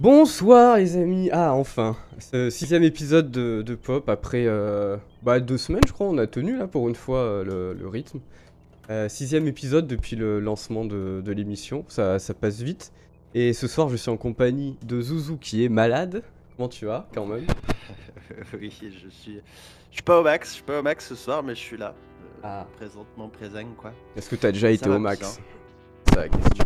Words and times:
Bonsoir 0.00 0.78
les 0.78 0.96
amis, 0.96 1.28
ah 1.30 1.52
enfin, 1.52 1.94
ce 2.18 2.48
sixième 2.48 2.82
épisode 2.82 3.30
de, 3.30 3.60
de 3.60 3.74
Pop 3.74 4.08
après 4.08 4.46
euh, 4.46 4.96
bah, 5.22 5.40
deux 5.40 5.58
semaines 5.58 5.82
je 5.86 5.92
crois, 5.92 6.06
on 6.06 6.16
a 6.16 6.26
tenu 6.26 6.56
là 6.56 6.66
pour 6.66 6.88
une 6.88 6.94
fois 6.94 7.18
euh, 7.18 7.44
le, 7.44 7.78
le 7.78 7.86
rythme. 7.86 8.20
Euh, 8.88 9.10
sixième 9.10 9.46
épisode 9.46 9.86
depuis 9.86 10.16
le 10.16 10.40
lancement 10.40 10.86
de, 10.86 11.20
de 11.22 11.32
l'émission, 11.32 11.84
ça, 11.88 12.18
ça 12.18 12.32
passe 12.32 12.62
vite. 12.62 12.94
Et 13.34 13.52
ce 13.52 13.68
soir 13.68 13.90
je 13.90 13.96
suis 13.96 14.10
en 14.10 14.16
compagnie 14.16 14.78
de 14.86 15.02
Zouzou 15.02 15.36
qui 15.36 15.66
est 15.66 15.68
malade. 15.68 16.22
Comment 16.56 16.70
tu 16.70 16.86
vas 16.86 17.06
quand 17.14 17.26
même? 17.26 17.44
Oui, 18.58 18.72
je 18.80 19.10
suis. 19.10 19.40
Je 19.90 19.96
suis 19.96 20.02
pas 20.02 20.18
au 20.18 20.22
max, 20.22 20.48
je 20.48 20.54
suis 20.54 20.62
pas 20.62 20.78
au 20.78 20.82
max 20.82 21.08
ce 21.08 21.14
soir, 21.14 21.42
mais 21.42 21.54
je 21.54 21.60
suis 21.60 21.76
là. 21.76 21.94
Ah. 22.42 22.66
Présentement 22.78 23.28
présent, 23.28 23.66
quoi. 23.76 23.92
Est-ce 24.16 24.30
que 24.30 24.36
t'as 24.36 24.52
déjà 24.52 24.70
été 24.70 24.88
au 24.88 24.98
max? 24.98 25.40
C'est 26.08 26.16
la 26.16 26.28
question. 26.28 26.64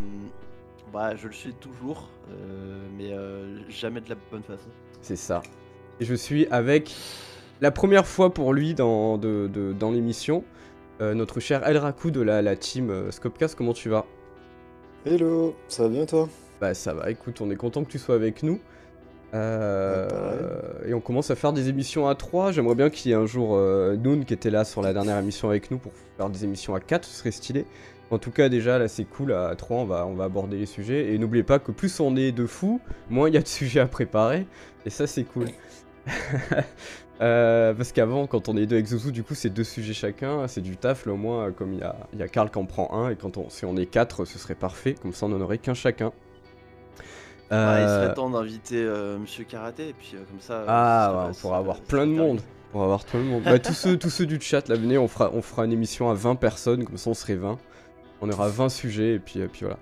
Bah, 0.94 1.14
je 1.16 1.26
le 1.26 1.32
suis 1.34 1.52
toujours, 1.54 2.08
euh, 2.30 2.78
mais 2.96 3.12
euh, 3.12 3.58
jamais 3.68 4.00
de 4.00 4.08
la 4.08 4.14
bonne 4.30 4.42
façon. 4.44 4.68
C'est 5.02 5.16
ça. 5.16 5.42
Et 6.00 6.04
je 6.04 6.14
suis 6.14 6.46
avec 6.46 6.94
la 7.60 7.70
première 7.72 8.06
fois 8.06 8.32
pour 8.32 8.52
lui 8.54 8.74
dans, 8.74 9.18
de- 9.18 9.50
de- 9.52 9.72
dans 9.72 9.90
l'émission, 9.90 10.44
euh, 11.00 11.12
notre 11.14 11.40
cher 11.40 11.66
El 11.66 11.78
Raku 11.78 12.10
de 12.12 12.20
la, 12.22 12.40
la 12.42 12.54
team 12.56 13.10
Scopcast. 13.10 13.56
Comment 13.56 13.72
tu 13.72 13.88
vas? 13.88 14.06
Hello, 15.04 15.54
ça 15.68 15.82
va 15.82 15.88
bien 15.90 16.06
toi? 16.06 16.28
Bah 16.60 16.72
ça 16.74 16.94
va, 16.94 17.10
écoute, 17.10 17.40
on 17.40 17.50
est 17.50 17.56
content 17.56 17.82
que 17.84 17.90
tu 17.90 17.98
sois 17.98 18.14
avec 18.14 18.42
nous. 18.44 18.60
Euh, 19.34 20.08
Ouais, 20.84 20.90
et 20.90 20.94
on 20.94 21.00
commence 21.00 21.30
à 21.30 21.34
faire 21.34 21.52
des 21.52 21.68
émissions 21.68 22.06
à 22.08 22.14
3. 22.14 22.52
J'aimerais 22.52 22.76
bien 22.76 22.88
qu'il 22.88 23.10
y 23.10 23.14
ait 23.14 23.16
un 23.16 23.26
jour 23.26 23.56
euh, 23.56 23.96
Noon 23.96 24.22
qui 24.22 24.32
était 24.32 24.50
là 24.50 24.64
sur 24.64 24.80
la 24.80 24.92
dernière 24.92 25.18
émission 25.18 25.48
avec 25.48 25.70
nous 25.72 25.78
pour 25.78 25.92
faire 26.16 26.30
des 26.30 26.44
émissions 26.44 26.74
à 26.76 26.80
4, 26.80 27.04
ce 27.04 27.12
serait 27.18 27.32
stylé. 27.32 27.66
En 28.10 28.18
tout 28.18 28.30
cas, 28.30 28.48
déjà 28.48 28.78
là 28.78 28.86
c'est 28.88 29.04
cool, 29.04 29.32
à 29.32 29.54
3 29.56 29.78
on 29.78 29.84
va, 29.86 30.06
on 30.06 30.14
va 30.14 30.24
aborder 30.24 30.58
les 30.58 30.66
sujets. 30.66 31.12
Et 31.12 31.18
n'oubliez 31.18 31.42
pas 31.42 31.58
que 31.58 31.72
plus 31.72 31.98
on 32.00 32.14
est 32.16 32.32
de 32.32 32.46
fous, 32.46 32.80
moins 33.10 33.28
il 33.28 33.34
y 33.34 33.38
a 33.38 33.42
de 33.42 33.48
sujets 33.60 33.80
à 33.80 33.86
préparer. 33.86 34.46
Et 34.86 34.90
ça 34.90 35.06
c'est 35.06 35.24
cool. 35.24 35.46
Euh, 37.20 37.72
parce 37.74 37.92
qu'avant, 37.92 38.26
quand 38.26 38.48
on 38.48 38.56
est 38.56 38.66
deux 38.66 38.74
avec 38.74 38.86
Zouzou, 38.86 39.12
du 39.12 39.22
coup 39.22 39.36
c'est 39.36 39.48
deux 39.48 39.62
sujets 39.62 39.92
chacun, 39.94 40.48
c'est 40.48 40.60
du 40.60 40.76
taf. 40.76 41.06
Là 41.06 41.12
au 41.12 41.16
moins, 41.16 41.52
comme 41.52 41.72
il 41.72 41.78
y 41.78 41.82
a, 41.84 41.94
y 42.18 42.22
a 42.22 42.26
Karl 42.28 42.50
qui 42.50 42.58
en 42.58 42.64
prend 42.64 42.92
un, 42.92 43.10
et 43.10 43.14
quand 43.16 43.36
on, 43.36 43.48
si 43.50 43.64
on 43.64 43.76
est 43.76 43.86
quatre, 43.86 44.24
ce 44.24 44.36
serait 44.36 44.56
parfait. 44.56 44.96
Comme 45.00 45.12
ça 45.12 45.26
on 45.26 45.32
en 45.32 45.40
aurait 45.40 45.58
qu'un 45.58 45.74
chacun. 45.74 46.10
Ah, 47.50 47.76
il 47.78 47.84
Euh, 47.84 48.04
serait 48.06 48.14
temps 48.14 48.30
d'inviter 48.30 48.82
euh, 48.82 49.16
Monsieur 49.18 49.44
Karaté, 49.44 49.90
et 49.90 49.92
puis 49.92 50.12
euh, 50.14 50.24
comme 50.28 50.40
ça. 50.40 50.64
ah, 50.66 51.06
ça 51.06 51.10
ouais, 51.12 51.16
va- 51.24 51.30
on 51.30 51.34
pourra 51.34 51.52
va- 51.52 51.58
avoir 51.60 51.80
plein 51.82 51.98
va 52.00 52.06
de 52.06 52.10
monde. 52.10 52.40
On 52.68 52.72
pourra 52.72 52.84
avoir 52.86 53.04
tout 53.04 53.16
le 53.16 53.22
monde. 53.22 53.42
Bah, 53.44 53.60
tous, 53.60 53.74
ceux, 53.74 53.96
tous 53.96 54.10
ceux 54.10 54.26
du 54.26 54.40
chat, 54.40 54.68
là, 54.68 54.74
venez, 54.74 54.98
on 54.98 55.06
fera, 55.06 55.30
on 55.32 55.40
fera 55.40 55.64
une 55.66 55.72
émission 55.72 56.10
à 56.10 56.14
20 56.14 56.34
personnes, 56.34 56.84
comme 56.84 56.96
ça 56.96 57.10
on 57.10 57.14
serait 57.14 57.36
20. 57.36 57.58
On 58.24 58.30
aura 58.30 58.48
20 58.48 58.68
sujets, 58.70 59.14
et 59.14 59.18
puis, 59.18 59.40
et 59.40 59.48
puis 59.48 59.60
voilà. 59.62 59.78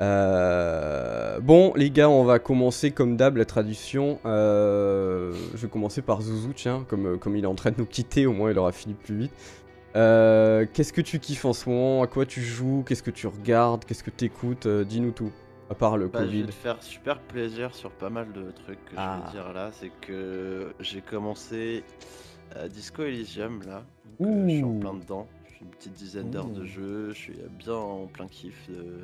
Euh, 0.00 1.40
Bon, 1.40 1.72
les 1.76 1.90
gars, 1.90 2.08
on 2.08 2.24
va 2.24 2.38
commencer 2.38 2.90
comme 2.92 3.16
d'hab 3.16 3.36
la 3.36 3.44
tradition. 3.44 4.18
Euh, 4.24 5.32
Je 5.54 5.58
vais 5.62 5.68
commencer 5.68 6.02
par 6.02 6.20
Zouzou, 6.22 6.52
tiens, 6.54 6.84
comme, 6.88 7.18
comme 7.18 7.36
il 7.36 7.44
est 7.44 7.48
en 7.48 7.54
train 7.54 7.70
de 7.70 7.76
nous 7.78 7.86
quitter, 7.86 8.26
au 8.26 8.32
moins 8.32 8.50
il 8.50 8.58
aura 8.58 8.72
fini 8.72 8.94
plus 8.94 9.16
vite. 9.16 9.32
Euh, 9.96 10.66
Qu'est-ce 10.72 10.92
que 10.92 11.00
tu 11.00 11.18
kiffes 11.20 11.44
en 11.44 11.52
ce 11.52 11.68
moment? 11.68 12.02
À 12.02 12.06
quoi 12.06 12.26
tu 12.26 12.40
joues? 12.42 12.84
Qu'est-ce 12.86 13.02
que 13.02 13.10
tu 13.12 13.26
regardes? 13.26 13.84
Qu'est-ce 13.84 14.02
que 14.04 14.10
tu 14.10 14.24
écoutes 14.26 14.66
Dis-nous 14.68 15.12
tout. 15.12 15.30
À 15.70 15.74
part 15.74 15.96
le 15.96 16.08
Bah, 16.08 16.20
je 16.20 16.24
vais 16.26 16.30
Covid. 16.40 16.46
te 16.46 16.52
faire 16.52 16.82
super 16.82 17.18
plaisir 17.20 17.74
sur 17.74 17.90
pas 17.90 18.10
mal 18.10 18.30
de 18.32 18.50
trucs 18.64 18.84
que 18.84 18.94
Ah. 18.96 19.20
je 19.20 19.26
vais 19.26 19.42
dire 19.42 19.52
là. 19.54 19.70
C'est 19.72 19.90
que 20.00 20.74
j'ai 20.80 21.00
commencé 21.00 21.82
euh, 22.56 22.68
Disco 22.68 23.02
Elysium 23.02 23.60
là. 23.66 23.82
Donc, 24.20 24.28
euh, 24.28 24.48
je 24.48 24.54
suis 24.54 24.64
en 24.64 24.78
plein 24.80 24.94
dedans. 24.94 25.26
Je 25.46 25.50
suis 25.54 25.64
une 25.64 25.70
petite 25.70 25.92
dizaine 25.94 26.30
d'heures 26.30 26.48
de 26.48 26.64
jeu. 26.64 27.08
Je 27.10 27.18
suis 27.18 27.34
bien 27.58 27.74
en 27.74 28.06
plein 28.06 28.26
kiff 28.28 28.68
de, 28.70 29.00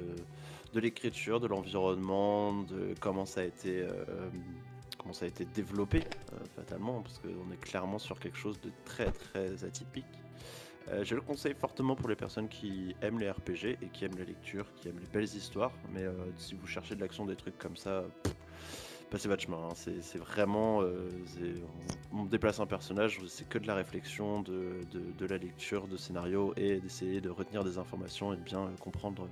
de 0.74 0.80
l'écriture, 0.80 1.40
de 1.40 1.46
l'environnement, 1.46 2.62
de 2.64 2.94
comment 3.00 3.26
ça 3.26 3.40
a 3.40 3.44
été. 3.44 3.80
euh, 3.82 3.90
Comment 4.98 5.14
ça 5.14 5.24
a 5.24 5.28
été 5.28 5.46
développé 5.46 6.00
euh, 6.34 6.36
fatalement, 6.56 7.00
parce 7.00 7.18
qu'on 7.20 7.50
est 7.50 7.60
clairement 7.60 7.98
sur 7.98 8.18
quelque 8.20 8.36
chose 8.36 8.60
de 8.60 8.70
très 8.84 9.10
très 9.10 9.64
atypique. 9.64 10.04
Euh, 10.88 11.02
je 11.04 11.14
le 11.14 11.22
conseille 11.22 11.54
fortement 11.54 11.96
pour 11.96 12.10
les 12.10 12.16
personnes 12.16 12.48
qui 12.48 12.94
aiment 13.00 13.18
les 13.18 13.30
RPG 13.30 13.78
et 13.80 13.88
qui 13.94 14.04
aiment 14.04 14.18
la 14.18 14.24
lecture, 14.24 14.66
qui 14.76 14.88
aiment 14.88 14.98
les 15.00 15.06
belles 15.06 15.24
histoires. 15.24 15.72
Mais 15.94 16.02
euh, 16.02 16.12
si 16.36 16.54
vous 16.54 16.66
cherchez 16.66 16.96
de 16.96 17.00
l'action, 17.00 17.24
des 17.24 17.34
trucs 17.34 17.56
comme 17.56 17.78
ça, 17.78 18.04
pff, 18.22 18.34
passez 19.10 19.28
votre 19.28 19.42
chemin. 19.42 19.68
hein. 19.70 19.74
C'est 19.74 20.18
vraiment. 20.18 20.82
euh, 20.82 21.08
on, 22.12 22.20
on 22.20 22.24
déplace 22.24 22.60
un 22.60 22.66
personnage, 22.66 23.20
c'est 23.28 23.48
que 23.48 23.58
de 23.58 23.66
la 23.66 23.74
réflexion, 23.74 24.40
de, 24.42 24.72
de- 24.92 25.12
de 25.18 25.26
la 25.26 25.36
lecture, 25.38 25.86
de 25.88 25.96
scénario 25.96 26.52
et 26.56 26.80
d'essayer 26.80 27.20
de 27.20 27.28
retenir 27.30 27.64
des 27.64 27.78
informations 27.78 28.32
et 28.32 28.36
de 28.36 28.42
bien 28.42 28.60
euh, 28.62 28.68
comprendre 28.80 29.28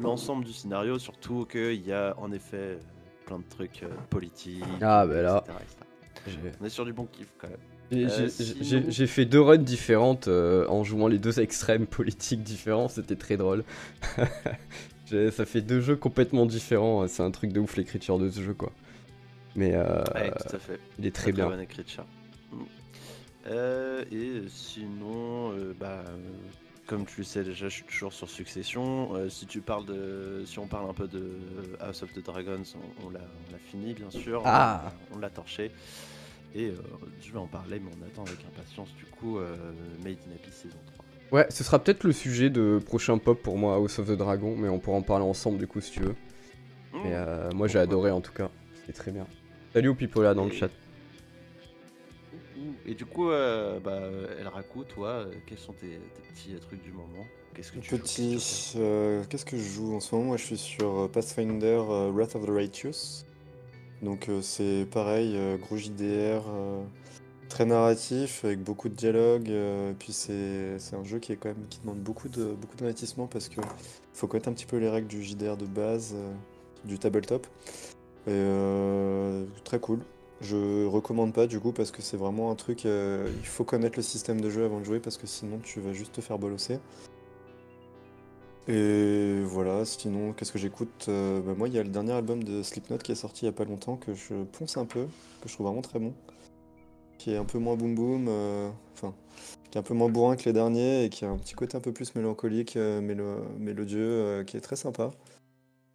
l'ensemble 0.00 0.44
du 0.44 0.52
scénario. 0.52 0.98
Surtout 0.98 1.44
qu'il 1.44 1.86
y 1.86 1.92
a 1.92 2.14
en 2.18 2.32
effet 2.32 2.56
euh, 2.56 2.78
plein 3.26 3.38
de 3.38 3.44
trucs 3.48 3.84
politiques. 4.10 4.64
Ah, 4.80 5.06
bah 5.06 5.22
là. 5.22 5.44
etc., 6.26 6.48
On 6.60 6.64
est 6.64 6.68
sur 6.70 6.84
du 6.84 6.92
bon 6.92 7.06
kiff 7.06 7.28
quand 7.38 7.48
même. 7.48 7.58
J'ai- 7.90 8.04
Euh, 8.04 8.28
sinon- 8.28 9.06
fait 9.06 9.24
deux 9.24 9.40
runs 9.40 9.56
différentes 9.56 10.28
euh, 10.28 10.66
en 10.68 10.84
jouant 10.84 11.08
les 11.08 11.18
deux 11.18 11.40
extrêmes 11.40 11.86
politiques 11.86 12.42
différents, 12.42 12.88
c'était 12.88 13.16
très 13.16 13.36
drôle. 13.38 13.64
Ça 15.32 15.46
fait 15.46 15.62
deux 15.62 15.80
jeux 15.80 15.96
complètement 15.96 16.44
différents, 16.44 17.08
c'est 17.08 17.22
un 17.22 17.30
truc 17.30 17.50
de 17.54 17.60
ouf 17.60 17.76
l'écriture 17.78 18.18
de 18.18 18.28
ce 18.28 18.42
jeu 18.42 18.52
quoi. 18.52 18.72
Mais 19.56 19.74
euh, 19.74 20.02
Ouais, 20.14 20.30
tout 20.30 20.56
à 20.56 20.58
fait. 20.58 20.78
il 20.98 21.06
est 21.06 21.14
très 21.14 21.32
bien. 21.32 21.48
bonne 21.48 21.60
écriture. 21.60 22.04
Mm. 22.52 22.62
Euh, 23.46 24.04
et 24.12 24.42
sinon, 24.48 25.52
euh, 25.52 25.74
bah, 25.78 26.04
comme 26.88 27.04
tu 27.04 27.18
le 27.18 27.24
sais 27.24 27.44
déjà, 27.44 27.68
je 27.68 27.74
suis 27.74 27.84
toujours 27.84 28.12
sur 28.12 28.28
Succession. 28.28 29.14
Euh, 29.14 29.28
si 29.28 29.46
tu 29.46 29.60
parles 29.60 29.84
de, 29.84 30.42
si 30.46 30.58
on 30.58 30.66
parle 30.66 30.88
un 30.88 30.94
peu 30.94 31.06
de 31.06 31.38
House 31.80 32.02
of 32.02 32.12
the 32.14 32.24
Dragons, 32.24 32.62
on, 32.74 33.06
on 33.06 33.10
l'a, 33.10 33.20
fini 33.66 33.92
bien 33.92 34.10
sûr. 34.10 34.42
Ah. 34.46 34.90
On, 35.14 35.18
l'a 35.18 35.28
torché. 35.28 35.70
Et 36.54 36.68
euh, 36.68 36.76
je 37.20 37.30
vais 37.30 37.38
en 37.38 37.46
parler, 37.46 37.78
mais 37.78 37.90
on 38.00 38.06
attend 38.06 38.24
avec 38.24 38.38
impatience 38.44 38.88
du 38.96 39.04
coup 39.04 39.38
euh, 39.38 39.54
Made 40.02 40.16
in 40.26 40.34
Abyss 40.42 40.54
saison 40.54 40.78
3. 40.94 41.04
Ouais, 41.30 41.46
ce 41.50 41.62
sera 41.62 41.78
peut-être 41.78 42.04
le 42.04 42.12
sujet 42.12 42.48
de 42.48 42.80
prochain 42.84 43.18
pop 43.18 43.40
pour 43.42 43.58
moi, 43.58 43.74
House 43.74 43.98
of 43.98 44.06
the 44.08 44.16
Dragon, 44.16 44.56
mais 44.56 44.70
on 44.70 44.78
pourra 44.78 44.96
en 44.96 45.02
parler 45.02 45.26
ensemble 45.26 45.58
du 45.58 45.66
coup 45.66 45.82
si 45.82 45.92
tu 45.92 46.00
veux. 46.00 46.16
Mais 47.04 47.12
euh, 47.12 47.50
moi 47.54 47.68
j'ai 47.68 47.78
adoré 47.78 48.10
en 48.10 48.22
tout 48.22 48.32
cas, 48.32 48.48
c'était 48.74 48.94
très 48.94 49.12
bien. 49.12 49.26
Salut 49.78 49.94
là 50.16 50.34
dans 50.34 50.46
le 50.46 50.50
chat. 50.50 50.70
Et 52.84 52.94
du 52.94 53.04
coup, 53.04 53.30
euh, 53.30 53.78
bah, 53.78 54.00
El 54.40 54.48
Raku, 54.48 54.82
toi, 54.82 55.08
euh, 55.08 55.32
quels 55.46 55.58
sont 55.58 55.72
tes, 55.72 55.86
tes 56.16 56.22
petits 56.32 56.54
trucs 56.60 56.82
du 56.82 56.90
moment? 56.90 57.24
Qu'est-ce 57.54 57.70
que 57.70 57.78
tu 57.78 57.90
joues 57.90 57.98
Petit, 57.98 58.32
Qu'est-ce 58.32 58.72
que 58.74 58.78
euh, 58.80 59.22
qu'est-ce 59.30 59.44
que 59.44 59.56
je 59.56 59.62
joue 59.62 59.94
en 59.94 60.00
ce 60.00 60.12
moment? 60.16 60.28
Moi 60.28 60.36
je 60.36 60.46
suis 60.46 60.58
sur 60.58 61.02
euh, 61.02 61.06
Pathfinder 61.06 61.80
euh, 61.90 62.10
Wrath 62.12 62.34
of 62.34 62.44
the 62.44 62.50
Righteous. 62.50 63.24
Donc 64.02 64.28
euh, 64.28 64.42
c'est 64.42 64.84
pareil, 64.90 65.36
euh, 65.36 65.58
gros 65.58 65.76
JDR, 65.76 66.42
euh, 66.48 66.82
très 67.48 67.64
narratif, 67.64 68.44
avec 68.44 68.60
beaucoup 68.60 68.88
de 68.88 68.94
dialogue. 68.94 69.48
euh, 69.48 69.92
et 69.92 69.94
puis 69.94 70.12
c'est 70.12 70.80
c'est 70.80 70.96
un 70.96 71.04
jeu 71.04 71.20
qui 71.20 71.30
est 71.30 71.36
quand 71.36 71.50
même 71.50 71.68
qui 71.70 71.78
demande 71.82 72.00
beaucoup 72.00 72.28
de 72.28 72.46
beaucoup 72.46 72.76
d'investissement 72.76 73.28
parce 73.28 73.48
que 73.48 73.60
faut 74.12 74.26
connaître 74.26 74.48
un 74.48 74.54
petit 74.54 74.66
peu 74.66 74.78
les 74.78 74.88
règles 74.88 75.06
du 75.06 75.22
JDR 75.22 75.56
de 75.56 75.66
base, 75.66 76.14
euh, 76.16 76.32
du 76.84 76.98
tabletop. 76.98 77.46
Et 78.28 78.30
euh, 78.30 79.44
très 79.64 79.80
cool. 79.80 80.00
Je 80.42 80.84
recommande 80.86 81.32
pas 81.32 81.46
du 81.46 81.58
coup 81.58 81.72
parce 81.72 81.90
que 81.90 82.02
c'est 82.02 82.16
vraiment 82.18 82.50
un 82.50 82.54
truc. 82.54 82.84
euh, 82.86 83.28
il 83.40 83.46
faut 83.46 83.64
connaître 83.64 83.98
le 83.98 84.02
système 84.02 84.40
de 84.40 84.50
jeu 84.50 84.64
avant 84.64 84.80
de 84.80 84.84
jouer 84.84 85.00
parce 85.00 85.16
que 85.16 85.26
sinon 85.26 85.58
tu 85.62 85.80
vas 85.80 85.92
juste 85.92 86.12
te 86.14 86.20
faire 86.20 86.38
bolosser. 86.38 86.78
Et 88.68 89.40
voilà, 89.44 89.86
sinon, 89.86 90.34
qu'est-ce 90.34 90.52
que 90.52 90.58
j'écoute 90.58 91.06
Euh, 91.08 91.40
bah, 91.40 91.54
Moi, 91.56 91.68
il 91.68 91.74
y 91.74 91.78
a 91.78 91.82
le 91.82 91.88
dernier 91.88 92.12
album 92.12 92.44
de 92.44 92.62
Slipknot 92.62 92.98
qui 92.98 93.12
est 93.12 93.14
sorti 93.14 93.44
il 93.44 93.46
y 93.46 93.48
a 93.48 93.52
pas 93.52 93.64
longtemps 93.64 93.96
que 93.96 94.12
je 94.14 94.34
ponce 94.58 94.76
un 94.76 94.84
peu, 94.84 95.06
que 95.40 95.48
je 95.48 95.54
trouve 95.54 95.66
vraiment 95.66 95.80
très 95.80 95.98
bon. 95.98 96.12
Qui 97.16 97.32
est 97.32 97.38
un 97.38 97.46
peu 97.46 97.58
moins 97.58 97.76
boom 97.76 97.94
boom, 97.94 98.28
enfin, 98.92 99.14
qui 99.70 99.78
est 99.78 99.80
un 99.80 99.82
peu 99.82 99.94
moins 99.94 100.10
bourrin 100.10 100.36
que 100.36 100.44
les 100.44 100.52
derniers 100.52 101.04
et 101.04 101.08
qui 101.08 101.24
a 101.24 101.30
un 101.30 101.38
petit 101.38 101.54
côté 101.54 101.78
un 101.78 101.80
peu 101.80 101.92
plus 101.92 102.14
mélancolique, 102.14 102.76
mélo- 102.76 103.42
mélodieux, 103.58 104.44
qui 104.46 104.58
est 104.58 104.60
très 104.60 104.76
sympa. 104.76 105.10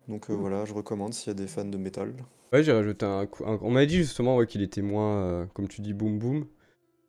Donc 0.08 0.30
euh, 0.30 0.34
voilà, 0.34 0.66
je 0.66 0.74
recommande 0.74 1.14
s'il 1.14 1.28
y 1.30 1.32
a 1.32 1.34
des 1.34 1.48
fans 1.48 1.66
de 1.66 1.78
métal. 1.78 2.14
Ouais, 2.52 2.64
j'ai 2.64 2.72
rajouté 2.72 3.06
un, 3.06 3.26
coup- 3.26 3.46
un- 3.46 3.58
On 3.62 3.72
m'a 3.72 3.86
dit 3.86 3.96
justement 3.98 4.36
ouais, 4.38 4.46
qu'il 4.48 4.62
était 4.62 4.82
moins, 4.82 5.16
euh, 5.24 5.46
comme 5.54 5.68
tu 5.68 5.82
dis, 5.82 5.94
boom 5.94 6.20
boom. 6.20 6.46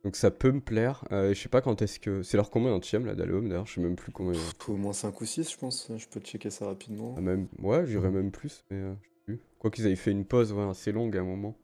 Donc 0.03 0.15
ça 0.15 0.29
peut 0.31 0.51
me 0.51 0.61
plaire. 0.61 1.03
Euh, 1.11 1.33
je 1.33 1.39
sais 1.41 1.49
pas 1.49 1.61
quand 1.61 1.81
est-ce 1.81 1.99
que. 1.99 2.21
C'est 2.23 2.37
leur 2.37 2.49
combien 2.51 2.69
d'antième 2.69 3.05
là 3.05 3.15
d'album 3.15 3.49
d'ailleurs 3.49 3.65
Je 3.65 3.73
sais 3.73 3.81
même 3.81 3.95
plus 3.95 4.11
combien. 4.11 4.39
Faut 4.59 4.73
au 4.73 4.77
moins 4.77 4.93
5 4.93 5.19
ou 5.19 5.25
6, 5.25 5.51
je 5.51 5.57
pense. 5.57 5.91
Je 5.97 6.07
peux 6.07 6.19
checker 6.19 6.49
ça 6.51 6.65
rapidement. 6.67 7.15
Ah, 7.17 7.21
même... 7.21 7.47
Ouais, 7.59 7.85
j'irais 7.87 8.11
même 8.11 8.31
plus, 8.31 8.63
mais 8.69 8.77
euh, 8.77 8.93
je 9.01 9.07
sais 9.07 9.15
plus. 9.25 9.39
Quoi 9.59 9.71
qu'ils 9.71 9.85
avaient 9.87 9.95
fait 9.95 10.11
une 10.11 10.25
pause 10.25 10.53
ouais, 10.53 10.63
assez 10.69 10.91
longue 10.91 11.17
à 11.17 11.21
un 11.21 11.25
moment. 11.25 11.57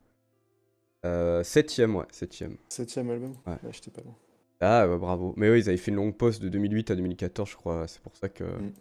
Euh, 1.05 1.43
septième, 1.43 1.95
ouais, 1.95 2.05
septième. 2.11 2.57
Septième 2.69 3.09
album? 3.09 3.33
Ouais. 3.47 3.57
j'étais 3.71 3.91
pas 3.91 4.01
loin. 4.01 4.15
Ah, 4.59 4.87
ouais, 4.87 4.97
bravo. 4.97 5.33
Mais 5.37 5.49
oui, 5.49 5.59
ils 5.59 5.69
avaient 5.69 5.77
fait 5.77 5.89
une 5.91 5.97
longue 5.97 6.15
pause 6.15 6.39
de 6.39 6.49
2008 6.49 6.91
à 6.91 6.95
2014, 6.95 7.49
je 7.49 7.55
crois. 7.55 7.87
C'est 7.87 8.01
pour 8.01 8.15
ça 8.15 8.29
que. 8.29 8.43
Mm. 8.43 8.73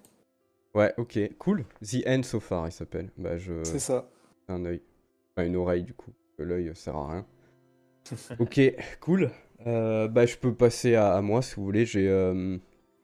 Ouais, 0.75 0.93
ok, 0.99 1.19
cool. 1.39 1.65
The 1.83 2.07
End 2.07 2.23
So 2.23 2.39
Far, 2.41 2.69
il 2.69 2.73
s'appelle. 2.73 3.11
Bah, 3.19 3.37
je. 3.37 3.63
C'est 3.65 3.79
ça. 3.81 4.09
un 4.49 4.65
œil. 4.65 4.81
Enfin, 5.37 5.47
une 5.47 5.57
oreille, 5.57 5.83
du 5.83 5.95
coup. 5.95 6.13
que 6.39 6.43
L'œil 6.45 6.69
euh, 6.69 6.75
sert 6.75 6.97
à 6.97 7.11
rien. 7.11 7.27
ok, 8.39 8.61
cool. 9.01 9.31
Euh, 9.67 10.09
bah, 10.09 10.27
je 10.27 10.37
peux 10.37 10.55
passer 10.55 10.95
à, 10.95 11.15
à 11.15 11.21
moi 11.23 11.43
si 11.43 11.57
vous 11.57 11.65
voulez. 11.65 11.85
J'ai. 11.87 12.09
euh, 12.09 12.57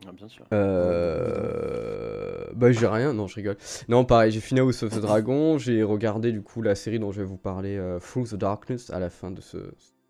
Ah, 0.07 0.13
bien 0.13 0.29
sûr. 0.29 0.45
euh, 0.53 2.47
bah 2.55 2.73
j'ai 2.73 2.87
rien, 2.87 3.13
non 3.13 3.27
je 3.27 3.35
rigole. 3.35 3.57
Non 3.89 4.05
pareil, 4.05 4.31
j'ai 4.33 4.41
fini 4.41 4.61
House 4.61 4.83
of 4.83 4.95
the 4.95 5.01
Dragon, 5.01 5.59
j'ai 5.59 5.83
regardé 5.83 6.33
du 6.33 6.41
coup 6.43 6.63
la 6.63 6.75
série 6.75 6.99
dont 6.99 7.13
je 7.13 7.21
vais 7.21 7.27
vous 7.27 7.37
parler, 7.37 7.77
euh, 7.77 7.99
Through 7.99 8.29
the 8.31 8.35
Darkness, 8.37 8.91
à 8.91 8.99
la 8.99 9.11
fin 9.11 9.31
de 9.31 9.41
ce, 9.41 9.59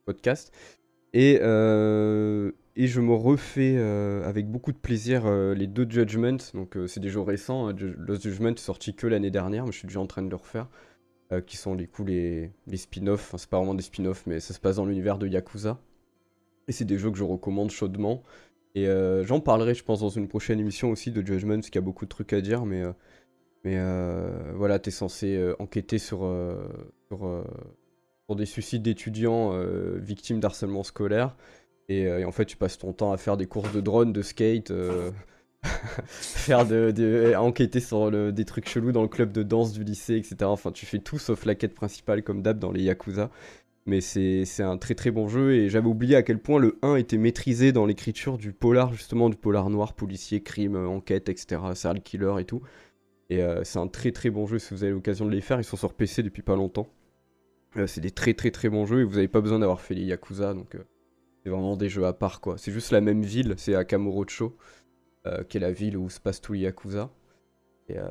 podcast. 0.05 0.53
Et, 1.13 1.39
euh, 1.43 2.53
et 2.77 2.87
je 2.87 3.01
me 3.01 3.15
refais 3.15 3.77
avec 4.25 4.49
beaucoup 4.49 4.73
de 4.73 4.79
plaisir 4.79 5.31
les 5.31 5.67
deux 5.67 5.87
Judgments, 5.89 6.39
donc 6.55 6.77
c'est 6.87 7.01
des 7.01 7.09
jours 7.09 7.27
récents, 7.27 7.69
hein. 7.69 7.77
Lost 7.99 8.23
Judgment 8.23 8.51
est 8.51 8.59
sorti 8.59 8.95
que 8.95 9.07
l'année 9.07 9.31
dernière, 9.31 9.65
mais 9.65 9.73
je 9.73 9.79
suis 9.79 9.89
déjà 9.89 10.01
en 10.01 10.07
train 10.07 10.23
de 10.23 10.31
le 10.31 10.37
refaire. 10.37 10.69
qui 11.47 11.57
sont 11.57 11.75
du 11.75 11.89
coup 11.89 12.05
les, 12.05 12.53
les 12.67 12.77
spin-offs, 12.77 13.29
enfin 13.29 13.39
c'est 13.39 13.51
pas 13.51 13.59
vraiment 13.59 13.75
des 13.75 13.83
spin-offs, 13.83 14.25
mais 14.27 14.41
ça 14.41 14.55
se 14.55 14.61
passe 14.61 14.77
dans 14.77 14.87
l'univers 14.87 15.19
de 15.19 15.27
Yakuza. 15.27 15.81
Et 16.69 16.73
c'est 16.73 16.85
des 16.85 16.99
jeux 16.99 17.11
que 17.11 17.19
je 17.19 17.25
recommande 17.25 17.71
chaudement. 17.71 18.23
Et 18.77 18.89
euh, 18.89 19.25
j'en 19.25 19.41
parlerai, 19.41 19.75
je 19.75 19.83
pense, 19.83 20.01
dans 20.01 20.11
une 20.11 20.29
prochaine 20.29 20.61
émission 20.61 20.91
aussi 20.91 21.11
de 21.11 21.27
Judgment, 21.27 21.55
parce 21.55 21.71
qu'il 21.71 21.77
y 21.77 21.79
a 21.79 21.81
beaucoup 21.85 22.05
de 22.05 22.11
trucs 22.11 22.35
à 22.35 22.43
dire, 22.43 22.67
mais, 22.67 22.83
euh, 22.83 22.93
mais 23.65 23.77
euh, 23.79 24.53
voilà, 24.55 24.79
t'es 24.79 24.91
censé 24.91 25.55
enquêter 25.59 25.99
sur, 25.99 26.31
sur, 27.09 28.37
des 28.37 28.45
suicides 28.45 28.83
d'étudiants 28.83 29.59
victimes 29.97 30.41
d'harcèlement 30.41 30.83
scolaire. 30.83 31.37
Et, 31.89 32.25
en 32.25 32.33
fait, 32.33 32.47
tu 32.47 32.57
passes 32.57 32.79
ton 32.79 32.93
temps 32.93 33.13
à 33.13 33.17
faire 33.17 33.37
des 33.37 33.47
courses 33.47 33.73
de 33.73 33.81
drone, 33.81 34.13
de 34.13 34.23
skate, 34.23 34.73
faire 36.07 36.67
de, 36.67 37.35
enquêter 37.37 37.81
sur 37.81 38.33
des 38.33 38.45
trucs 38.45 38.69
chelous 38.69 38.93
dans 38.93 39.03
le 39.03 39.09
club 39.09 39.33
de 39.33 39.43
danse 39.43 39.73
du 39.73 39.85
lycée, 39.85 40.17
etc. 40.17 40.37
Enfin, 40.43 40.73
tu 40.73 40.85
fais 40.85 40.99
tout 40.99 41.19
sauf 41.19 41.45
la 41.45 41.55
quête 41.55 41.75
principale 41.75 42.23
comme 42.23 42.43
d'hab 42.43 42.59
dans 42.59 42.73
les 42.73 42.83
Yakuza. 42.83 43.31
Mais 43.87 44.01
c'est 44.01 44.45
un 44.65 44.79
très 44.79 44.97
très 44.97 45.13
bon 45.13 45.29
jeu 45.29 45.55
et 45.55 45.69
j'avais 45.69 45.87
oublié 45.87 46.17
à 46.17 46.25
quel 46.25 46.41
point 46.41 46.59
le 46.59 46.77
1 46.83 46.97
était 46.97 47.19
maîtrisé 47.19 47.71
dans 47.71 47.87
l'écriture 47.87 48.37
du 48.37 48.53
polar, 48.53 48.93
justement, 48.93 49.31
du 49.31 49.37
polar 49.37 49.71
noir, 49.71 49.95
policier, 49.95 50.43
crime, 50.43 50.75
enquête, 50.75 51.29
etc., 51.29 51.63
serial 51.75 52.03
killer 52.03 52.35
et 52.41 52.45
tout. 52.45 52.63
Et 53.31 53.43
euh, 53.43 53.63
c'est 53.63 53.79
un 53.79 53.87
très 53.87 54.11
très 54.11 54.31
bon 54.31 54.47
jeu 54.47 54.59
si 54.59 54.75
vous 54.75 54.83
avez 54.83 54.93
l'occasion 54.93 55.25
de 55.25 55.31
les 55.31 55.41
faire. 55.41 55.61
Ils 55.61 55.65
sont 55.65 55.77
sur 55.77 55.95
PC 55.95 56.25
depuis 56.25 56.43
pas 56.43 56.57
longtemps. 56.57 56.89
Euh, 57.77 57.87
c'est 57.87 58.01
des 58.01 58.11
très 58.11 58.35
très 58.35 58.51
très 58.51 58.69
bons 58.69 58.87
jeux 58.87 59.03
et 59.03 59.05
vous 59.05 59.15
n'avez 59.15 59.29
pas 59.29 59.41
besoin 59.41 59.61
d'avoir 59.61 59.81
fait 59.81 59.95
les 59.95 60.03
Yakuza 60.03 60.55
donc 60.55 60.75
euh, 60.75 60.85
c'est 61.47 61.51
vraiment 61.51 61.77
des 61.77 61.89
jeux 61.89 62.07
à 62.07 62.13
part 62.13 62.41
quoi. 62.41 62.59
C'est 62.59 62.73
juste 62.73 62.91
la 62.91 63.01
même 63.01 63.23
ville, 63.23 63.55
c'est 63.57 63.77
à 63.77 63.85
Kamurocho, 63.85 64.57
qui 65.49 65.57
est 65.57 65.61
la 65.61 65.71
ville 65.71 65.97
où 65.97 66.11
se 66.11 66.19
passe 66.19 66.41
tous 66.41 66.55
les 66.55 66.61
Yakuza. 66.61 67.09
Et, 67.89 67.99
euh, 67.99 68.05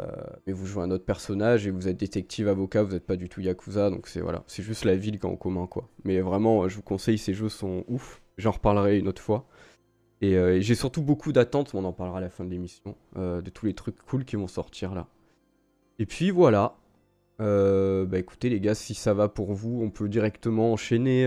mais 0.47 0.53
vous 0.53 0.65
jouez 0.65 0.83
un 0.83 0.91
autre 0.91 1.03
personnage 1.03 1.67
et 1.67 1.69
vous 1.69 1.89
êtes 1.89 1.97
détective, 1.97 2.47
avocat, 2.47 2.83
vous 2.83 2.93
n'êtes 2.93 3.05
pas 3.05 3.17
du 3.17 3.27
tout 3.27 3.41
Yakuza, 3.41 3.89
donc 3.89 4.07
c'est 4.07 4.21
voilà, 4.21 4.45
c'est 4.47 4.63
juste 4.63 4.85
la 4.85 4.95
ville 4.95 5.19
qui 5.19 5.25
en 5.25 5.35
commun 5.35 5.67
quoi. 5.67 5.89
Mais 6.05 6.21
vraiment, 6.21 6.69
je 6.69 6.77
vous 6.77 6.81
conseille, 6.81 7.17
ces 7.17 7.33
jeux 7.33 7.49
sont 7.49 7.83
ouf, 7.89 8.21
j'en 8.37 8.51
reparlerai 8.51 8.99
une 8.99 9.09
autre 9.09 9.21
fois. 9.21 9.45
Et, 10.21 10.37
euh, 10.37 10.61
j'ai 10.61 10.75
surtout 10.75 11.01
beaucoup 11.01 11.33
d'attentes, 11.33 11.75
on 11.75 11.83
en 11.83 11.91
parlera 11.91 12.19
à 12.19 12.21
la 12.21 12.29
fin 12.29 12.45
de 12.45 12.49
l'émission, 12.51 12.95
euh, 13.17 13.41
de 13.41 13.49
tous 13.49 13.65
les 13.65 13.73
trucs 13.73 14.01
cool 14.05 14.23
qui 14.23 14.37
vont 14.37 14.47
sortir 14.47 14.95
là. 14.95 15.07
Et 15.99 16.05
puis 16.05 16.31
voilà, 16.31 16.77
bah 17.37 18.17
écoutez 18.17 18.49
les 18.49 18.61
gars, 18.61 18.75
si 18.75 18.93
ça 18.93 19.13
va 19.13 19.27
pour 19.27 19.51
vous, 19.51 19.81
on 19.83 19.89
peut 19.89 20.07
directement 20.07 20.71
enchaîner, 20.71 21.25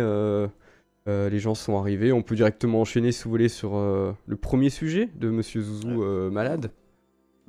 les 1.09 1.39
gens 1.39 1.55
sont 1.55 1.79
arrivés, 1.79 2.13
on 2.13 2.23
peut 2.23 2.37
directement 2.37 2.81
enchaîner 2.81 3.13
si 3.13 3.25
vous 3.25 3.31
voulez 3.31 3.49
sur 3.49 3.73
le 3.75 4.37
premier 4.37 4.71
sujet 4.71 5.09
de 5.17 5.31
Monsieur 5.31 5.63
Zouzou 5.63 6.31
malade. 6.31 6.71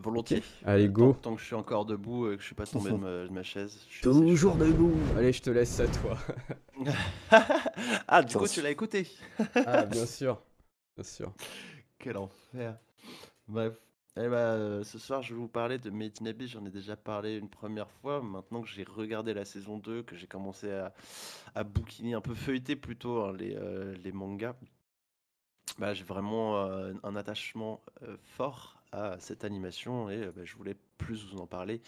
Volontiers. 0.01 0.43
Allez, 0.65 0.87
go. 0.87 1.15
Tant, 1.21 1.35
que 1.35 1.41
je 1.41 1.45
suis 1.45 1.55
encore 1.55 1.85
debout 1.85 2.31
et 2.31 2.35
que 2.37 2.41
je 2.41 2.47
suis 2.47 2.55
pas 2.55 2.65
tombé 2.65 2.89
de 2.91 3.29
ma, 3.31 3.43
chaise. 3.43 3.85
Toujours 4.01 4.55
debout. 4.55 4.93
Allez, 5.17 5.33
je 5.33 5.41
te 5.41 5.49
laisse 5.49 5.79
à 5.79 5.87
toi. 5.87 6.17
ah, 8.07 8.23
du 8.23 8.35
coup, 8.37 8.47
tu 8.47 8.61
l'as 8.61 8.71
écouté. 8.71 9.07
ah, 9.65 9.85
bien 9.91 10.05
sûr. 10.05 10.41
Bien 10.95 11.03
sûr. 11.03 11.33
Quel 11.97 12.17
enfer. 12.17 12.77
Bref. 13.47 13.73
Eh 14.17 14.27
ben, 14.27 14.35
euh, 14.35 14.83
ce 14.83 14.97
soir, 14.97 15.21
je 15.21 15.33
vais 15.33 15.39
vous 15.39 15.47
parler 15.47 15.77
de 15.77 15.89
Made. 15.89 16.17
J'en 16.47 16.65
ai 16.65 16.71
déjà 16.71 16.95
parlé 16.97 17.37
une 17.37 17.49
première 17.49 17.89
fois. 17.89 18.21
Maintenant 18.21 18.61
que 18.61 18.67
j'ai 18.67 18.83
regardé 18.83 19.33
la 19.33 19.45
saison 19.45 19.77
2, 19.77 20.03
que 20.03 20.15
j'ai 20.15 20.27
commencé 20.27 20.71
à, 21.55 21.63
bouquiner, 21.63 22.15
un 22.15 22.21
peu 22.21 22.33
feuilleter 22.33 22.75
plutôt 22.75 23.23
hein, 23.23 23.33
les, 23.37 23.55
euh, 23.55 23.95
les 24.03 24.11
mangas, 24.11 24.55
bah, 25.77 25.93
j'ai 25.93 26.03
vraiment 26.03 26.57
euh, 26.57 26.93
un 27.03 27.15
attachement 27.15 27.81
fort 28.23 28.81
à 28.91 29.19
cette 29.19 29.43
animation 29.45 30.09
et 30.09 30.25
bah, 30.35 30.43
je 30.43 30.55
voulais 30.55 30.75
plus 30.97 31.25
vous 31.31 31.39
en 31.39 31.47
parler, 31.47 31.81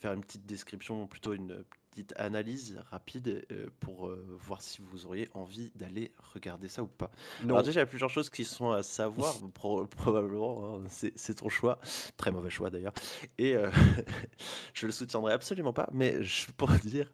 faire 0.00 0.12
une 0.12 0.22
petite 0.22 0.46
description, 0.46 1.06
plutôt 1.06 1.32
une 1.32 1.64
petite 1.90 2.12
analyse 2.16 2.78
rapide 2.90 3.44
pour 3.80 4.10
voir 4.38 4.62
si 4.62 4.80
vous 4.80 5.06
auriez 5.06 5.28
envie 5.34 5.70
d'aller 5.74 6.12
regarder 6.34 6.68
ça 6.68 6.82
ou 6.82 6.86
pas. 6.86 7.10
Alors 7.42 7.62
déjà, 7.62 7.80
il 7.80 7.82
y 7.82 7.86
a 7.86 7.86
plusieurs 7.86 8.10
choses 8.10 8.30
qui 8.30 8.44
sont 8.44 8.70
à 8.70 8.82
savoir, 8.82 9.34
probablement, 9.90 10.76
hein, 10.76 10.82
c'est 10.88 11.34
ton 11.34 11.48
choix, 11.48 11.78
très 12.16 12.30
mauvais 12.30 12.50
choix 12.50 12.70
d'ailleurs, 12.70 12.94
et 13.38 13.54
je 14.74 14.86
le 14.86 14.92
soutiendrai 14.92 15.32
absolument 15.32 15.72
pas, 15.72 15.88
mais 15.92 16.22
je, 16.22 16.46
pour 16.56 16.70
dire, 16.70 17.10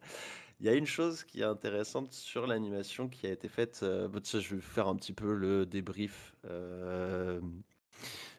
il 0.60 0.66
y 0.66 0.68
a 0.68 0.74
une 0.74 0.86
chose 0.86 1.24
qui 1.24 1.40
est 1.40 1.44
intéressante 1.44 2.12
sur 2.12 2.46
l'animation 2.46 3.08
qui 3.08 3.26
a 3.26 3.30
été 3.30 3.48
faite. 3.48 3.80
Bah, 3.82 4.20
je 4.22 4.54
vais 4.54 4.60
faire 4.60 4.88
un 4.88 4.96
petit 4.96 5.12
peu 5.12 5.34
le 5.34 5.66
débrief. 5.66 6.34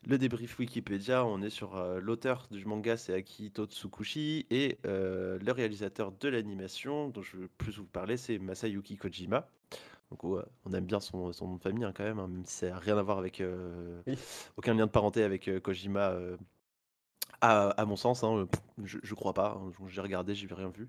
Le 0.06 0.18
débrief 0.18 0.57
Wikipédia, 0.59 1.25
on 1.25 1.42
est 1.42 1.50
sur 1.50 1.75
euh, 1.75 2.00
l'auteur 2.00 2.48
du 2.51 2.63
manga, 2.65 2.95
c'est 2.95 3.13
Akihito 3.13 3.65
Tsukushi, 3.65 4.45
et 4.50 4.77
euh, 4.86 5.38
le 5.39 5.51
réalisateur 5.51 6.12
de 6.13 6.30
l'animation, 6.30 7.09
dont 7.09 7.21
je 7.21 7.38
veux 7.38 7.48
plus 7.57 7.77
vous 7.77 7.86
parler, 7.86 8.15
c'est 8.15 8.38
Masayuki 8.39 8.95
Kojima. 8.98 9.50
Donc 10.09 10.24
on 10.24 10.74
aime 10.74 10.86
bien 10.86 11.01
son, 11.01 11.31
nom 11.42 11.56
de 11.56 11.62
famille 11.62 11.83
hein, 11.83 11.92
quand 11.94 12.06
même, 12.06 12.19
hein, 12.19 12.30
même 12.30 12.45
si 12.45 12.56
ça 12.56 12.69
n'a 12.69 12.80
rien 12.80 12.98
à 12.98 13.01
voir 13.01 13.18
avec... 13.18 13.42
Euh, 13.42 14.01
aucun 14.56 14.74
lien 14.74 14.86
de 14.86 14.92
parenté 14.92 15.24
avec 15.24 15.50
Kojima, 15.62 16.15
à, 17.42 17.86
mon 17.86 17.98
sens, 17.98 18.24
hein, 18.24 18.48
je, 18.83 19.00
je 19.04 19.13
crois 19.13 19.33
pas, 19.33 19.62
j'ai 19.89 20.01
regardé, 20.01 20.36
j'ai 20.36 20.48
rien 20.48 20.69
vu 20.69 20.88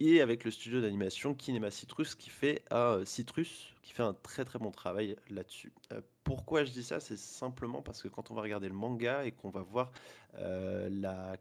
et 0.00 0.22
avec 0.22 0.44
le 0.44 0.50
studio 0.50 0.80
d'animation 0.80 1.34
Kinema 1.34 1.70
Citrus 1.70 2.14
qui 2.14 2.30
fait 2.30 2.64
un 2.70 3.04
Citrus 3.04 3.74
qui 3.82 3.92
fait 3.92 4.02
un 4.02 4.14
très 4.14 4.44
très 4.44 4.58
bon 4.58 4.70
travail 4.70 5.16
là-dessus. 5.28 5.72
Euh, 5.92 6.00
pourquoi 6.24 6.64
je 6.64 6.70
dis 6.70 6.82
ça? 6.82 7.00
C'est 7.00 7.18
simplement 7.18 7.82
parce 7.82 8.02
que 8.02 8.08
quand 8.08 8.30
on 8.30 8.34
va 8.34 8.42
regarder 8.42 8.68
le 8.68 8.74
manga 8.74 9.24
et 9.24 9.32
qu'on 9.32 9.50
va 9.50 9.62
voir 9.62 9.90
euh, 10.38 10.88
la, 10.90 11.36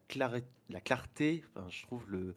la 0.69 0.81
clarté, 0.81 1.43
je 1.69 1.83
trouve 1.83 2.09
le, 2.09 2.35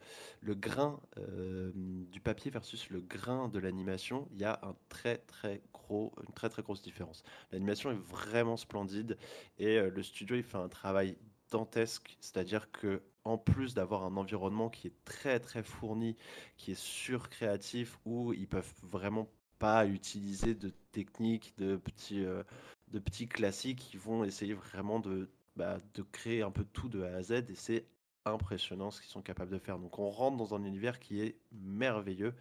grain 0.55 1.01
euh, 1.19 1.73
du 1.75 2.21
papier 2.21 2.51
versus 2.51 2.91
le 2.91 3.01
grain 3.01 3.49
de 3.49 3.59
l'animation, 3.59 4.29
il 4.33 4.41
y 4.41 4.45
a 4.45 4.61
un 4.63 4.77
très 4.89 5.19
très 5.19 5.63
gros, 5.73 6.13
une 6.27 6.35
très 6.35 6.51
très 6.51 6.63
grosse 6.63 6.83
différence. 6.83 7.25
L'animation 7.51 7.91
est 7.91 8.03
vraiment 8.03 8.57
splendide 8.57 9.17
et 9.59 9.81
le 9.81 10.03
studio 10.03 10.37
il 10.37 10.43
fait 10.43 10.59
un 10.59 10.69
travail 10.69 11.17
dantesque, 11.51 12.17
c'est-à-dire 12.21 12.71
que 12.71 13.03
en 13.25 13.39
plus 13.39 13.75
d'avoir 13.75 14.05
un 14.05 14.17
environnement 14.17 14.69
qui 14.69 14.89
est 14.89 15.05
très 15.05 15.41
très 15.41 15.63
fourni, 15.63 16.17
qui 16.57 16.73
est 16.73 16.81
surcréatif, 16.81 17.99
où 18.05 18.33
ils 18.33 18.49
peuvent 18.49 18.73
vraiment 18.83 19.29
pas 19.59 19.87
utiliser 19.87 20.55
de 20.55 20.73
techniques, 20.93 21.55
de 21.59 21.77
petits, 21.77 22.25
euh, 22.25 22.43
de 22.89 22.99
petits 22.99 23.29
classiques, 23.29 23.79
qui 23.79 23.97
vont 23.97 24.25
essayer 24.25 24.55
vraiment 24.55 25.01
de, 25.01 25.31
bah, 25.57 25.79
de 25.95 26.03
créer 26.03 26.43
un 26.43 26.51
peu 26.51 26.65
tout 26.65 26.89
de 26.89 27.03
A 27.03 27.17
à 27.17 27.23
Z, 27.23 27.33
et 27.33 27.55
c'est 27.55 27.87
impressionnant 28.25 28.91
ce 28.91 29.01
qu'ils 29.01 29.11
sont 29.11 29.23
capables 29.23 29.51
de 29.51 29.59
faire. 29.59 29.79
Donc 29.79 29.99
on 29.99 30.11
rentre 30.11 30.37
dans 30.37 30.55
un 30.55 30.65
univers 30.65 31.01
qui 31.01 31.21
est 31.21 31.37
merveilleux. 31.53 32.35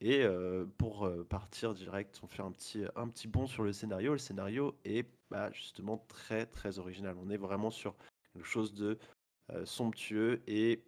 Et 0.00 0.22
euh, 0.22 0.64
pour 0.78 1.04
euh, 1.06 1.24
partir 1.24 1.74
direct, 1.74 2.20
on 2.22 2.26
fait 2.26 2.42
un 2.42 2.52
petit, 2.52 2.84
un 2.96 3.08
petit 3.08 3.28
bond 3.28 3.46
sur 3.46 3.62
le 3.62 3.72
scénario. 3.72 4.12
Le 4.12 4.18
scénario 4.18 4.74
est 4.84 5.06
bah, 5.30 5.50
justement 5.52 5.98
très 6.08 6.46
très 6.46 6.78
original. 6.78 7.16
On 7.20 7.30
est 7.30 7.36
vraiment 7.36 7.70
sur 7.70 7.94
quelque 8.32 8.46
chose 8.46 8.74
de 8.74 8.98
somptueux 9.64 10.42
et 10.46 10.82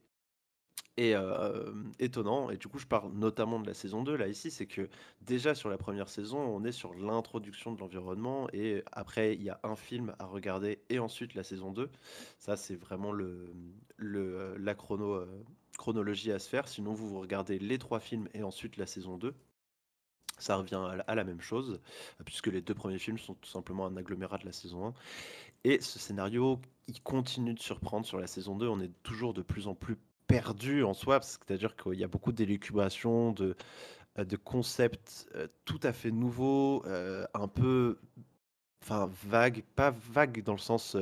et 0.96 1.14
euh, 1.16 1.72
étonnant. 1.98 2.50
Et 2.50 2.56
du 2.58 2.68
coup, 2.68 2.78
je 2.78 2.86
parle 2.86 3.12
notamment 3.12 3.58
de 3.60 3.66
la 3.66 3.74
saison 3.74 4.02
2, 4.02 4.16
là, 4.16 4.28
ici, 4.28 4.50
c'est 4.50 4.66
que 4.66 4.88
déjà 5.22 5.54
sur 5.54 5.70
la 5.70 5.78
première 5.78 6.08
saison, 6.10 6.38
on 6.38 6.62
est 6.64 6.72
sur 6.72 6.94
l'introduction 6.94 7.72
de 7.72 7.80
l'environnement, 7.80 8.48
et 8.52 8.84
après, 8.92 9.34
il 9.34 9.42
y 9.42 9.50
a 9.50 9.60
un 9.62 9.76
film 9.76 10.14
à 10.18 10.26
regarder, 10.26 10.82
et 10.90 10.98
ensuite 10.98 11.34
la 11.34 11.42
saison 11.42 11.72
2. 11.72 11.90
Ça, 12.38 12.56
c'est 12.56 12.76
vraiment 12.76 13.12
le, 13.12 13.52
le, 13.96 14.56
la 14.58 14.74
chrono, 14.74 15.14
euh, 15.14 15.44
chronologie 15.78 16.32
à 16.32 16.38
se 16.38 16.48
faire. 16.48 16.68
Sinon, 16.68 16.92
vous, 16.92 17.08
vous 17.08 17.20
regardez 17.20 17.58
les 17.58 17.78
trois 17.78 18.00
films, 18.00 18.28
et 18.34 18.42
ensuite 18.42 18.76
la 18.76 18.86
saison 18.86 19.16
2. 19.16 19.34
Ça 20.40 20.56
revient 20.56 20.80
à 21.06 21.14
la, 21.14 21.24
même 21.24 21.40
chose, 21.40 21.80
puisque 22.24 22.48
les 22.48 22.60
deux 22.60 22.74
premiers 22.74 22.98
films 22.98 23.18
sont 23.18 23.34
tout 23.34 23.48
simplement 23.48 23.86
un 23.86 23.96
agglomérat 23.96 24.38
de 24.38 24.46
la 24.46 24.52
saison 24.52 24.88
1. 24.88 24.94
Et 25.64 25.80
ce 25.80 25.98
scénario, 25.98 26.60
il 26.88 27.00
continue 27.02 27.54
de 27.54 27.60
surprendre 27.60 28.06
sur 28.06 28.18
la 28.18 28.26
saison 28.26 28.56
2. 28.56 28.66
On 28.68 28.80
est 28.80 28.92
toujours 29.02 29.34
de 29.34 29.42
plus 29.42 29.68
en 29.68 29.74
plus 29.74 29.96
perdu 30.26 30.84
en 30.84 30.94
soi, 30.94 31.20
c'est-à-dire 31.22 31.76
qu'il 31.76 31.98
y 31.98 32.04
a 32.04 32.08
beaucoup 32.08 32.32
d'élucubrations, 32.32 33.32
de, 33.32 33.56
euh, 34.18 34.24
concepts 34.44 35.28
euh, 35.34 35.48
tout 35.64 35.80
à 35.82 35.92
fait 35.92 36.10
nouveaux, 36.10 36.84
euh, 36.86 37.26
un 37.34 37.48
peu 37.48 37.98
enfin 38.82 39.10
vague, 39.28 39.62
pas 39.76 39.90
vague 39.90 40.42
dans 40.42 40.52
le 40.52 40.58
sens, 40.58 40.96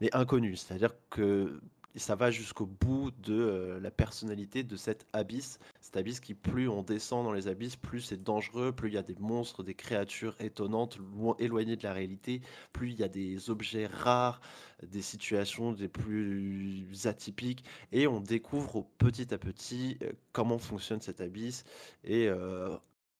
mais 0.00 0.08
inconnu. 0.14 0.56
C'est-à-dire 0.56 0.92
que 1.10 1.60
ça 1.94 2.14
va 2.14 2.30
jusqu'au 2.30 2.64
bout 2.66 3.10
de 3.22 3.78
la 3.82 3.90
personnalité 3.90 4.62
de 4.62 4.76
cette 4.76 5.06
abysse, 5.12 5.58
cet 5.92 5.98
abysse 5.98 6.20
qui, 6.20 6.32
plus 6.32 6.70
on 6.70 6.82
descend 6.82 7.22
dans 7.26 7.34
les 7.34 7.48
abysses, 7.48 7.76
plus 7.76 8.00
c'est 8.00 8.22
dangereux, 8.22 8.72
plus 8.72 8.88
il 8.88 8.94
y 8.94 8.98
a 8.98 9.02
des 9.02 9.14
monstres, 9.16 9.62
des 9.62 9.74
créatures 9.74 10.34
étonnantes, 10.40 10.96
loin, 10.96 11.36
éloignées 11.38 11.76
de 11.76 11.82
la 11.82 11.92
réalité, 11.92 12.40
plus 12.72 12.92
il 12.92 12.98
y 12.98 13.04
a 13.04 13.08
des 13.08 13.50
objets 13.50 13.86
rares, 13.86 14.40
des 14.82 15.02
situations 15.02 15.72
des 15.72 15.88
plus 15.88 16.86
atypiques, 17.04 17.64
et 17.92 18.06
on 18.06 18.20
découvre 18.20 18.86
petit 18.96 19.34
à 19.34 19.38
petit 19.38 19.98
euh, 20.02 20.12
comment 20.32 20.56
fonctionne 20.56 21.02
cet 21.02 21.20
abysse 21.20 21.64
et 22.04 22.26
euh, 22.26 22.74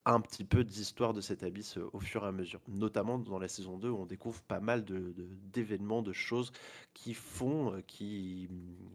un 0.06 0.22
petit 0.22 0.44
peu 0.44 0.64
d'histoire 0.64 1.12
de 1.12 1.20
cet 1.20 1.42
abysse 1.42 1.76
euh, 1.76 1.90
au 1.92 2.00
fur 2.00 2.24
et 2.24 2.28
à 2.28 2.32
mesure. 2.32 2.62
Notamment 2.68 3.18
dans 3.18 3.38
la 3.38 3.48
saison 3.48 3.76
2 3.76 3.90
où 3.90 3.98
on 3.98 4.06
découvre 4.06 4.40
pas 4.44 4.60
mal 4.60 4.82
de, 4.82 5.14
d'événements, 5.52 6.00
de, 6.00 6.14
choses 6.14 6.52
qui 6.94 7.12
font, 7.12 7.82
qui 7.86 8.48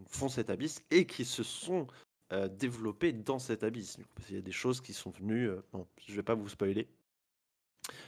font 0.08 0.30
cet 0.30 0.50
abysse 0.50 0.84
et 0.90 1.06
qui 1.06 1.26
se 1.26 1.44
sont 1.44 1.86
euh, 2.34 2.50
développés 2.50 3.14
dans 3.14 3.40
cet 3.40 3.64
abysse. 3.64 3.98
Il 4.30 4.36
y 4.36 4.38
a 4.38 4.42
des 4.42 4.52
choses 4.52 4.82
qui 4.82 4.94
sont 4.94 5.12
venues. 5.12 5.50
Euh, 5.50 5.62
bon, 5.72 5.88
je 6.06 6.14
vais 6.14 6.24
pas 6.24 6.36
vous 6.36 6.50
spoiler. 6.50 6.88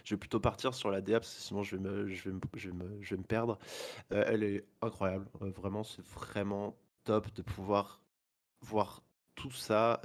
Je 0.04 0.14
vais 0.14 0.20
plutôt 0.20 0.42
partir 0.42 0.74
sur 0.74 0.92
la 0.92 1.00
DA 1.00 1.22
parce 1.22 1.34
que 1.34 1.42
sinon 1.42 1.64
je 1.64 1.78
vais 1.78 1.82
me, 1.82 2.08
je 2.08 2.30
vais 2.30 2.36
me, 2.36 2.42
je 2.56 2.70
vais 2.70 2.76
me, 2.76 3.02
je 3.02 3.16
vais 3.16 3.18
me 3.18 3.24
perdre. 3.24 3.58
Euh, 4.12 4.26
elle 4.28 4.44
est 4.44 4.66
incroyable. 4.82 5.26
vraiment, 5.40 5.84
c'est 5.86 6.06
vraiment 6.06 6.76
top 7.06 7.34
de 7.34 7.42
pouvoir 7.42 8.02
voir 8.62 9.02
tout 9.36 9.52
ça 9.52 10.02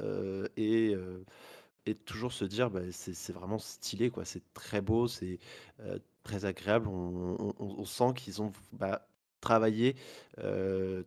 et, 0.56 0.94
et 1.86 1.94
toujours 1.96 2.32
se 2.32 2.44
dire 2.44 2.70
bah, 2.70 2.82
c'est 2.92 3.32
vraiment 3.32 3.58
stylé, 3.58 4.10
quoi. 4.10 4.24
C'est 4.24 4.44
très 4.54 4.80
beau, 4.80 5.08
c'est 5.08 5.40
très 6.22 6.44
agréable. 6.44 6.86
On, 6.86 7.52
on, 7.58 7.84
sent 7.84 8.12
qu'ils 8.14 8.42
ont 8.42 8.52
bah, 8.72 9.08
travailler 9.44 9.94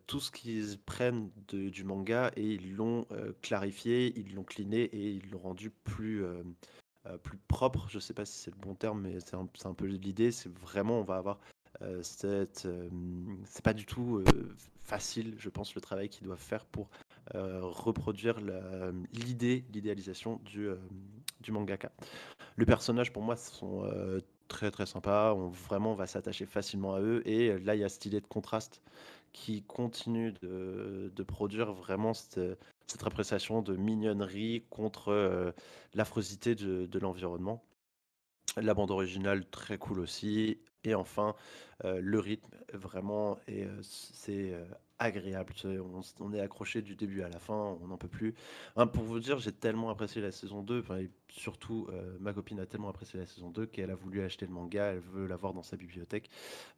tout 0.06 0.20
ce 0.20 0.30
qu'ils 0.30 0.78
prennent 0.78 1.30
du 1.48 1.84
manga 1.84 2.30
et 2.36 2.46
ils 2.46 2.74
l'ont 2.74 3.06
clarifié, 3.42 4.12
ils 4.16 4.34
l'ont 4.34 4.44
cliné 4.44 4.82
et 4.82 5.10
ils 5.10 5.30
l'ont 5.30 5.38
rendu 5.38 5.70
plus, 5.70 6.24
plus 7.22 7.38
propre. 7.48 7.88
Je 7.90 7.98
sais 7.98 8.14
pas 8.14 8.24
si 8.24 8.38
c'est 8.38 8.50
le 8.50 8.60
bon 8.60 8.74
terme, 8.74 9.02
mais 9.02 9.18
c'est 9.20 9.34
un, 9.34 9.48
un, 9.64 9.74
peu 9.74 9.86
l'idée. 9.86 10.30
C'est 10.30 10.52
vraiment, 10.58 11.00
on 11.00 11.04
va 11.04 11.16
avoir 11.16 11.40
cette. 12.02 12.66
c'est 13.44 13.64
pas 13.64 13.74
du 13.74 13.84
tout 13.84 14.24
facile, 14.82 15.34
je 15.38 15.48
pense, 15.48 15.74
le 15.74 15.80
travail 15.80 16.08
qu'ils 16.08 16.24
doivent 16.24 16.38
faire 16.38 16.64
pour 16.64 16.88
reproduire 17.34 18.38
l'idée, 19.12 19.64
l'idéalisation 19.74 20.40
du, 20.44 20.68
du 21.40 21.52
mangaka. 21.52 21.90
Le 22.56 22.64
personnage, 22.64 23.12
pour 23.12 23.22
moi, 23.22 23.36
sont 23.36 23.84
très 24.48 24.70
très 24.70 24.86
sympa. 24.86 25.34
On 25.36 25.48
vraiment 25.48 25.94
va 25.94 26.06
s'attacher 26.06 26.46
facilement 26.46 26.94
à 26.94 27.00
eux. 27.00 27.22
Et 27.26 27.58
là, 27.60 27.74
il 27.74 27.80
y 27.80 27.84
a 27.84 27.88
idée 28.04 28.20
de 28.20 28.26
contraste 28.26 28.82
qui 29.32 29.62
continue 29.62 30.32
de, 30.32 31.12
de 31.14 31.22
produire 31.22 31.72
vraiment 31.72 32.14
cette, 32.14 32.40
cette, 32.86 33.06
appréciation 33.06 33.62
de 33.62 33.76
mignonnerie 33.76 34.64
contre 34.70 35.10
euh, 35.10 35.52
l'affrosité 35.94 36.54
de, 36.54 36.86
de 36.86 36.98
l'environnement. 36.98 37.62
La 38.56 38.74
bande 38.74 38.90
originale, 38.90 39.44
très 39.50 39.78
cool 39.78 40.00
aussi. 40.00 40.58
Et 40.88 40.94
enfin, 40.94 41.34
euh, 41.84 42.00
le 42.02 42.18
rythme, 42.18 42.56
vraiment, 42.72 43.38
et 43.46 43.64
euh, 43.64 43.78
c'est 43.82 44.54
agréable. 44.98 45.54
On, 46.20 46.32
est 46.32 46.40
accroché 46.40 46.82
du 46.82 46.96
début 46.96 47.22
à 47.22 47.28
la 47.28 47.38
fin, 47.38 47.76
on 47.80 47.86
n'en 47.86 47.96
peut 47.96 48.08
plus. 48.08 48.34
Pour 48.74 49.04
vous 49.04 49.20
dire, 49.20 49.38
j'ai 49.38 49.52
tellement 49.52 49.90
apprécié 49.90 50.20
la 50.20 50.32
saison 50.32 50.62
2, 50.62 50.84
et 50.98 51.10
surtout 51.28 51.86
euh, 51.90 52.16
ma 52.20 52.32
copine 52.32 52.60
a 52.60 52.66
tellement 52.66 52.88
apprécié 52.88 53.18
la 53.18 53.26
saison 53.26 53.50
2 53.50 53.66
qu'elle 53.66 53.90
a 53.90 53.94
voulu 53.94 54.22
acheter 54.22 54.46
le 54.46 54.52
manga, 54.52 54.92
elle 54.92 55.00
veut 55.00 55.26
l'avoir 55.26 55.54
dans 55.54 55.62
sa 55.62 55.76
bibliothèque. 55.76 56.30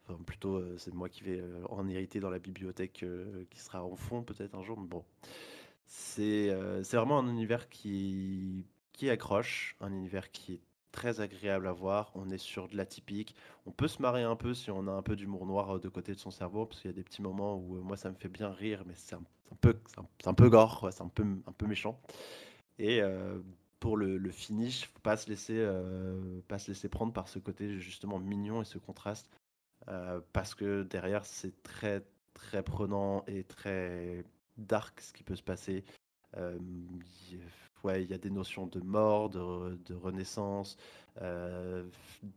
Enfin, 0.07 0.23
plutôt, 0.25 0.57
euh, 0.57 0.77
c'est 0.79 0.93
moi 0.93 1.09
qui 1.09 1.23
vais 1.23 1.41
euh, 1.41 1.65
en 1.71 1.89
hériter 1.89 2.21
dans 2.21 2.31
la 2.31 2.39
bibliothèque 2.39 3.05
qui 3.51 3.61
sera 3.61 3.85
en 3.85 3.97
fond 3.97 4.23
peut-être 4.23 4.55
un 4.55 4.63
jour. 4.63 4.79
Mais 4.79 4.89
bon, 4.89 5.05
c'est 5.87 6.51
vraiment 6.93 7.19
un 7.19 7.29
univers 7.29 7.69
qui, 7.69 8.67
qui 8.93 9.09
accroche, 9.11 9.77
un 9.81 9.93
univers 9.93 10.31
qui 10.31 10.55
est 10.55 10.61
très 10.93 11.21
agréable 11.21 11.67
à 11.67 11.73
voir. 11.73 12.13
On 12.15 12.31
est 12.31 12.39
sur 12.39 12.69
de 12.69 12.77
l'atypique. 12.77 13.35
On 13.67 13.71
peut 13.71 13.89
se 13.89 14.01
marrer 14.03 14.23
un 14.23 14.37
peu 14.37 14.55
si 14.55 14.71
on 14.71 14.87
a 14.87 14.93
un 14.93 15.03
peu 15.03 15.17
d'humour 15.17 15.47
noir 15.47 15.77
euh, 15.77 15.79
de 15.79 15.89
côté 15.89 16.13
de 16.15 16.19
son 16.19 16.31
cerveau, 16.31 16.67
parce 16.67 16.81
qu'il 16.81 16.91
y 16.91 16.95
a 16.95 16.97
des 16.97 17.03
petits 17.03 17.23
moments 17.23 17.57
où 17.57 17.77
euh, 17.77 17.81
moi 17.81 17.97
ça 17.97 18.11
me 18.11 18.15
fait 18.15 18.29
bien 18.29 18.51
rire, 18.51 18.83
mais 18.87 18.95
c'est 18.95 19.15
un, 19.15 19.23
peu, 19.61 19.77
c'est 19.87 20.29
un, 20.29 20.35
peu 20.35 20.49
gore, 20.49 20.89
c'est 20.93 21.03
un 21.03 21.09
peu, 21.09 21.23
un 21.23 21.53
peu 21.53 21.67
méchant. 21.67 22.01
Et 22.79 23.03
euh, 23.03 23.39
pour 23.79 23.97
le, 23.97 24.31
finish, 24.31 24.87
faut 24.87 25.01
pas 25.01 25.17
se 25.17 25.29
laisser, 25.29 25.67
pas 26.49 26.59
se 26.59 26.71
laisser 26.71 26.89
prendre 26.89 27.13
par 27.13 27.29
ce 27.29 27.39
côté 27.39 27.79
justement 27.79 28.19
mignon 28.19 28.61
et 28.61 28.65
ce 28.65 28.79
contraste, 28.79 29.31
parce 30.33 30.55
que 30.55 30.83
derrière 30.83 31.25
c'est 31.25 31.63
très 31.63 32.05
très 32.35 32.63
prenant 32.63 33.25
et 33.27 33.45
très 33.45 34.23
dark 34.59 35.01
ce 35.01 35.15
qui 35.15 35.23
peut 35.23 35.35
se 35.35 35.43
passer 35.43 35.85
ouais, 37.85 38.03
il 38.03 38.11
y 38.11 38.15
a 38.15 38.19
des 38.19 38.31
notions 38.31 38.67
de 38.67 38.81
mort, 38.81 39.31
de, 39.31 39.79
de 39.87 39.95
renaissance, 39.95 40.77
euh, 41.23 41.85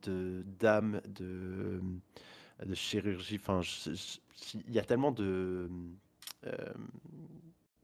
de 0.03 0.43
d'âme, 0.59 1.01
de, 1.07 1.81
de 2.65 2.73
chirurgie. 2.73 3.39
Enfin, 3.41 3.61
il 4.53 4.73
y 4.73 4.79
a 4.79 4.83
tellement 4.83 5.11
de 5.11 5.69
euh, 6.45 6.73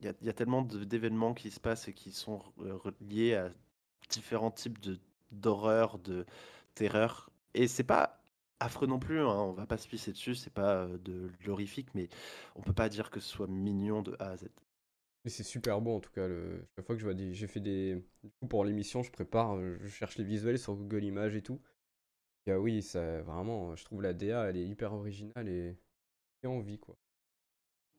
il, 0.00 0.14
y 0.22 0.28
a, 0.28 0.32
tellement 0.32 0.62
d'événements 0.62 1.34
qui 1.34 1.50
se 1.50 1.60
passent 1.60 1.88
et 1.88 1.92
qui 1.92 2.10
sont 2.12 2.40
liés 3.02 3.34
à 3.34 3.50
différents 4.08 4.50
types 4.50 4.80
de 4.80 4.98
d'horreur, 5.32 5.98
de 5.98 6.26
terreur. 6.74 7.30
Et 7.54 7.68
c'est 7.68 7.84
pas 7.84 8.20
affreux 8.60 8.86
non 8.86 8.98
plus, 8.98 9.20
hein, 9.20 9.28
on 9.28 9.52
va 9.52 9.66
pas 9.66 9.78
se 9.78 9.88
pisser 9.88 10.12
dessus, 10.12 10.34
c'est 10.34 10.52
pas 10.52 10.74
euh, 10.74 10.98
de 10.98 11.30
l'horrifique, 11.46 11.88
mais 11.94 12.08
on 12.56 12.62
peut 12.62 12.72
pas 12.72 12.88
dire 12.88 13.10
que 13.10 13.20
ce 13.20 13.28
soit 13.28 13.46
mignon 13.46 14.02
de 14.02 14.16
A 14.18 14.30
à 14.30 14.36
Z. 14.36 14.48
Mais 15.24 15.30
c'est 15.30 15.42
super 15.44 15.80
beau 15.80 15.96
en 15.96 16.00
tout 16.00 16.10
cas. 16.12 16.28
Chaque 16.76 16.86
fois 16.86 16.94
que 16.94 17.00
je 17.00 17.04
vois 17.06 17.14
des. 17.14 17.32
J'ai 17.34 17.46
fait 17.46 17.60
des. 17.60 18.02
Pour 18.48 18.64
l'émission, 18.64 19.02
je 19.02 19.10
prépare, 19.10 19.56
euh, 19.56 19.78
je 19.80 19.88
cherche 19.88 20.16
les 20.18 20.24
visuels 20.24 20.58
sur 20.58 20.74
Google 20.76 21.04
Images 21.04 21.36
et 21.36 21.42
tout. 21.42 21.60
Et 22.46 22.52
ah 22.52 22.60
oui, 22.60 22.82
ça 22.82 23.22
vraiment, 23.22 23.76
je 23.76 23.84
trouve 23.84 24.02
la 24.02 24.14
DA, 24.14 24.50
elle 24.50 24.56
est 24.58 24.66
hyper 24.66 24.92
originale 24.94 25.48
et, 25.48 25.78
et 26.44 26.46
envie 26.48 26.78
quoi. 26.78 26.96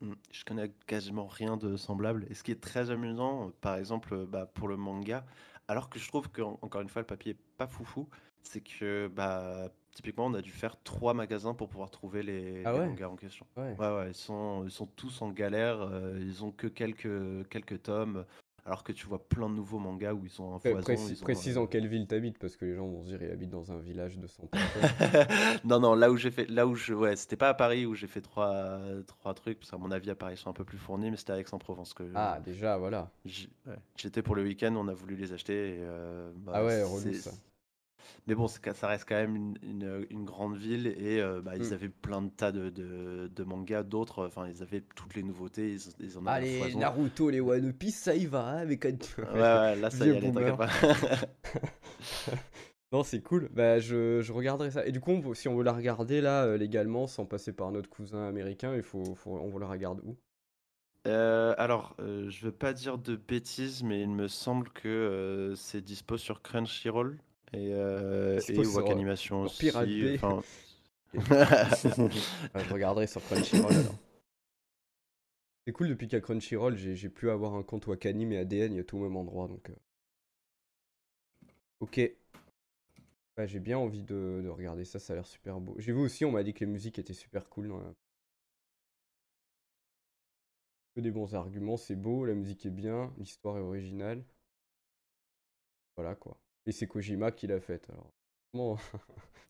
Mmh, 0.02 0.14
je 0.32 0.44
connais 0.46 0.70
quasiment 0.88 1.28
rien 1.28 1.58
de 1.58 1.78
semblable. 1.78 2.26
Et 2.30 2.34
ce 2.34 2.44
qui 2.44 2.52
est 2.52 2.62
très 2.62 2.90
amusant, 2.90 3.52
par 3.62 3.76
exemple, 3.76 4.26
bah, 4.26 4.46
pour 4.48 4.68
le 4.68 4.78
manga, 4.78 5.26
alors 5.68 5.90
que 5.90 6.00
je 6.00 6.08
trouve 6.08 6.30
que, 6.30 6.42
encore 6.42 6.82
une 6.82 6.90
fois, 6.90 7.02
le 7.02 7.06
papier 7.08 7.32
est 7.34 7.38
pas 7.58 7.68
foufou, 7.68 8.10
c'est 8.42 8.62
que 8.62 9.08
bah, 9.08 9.72
typiquement, 9.92 10.26
on 10.26 10.34
a 10.34 10.42
dû 10.42 10.52
faire 10.52 10.82
trois 10.84 11.14
magasins 11.14 11.54
pour 11.54 11.70
pouvoir 11.70 11.92
trouver 11.92 12.24
les, 12.24 12.64
ah 12.66 12.74
mangas 12.74 13.10
en 13.10 13.16
question. 13.16 13.46
Ouais. 13.58 13.76
ouais, 13.78 14.10
ils, 14.10 14.16
sont, 14.16 14.64
ils 14.66 14.72
sont 14.72 14.88
tous 14.88 15.22
en 15.22 15.30
galère, 15.32 15.82
euh, 15.82 16.20
ils 16.22 16.44
ont 16.44 16.52
que 16.52 16.68
quelques, 16.68 17.48
quelques 17.50 17.84
tomes, 17.84 18.26
alors 18.66 18.84
que 18.84 18.92
tu 18.92 19.08
vois 19.08 19.28
plein 19.28 19.50
de 19.50 19.56
nouveaux 19.56 19.80
mangas 19.80 20.14
où 20.14 20.24
ils 20.24 20.30
sont 20.30 20.44
en 20.44 20.60
foison. 20.60 20.82
Précise, 21.22 21.58
en 21.58 21.66
quelle 21.66 21.88
ville 21.88 22.08
t'habites, 22.08 22.38
parce 22.38 22.56
que 22.56 22.66
les 22.66 22.76
gens 22.76 22.88
vont 22.88 23.02
se 23.02 23.08
dire, 23.08 23.22
il 23.22 23.32
habite 23.32 23.50
dans 23.50 23.72
un 23.72 23.80
village 23.80 24.18
de 24.18 24.28
100 24.28 24.50
non, 25.66 25.80
non, 25.80 25.96
là 25.96 26.12
où 26.12 26.18
j'ai 26.18 26.32
fait, 26.32 26.48
là 26.48 26.68
où 26.68 26.76
je, 26.76 26.94
ouais, 26.94 27.16
c'était 27.16 27.38
pas 27.38 27.50
à 27.50 27.54
Paris 27.54 27.86
où 27.86 27.96
j'ai 27.96 28.08
fait 28.08 28.22
trois, 28.22 28.80
trois 29.08 29.34
trucs, 29.34 29.60
parce 29.60 29.72
qu'à 29.72 29.78
mon 29.78 29.92
avis, 29.92 30.10
à 30.12 30.16
Paris, 30.16 30.36
ils 30.36 30.38
sont 30.38 30.50
un 30.50 30.54
peu 30.54 30.66
plus 30.66 30.78
fournis, 30.78 31.10
mais 31.10 31.18
c'était 31.18 31.34
à 31.34 31.40
Aix-en-Provence 31.40 31.94
que. 31.94 32.04
Ah, 32.16 32.40
déjà, 32.44 32.78
voilà. 32.78 33.10
J'étais 33.98 34.22
pour 34.22 34.36
le 34.36 34.44
week-end, 34.44 34.76
on 34.76 34.88
a 34.88 34.94
voulu 34.94 35.16
les 35.16 35.34
acheter. 35.34 35.76
Et, 35.76 35.80
euh, 35.82 36.32
bah, 36.36 36.54
ah 36.56 36.66
ouais, 36.66 36.84
relou 36.84 37.14
ça. 37.14 37.32
Mais 38.28 38.36
bon, 38.36 38.48
ça 38.48 38.88
reste 38.88 39.06
quand 39.08 39.16
même 39.16 39.36
une, 39.36 40.06
une, 40.10 40.26
grande 40.26 40.58
ville 40.58 40.88
et 40.88 41.20
euh, 41.20 41.42
bah, 41.42 41.54
ils 41.56 41.70
mm. 41.70 41.74
avaient 41.74 41.90
plein 41.90 42.22
de 42.22 42.30
tas 42.30 42.52
de, 42.52 42.70
de, 42.70 43.44
mangas, 43.44 43.84
d'autres, 43.84 44.26
enfin 44.26 44.48
ils 44.48 44.62
avaient 44.62 44.84
toutes 44.96 45.16
les 45.16 45.24
nouveautés, 45.24 45.76
ils, 46.00 46.18
en 46.18 46.26
avaient 46.26 46.62
Allez, 46.62 46.76
Naruto, 46.76 47.30
les 47.30 47.42
One 47.42 47.74
Piece, 47.74 47.98
ça 47.98 48.16
y 48.16 48.26
va, 48.26 48.48
hein, 48.48 48.58
avec 48.58 48.84
Ouais, 48.84 48.94
ouais, 49.34 49.76
là 49.76 49.90
ça 49.90 50.06
y 50.06 50.10
est, 50.10 50.22
t'inquiète 50.22 50.58
pas. 50.58 50.70
non, 52.92 53.04
c'est 53.04 53.22
cool, 53.22 53.50
bah, 53.52 53.80
je, 53.80 54.22
je, 54.22 54.32
regarderai 54.32 54.72
ça. 54.72 54.86
Et 54.86 54.92
du 54.92 55.00
coup, 55.00 55.34
si 55.34 55.48
on 55.48 55.56
veut 55.56 55.64
la 55.64 55.74
regarder 55.74 56.22
là, 56.22 56.44
euh, 56.44 56.58
légalement, 56.58 57.08
sans 57.08 57.26
passer 57.26 57.54
par 57.54 57.72
notre 57.72 57.90
cousin 57.90 58.28
américain, 58.28 58.76
il 58.76 58.84
faut, 58.84 59.16
faut 59.16 59.32
on 59.32 59.58
la 59.58 59.68
regarde 59.68 60.00
où? 60.04 60.16
Euh, 61.08 61.56
alors, 61.58 61.96
je 61.98 62.46
veux 62.46 62.52
pas 62.52 62.74
dire 62.74 63.00
de 63.00 63.16
bêtises, 63.16 63.82
mais 63.82 64.02
il 64.02 64.10
me 64.10 64.28
semble 64.28 64.70
que 64.70 65.54
c'est 65.56 65.82
dispo 65.82 66.18
sur 66.18 66.44
Crunchyroll. 66.44 67.18
Et, 67.54 67.74
euh, 67.74 68.40
et 68.48 68.66
Wak 68.68 68.90
Animation 68.90 69.42
aussi. 69.42 69.72
Enfin... 70.16 70.42
je 71.14 72.74
regarderai 72.74 73.06
sur 73.08 73.22
Crunchyroll 73.24 73.74
alors. 73.74 73.96
C'est 75.66 75.74
cool 75.74 75.90
depuis 75.90 76.08
qu'à 76.08 76.22
Crunchyroll, 76.22 76.76
j'ai 76.76 77.10
pu 77.10 77.30
avoir 77.30 77.54
un 77.54 77.64
compte 77.64 77.86
Wakanim 77.88 78.32
et 78.32 78.38
ADN, 78.38 78.74
il 78.74 78.78
y 78.78 78.80
a 78.80 78.84
tout 78.84 78.98
au 78.98 79.02
même 79.02 79.16
endroit 79.16 79.48
donc. 79.48 79.70
Euh. 79.70 79.76
Ok. 81.82 82.00
j'ai 83.46 83.60
bien 83.60 83.78
envie 83.78 84.04
de, 84.04 84.42
de, 84.44 84.50
regarder 84.50 84.86
ça, 84.86 85.00
ça 85.00 85.14
a 85.14 85.16
l'air 85.18 85.28
super 85.28 85.60
beau. 85.60 85.76
J'ai 85.80 85.92
vu 85.92 86.00
aussi, 86.00 86.26
on 86.26 86.32
m'a 86.32 86.44
dit 86.44 86.54
que 86.54 86.62
les 86.62 86.72
musiques 86.72 86.98
étaient 86.98 87.14
super 87.14 87.50
cool. 87.50 87.68
Dans 87.68 87.80
Que 90.96 91.02
des 91.02 91.12
bons 91.12 91.36
arguments, 91.36 91.78
c'est 91.78 91.96
beau, 91.96 92.26
la 92.26 92.34
musique 92.34 92.66
est 92.66 92.72
bien, 92.72 93.14
l'histoire 93.18 93.58
est 93.58 93.62
originale. 93.62 94.24
Voilà 95.96 96.16
quoi. 96.16 96.41
Et 96.66 96.72
c'est 96.72 96.88
Kojima 96.88 97.32
qui 97.32 97.48
l'a 97.48 97.60
fait. 97.60 97.90
Alors, 97.90 98.12
bon. 98.54 98.78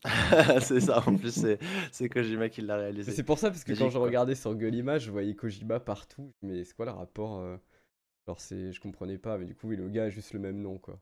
c'est 0.60 0.80
ça, 0.80 1.06
en 1.06 1.16
plus, 1.16 1.46
c'est 1.92 2.08
Kojima 2.08 2.48
qui 2.48 2.60
l'a 2.62 2.76
réalisé. 2.76 3.12
C'est 3.12 3.22
pour 3.22 3.38
ça, 3.38 3.50
parce 3.50 3.64
que 3.64 3.72
quand 3.72 3.90
je 3.90 3.98
regardais 3.98 4.34
sur 4.34 4.52
Google 4.52 4.74
Images, 4.74 5.04
je 5.04 5.10
voyais 5.10 5.34
Kojima 5.34 5.80
partout. 5.80 6.32
Mais 6.42 6.64
c'est 6.64 6.74
quoi 6.74 6.86
le 6.86 6.92
rapport 6.92 7.38
euh, 7.38 7.56
Alors 8.26 8.40
c'est, 8.40 8.72
je 8.72 8.80
comprenais 8.80 9.18
pas, 9.18 9.38
mais 9.38 9.44
du 9.44 9.54
coup, 9.54 9.68
oui, 9.68 9.76
le 9.76 9.88
gars 9.88 10.04
a 10.04 10.08
juste 10.10 10.32
le 10.32 10.40
même 10.40 10.60
nom, 10.60 10.78
quoi. 10.78 10.98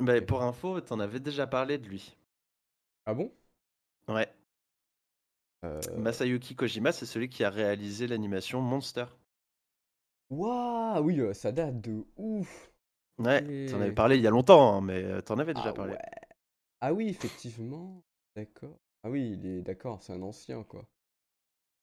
Bah, 0.00 0.20
pour 0.20 0.42
info, 0.42 0.80
t'en 0.80 0.98
avais 1.00 1.20
déjà 1.20 1.46
parlé 1.46 1.78
de 1.78 1.88
lui. 1.88 2.16
Ah 3.06 3.14
bon? 3.14 3.30
Ouais. 4.08 4.28
Euh, 5.64 5.80
Masayuki 5.96 6.54
Kojima, 6.54 6.92
c'est 6.92 7.06
celui 7.06 7.28
qui 7.28 7.44
a 7.44 7.50
réalisé 7.50 8.06
l'animation 8.06 8.60
Monster. 8.60 9.06
Waouh, 10.30 11.04
oui, 11.04 11.20
euh, 11.20 11.32
ça 11.32 11.52
date 11.52 11.80
de 11.80 12.04
ouf. 12.16 12.73
Ouais, 13.18 13.44
t'en 13.66 13.80
avais 13.80 13.92
parlé 13.92 14.16
il 14.16 14.22
y 14.22 14.26
a 14.26 14.30
longtemps, 14.30 14.76
hein, 14.76 14.80
mais 14.80 15.20
t'en 15.22 15.38
avais 15.38 15.54
déjà 15.54 15.72
Ah 15.72 15.72
parlé. 15.72 15.96
ouais. 15.96 16.10
Ah 16.80 16.92
oui, 16.94 17.08
effectivement. 17.08 18.04
D'accord. 18.36 18.78
Ah 19.02 19.10
oui, 19.10 19.32
il 19.34 19.46
est 19.46 19.62
d'accord, 19.62 20.02
c'est 20.02 20.12
un 20.12 20.22
ancien, 20.22 20.62
quoi. 20.64 20.86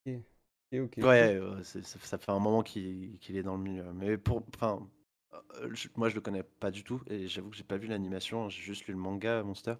Ok, 0.06 0.26
ok. 0.74 0.98
Ouais, 1.02 1.36
euh, 1.36 1.64
c'est- 1.64 1.82
ça, 1.84 1.98
ça 2.00 2.18
fait 2.20 2.32
un 2.32 2.40
moment 2.40 2.62
qu'il 2.62 3.18
qu'il 3.20 3.36
est 3.38 3.42
dans 3.44 3.56
le 3.58 3.64
milieu. 3.64 3.92
Mais 3.94 4.18
pour, 4.18 4.44
enfin, 4.56 4.88
euh, 5.56 5.70
je- 5.74 5.88
moi 5.96 6.10
je 6.10 6.16
le 6.16 6.22
connais 6.22 6.44
pas 6.44 6.70
du 6.72 6.84
tout 6.84 7.02
et 7.08 7.28
j'avoue 7.28 7.50
que 7.50 7.56
j'ai 7.56 7.64
pas 7.64 7.78
vu 7.78 7.88
l'animation, 7.88 8.50
j'ai 8.50 8.62
juste 8.62 8.86
lu 8.88 8.94
le 8.94 9.00
manga 9.00 9.42
Monster. 9.44 9.76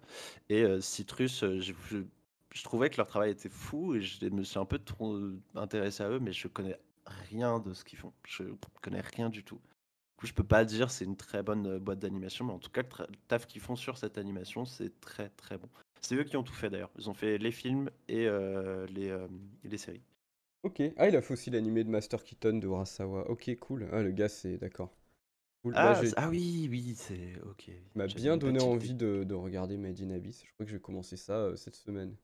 Et 0.48 0.62
euh, 0.64 0.80
Citrus, 0.80 1.42
euh, 1.44 1.60
j'ai- 1.60 1.74
je, 1.90 1.98
je 2.52 2.62
trouvais 2.64 2.90
que 2.90 2.96
leur 2.96 3.06
travail 3.06 3.30
était 3.30 3.48
fou 3.48 3.94
et 3.94 4.00
je 4.02 4.26
me 4.30 4.42
suis 4.42 4.58
un 4.58 4.64
peu 4.64 4.78
trop 4.80 5.16
intéressé 5.54 6.02
à 6.02 6.08
eux, 6.10 6.18
mais 6.20 6.32
je 6.32 6.48
connais 6.48 6.78
rien 7.30 7.60
de 7.60 7.72
ce 7.74 7.84
qu'ils 7.84 7.98
font. 7.98 8.12
Je 8.26 8.44
connais 8.82 9.00
rien 9.00 9.28
du 9.30 9.44
tout. 9.44 9.60
Coup, 10.22 10.28
je 10.28 10.34
peux 10.34 10.44
pas 10.44 10.64
dire 10.64 10.92
c'est 10.92 11.04
une 11.04 11.16
très 11.16 11.42
bonne 11.42 11.66
euh, 11.66 11.78
boîte 11.80 11.98
d'animation, 11.98 12.44
mais 12.44 12.52
en 12.52 12.60
tout 12.60 12.70
cas, 12.70 12.82
le, 12.82 13.16
taf 13.26 13.44
qu'ils 13.48 13.60
font 13.60 13.74
sur 13.74 13.98
cette 13.98 14.18
animation, 14.18 14.64
c'est 14.64 15.00
très 15.00 15.30
très 15.30 15.58
bon. 15.58 15.68
C'est 16.00 16.14
eux 16.14 16.22
qui 16.22 16.36
ont 16.36 16.44
tout 16.44 16.52
fait 16.54 16.70
d'ailleurs. 16.70 16.92
Ils 16.96 17.10
ont 17.10 17.12
fait 17.12 17.38
les 17.38 17.50
films 17.50 17.90
et 18.06 18.28
euh, 18.28 18.86
les, 18.86 19.08
euh, 19.08 19.26
les 19.64 19.78
séries. 19.78 20.00
Ok. 20.62 20.80
Ah, 20.96 21.08
il 21.08 21.16
a 21.16 21.22
fait 21.22 21.32
aussi 21.32 21.50
l'animé 21.50 21.82
de 21.82 21.90
Master 21.90 22.22
Keaton 22.22 22.58
de 22.58 22.66
Urasawa. 22.68 23.28
Ok, 23.30 23.50
cool. 23.58 23.88
Ah, 23.90 24.00
le 24.00 24.12
gars, 24.12 24.28
c'est 24.28 24.58
d'accord. 24.58 24.94
Cool. 25.64 25.72
Bah, 25.74 26.00
Ah, 26.00 26.02
ah 26.18 26.28
oui, 26.28 26.68
oui, 26.70 26.94
c'est 26.96 27.40
ok. 27.44 27.66
il 27.68 27.98
m'a 27.98 28.06
bien 28.06 28.36
donné 28.36 28.60
envie 28.60 28.94
de, 28.94 29.24
de 29.24 29.34
regarder 29.34 29.76
Made 29.76 30.00
in 30.02 30.10
Abyss. 30.12 30.44
Je 30.46 30.52
crois 30.52 30.66
que 30.66 30.70
je 30.70 30.76
vais 30.76 30.80
commencer 30.82 31.16
ça 31.16 31.32
euh, 31.32 31.56
cette 31.56 31.74
semaine. 31.74 32.14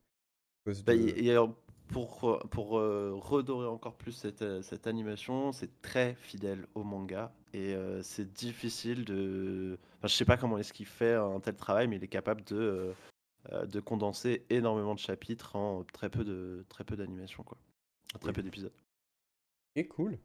Bah, 0.87 0.95
de- 0.95 1.01
et- 1.01 1.25
et 1.25 1.31
alors, 1.33 1.53
pour, 1.89 2.25
euh, 2.31 2.39
pour 2.51 2.79
euh, 2.79 3.13
redorer 3.15 3.67
encore 3.67 3.97
plus 3.97 4.13
cette, 4.13 4.43
euh, 4.43 4.63
cette 4.63 4.87
animation, 4.87 5.53
c'est 5.53 5.81
très 5.83 6.15
fidèle 6.15 6.67
au 6.75 6.85
manga 6.85 7.33
et 7.55 7.75
euh, 7.75 8.03
c'est 8.03 8.33
difficile 8.33 9.05
de. 9.05 9.79
Enfin, 9.99 10.09
je 10.09 10.15
sais 10.15 10.25
pas 10.25 10.37
comment 10.37 10.59
est-ce 10.59 10.73
qu'il 10.73 10.87
fait 10.87 11.15
un 11.15 11.41
tel 11.41 11.57
travail, 11.57 11.89
mais 11.89 11.97
il 11.97 12.05
est 12.05 12.09
capable 12.09 12.45
de, 12.45 12.95
euh, 13.53 13.67
de 13.67 13.81
condenser 13.81 14.47
énormément 14.51 14.95
de 14.95 15.01
chapitres 15.01 15.57
en 15.57 15.85
très 15.85 16.11
peu 16.11 16.25
de 16.25 16.65
très 16.69 16.85
peu 16.85 16.97
d'animation, 16.97 17.43
quoi. 17.45 17.59
En 18.15 18.19
Très 18.19 18.33
Oui. 18.33 18.35
peu 18.35 18.43
d'épisodes. 18.43 18.73
Ok, 19.77 19.89
cool. 19.89 20.19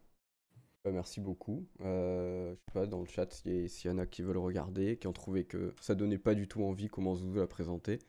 Bah, 0.84 0.92
merci 0.92 1.20
beaucoup. 1.22 1.68
Je 1.80 2.56
sais 2.56 2.74
pas, 2.74 2.88
dans 2.88 3.00
le 3.00 3.06
chat, 3.08 3.32
s'il 3.34 3.52
y, 3.68 3.88
y 3.88 3.90
en 3.90 3.98
a 3.98 4.06
qui 4.06 4.22
veulent 4.22 4.38
regarder, 4.38 4.98
qui 4.98 5.08
ont 5.08 5.14
trouvé 5.14 5.46
que 5.46 5.74
ça 5.82 5.96
donnait 5.96 6.18
pas 6.18 6.36
du 6.36 6.48
tout 6.48 6.64
envie 6.64 6.88
comment 6.90 7.16
Zouzou 7.16 7.36
l'a 7.40 7.48
présenté. 7.48 8.00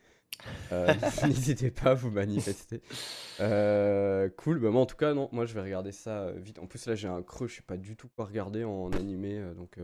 Euh, 0.71 0.93
N'hésitez 1.25 1.71
pas 1.71 1.91
à 1.91 1.93
vous 1.93 2.11
manifester. 2.11 2.81
Euh, 3.39 4.29
cool, 4.37 4.59
bah 4.59 4.69
moi 4.69 4.81
en 4.81 4.85
tout 4.85 4.97
cas, 4.97 5.13
non, 5.13 5.29
moi 5.31 5.45
je 5.45 5.53
vais 5.53 5.61
regarder 5.61 5.91
ça 5.91 6.23
euh, 6.23 6.39
vite. 6.39 6.59
En 6.59 6.67
plus, 6.67 6.85
là 6.87 6.95
j'ai 6.95 7.07
un 7.07 7.21
creux, 7.21 7.47
je 7.47 7.55
sais 7.55 7.61
pas 7.61 7.77
du 7.77 7.95
tout 7.95 8.09
quoi 8.15 8.25
regarder 8.25 8.63
en 8.63 8.91
animé, 8.91 9.41
donc 9.55 9.77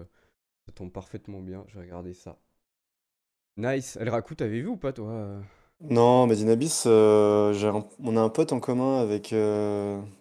ça 0.65 0.71
tombe 0.73 0.91
parfaitement 0.91 1.39
bien. 1.39 1.63
Je 1.67 1.75
vais 1.75 1.81
regarder 1.85 2.13
ça. 2.13 2.37
Nice. 3.57 3.97
El 3.97 4.09
Raku, 4.09 4.35
t'avais 4.35 4.61
vu 4.61 4.67
ou 4.67 4.77
pas 4.77 4.93
toi 4.93 5.41
Non, 5.81 6.25
mais 6.27 6.35
un- 7.69 7.85
on 8.03 8.15
a 8.17 8.21
un 8.21 8.29
pote 8.29 8.53
en 8.53 8.59
commun 8.59 8.99
avec, 9.01 9.33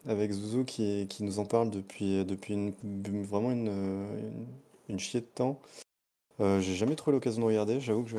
avec 0.07 0.33
Zouzou 0.33 0.65
qui, 0.65 1.07
qui 1.09 1.23
nous 1.23 1.39
en 1.39 1.45
parle 1.47 1.71
depuis, 1.71 2.25
depuis 2.25 2.55
une, 2.55 2.75
vraiment 3.23 3.51
une, 3.53 3.69
une, 3.69 4.47
une 4.89 4.99
chier 4.99 5.21
de 5.21 5.27
temps. 5.27 5.61
J'ai 6.39 6.75
jamais 6.75 6.97
trop 6.97 7.11
eu 7.11 7.15
l'occasion 7.15 7.43
de 7.43 7.47
regarder, 7.47 7.81
j'avoue 7.81 8.03
que 8.05 8.11
je, 8.11 8.17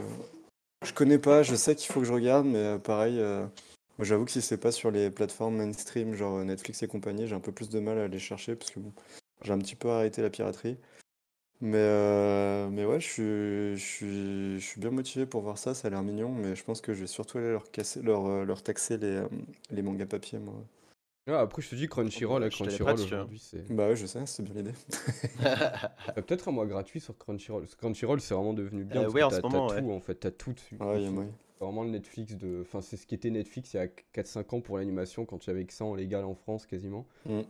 je 0.84 0.94
connais 0.94 1.20
pas, 1.20 1.44
je 1.44 1.56
sais 1.56 1.76
qu'il 1.76 1.92
faut 1.92 2.00
que 2.02 2.06
je 2.06 2.14
regarde, 2.14 2.46
mais 2.46 2.58
euh, 2.58 2.78
pareil, 2.80 3.20
euh, 3.20 3.46
j'avoue 4.00 4.26
que 4.26 4.32
si 4.32 4.42
c'est 4.42 4.58
pas 4.58 4.72
sur 4.72 4.92
les 4.92 5.10
plateformes 5.12 5.58
mainstream, 5.58 6.14
genre 6.16 6.38
euh, 6.40 6.44
Netflix 6.44 6.84
et 6.84 6.88
compagnie, 6.88 7.28
j'ai 7.28 7.36
un 7.36 7.40
peu 7.40 7.52
plus 7.52 7.70
de 7.70 7.80
mal 7.80 7.98
à 8.00 8.04
aller 8.06 8.20
chercher 8.20 8.56
parce 8.56 8.72
que 8.72 8.80
bon, 8.80 8.94
j'ai 9.44 9.52
un 9.54 9.60
petit 9.60 9.76
peu 9.76 9.90
arrêté 9.90 10.22
la 10.22 10.30
piraterie. 10.30 10.78
Mais, 11.62 11.78
euh, 11.78 12.70
mais 12.70 12.86
ouais, 12.86 13.00
je 13.00 13.08
suis, 13.78 14.58
je 14.58 14.60
suis, 14.60 14.82
bien 14.82 14.92
motivé 14.92 15.25
pour 15.27 15.42
voir 15.42 15.58
ça, 15.60 15.75
ça 15.75 15.88
a 15.88 15.92
l'air 15.92 16.03
mignon, 16.03 16.32
mais 16.32 16.55
je 16.55 16.64
pense 16.64 16.82
que 16.82 16.94
je 16.94 17.01
vais 17.01 17.08
surtout 17.08 17.38
aller 17.38 17.51
leur 17.51 17.72
casser, 17.72 18.01
leur, 18.01 18.46
leur 18.46 18.64
taxer 18.64 18.98
les, 18.98 19.22
les 19.72 19.82
mangas 19.84 20.08
papier, 20.08 20.40
moi. 20.40 20.55
Ah, 21.27 21.42
Après, 21.42 21.62
je 21.62 21.70
te 21.70 21.75
dis 21.75 21.88
Crunchyroll, 21.88 22.42
bah, 22.42 22.50
je 22.50 22.55
Crunchyroll 22.55 23.00
aujourd'hui, 23.00 23.40
c'est. 23.40 23.72
Bah 23.72 23.88
ouais, 23.88 23.96
je 23.96 24.05
sais, 24.07 24.25
c'est 24.25 24.44
bien 24.44 24.55
l'idée. 24.55 24.74
T'as 25.40 25.90
peut-être 26.22 26.48
un 26.50 26.51
mois 26.51 26.66
gratuit 26.66 27.00
sur 27.00 27.18
Crunchyroll. 27.18 27.68
Crunchyroll, 27.77 28.20
c'est 28.22 28.34
vraiment 28.34 28.53
devenu 28.53 28.84
bien. 28.84 29.01
Euh, 29.01 29.03
parce 29.03 29.14
ouais, 29.14 29.22
que 29.22 29.25
en 29.25 29.29
t'as 29.29 29.36
ce 29.38 29.42
moment, 29.44 29.68
t'as 29.68 29.75
ouais. 29.75 29.81
tout, 29.81 29.92
en 29.92 30.00
fait. 30.00 30.16
T'as 30.16 30.31
tout 30.31 30.53
dessus. 30.53 30.77
Ouais, 30.77 31.00
dessus. 31.00 31.16
vraiment 31.60 31.84
le 31.84 31.90
Netflix 31.92 32.36
de. 32.36 32.62
Enfin, 32.62 32.81
c'est 32.81 32.98
ce 32.98 33.05
qui 33.05 33.14
était 33.14 33.29
Netflix 33.29 33.74
il 33.74 33.77
y 33.77 33.79
a 33.79 33.88
4-5 34.16 34.55
ans 34.55 34.62
pour 34.62 34.77
l'animation, 34.77 35.25
quand 35.25 35.46
il 35.46 35.50
y 35.50 35.53
avait 35.53 35.66
que 35.66 35.74
ça 35.74 35.86
en 35.86 35.94
légal 35.94 36.25
en 36.25 36.34
France 36.36 36.66
quasiment. 36.66 37.05
Mm. 37.25 37.42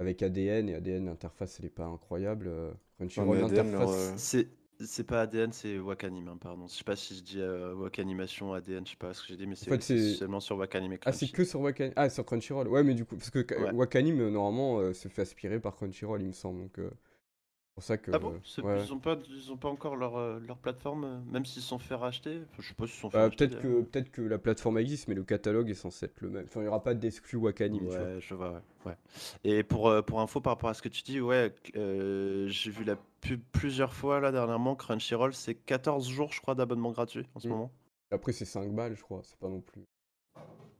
Avec 0.00 0.22
ADN, 0.22 0.68
et 0.68 0.74
ADN, 0.74 1.06
l'interface, 1.06 1.58
elle 1.60 1.66
est 1.66 1.70
pas 1.70 1.86
incroyable. 1.86 2.46
euh, 2.48 2.72
Crunchyroll, 2.98 3.38
l'interface. 3.38 4.36
C'est 4.80 5.04
pas 5.04 5.22
ADN, 5.22 5.52
c'est 5.52 5.78
Wakanim, 5.78 6.28
hein, 6.28 6.36
pardon. 6.40 6.66
Je 6.66 6.74
sais 6.74 6.84
pas 6.84 6.96
si 6.96 7.16
je 7.16 7.22
dis 7.22 7.40
euh, 7.40 7.74
Wakanimation, 7.74 8.52
ADN, 8.54 8.84
je 8.86 8.90
sais 8.92 8.96
pas 8.96 9.14
ce 9.14 9.22
que 9.22 9.28
j'ai 9.28 9.36
dit, 9.36 9.46
mais 9.46 9.54
c'est 9.54 9.70
fait, 9.70 9.82
c'est- 9.82 10.14
seulement 10.14 10.40
sur 10.40 10.56
Wakanim 10.56 10.92
et 10.92 10.98
Ah, 11.04 11.12
c'est 11.12 11.28
que 11.28 11.44
sur 11.44 11.60
Wakanim. 11.60 11.92
Ah, 11.96 12.08
sur 12.10 12.24
Crunchyroll. 12.24 12.68
Ouais, 12.68 12.82
mais 12.82 12.94
du 12.94 13.04
coup, 13.04 13.16
parce 13.16 13.30
que 13.30 13.38
Ouais. 13.60 13.70
Wakanim, 13.72 14.20
euh, 14.20 14.30
normalement, 14.30 14.78
euh, 14.80 14.92
se 14.92 15.08
fait 15.08 15.22
aspirer 15.22 15.60
par 15.60 15.76
Crunchyroll, 15.76 16.22
il 16.22 16.28
me 16.28 16.32
semble. 16.32 16.60
Donc, 16.62 16.78
euh, 16.78 16.90
c'est 16.90 17.74
pour 17.74 17.82
ça 17.84 17.98
que. 17.98 18.10
Ah 18.12 18.18
bon? 18.18 18.32
Ouais. 18.62 18.84
Ils 18.84 18.92
ont 18.92 18.98
pas, 18.98 19.16
ils 19.28 19.52
ont 19.52 19.56
pas 19.56 19.68
encore 19.68 19.96
leur, 19.96 20.40
leur 20.40 20.58
plateforme, 20.58 21.22
même 21.30 21.44
s'ils 21.44 21.62
se 21.62 21.68
sont 21.68 21.78
fait 21.78 21.94
racheter? 21.94 22.40
Enfin, 22.50 22.62
Je 22.62 22.68
sais 22.68 22.74
pas 22.74 22.86
s'ils 22.86 23.00
sont 23.00 23.10
fait 23.10 23.18
Bah, 23.18 23.24
racheter. 23.26 23.46
peut-être 23.46 23.60
que, 23.62 23.82
peut-être 23.82 24.10
que 24.10 24.22
la 24.22 24.38
plateforme 24.38 24.78
existe, 24.78 25.08
mais 25.08 25.14
le 25.14 25.24
catalogue 25.24 25.70
est 25.70 25.74
censé 25.74 26.06
être 26.06 26.20
le 26.20 26.30
même. 26.30 26.44
Enfin, 26.48 26.60
il 26.60 26.64
n'y 26.64 26.68
aura 26.68 26.82
pas 26.82 26.94
d'exclus 26.94 27.38
Wakanim, 27.38 27.80
tu 27.88 27.96
vois. 27.96 28.06
Ouais, 28.06 28.20
je 28.20 28.34
vois, 28.34 28.50
ouais. 28.52 28.60
ouais. 28.86 28.96
Et 29.44 29.62
pour, 29.62 29.92
pour 30.04 30.20
info 30.20 30.40
par 30.40 30.52
rapport 30.54 30.70
à 30.70 30.74
ce 30.74 30.82
que 30.82 30.88
tu 30.88 31.02
dis, 31.02 31.20
ouais, 31.20 31.52
j'ai 31.74 32.70
vu 32.70 32.84
la 32.84 32.96
pub 33.28 33.40
plusieurs 33.52 33.92
fois 33.92 34.20
là 34.20 34.30
dernièrement. 34.32 34.76
Crunchyroll, 34.76 35.34
c'est 35.34 35.54
14 35.54 36.08
jours, 36.08 36.32
je 36.32 36.40
crois, 36.40 36.54
d'abonnement 36.54 36.90
gratuit 36.92 37.26
en 37.34 37.40
ce 37.40 37.48
Mm. 37.48 37.50
moment. 37.50 37.70
Après, 38.10 38.32
c'est 38.32 38.44
5 38.44 38.70
balles, 38.72 38.94
je 38.96 39.02
crois. 39.02 39.20
C'est 39.24 39.38
pas 39.38 39.48
non 39.48 39.60
plus. 39.60 39.82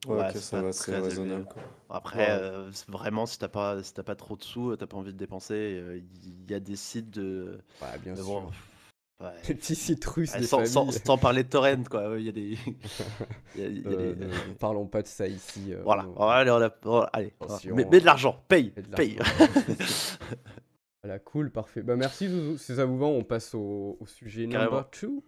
Ouais, 0.06 0.32
ça 0.34 0.60
va, 0.60 0.72
c'est 0.72 0.98
raisonnable, 0.98 1.46
quoi. 1.46 1.62
Après, 1.88 2.18
Ouais. 2.18 2.26
euh, 2.42 2.70
vraiment, 2.88 3.24
si 3.24 3.38
t'as 3.38 3.48
pas, 3.48 3.82
si 3.82 3.94
t'as 3.94 4.02
pas 4.02 4.14
trop 4.14 4.36
de 4.36 4.42
sous, 4.44 4.70
euh, 4.72 4.76
t'as 4.76 4.86
pas 4.86 4.98
envie 4.98 5.12
de 5.14 5.18
dépenser, 5.18 5.54
euh, 5.54 5.98
il 6.44 6.50
y 6.50 6.54
a 6.54 6.60
des 6.60 6.76
sites 6.76 7.10
de. 7.10 7.58
Ouais, 7.80 7.88
bien 8.02 8.12
mais 8.12 8.16
sûr. 8.16 8.24
bon, 8.26 8.50
ouais. 9.22 9.32
Les 9.48 9.54
petits 9.54 9.74
sites 9.74 10.04
russes 10.04 10.34
Ouais, 10.34 10.40
des 10.40 10.46
sans, 10.46 10.66
sans- 10.66 10.84
familles. 10.84 11.00
sans 11.06 11.16
parler 11.16 11.42
de 11.42 11.48
torrent, 11.48 11.82
quoi. 11.90 12.16
Il 12.18 12.26
y 12.26 12.28
a 12.28 12.32
des. 12.32 12.58
il 12.66 12.80
y 13.56 13.62
a- 13.64 13.66
il 13.68 13.82
y 13.82 13.86
a 13.86 13.90
Euh, 13.90 14.14
des- 14.14 14.26
ne- 14.26 14.48
ne 14.50 14.54
parlons 14.58 14.86
pas 14.86 15.00
de 15.00 15.06
ça 15.06 15.26
ici. 15.26 15.72
euh, 15.72 15.80
Voilà, 15.82 16.04
allez, 16.18 16.50
on 16.50 16.60
a- 16.60 17.08
allez, 17.14 17.32
Mets, 17.72 17.86
mets 17.86 18.00
de 18.00 18.04
l'argent, 18.04 18.44
paye, 18.46 18.74
paye. 18.94 19.18
Voilà, 21.04 21.18
cool, 21.18 21.50
parfait. 21.50 21.82
Bah 21.82 21.96
merci 21.96 22.28
Zouzou. 22.28 22.56
Si 22.56 22.74
ça 22.74 22.86
vous 22.86 22.96
va, 22.98 23.04
on 23.06 23.22
passe 23.24 23.54
au, 23.54 23.98
au 24.00 24.06
sujet 24.06 24.48
Carrément. 24.48 24.70
number 24.76 24.90
2. 25.02 25.20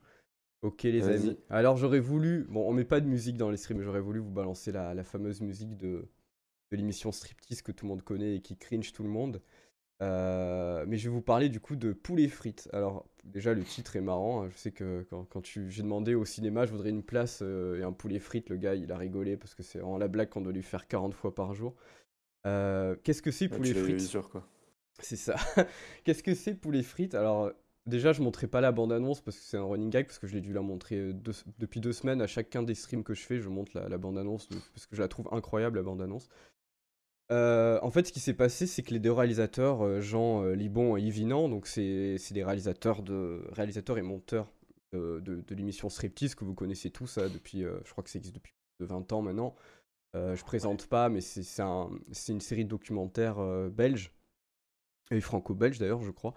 Ok 0.63 0.83
les 0.85 1.07
amis. 1.09 1.39
Alors 1.51 1.77
j'aurais 1.77 2.01
voulu, 2.01 2.47
bon 2.49 2.67
on 2.67 2.73
met 2.73 2.85
pas 2.85 3.01
de 3.01 3.07
musique 3.07 3.37
dans 3.37 3.51
les 3.51 3.59
streams, 3.59 3.79
mais 3.79 3.85
j'aurais 3.85 4.01
voulu 4.01 4.19
vous 4.21 4.31
balancer 4.31 4.73
la, 4.73 4.95
la 4.95 5.05
fameuse 5.05 5.43
musique 5.43 5.77
de, 5.77 6.09
de 6.71 6.77
l'émission 6.77 7.13
Striptease 7.13 7.61
que 7.61 7.73
tout 7.73 7.85
le 7.85 7.91
monde 7.91 8.03
connaît 8.03 8.37
et 8.37 8.41
qui 8.41 8.57
cringe 8.57 8.93
tout 8.93 9.03
le 9.03 9.11
monde. 9.11 9.43
Euh, 10.03 10.85
mais 10.89 10.97
je 10.97 11.09
vais 11.09 11.15
vous 11.15 11.23
parler 11.23 11.49
du 11.51 11.61
coup 11.61 11.77
de 11.77 11.93
poulet 11.93 12.29
frites. 12.29 12.69
Alors 12.73 13.07
déjà 13.25 13.53
le 13.53 13.63
titre 13.65 13.97
est 13.97 14.01
marrant, 14.01 14.43
hein. 14.45 14.49
je 14.51 14.57
sais 14.57 14.73
que 14.73 15.07
quand, 15.11 15.25
quand 15.25 15.43
tu, 15.43 15.71
j'ai 15.71 15.83
demandé 15.83 16.15
au 16.15 16.25
cinéma 16.25 16.65
je 16.65 16.73
voudrais 16.73 16.91
une 16.91 17.03
place 17.03 17.41
euh, 17.43 17.79
et 17.79 17.83
un 17.83 17.93
poulet 17.93 18.19
frites, 18.19 18.49
le 18.49 18.57
gars 18.57 18.75
il 18.75 18.91
a 18.93 18.97
rigolé 18.97 19.37
parce 19.37 19.55
que 19.55 19.63
c'est 19.63 19.79
vraiment 19.79 19.99
la 19.99 20.09
blague 20.09 20.31
qu'on 20.31 20.41
doit 20.41 20.53
lui 20.53 20.63
faire 20.63 20.89
40 20.89 21.13
fois 21.15 21.35
par 21.35 21.53
jour. 21.55 21.75
Euh, 22.47 22.97
Qu'est-ce 23.05 23.23
que 23.23 23.31
c'est 23.31 23.51
Ouais, 23.51 23.57
poulet 23.59 23.75
frites? 23.75 24.17
quoi? 24.31 24.47
C'est 25.01 25.17
ça. 25.17 25.37
Qu'est-ce 26.05 26.23
que 26.23 26.35
c'est 26.35 26.55
poulet 26.55 26.83
frites? 26.83 27.15
Alors, 27.15 27.51
déjà, 27.87 28.13
je 28.13 28.23
montrerai 28.23 28.47
pas 28.49 28.61
la 28.61 28.73
bande-annonce 28.73 29.21
parce 29.21 29.37
que 29.39 29.45
c'est 29.45 29.57
un 29.57 29.65
running 29.65 29.91
gag, 29.91 30.07
parce 30.07 30.19
que 30.19 30.27
je 30.27 30.35
l'ai 30.35 30.41
dû 30.41 30.53
la 30.53 30.63
montrer 30.63 30.97
euh, 30.97 31.13
deux- 31.13 31.33
depuis 31.59 31.81
deux 31.81 31.93
semaines. 31.93 32.21
À 32.23 32.27
chacun 32.27 32.63
des 32.63 32.75
streams 32.75 33.05
que 33.05 33.15
je 33.15 33.23
fais, 33.23 33.41
je 33.41 33.49
montre 33.49 33.73
la, 33.75 33.89
la 33.89 33.99
bande-annonce 33.99 34.49
de- 34.49 34.59
parce 34.75 34.87
que 34.87 34.97
je 34.97 35.03
la 35.03 35.09
trouve 35.09 35.29
incroyable, 35.33 35.79
la 35.79 35.83
bande-annonce. 35.85 36.29
Euh, 37.33 37.79
en 37.83 37.91
fait, 37.91 38.07
ce 38.07 38.13
qui 38.13 38.21
s'est 38.21 38.35
passé, 38.35 38.67
c'est 38.67 38.83
que 38.83 38.93
les 38.93 39.01
deux 39.01 39.11
réalisateurs, 39.13 39.83
euh, 39.85 40.01
Jean 40.01 40.45
Libon 40.51 40.97
et 40.97 41.03
Yves 41.03 41.19
Inan, 41.19 41.49
donc 41.49 41.67
c'est 41.67 42.17
des 42.31 42.45
réalisateurs, 42.45 43.03
de, 43.03 43.45
réalisateurs 43.51 43.99
et 43.99 44.03
monteurs 44.03 44.53
de, 44.93 45.21
de- 45.21 45.41
de 45.41 45.55
l'émission 45.57 45.89
Striptease 45.89 46.37
que 46.37 46.45
vous 46.45 46.55
connaissez 46.55 46.91
tous 46.91 47.19
hein, 47.19 47.29
depuis, 47.33 47.65
euh, 47.65 47.81
je 47.85 47.91
crois 47.91 48.05
que 48.05 48.11
ça 48.11 48.19
existe 48.19 48.37
depuis 48.37 48.53
plus 48.79 48.87
de 48.87 48.89
20 48.89 49.13
ans 49.13 49.23
maintenant. 49.23 49.57
Euh, 50.15 50.37
je 50.37 50.45
présente 50.45 50.87
pas, 50.87 51.09
mais 51.09 51.21
c'est 51.21 51.43
c'est 51.43 51.63
un- 51.63 51.91
c'est 52.13 52.33
une 52.33 52.41
série 52.41 52.65
de 52.65 52.71
documentaires 52.71 53.39
euh, 53.41 53.69
belges 53.69 54.13
et 55.11 55.21
franco-belge 55.21 55.79
d'ailleurs, 55.79 56.03
je 56.03 56.11
crois, 56.11 56.35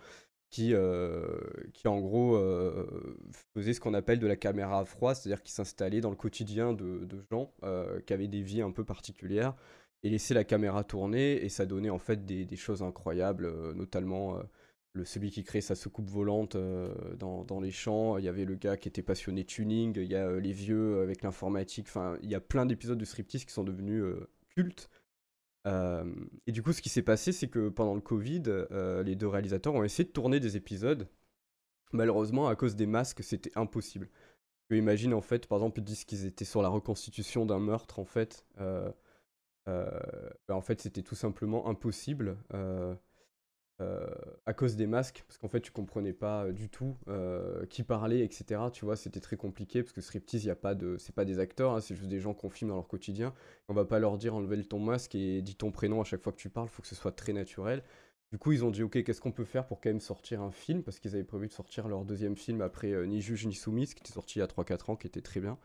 qui, 0.49 0.73
euh, 0.73 1.39
qui 1.73 1.87
en 1.87 1.99
gros 1.99 2.35
euh, 2.35 3.17
faisait 3.53 3.73
ce 3.73 3.79
qu'on 3.79 3.93
appelle 3.93 4.19
de 4.19 4.27
la 4.27 4.35
caméra 4.35 4.79
à 4.79 4.85
froid, 4.85 5.13
c'est-à-dire 5.13 5.43
qui 5.43 5.51
s'installait 5.51 6.01
dans 6.01 6.09
le 6.09 6.15
quotidien 6.15 6.73
de, 6.73 7.07
gens 7.31 7.53
euh, 7.63 8.01
qui 8.01 8.13
avaient 8.13 8.27
des 8.27 8.41
vies 8.41 8.61
un 8.61 8.71
peu 8.71 8.83
particulières 8.83 9.55
et 10.01 10.09
laissait 10.09 10.33
la 10.33 10.43
caméra 10.43 10.83
tourner 10.83 11.43
et 11.43 11.49
ça 11.49 11.65
donnait 11.65 11.89
en 11.89 11.99
fait 11.99 12.25
des, 12.25 12.55
choses 12.55 12.81
incroyables, 12.81 13.51
notamment 13.73 14.39
le, 14.93 15.03
celui 15.03 15.29
qui 15.29 15.43
crée 15.43 15.61
sa 15.61 15.75
soucoupe 15.75 16.09
volante 16.09 16.55
dans, 17.17 17.43
dans, 17.43 17.59
les 17.59 17.71
champs. 17.71 18.17
Il 18.17 18.23
y 18.23 18.29
avait 18.29 18.45
le 18.45 18.55
gars 18.55 18.77
qui 18.77 18.87
était 18.87 19.03
passionné 19.03 19.43
tuning. 19.43 19.97
Il 19.97 20.09
y 20.09 20.15
a 20.15 20.39
les 20.39 20.53
vieux 20.53 21.01
avec 21.01 21.21
l'informatique. 21.21 21.87
Enfin, 21.89 22.17
il 22.23 22.29
y 22.29 22.35
a 22.35 22.39
plein 22.39 22.65
d'épisodes 22.65 22.97
de 22.97 23.03
striptease 23.03 23.43
qui 23.43 23.51
sont 23.51 23.65
devenus 23.65 24.01
cultes. 24.55 24.89
Et 25.65 26.51
du 26.51 26.63
coup, 26.63 26.73
ce 26.73 26.81
qui 26.81 26.89
s'est 26.89 27.03
passé, 27.03 27.31
c'est 27.31 27.47
que 27.49 27.69
pendant 27.69 27.95
le 27.95 28.01
Covid, 28.01 28.43
les 29.05 29.15
deux 29.15 29.27
réalisateurs 29.27 29.73
ont 29.75 29.83
essayé 29.83 30.05
de 30.05 30.13
tourner 30.13 30.39
des 30.39 30.57
épisodes. 30.57 31.07
Malheureusement, 31.91 32.47
à 32.47 32.55
cause 32.55 32.75
des 32.75 32.85
masques, 32.85 33.23
c'était 33.23 33.51
impossible. 33.55 34.09
Tu 34.69 34.77
imagines, 34.77 35.13
en 35.13 35.21
fait, 35.21 35.47
par 35.47 35.57
exemple, 35.57 35.79
ils 35.79 35.83
disent 35.83 36.05
qu'ils 36.05 36.25
étaient 36.25 36.45
sur 36.45 36.61
la 36.61 36.69
reconstitution 36.69 37.45
d'un 37.45 37.59
meurtre, 37.59 37.99
en 37.99 38.05
fait. 38.05 38.45
Euh, 38.59 38.91
euh, 39.67 39.89
bah, 40.47 40.55
en 40.55 40.61
fait, 40.61 40.81
c'était 40.81 41.01
tout 41.01 41.15
simplement 41.15 41.67
impossible 41.67 42.37
euh, 43.81 44.07
à 44.45 44.53
cause 44.53 44.75
des 44.75 44.87
masques, 44.87 45.23
parce 45.27 45.37
qu'en 45.37 45.47
fait, 45.47 45.61
tu 45.61 45.71
comprenais 45.71 46.13
pas 46.13 46.51
du 46.51 46.69
tout 46.69 46.97
qui 47.69 47.83
parlait, 47.83 48.21
etc. 48.21 48.61
Tu 48.73 48.85
vois, 48.85 48.95
c'était 48.95 49.19
très 49.19 49.37
compliqué, 49.37 49.83
parce 49.83 49.93
que 49.93 50.01
striptease, 50.01 50.45
y 50.45 50.49
a 50.49 50.55
pas 50.55 50.75
de... 50.75 50.97
c'est 50.97 51.15
pas 51.15 51.25
des 51.25 51.39
acteurs, 51.39 51.73
hein, 51.73 51.81
c'est 51.81 51.95
juste 51.95 52.09
des 52.09 52.19
gens 52.19 52.33
qu'on 52.33 52.49
filme 52.49 52.69
dans 52.69 52.75
leur 52.75 52.87
quotidien. 52.87 53.33
On 53.67 53.73
va 53.73 53.85
pas 53.85 53.99
leur 53.99 54.17
dire 54.17 54.35
enlever 54.35 54.63
ton 54.63 54.79
masque 54.79 55.15
et 55.15 55.41
dis 55.41 55.55
ton 55.55 55.71
prénom 55.71 56.01
à 56.01 56.03
chaque 56.03 56.21
fois 56.21 56.31
que 56.31 56.37
tu 56.37 56.49
parles, 56.49 56.67
il 56.67 56.75
faut 56.75 56.81
que 56.81 56.87
ce 56.87 56.95
soit 56.95 57.11
très 57.11 57.33
naturel. 57.33 57.83
Du 58.31 58.37
coup, 58.37 58.51
ils 58.51 58.63
ont 58.63 58.69
dit, 58.69 58.83
ok, 58.83 59.03
qu'est-ce 59.03 59.21
qu'on 59.21 59.31
peut 59.31 59.45
faire 59.45 59.65
pour 59.65 59.81
quand 59.81 59.89
même 59.89 59.99
sortir 59.99 60.41
un 60.41 60.51
film? 60.51 60.83
Parce 60.83 60.99
qu'ils 60.99 61.15
avaient 61.15 61.23
prévu 61.23 61.47
de 61.47 61.51
sortir 61.51 61.87
leur 61.87 62.05
deuxième 62.05 62.35
film 62.35 62.61
après 62.61 62.91
euh, 62.91 63.05
Ni 63.05 63.21
Juge 63.21 63.47
ni 63.47 63.55
Soumise, 63.55 63.95
qui 63.95 64.01
était 64.01 64.13
sorti 64.13 64.37
il 64.37 64.41
y 64.41 64.43
a 64.43 64.47
3-4 64.47 64.91
ans, 64.91 64.95
qui 64.95 65.07
était 65.07 65.21
très 65.21 65.39
bien. 65.39 65.57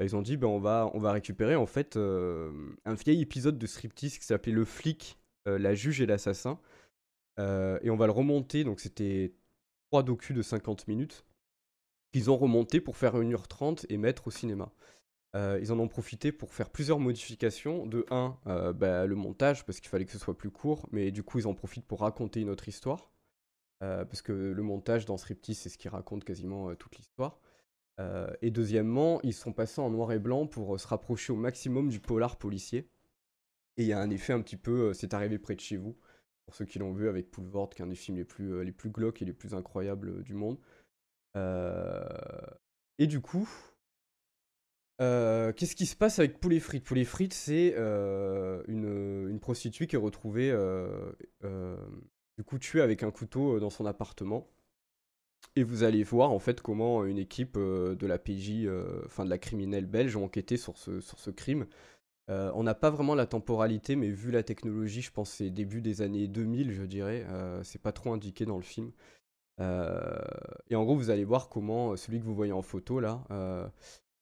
ils 0.00 0.14
ont 0.14 0.22
dit, 0.22 0.36
ben, 0.36 0.46
on, 0.46 0.60
va, 0.60 0.88
on 0.94 1.00
va 1.00 1.10
récupérer 1.10 1.56
en 1.56 1.66
fait 1.66 1.96
euh, 1.96 2.52
un 2.84 2.94
vieil 2.94 3.22
épisode 3.22 3.58
de 3.58 3.66
striptease 3.66 4.18
qui 4.18 4.24
s'appelait 4.24 4.52
Le 4.52 4.64
flic, 4.64 5.18
euh, 5.48 5.58
la 5.58 5.74
juge 5.74 6.00
et 6.00 6.06
l'assassin. 6.06 6.60
Et 7.38 7.90
on 7.90 7.96
va 7.96 8.06
le 8.06 8.12
remonter, 8.12 8.64
donc 8.64 8.80
c'était 8.80 9.34
trois 9.90 10.02
docus 10.02 10.36
de 10.36 10.42
50 10.42 10.88
minutes 10.88 11.24
qu'ils 12.12 12.30
ont 12.30 12.36
remonté 12.36 12.80
pour 12.80 12.96
faire 12.96 13.14
1h30 13.16 13.84
et 13.88 13.96
mettre 13.96 14.28
au 14.28 14.30
cinéma. 14.30 14.72
Euh, 15.34 15.58
ils 15.60 15.70
en 15.70 15.78
ont 15.78 15.88
profité 15.88 16.32
pour 16.32 16.54
faire 16.54 16.70
plusieurs 16.70 16.98
modifications. 16.98 17.86
De 17.86 18.06
1, 18.10 18.38
euh, 18.46 18.72
bah, 18.72 19.06
le 19.06 19.14
montage, 19.16 19.66
parce 19.66 19.80
qu'il 19.80 19.88
fallait 19.90 20.06
que 20.06 20.12
ce 20.12 20.18
soit 20.18 20.36
plus 20.36 20.50
court, 20.50 20.88
mais 20.92 21.10
du 21.10 21.22
coup, 21.22 21.38
ils 21.38 21.46
en 21.46 21.54
profitent 21.54 21.86
pour 21.86 22.00
raconter 22.00 22.40
une 22.40 22.48
autre 22.48 22.68
histoire. 22.68 23.10
Euh, 23.82 24.06
parce 24.06 24.22
que 24.22 24.32
le 24.32 24.62
montage 24.62 25.04
dans 25.04 25.18
Striptease, 25.18 25.58
c'est 25.58 25.68
ce 25.68 25.76
qui 25.76 25.88
raconte 25.88 26.24
quasiment 26.24 26.74
toute 26.74 26.96
l'histoire. 26.96 27.40
et 28.42 28.50
deuxièmement, 28.50 29.20
ils 29.22 29.34
sont 29.34 29.52
passés 29.52 29.80
en 29.80 29.90
noir 29.90 30.12
et 30.12 30.18
blanc 30.18 30.46
pour 30.46 30.78
se 30.78 30.86
rapprocher 30.86 31.32
au 31.32 31.36
maximum 31.36 31.88
du 31.88 32.00
polar 32.00 32.36
policier. 32.36 32.90
Et 33.78 33.82
il 33.82 33.88
y 33.88 33.92
a 33.92 34.00
un 34.00 34.10
effet 34.10 34.32
un 34.32 34.40
petit 34.42 34.56
peu, 34.56 34.94
c'est 34.94 35.14
arrivé 35.14 35.38
près 35.38 35.54
de 35.54 35.60
chez 35.60 35.76
vous, 35.76 35.96
pour 36.46 36.54
ceux 36.54 36.64
qui 36.64 36.78
l'ont 36.78 36.92
vu 36.92 37.08
avec 37.08 37.30
Poulvord, 37.30 37.70
qui 37.70 37.82
est 37.82 37.84
un 37.84 37.88
des 37.88 37.94
films 37.94 38.16
les 38.16 38.24
plus, 38.24 38.64
les 38.64 38.72
plus 38.72 38.90
glauques 38.90 39.20
et 39.20 39.24
les 39.24 39.32
plus 39.32 39.54
incroyables 39.54 40.22
du 40.22 40.34
monde. 40.34 40.58
et 42.98 43.06
du 43.06 43.20
coup, 43.20 43.48
euh, 45.00 45.52
qu'est-ce 45.52 45.76
qui 45.76 45.86
se 45.86 45.96
passe 45.96 46.18
avec 46.18 46.40
Poulet 46.40 46.60
Frites? 46.60 46.84
Poulet 46.84 47.04
Frites, 47.04 47.34
c'est 47.34 47.74
euh, 47.76 48.62
une, 48.66 49.38
prostituée 49.40 49.86
qui 49.86 49.96
est 49.96 49.98
retrouvée 49.98 50.50
euh, 50.50 51.12
du 52.36 52.44
coup 52.44 52.58
tuée 52.58 52.80
avec 52.80 53.02
un 53.02 53.10
couteau 53.10 53.60
dans 53.60 53.70
son 53.70 53.86
appartement. 53.86 54.48
Et 55.54 55.62
vous 55.62 55.82
allez 55.84 56.02
voir 56.02 56.32
en 56.32 56.38
fait 56.38 56.60
comment 56.60 57.04
une 57.04 57.18
équipe 57.18 57.56
de 57.56 58.06
la 58.06 58.18
PJ, 58.18 58.68
enfin 59.06 59.24
de 59.24 59.30
la 59.30 59.38
criminelle 59.38 59.86
belge, 59.86 60.16
ont 60.16 60.24
enquêté 60.24 60.56
sur 60.56 60.76
ce, 60.76 61.00
sur 61.00 61.18
ce 61.18 61.30
crime. 61.30 61.66
On 62.28 62.62
n'a 62.62 62.74
pas 62.74 62.90
vraiment 62.90 63.14
la 63.14 63.26
temporalité, 63.26 63.96
mais 63.96 64.10
vu 64.10 64.30
la 64.30 64.42
technologie, 64.42 65.02
je 65.02 65.12
pense 65.12 65.30
c'est 65.30 65.50
début 65.50 65.80
des 65.80 66.02
années 66.02 66.28
2000, 66.28 66.72
je 66.72 66.82
dirais. 66.82 67.26
c'est 67.62 67.80
pas 67.80 67.92
trop 67.92 68.12
indiqué 68.12 68.46
dans 68.46 68.56
le 68.56 68.62
film. 68.62 68.90
et 69.60 70.74
en 70.76 70.84
gros, 70.84 70.96
vous 70.96 71.10
allez 71.10 71.24
voir 71.24 71.48
comment 71.48 71.96
celui 71.96 72.18
que 72.20 72.24
vous 72.24 72.34
voyez 72.34 72.52
en 72.52 72.62
photo 72.62 73.00
là, 73.00 73.24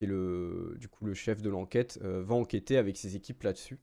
et 0.05 0.07
le, 0.07 0.77
du 0.79 0.89
coup, 0.89 1.07
le 1.07 1.15
chef 1.15 1.41
de 1.41 1.49
l'enquête, 1.49 1.99
euh, 2.03 2.23
va 2.23 2.35
enquêter 2.35 2.77
avec 2.77 2.97
ses 2.97 3.17
équipes 3.17 3.43
là-dessus. 3.43 3.79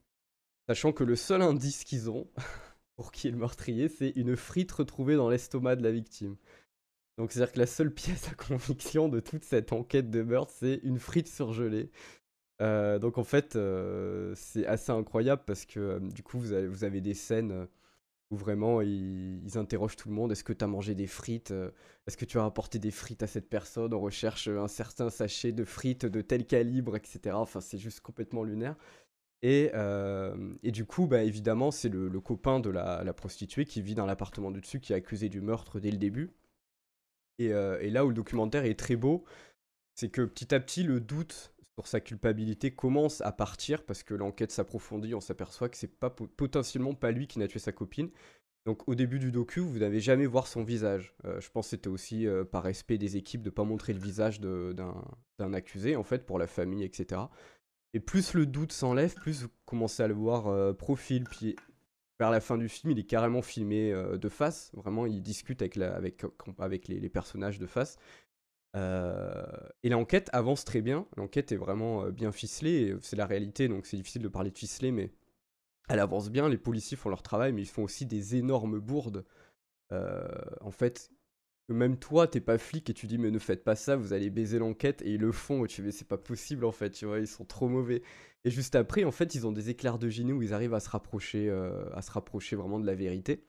Sachant 0.68 0.92
que 0.92 1.04
le 1.04 1.16
seul 1.16 1.42
indice 1.42 1.84
qu'ils 1.84 2.10
ont, 2.10 2.28
pour 2.96 3.12
qui 3.12 3.28
est 3.28 3.32
le 3.32 3.36
meurtrier, 3.36 3.88
c'est 3.88 4.10
une 4.10 4.36
frite 4.36 4.70
retrouvée 4.70 5.16
dans 5.16 5.28
l'estomac 5.28 5.76
de 5.76 5.82
la 5.82 5.90
victime. 5.90 6.36
Donc 7.18 7.32
c'est-à-dire 7.32 7.52
que 7.52 7.58
la 7.58 7.66
seule 7.66 7.92
pièce 7.94 8.28
à 8.28 8.34
conviction 8.34 9.08
de 9.08 9.20
toute 9.20 9.44
cette 9.44 9.72
enquête 9.72 10.10
de 10.10 10.22
meurtre, 10.22 10.52
c'est 10.56 10.80
une 10.84 10.98
frite 10.98 11.28
surgelée. 11.28 11.90
Euh, 12.62 12.98
donc 12.98 13.18
en 13.18 13.24
fait, 13.24 13.56
euh, 13.56 14.32
c'est 14.36 14.66
assez 14.66 14.92
incroyable 14.92 15.42
parce 15.46 15.66
que 15.66 15.98
du 15.98 16.22
coup, 16.22 16.38
vous 16.38 16.52
avez, 16.52 16.66
vous 16.66 16.84
avez 16.84 17.00
des 17.00 17.14
scènes 17.14 17.66
où 18.32 18.36
vraiment 18.36 18.80
ils, 18.80 19.58
interrogent 19.58 19.96
tout 19.96 20.08
le 20.08 20.14
monde. 20.14 20.32
Est-ce 20.32 20.42
que 20.42 20.54
tu 20.54 20.64
as 20.64 20.66
mangé 20.66 20.94
des 20.94 21.06
frites 21.06 21.50
euh, 21.50 21.70
Est-ce 22.06 22.16
que 22.16 22.24
tu 22.24 22.38
as 22.38 22.44
apporté 22.44 22.78
des 22.78 22.90
frites 22.90 23.22
à 23.22 23.26
cette 23.26 23.48
personne? 23.48 23.92
On 23.92 24.00
recherche 24.00 24.48
un 24.48 24.68
certain 24.68 25.10
sachet 25.10 25.52
de 25.52 25.64
frites 25.64 26.06
de 26.06 26.22
tel 26.22 26.46
calibre, 26.46 26.96
etc. 26.96 27.36
Enfin, 27.36 27.60
c'est 27.60 27.78
juste 27.78 28.00
complètement 28.00 28.42
lunaire. 28.42 28.76
Et, 29.42 29.70
euh, 29.74 30.54
et 30.62 30.70
du 30.72 30.86
coup, 30.86 31.06
bah, 31.06 31.22
évidemment, 31.22 31.70
c'est 31.70 31.90
le, 31.90 32.08
copain 32.20 32.58
de 32.58 32.70
la, 32.70 33.12
prostituée 33.12 33.66
qui 33.66 33.82
vit 33.82 33.94
dans 33.94 34.06
l'appartement 34.06 34.50
du 34.50 34.60
dessus 34.60 34.80
qui 34.80 34.94
est 34.94 34.96
accusé 34.96 35.28
du 35.28 35.42
meurtre 35.42 35.78
dès 35.78 35.90
le 35.90 35.98
début. 35.98 36.32
Et, 37.38 37.52
euh, 37.52 37.78
et 37.80 37.90
là 37.90 38.06
où 38.06 38.08
le 38.08 38.14
documentaire 38.14 38.64
est 38.64 38.78
très 38.78 38.96
beau, 38.96 39.24
c'est 39.94 40.08
que 40.08 40.22
petit 40.22 40.54
à 40.54 40.60
petit, 40.60 40.84
le 40.84 41.00
doute 41.00 41.51
sur 41.78 41.86
sa 41.86 42.00
culpabilité 42.00 42.74
commence 42.74 43.20
à 43.22 43.32
partir 43.32 43.84
parce 43.84 44.02
que 44.02 44.14
l'enquête 44.14 44.52
s'approfondit, 44.52 45.14
on 45.14 45.20
s'aperçoit 45.20 45.68
que 45.68 45.76
c'est 45.76 45.98
pas 45.98 46.10
potentiellement 46.10 46.94
pas 46.94 47.10
lui 47.10 47.26
qui 47.26 47.38
n'a 47.38 47.48
tué 47.48 47.58
sa 47.58 47.72
copine. 47.72 48.10
Donc 48.64 48.88
au 48.88 48.94
début 48.94 49.18
du 49.18 49.32
docu, 49.32 49.60
vous 49.60 49.78
n'avez 49.78 50.00
jamais 50.00 50.26
voir 50.26 50.46
son 50.46 50.62
visage. 50.62 51.14
Euh, 51.24 51.40
je 51.40 51.50
pense 51.50 51.66
que 51.66 51.70
c'était 51.70 51.88
aussi 51.88 52.26
euh, 52.26 52.44
par 52.44 52.62
respect 52.62 52.98
des 52.98 53.16
équipes 53.16 53.42
de 53.42 53.50
pas 53.50 53.64
montrer 53.64 53.92
le 53.92 53.98
visage 53.98 54.40
d'un 54.40 55.52
accusé 55.52 55.96
en 55.96 56.04
fait 56.04 56.24
pour 56.24 56.38
la 56.38 56.46
famille, 56.46 56.84
etc. 56.84 57.22
Et 57.94 58.00
plus 58.00 58.34
le 58.34 58.46
doute 58.46 58.72
s'enlève, 58.72 59.14
plus 59.14 59.42
vous 59.42 59.48
commencez 59.64 60.02
à 60.02 60.08
le 60.08 60.14
voir 60.14 60.46
euh, 60.46 60.72
profil, 60.72 61.24
puis 61.24 61.56
vers 62.20 62.30
la 62.30 62.40
fin 62.40 62.56
du 62.56 62.68
film, 62.68 62.92
il 62.92 62.98
est 63.00 63.04
carrément 63.04 63.42
filmé 63.42 63.92
de 63.92 64.28
face. 64.28 64.70
Vraiment, 64.74 65.06
il 65.06 65.22
discute 65.22 65.60
avec, 65.60 65.74
la, 65.74 65.92
avec, 65.96 66.22
avec 66.58 66.86
les, 66.86 67.08
personnages 67.08 67.58
de 67.58 67.66
face. 67.66 67.96
Euh, 68.74 69.44
et 69.82 69.88
l'enquête 69.88 70.30
avance 70.32 70.64
très 70.64 70.80
bien. 70.80 71.06
L'enquête 71.16 71.52
est 71.52 71.56
vraiment 71.56 72.04
euh, 72.04 72.10
bien 72.10 72.32
ficelée. 72.32 72.96
C'est 73.02 73.16
la 73.16 73.26
réalité, 73.26 73.68
donc 73.68 73.86
c'est 73.86 73.96
difficile 73.96 74.22
de 74.22 74.28
parler 74.28 74.50
de 74.50 74.58
ficelé, 74.58 74.90
mais 74.90 75.12
elle 75.88 75.98
avance 76.00 76.30
bien. 76.30 76.48
Les 76.48 76.58
policiers 76.58 76.96
font 76.96 77.10
leur 77.10 77.22
travail, 77.22 77.52
mais 77.52 77.62
ils 77.62 77.68
font 77.68 77.84
aussi 77.84 78.06
des 78.06 78.36
énormes 78.36 78.78
bourdes. 78.78 79.24
Euh, 79.92 80.26
en 80.62 80.70
fait, 80.70 81.10
même 81.68 81.98
toi, 81.98 82.26
t'es 82.26 82.40
pas 82.40 82.58
flic 82.58 82.88
et 82.90 82.94
tu 82.94 83.06
dis 83.06 83.18
mais 83.18 83.30
ne 83.30 83.38
faites 83.38 83.64
pas 83.64 83.76
ça, 83.76 83.96
vous 83.96 84.12
allez 84.12 84.30
baiser 84.30 84.58
l'enquête 84.58 85.02
et 85.02 85.12
ils 85.12 85.20
le 85.20 85.32
font. 85.32 85.64
Et 85.64 85.68
tu 85.68 85.90
c'est 85.92 86.08
pas 86.08 86.18
possible 86.18 86.64
en 86.64 86.72
fait, 86.72 86.90
tu 86.90 87.06
vois, 87.06 87.18
ils 87.18 87.26
sont 87.28 87.44
trop 87.44 87.68
mauvais. 87.68 88.02
Et 88.44 88.50
juste 88.50 88.74
après, 88.74 89.04
en 89.04 89.12
fait, 89.12 89.34
ils 89.34 89.46
ont 89.46 89.52
des 89.52 89.70
éclairs 89.70 89.98
de 89.98 90.08
génie 90.08 90.32
où 90.32 90.42
ils 90.42 90.54
arrivent 90.54 90.74
à 90.74 90.80
se 90.80 90.90
rapprocher, 90.90 91.50
à 91.94 92.02
se 92.02 92.10
rapprocher 92.10 92.56
vraiment 92.56 92.80
de 92.80 92.86
la 92.86 92.94
vérité. 92.94 93.44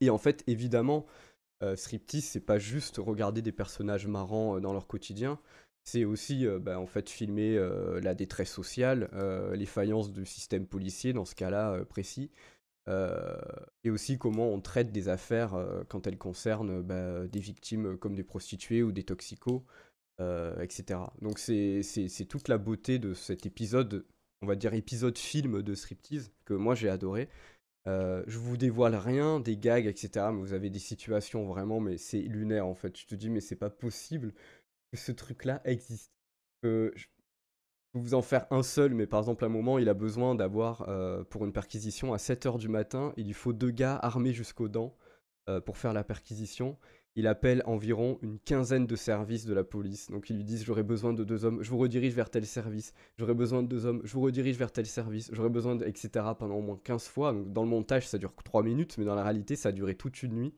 Et 0.00 0.10
en 0.10 0.18
fait, 0.18 0.42
évidemment, 0.48 1.06
euh, 1.62 1.76
striptease, 1.76 2.24
c'est 2.24 2.40
pas 2.40 2.58
juste 2.58 2.96
regarder 2.98 3.42
des 3.42 3.52
personnages 3.52 4.06
marrants 4.06 4.56
euh, 4.56 4.60
dans 4.60 4.72
leur 4.72 4.86
quotidien, 4.86 5.38
c'est 5.84 6.04
aussi 6.04 6.46
euh, 6.46 6.58
bah, 6.58 6.80
en 6.80 6.86
fait 6.86 7.08
filmer 7.08 7.58
la 8.02 8.14
détresse 8.14 8.50
sociale, 8.52 9.10
les 9.54 9.66
faillances 9.66 10.12
du 10.12 10.24
système 10.26 10.66
policier 10.66 11.12
dans 11.12 11.24
ce 11.24 11.34
cas-là 11.34 11.84
précis, 11.84 12.30
et 12.88 13.90
aussi 13.90 14.18
comment 14.18 14.48
on 14.48 14.60
traite 14.60 14.92
des 14.92 15.08
affaires 15.08 15.56
quand 15.88 16.06
elles 16.06 16.18
concernent 16.18 16.82
bah, 16.82 17.26
des 17.26 17.40
victimes 17.40 17.96
comme 17.98 18.14
des 18.14 18.24
prostituées 18.24 18.82
ou 18.82 18.92
des 18.92 19.02
toxicos, 19.04 19.62
etc. 20.60 21.00
Donc 21.20 21.38
c'est 21.38 22.26
toute 22.28 22.48
la 22.48 22.58
beauté 22.58 22.98
de 22.98 23.14
cet 23.14 23.46
épisode, 23.46 24.04
on 24.40 24.46
va 24.46 24.56
dire 24.56 24.74
épisode 24.74 25.18
film 25.18 25.62
de 25.62 25.74
striptease, 25.74 26.32
que 26.44 26.54
moi 26.54 26.74
j'ai 26.74 26.88
adoré. 26.88 27.28
Je 27.86 28.38
vous 28.38 28.56
dévoile 28.56 28.94
rien, 28.94 29.40
des 29.40 29.56
gags, 29.56 29.86
etc. 29.86 30.26
Mais 30.32 30.40
vous 30.40 30.52
avez 30.52 30.70
des 30.70 30.78
situations 30.78 31.46
vraiment, 31.46 31.80
mais 31.80 31.98
c'est 31.98 32.20
lunaire 32.20 32.66
en 32.66 32.74
fait. 32.74 32.92
Tu 32.92 33.06
te 33.06 33.14
dis, 33.14 33.30
mais 33.30 33.40
c'est 33.40 33.56
pas 33.56 33.70
possible 33.70 34.32
que 34.92 34.98
ce 34.98 35.12
truc-là 35.12 35.60
existe. 35.64 36.12
je 36.62 37.06
peux 37.92 37.98
vous 37.98 38.14
en 38.14 38.22
faire 38.22 38.46
un 38.50 38.62
seul, 38.62 38.94
mais 38.94 39.06
par 39.06 39.20
exemple, 39.20 39.44
à 39.44 39.48
un 39.48 39.50
moment, 39.50 39.78
il 39.78 39.88
a 39.88 39.94
besoin 39.94 40.34
d'avoir, 40.34 40.88
pour 41.28 41.44
une 41.44 41.52
perquisition 41.52 42.12
à 42.14 42.16
7h 42.16 42.58
du 42.58 42.68
matin, 42.68 43.12
il 43.16 43.26
lui 43.26 43.34
faut 43.34 43.52
deux 43.52 43.70
gars 43.70 43.96
armés 43.96 44.32
jusqu'aux 44.32 44.68
dents 44.68 44.96
pour 45.64 45.76
faire 45.76 45.92
la 45.92 46.04
perquisition 46.04 46.78
il 47.14 47.26
appelle 47.26 47.62
environ 47.66 48.18
une 48.22 48.38
quinzaine 48.38 48.86
de 48.86 48.96
services 48.96 49.44
de 49.44 49.52
la 49.52 49.64
police. 49.64 50.10
Donc 50.10 50.30
ils 50.30 50.36
lui 50.36 50.44
disent 50.44 50.64
j'aurais 50.64 50.82
besoin 50.82 51.12
de 51.12 51.24
deux 51.24 51.44
hommes, 51.44 51.62
je 51.62 51.70
vous 51.70 51.78
redirige 51.78 52.14
vers 52.14 52.30
tel 52.30 52.46
service, 52.46 52.94
j'aurais 53.18 53.34
besoin 53.34 53.62
de 53.62 53.68
deux 53.68 53.84
hommes, 53.84 54.00
je 54.04 54.12
vous 54.14 54.22
redirige 54.22 54.56
vers 54.56 54.72
tel 54.72 54.86
service, 54.86 55.30
j'aurais 55.32 55.50
besoin 55.50 55.76
de... 55.76 55.84
etc. 55.84 56.10
pendant 56.38 56.56
au 56.56 56.62
moins 56.62 56.80
15 56.82 57.08
fois. 57.08 57.32
Donc 57.32 57.52
dans 57.52 57.64
le 57.64 57.68
montage 57.68 58.08
ça 58.08 58.18
dure 58.18 58.34
3 58.34 58.62
minutes, 58.62 58.96
mais 58.98 59.04
dans 59.04 59.14
la 59.14 59.24
réalité 59.24 59.56
ça 59.56 59.70
a 59.70 59.72
duré 59.72 59.94
toute 59.94 60.22
une 60.22 60.34
nuit. 60.34 60.54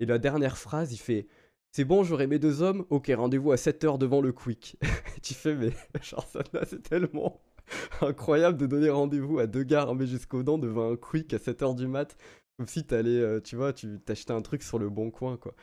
Et 0.00 0.06
la 0.06 0.18
dernière 0.18 0.58
phrase 0.58 0.92
il 0.92 0.98
fait 0.98 1.28
c'est 1.70 1.84
bon, 1.84 2.04
j'aurai 2.04 2.28
mes 2.28 2.38
deux 2.38 2.62
hommes, 2.62 2.84
ok, 2.90 3.10
rendez-vous 3.16 3.50
à 3.52 3.56
7h 3.56 3.98
devant 3.98 4.20
le 4.20 4.32
Quick. 4.32 4.76
tu 5.22 5.34
fais 5.34 5.54
mais 5.54 5.70
genre 6.02 6.26
ça 6.26 6.42
c'est 6.66 6.82
tellement 6.82 7.40
incroyable 8.00 8.58
de 8.58 8.66
donner 8.66 8.90
rendez-vous 8.90 9.38
à 9.38 9.46
deux 9.46 9.62
gars 9.62 9.82
armés 9.82 10.06
jusqu'aux 10.06 10.42
dents 10.42 10.58
devant 10.58 10.90
un 10.92 10.96
Quick 10.96 11.32
à 11.34 11.38
7h 11.38 11.76
du 11.76 11.86
mat 11.86 12.16
Comme 12.56 12.66
si 12.66 12.84
t'allais, 12.84 13.18
euh, 13.18 13.40
tu 13.40 13.56
vois, 13.56 13.72
tu 13.72 14.00
t'achetais 14.00 14.32
un 14.32 14.42
truc 14.42 14.62
sur 14.62 14.78
le 14.78 14.88
bon 14.88 15.10
coin, 15.10 15.36
quoi. 15.36 15.54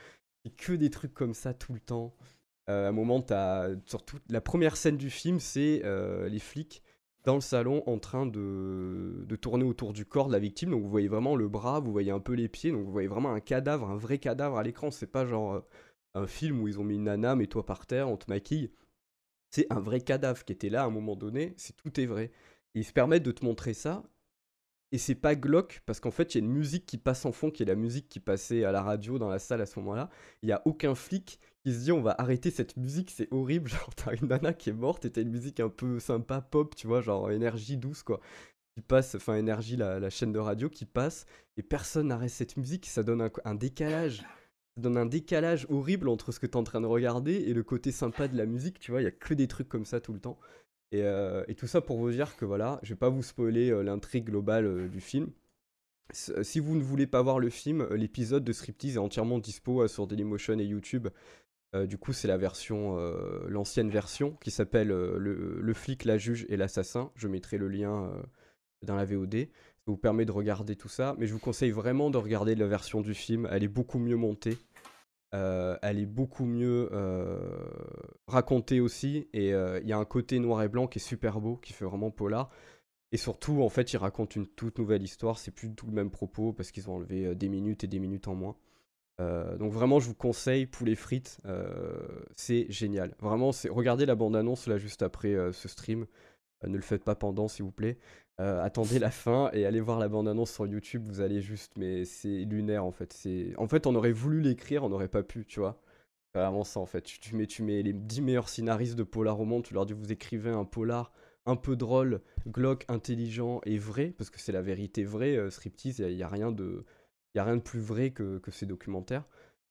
Que 0.58 0.74
des 0.74 0.90
trucs 0.90 1.14
comme 1.14 1.34
ça 1.34 1.54
tout 1.54 1.74
le 1.74 1.80
temps. 1.80 2.16
Euh, 2.70 2.86
à 2.86 2.90
un 2.90 2.92
moment, 2.92 3.22
t'as 3.22 3.70
surtout 3.86 4.18
la 4.30 4.42
première 4.42 4.76
scène 4.78 4.98
du 4.98 5.10
film, 5.10 5.40
c'est 5.40 5.82
euh, 5.84 6.30
les 6.30 6.40
flics 6.40 6.84
dans 7.24 7.36
le 7.36 7.42
salon 7.42 7.84
en 7.86 8.00
train 8.00 8.26
de, 8.26 9.24
de 9.28 9.36
tourner 9.36 9.64
autour 9.64 9.94
du 9.94 10.06
corps 10.06 10.28
de 10.28 10.34
la 10.34 10.40
victime. 10.40 10.72
Donc 10.72 10.82
vous 10.82 10.90
voyez 10.90 11.08
vraiment 11.08 11.36
le 11.36 11.48
bras, 11.48 11.80
vous 11.80 11.92
voyez 11.92 12.12
un 12.12 12.20
peu 12.20 12.34
les 12.34 12.50
pieds, 12.50 12.72
donc 12.72 12.84
vous 12.86 12.92
voyez 12.92 13.08
vraiment 13.08 13.34
un 13.34 13.40
cadavre, 13.40 13.90
un 13.90 13.98
vrai 13.98 14.18
cadavre 14.18 14.58
à 14.58 14.64
l'écran. 14.64 14.90
C'est 14.90 15.12
pas 15.12 15.26
genre 15.26 15.54
euh, 15.54 15.62
un 16.16 16.28
film 16.28 16.60
où 16.62 16.68
ils 16.68 16.80
ont 16.80 16.84
mis 16.84 16.96
une 16.96 17.04
nana, 17.04 17.36
mais 17.36 17.48
toi 17.48 17.66
par 17.66 17.86
terre, 17.86 18.10
on 18.10 18.18
te 18.18 18.30
maquille. 18.30 18.72
C'est 19.52 19.68
un 19.72 19.80
vrai 19.80 20.02
cadavre 20.02 20.44
qui 20.44 20.54
était 20.54 20.70
là 20.70 20.84
à 20.84 20.86
un 20.86 20.92
moment 20.92 21.16
donné, 21.16 21.54
c'est 21.58 21.76
tout 21.76 22.00
est 22.00 22.06
vrai. 22.06 22.32
Et 22.74 22.80
ils 22.80 22.86
se 22.86 22.94
permettent 22.94 23.24
de 23.24 23.32
te 23.32 23.46
montrer 23.46 23.74
ça, 23.74 24.02
et 24.92 24.98
c'est 24.98 25.16
pas 25.16 25.36
glauque 25.36 25.82
parce 25.86 26.00
qu'en 26.00 26.12
fait 26.12 26.36
il 26.36 26.40
y 26.40 26.42
a 26.42 26.46
une 26.46 26.52
musique 26.52 26.86
qui 26.86 26.98
passe 26.98 27.26
en 27.26 27.32
fond 27.32 27.50
qui 27.50 27.64
est 27.64 27.66
la 27.66 27.76
musique 27.76 28.10
qui 28.10 28.20
passait 28.20 28.66
à 28.66 28.72
la 28.72 28.82
radio 28.82 29.20
dans 29.20 29.30
la 29.30 29.40
salle 29.40 29.62
à 29.62 29.66
ce 29.66 29.80
moment-là. 29.80 30.10
Il 30.42 30.50
y 30.50 30.52
a 30.52 30.62
aucun 30.66 30.96
flic 30.96 31.40
qui 31.64 31.74
se 31.74 31.80
dit 31.80 31.92
on 31.92 32.02
va 32.02 32.16
arrêter 32.18 32.52
cette 32.52 32.78
musique, 32.78 33.12
c'est 33.12 33.32
horrible. 33.32 33.70
Genre 33.70 33.96
t'as 33.96 34.16
une 34.16 34.28
nana 34.28 34.54
qui 34.54 34.70
est 34.70 34.74
morte 34.74 35.06
et 35.06 35.12
t'as 35.12 35.22
une 35.22 35.32
musique 35.32 35.60
un 35.60 35.70
peu 35.70 36.00
sympa 36.00 36.42
pop, 36.42 36.76
tu 36.76 36.88
vois, 36.88 37.02
genre 37.02 37.32
énergie 37.32 37.78
douce 37.78 38.04
quoi. 38.04 38.20
Qui 38.76 38.82
passe, 38.82 39.16
enfin 39.16 39.36
énergie 39.36 39.76
la, 39.76 40.10
chaîne 40.10 40.32
de 40.32 40.40
radio 40.40 40.70
qui 40.70 40.86
passe 40.86 41.26
et 41.58 41.64
personne 41.64 42.08
n'arrête 42.08 42.30
cette 42.30 42.58
musique, 42.58 42.86
ça 42.86 43.04
donne 43.04 43.22
un, 43.22 43.32
un 43.46 43.56
décalage. 43.56 44.24
Ça 44.76 44.82
donne 44.82 44.98
un 44.98 45.06
décalage 45.06 45.68
horrible 45.70 46.08
entre 46.08 46.32
ce 46.32 46.40
que 46.40 46.48
t'es 46.48 46.56
en 46.56 46.64
train 46.64 46.80
de 46.80 46.86
regarder 46.86 47.34
et 47.34 47.54
le 47.54 47.64
côté 47.64 47.92
sympa 47.92 48.30
de 48.30 48.38
la 48.38 48.46
musique, 48.46 48.80
tu 48.80 48.92
vois, 48.92 49.02
il 49.02 49.04
y 49.04 49.08
a 49.08 49.12
que 49.12 49.34
des 49.34 49.48
trucs 49.48 49.68
comme 49.68 49.84
ça 49.84 50.00
tout 50.00 50.14
le 50.14 50.20
temps. 50.22 50.40
Et, 50.92 51.04
euh, 51.04 51.44
et, 51.48 51.56
tout 51.56 51.68
ça 51.68 51.80
pour 51.80 51.98
vous 51.98 52.12
dire 52.12 52.36
que 52.36 52.44
voilà, 52.44 52.80
je 52.84 52.90
vais 52.90 52.98
pas 52.98 53.10
vous 53.10 53.24
spoiler 53.24 53.72
euh, 53.72 53.82
l'intrigue 53.82 54.26
globale 54.26 54.66
euh, 54.66 54.88
du 54.90 55.00
film. 55.00 55.32
Si 56.14 56.60
vous 56.60 56.76
ne 56.76 56.84
voulez 56.84 57.08
pas 57.08 57.22
voir 57.22 57.40
le 57.40 57.50
film, 57.50 57.88
l'épisode 57.94 58.44
de 58.44 58.52
Striptease 58.52 58.96
est 58.96 59.00
entièrement 59.00 59.40
dispo 59.40 59.88
sur 59.88 60.08
Dailymotion 60.08 60.60
et 60.60 60.66
YouTube. 60.66 61.08
du 61.86 61.98
coup, 61.98 62.12
c'est 62.12 62.28
la 62.28 62.36
version, 62.36 62.98
l'ancienne 63.48 63.90
version 63.90 64.32
qui 64.44 64.52
s'appelle 64.52 64.90
le, 64.90 65.62
le, 65.62 65.74
flic, 65.74 66.04
la 66.04 66.18
juge 66.18 66.46
et 66.50 66.58
l'assassin. 66.58 67.14
Je 67.16 67.30
mettrai 67.30 67.58
le 67.58 67.70
lien 67.70 68.12
dans 68.82 68.98
la 68.98 69.06
VOD. 69.06 69.36
Ça 69.46 69.86
vous 69.88 69.96
permet 69.96 70.26
de 70.26 70.34
regarder 70.34 70.76
tout 70.76 70.90
ça. 70.90 71.16
Mais 71.18 71.28
je 71.28 71.32
vous 71.32 71.40
conseille 71.40 71.72
vraiment 71.72 72.10
de 72.10 72.18
regarder 72.18 72.56
la 72.56 72.68
version 72.68 73.00
du 73.00 73.14
film. 73.14 73.48
Elle 73.50 73.64
est 73.64 73.70
beaucoup 73.70 73.98
mieux 73.98 74.18
montée. 74.18 74.58
Euh, 75.34 75.78
elle 75.82 75.98
est 75.98 76.06
beaucoup 76.06 76.46
mieux 76.46 76.90
euh, 76.92 77.40
racontée 78.28 78.80
aussi. 78.80 79.28
Et 79.34 79.54
euh, 79.54 79.80
il 79.82 79.88
y 79.88 79.94
a 79.94 79.98
un 79.98 80.06
côté 80.06 80.40
noir 80.40 80.62
et 80.64 80.68
blanc 80.68 80.88
qui 80.88 81.00
est 81.00 81.02
super 81.02 81.40
beau, 81.40 81.58
qui 81.58 81.74
fait 81.74 81.86
vraiment 81.86 82.12
polar. 82.12 82.50
Et 83.12 83.18
surtout, 83.18 83.62
en 83.62 83.70
fait, 83.70 83.94
il 83.94 83.98
raconte 83.98 84.36
une 84.36 84.48
toute 84.48 84.80
nouvelle 84.80 85.04
histoire. 85.04 85.38
C'est 85.38 85.52
plus 85.52 85.74
tout 85.74 85.88
le 85.88 85.94
même 85.94 86.12
propos 86.12 86.54
parce 86.54 86.72
qu'ils 86.72 86.90
ont 86.90 86.96
enlevé 86.96 87.36
des 87.36 87.50
minutes 87.50 87.84
et 87.84 87.88
des 87.88 88.00
minutes 88.00 88.28
en 88.28 88.36
moins. 88.36 88.56
donc 89.60 89.72
vraiment, 89.74 90.00
je 90.00 90.08
vous 90.08 90.16
conseille 90.16 90.66
Poulet 90.66 90.96
frites. 90.96 91.42
c'est 92.36 92.68
génial. 92.72 93.14
Vraiment, 93.20 93.52
c'est 93.52 93.70
regardez 93.70 94.06
la 94.06 94.16
bande-annonce 94.16 94.68
là 94.68 94.78
juste 94.78 95.02
après 95.04 95.36
ce 95.52 95.68
stream. 95.68 96.06
ne 96.64 96.76
le 96.76 96.82
faites 96.82 97.04
pas 97.04 97.16
pendant, 97.16 97.50
s'il 97.50 97.66
vous 97.66 97.72
plaît. 97.72 97.98
Euh, 98.42 98.60
attendez 98.64 98.98
la 98.98 99.12
fin 99.12 99.52
et 99.54 99.66
allez 99.68 99.82
voir 99.82 100.00
la 100.00 100.10
bande-annonce 100.10 100.52
sur 100.52 100.66
YouTube, 100.66 101.04
vous 101.06 101.22
allez 101.22 101.42
juste, 101.42 101.74
mais 101.78 102.06
c'est 102.06 102.44
lunaire 102.46 102.84
en 102.86 102.92
fait. 102.92 103.14
C'est, 103.14 103.54
en 103.58 103.68
fait, 103.68 103.86
on 103.86 103.94
aurait 103.94 104.12
voulu 104.12 104.42
l'écrire, 104.42 104.84
on 104.84 104.90
n'aurait 104.90 105.10
pas 105.10 105.22
pu, 105.22 105.46
tu 105.46 105.60
vois. 105.60 105.80
Vraiment 106.34 106.64
ça 106.64 106.80
en 106.80 106.88
fait. 106.88 107.04
Tu, 107.04 107.36
mets, 107.36 107.46
tu 107.46 107.62
mets 107.62 107.84
les 107.84 107.94
10 107.94 108.22
meilleurs 108.22 108.50
scénaristes 108.50 108.96
de 108.96 109.04
polar 109.04 109.40
au 109.40 109.46
monde, 109.46 109.64
tu 109.64 109.76
leur 109.76 109.86
dis 109.86 109.94
vous 109.94 110.12
écrivez 110.12 110.50
un 110.50 110.66
polar 110.66 111.12
un 111.46 111.56
peu 111.56 111.76
drôle, 111.76 112.22
glauque, 112.48 112.86
intelligent 112.88 113.62
et 113.66 113.78
vrai, 113.78 114.14
parce 114.18 114.32
que 114.32 114.40
c'est 114.40 114.52
la 114.52 114.62
vérité 114.62 115.04
vraie, 115.04 115.36
euh, 115.38 115.52
Striptease, 115.52 116.00
il 116.00 116.16
n'y 116.16 116.24
a, 116.24 116.28
rien 116.28 116.52
de, 116.52 116.86
y 117.36 117.40
a 117.40 117.44
rien 117.44 117.58
de 117.58 117.62
plus 117.62 117.80
vrai 117.80 118.12
que, 118.12 118.40
que 118.40 118.50
ces 118.50 118.66
documentaires. 118.66 119.28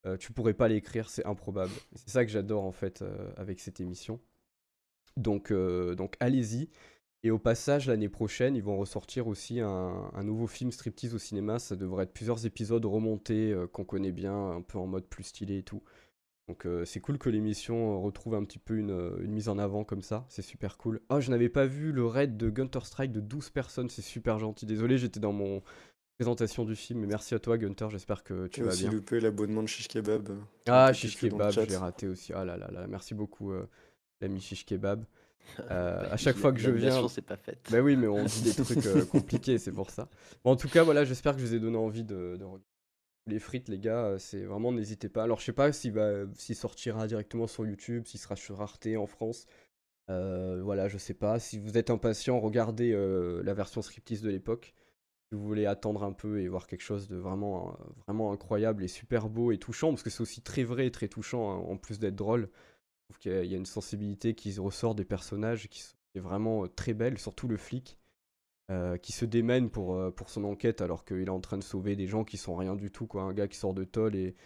Euh, 0.06 0.16
tu 0.16 0.32
pourrais 0.32 0.54
pas 0.54 0.68
l'écrire, 0.68 1.10
c'est 1.10 1.26
improbable. 1.26 1.72
C'est 1.96 2.10
ça 2.10 2.24
que 2.24 2.30
j'adore 2.30 2.64
en 2.64 2.72
fait 2.72 3.04
avec 3.36 3.58
cette 3.58 3.80
émission. 3.80 4.20
Donc, 5.16 5.52
donc 5.52 6.16
allez-y. 6.20 6.68
Et 7.22 7.30
au 7.30 7.38
passage, 7.38 7.86
l'année 7.86 8.08
prochaine, 8.08 8.56
ils 8.56 8.62
vont 8.62 8.78
ressortir 8.78 9.26
aussi 9.26 9.60
un, 9.60 10.22
nouveau 10.22 10.46
film 10.46 10.72
striptease 10.72 11.14
au 11.14 11.18
cinéma. 11.18 11.58
Ça 11.58 11.76
devrait 11.76 12.04
être 12.04 12.14
plusieurs 12.14 12.46
épisodes 12.46 12.84
remontés 12.84 13.52
euh, 13.52 13.66
qu'on 13.66 13.84
connaît 13.84 14.12
bien, 14.12 14.52
un 14.52 14.62
peu 14.62 14.78
en 14.78 14.86
mode 14.86 15.06
plus 15.06 15.24
stylé 15.24 15.58
et 15.58 15.62
tout. 15.62 15.82
Donc 16.48 16.66
euh, 16.66 16.84
c'est 16.84 17.00
cool 17.00 17.18
que 17.18 17.28
l'émission 17.28 18.02
retrouve 18.02 18.34
un 18.34 18.44
petit 18.44 18.58
peu 18.58 18.76
une, 18.76 19.18
mise 19.28 19.48
en 19.48 19.58
avant 19.58 19.84
comme 19.84 20.02
ça. 20.02 20.26
C'est 20.28 20.42
super 20.42 20.78
cool. 20.78 21.00
Oh, 21.10 21.20
je 21.20 21.30
n'avais 21.30 21.48
pas 21.48 21.66
vu 21.66 21.92
le 21.92 22.06
raid 22.06 22.36
de 22.36 22.50
Gunter 22.50 22.80
Strike 22.82 23.12
de 23.12 23.20
12 23.20 23.50
personnes. 23.50 23.90
C'est 23.90 24.02
super 24.02 24.38
gentil. 24.38 24.66
Désolé, 24.66 24.96
j'étais 24.96 25.20
dans 25.20 25.32
mon 25.32 25.62
présentation 26.18 26.64
du 26.64 26.74
film. 26.74 27.00
Mais 27.00 27.06
merci 27.06 27.34
à 27.34 27.38
toi, 27.38 27.56
Gunter. 27.56 27.88
J'espère 27.90 28.24
que 28.24 28.46
tu 28.48 28.62
vas 28.62 28.74
bien. 28.74 28.88
aussi 28.88 28.96
loupé 28.96 29.20
l'abonnement 29.20 29.62
de 29.62 29.68
Shish 29.68 29.88
Kebab. 29.88 30.30
Ah, 30.66 30.92
Shish 30.92 31.18
Kebab, 31.18 31.52
je 31.52 31.60
l'ai 31.60 31.76
raté 31.76 32.08
aussi. 32.08 32.32
Ah 32.32 32.44
là 32.44 32.56
là 32.56 32.68
là. 32.72 32.86
Merci 32.88 33.14
beaucoup, 33.14 33.52
euh, 33.52 33.68
l'ami 34.20 34.40
Shish 34.40 34.64
Kebab. 34.64 35.04
Euh, 35.70 36.08
à 36.10 36.16
chaque 36.16 36.36
fois 36.36 36.52
que 36.52 36.60
je 36.60 36.70
viens. 36.70 37.08
c'est 37.08 37.22
pas 37.22 37.36
faite. 37.36 37.58
Bah 37.70 37.80
oui, 37.80 37.96
mais 37.96 38.06
on 38.06 38.24
dit 38.24 38.42
des 38.42 38.54
trucs 38.64 38.84
euh, 38.86 39.04
compliqués, 39.04 39.58
c'est 39.58 39.72
pour 39.72 39.90
ça. 39.90 40.08
Bon, 40.44 40.52
en 40.52 40.56
tout 40.56 40.68
cas, 40.68 40.82
voilà, 40.82 41.04
j'espère 41.04 41.34
que 41.34 41.40
je 41.40 41.46
vous 41.46 41.54
ai 41.54 41.60
donné 41.60 41.76
envie 41.76 42.04
de, 42.04 42.34
regarder 42.34 42.64
les 43.26 43.38
frites, 43.38 43.68
les 43.68 43.78
gars. 43.78 44.04
Euh, 44.04 44.18
c'est 44.18 44.44
vraiment, 44.44 44.72
n'hésitez 44.72 45.08
pas. 45.08 45.22
Alors, 45.22 45.40
je 45.40 45.44
sais 45.44 45.52
pas 45.52 45.72
s'il 45.72 45.92
va, 45.92 46.24
s'il 46.34 46.56
sortira 46.56 47.06
directement 47.06 47.46
sur 47.46 47.66
YouTube, 47.66 48.06
s'il 48.06 48.20
sera 48.20 48.36
sur 48.36 48.60
Arte 48.60 48.88
en 48.96 49.06
France. 49.06 49.46
voilà, 50.08 50.88
je 50.88 50.98
sais 50.98 51.14
pas. 51.14 51.38
Si 51.38 51.58
vous 51.58 51.76
êtes 51.78 51.90
impatient, 51.90 52.38
regardez 52.40 52.92
la 53.42 53.54
version 53.54 53.82
striptease 53.82 54.22
de 54.22 54.30
l'époque. 54.30 54.74
Si 55.32 55.38
vous 55.38 55.46
voulez 55.46 55.66
attendre 55.66 56.02
un 56.02 56.12
peu 56.12 56.40
et 56.40 56.48
voir 56.48 56.66
quelque 56.66 56.82
chose 56.82 57.06
de 57.06 57.16
vraiment, 57.16 57.78
vraiment 58.04 58.32
incroyable 58.32 58.82
et 58.82 58.88
super 58.88 59.28
beau 59.28 59.52
et 59.52 59.58
touchant, 59.58 59.90
parce 59.90 60.02
que 60.02 60.10
c'est 60.10 60.22
aussi 60.22 60.42
très 60.42 60.64
vrai 60.64 60.88
et 60.88 60.90
très 60.90 61.06
touchant, 61.06 61.52
hein, 61.52 61.62
en 61.68 61.76
plus 61.76 62.00
d'être 62.00 62.16
drôle 62.16 62.50
trouve 63.10 63.18
qu'il 63.18 63.50
y 63.50 63.54
a 63.54 63.58
une 63.58 63.66
sensibilité 63.66 64.34
qui 64.34 64.56
ressort 64.58 64.94
des 64.94 65.04
personnages 65.04 65.68
qui 65.68 65.82
est 66.14 66.20
vraiment 66.20 66.64
euh, 66.64 66.68
très 66.68 66.94
belle, 66.94 67.18
surtout 67.18 67.48
le 67.48 67.56
flic. 67.56 67.96
Euh, 68.70 68.96
qui 68.98 69.10
se 69.10 69.24
démène 69.24 69.68
pour, 69.68 69.96
euh, 69.96 70.12
pour 70.12 70.30
son 70.30 70.44
enquête 70.44 70.80
alors 70.80 71.04
qu'il 71.04 71.22
est 71.22 71.28
en 71.28 71.40
train 71.40 71.58
de 71.58 71.64
sauver 71.64 71.96
des 71.96 72.06
gens 72.06 72.22
qui 72.22 72.36
sont 72.36 72.54
rien 72.54 72.76
du 72.76 72.92
tout, 72.92 73.08
quoi. 73.08 73.22
Un 73.22 73.32
gars 73.32 73.48
qui 73.48 73.58
sort 73.58 73.74
de 73.74 73.82
tôle 73.82 74.14
et, 74.14 74.36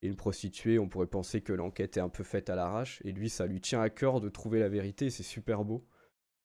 une 0.00 0.16
prostituée, 0.16 0.78
on 0.78 0.88
pourrait 0.88 1.06
penser 1.06 1.40
que 1.42 1.52
l'enquête 1.52 1.96
est 1.96 2.00
un 2.00 2.10
peu 2.10 2.24
faite 2.24 2.50
à 2.50 2.54
l'arrache. 2.54 3.00
Et 3.04 3.12
lui, 3.12 3.28
ça 3.30 3.46
lui 3.46 3.60
tient 3.60 3.80
à 3.80 3.88
cœur 3.90 4.20
de 4.20 4.28
trouver 4.28 4.58
la 4.60 4.68
vérité, 4.68 5.08
c'est 5.08 5.22
super 5.22 5.64
beau. 5.64 5.86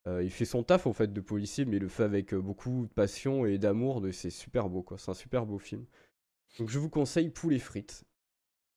il 0.07 0.31
fait 0.31 0.45
son 0.45 0.63
taf 0.63 0.87
en 0.87 0.93
fait 0.93 1.11
de 1.11 1.21
policier, 1.21 1.65
mais 1.65 1.75
il 1.75 1.81
le 1.81 1.89
fait 1.89 2.03
avec 2.03 2.33
beaucoup 2.33 2.87
de 2.87 2.93
passion 2.93 3.45
et 3.45 3.57
d'amour, 3.57 4.01
c'est 4.13 4.29
super 4.29 4.69
beau, 4.69 4.81
quoi. 4.81 4.97
C'est 4.97 5.11
un 5.11 5.13
super 5.13 5.45
beau 5.45 5.59
film. 5.59 5.85
Donc 6.57 6.69
je 6.69 6.79
vous 6.79 6.89
conseille 6.89 7.29
Poulet 7.29 7.59
frites. 7.59 8.05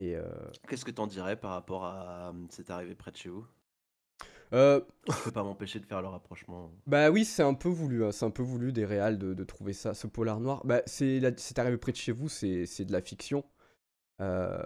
Euh, 0.02 0.22
Qu'est-ce 0.68 0.84
que 0.84 0.90
t'en 0.90 1.06
dirais 1.06 1.36
par 1.36 1.52
rapport 1.52 1.84
à 1.84 2.28
euh, 2.28 2.32
cette 2.50 2.70
arrivée 2.70 2.94
près 2.94 3.10
de 3.10 3.16
chez 3.16 3.28
vous? 3.28 3.46
Euh... 4.52 4.80
Je 5.08 5.24
peux 5.24 5.30
pas 5.30 5.42
m'empêcher 5.42 5.80
de 5.80 5.86
faire 5.86 6.02
le 6.02 6.08
rapprochement. 6.08 6.70
Bah 6.86 7.10
oui, 7.10 7.24
c'est 7.24 7.42
un 7.42 7.54
peu 7.54 7.68
voulu, 7.68 8.04
hein. 8.04 8.12
c'est 8.12 8.26
un 8.26 8.30
peu 8.30 8.42
voulu 8.42 8.72
des 8.72 8.84
réals 8.84 9.18
de, 9.18 9.44
trouver 9.44 9.72
ça, 9.72 9.94
ce 9.94 10.06
polar 10.06 10.40
noir. 10.40 10.64
Bah 10.64 10.82
c'est 10.86 11.20
c'est 11.38 11.58
arrivé 11.58 11.78
près 11.78 11.92
de 11.92 11.96
chez 11.96 12.12
vous, 12.12 12.28
c'est 12.28 12.84
de 12.84 12.92
la 12.92 13.00
fiction. 13.00 13.44
Euh, 14.20 14.60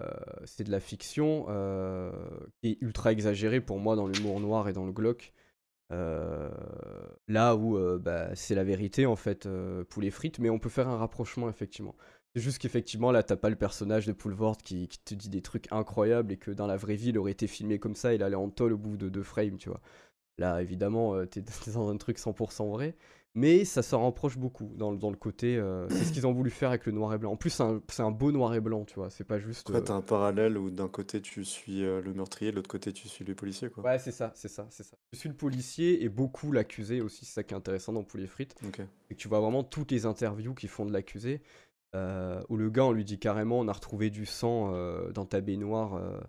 c'est 0.45 0.65
de 0.65 0.71
la 0.71 0.81
fiction 0.81 1.45
qui 2.61 2.71
est 2.71 2.77
ultra 2.81 3.11
exagérée 3.11 3.61
pour 3.61 3.79
moi 3.79 3.95
dans 3.95 4.07
l'humour 4.07 4.39
noir 4.39 4.67
et 4.67 4.73
dans 4.73 4.85
le 4.85 4.91
glauque. 4.91 5.33
là 5.89 7.55
où 7.55 7.79
bah, 7.97 8.35
c'est 8.35 8.55
la 8.55 8.65
vérité 8.65 9.05
en 9.05 9.15
fait 9.15 9.47
pour 9.89 10.01
les 10.01 10.11
frites, 10.11 10.39
mais 10.39 10.49
on 10.49 10.59
peut 10.59 10.69
faire 10.69 10.89
un 10.89 10.97
rapprochement 10.97 11.47
effectivement. 11.49 11.95
C'est 12.37 12.43
juste 12.43 12.59
qu'effectivement, 12.59 13.11
là, 13.11 13.23
t'as 13.23 13.35
pas 13.35 13.49
le 13.49 13.55
personnage 13.55 14.05
de 14.05 14.11
Poulvord 14.11 14.57
qui, 14.57 14.87
qui, 14.87 14.99
te 14.99 15.15
dit 15.15 15.27
des 15.27 15.41
trucs 15.41 15.65
incroyables 15.71 16.31
et 16.31 16.37
que 16.37 16.51
dans 16.51 16.67
la 16.67 16.77
vraie 16.77 16.95
vie, 16.95 17.09
il 17.09 17.17
aurait 17.17 17.31
été 17.31 17.47
filmé 17.47 17.79
comme 17.79 17.95
ça, 17.95 18.13
il 18.13 18.21
allait 18.21 18.35
en 18.35 18.51
tôle 18.51 18.73
au 18.73 18.77
bout 18.77 18.95
de 18.95 19.09
deux 19.09 19.23
frames, 19.23 19.57
tu 19.57 19.69
vois. 19.69 19.81
Là, 20.37 20.61
évidemment, 20.61 21.15
euh, 21.15 21.25
t'es 21.25 21.41
dans 21.73 21.89
un 21.89 21.97
truc 21.97 22.19
100% 22.19 22.69
vrai, 22.69 22.95
mais 23.33 23.65
ça 23.65 23.81
s'en 23.81 24.03
rapproche 24.03 24.37
beaucoup 24.37 24.71
dans, 24.75 24.93
dans 24.93 25.09
le 25.09 25.15
côté. 25.15 25.57
Euh, 25.57 25.89
c'est 25.89 26.03
ce 26.03 26.13
qu'ils 26.13 26.27
ont 26.27 26.31
voulu 26.31 26.51
faire 26.51 26.69
avec 26.69 26.85
le 26.85 26.91
noir 26.91 27.11
et 27.11 27.17
blanc. 27.17 27.31
En 27.31 27.37
plus, 27.37 27.49
c'est 27.49 28.03
un, 28.03 28.11
beau 28.11 28.31
noir 28.31 28.53
et 28.53 28.61
blanc, 28.61 28.85
tu 28.85 28.93
vois. 28.99 29.09
C'est 29.09 29.23
pas 29.23 29.39
juste. 29.39 29.67
Après, 29.67 29.81
euh, 29.81 29.85
t'as 29.85 29.95
un 29.95 30.01
parallèle 30.01 30.59
où 30.59 30.69
d'un 30.69 30.89
côté 30.89 31.21
tu 31.23 31.43
suis 31.43 31.81
le 31.81 32.13
meurtrier, 32.13 32.51
de 32.51 32.57
l'autre 32.57 32.69
côté 32.69 32.93
tu 32.93 33.07
suis 33.07 33.25
le 33.25 33.33
policier, 33.33 33.71
quoi. 33.71 33.83
Ouais, 33.83 33.97
c'est 33.97 34.11
ça, 34.11 34.31
c'est 34.35 34.47
ça, 34.47 34.67
c'est 34.69 34.83
ça. 34.83 34.95
Je 35.11 35.17
suis 35.17 35.29
le 35.29 35.35
policier 35.35 36.03
et 36.03 36.09
beaucoup 36.09 36.51
l'accusé 36.51 37.01
aussi, 37.01 37.25
c'est 37.25 37.33
ça 37.33 37.43
qui 37.43 37.55
est 37.55 37.57
intéressant 37.57 37.93
dans 37.93 38.03
Poulet 38.03 38.27
Frites. 38.27 38.53
Ok. 38.67 38.81
Et 39.09 39.15
tu 39.15 39.27
vois 39.27 39.39
vraiment 39.39 39.63
toutes 39.63 39.89
les 39.89 40.05
interviews 40.05 40.53
qui 40.53 40.67
font 40.67 40.85
de 40.85 40.93
l'accusé. 40.93 41.41
Euh, 41.97 42.41
où 42.49 42.57
le 42.57 42.69
gars, 42.69 42.85
on 42.85 42.91
lui 42.91 43.05
dit 43.05 43.17
carrément, 43.17 43.59
on 43.59 43.67
a 43.67 43.73
retrouvé 43.73 44.09
du 44.09 44.25
sang 44.25 44.71
euh, 44.73 45.11
dans 45.11 45.25
ta 45.25 45.41
baignoire 45.41 45.95
euh, 45.95 46.19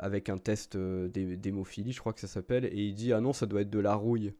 avec 0.00 0.28
un 0.30 0.38
test 0.38 0.76
d'hémophilie, 0.76 1.92
je 1.92 2.00
crois 2.00 2.12
que 2.12 2.20
ça 2.20 2.26
s'appelle, 2.26 2.64
et 2.64 2.82
il 2.82 2.94
dit, 2.94 3.12
ah 3.12 3.20
non, 3.20 3.32
ça 3.32 3.46
doit 3.46 3.60
être 3.60 3.70
de 3.70 3.78
la 3.78 3.94
rouille. 3.94 4.34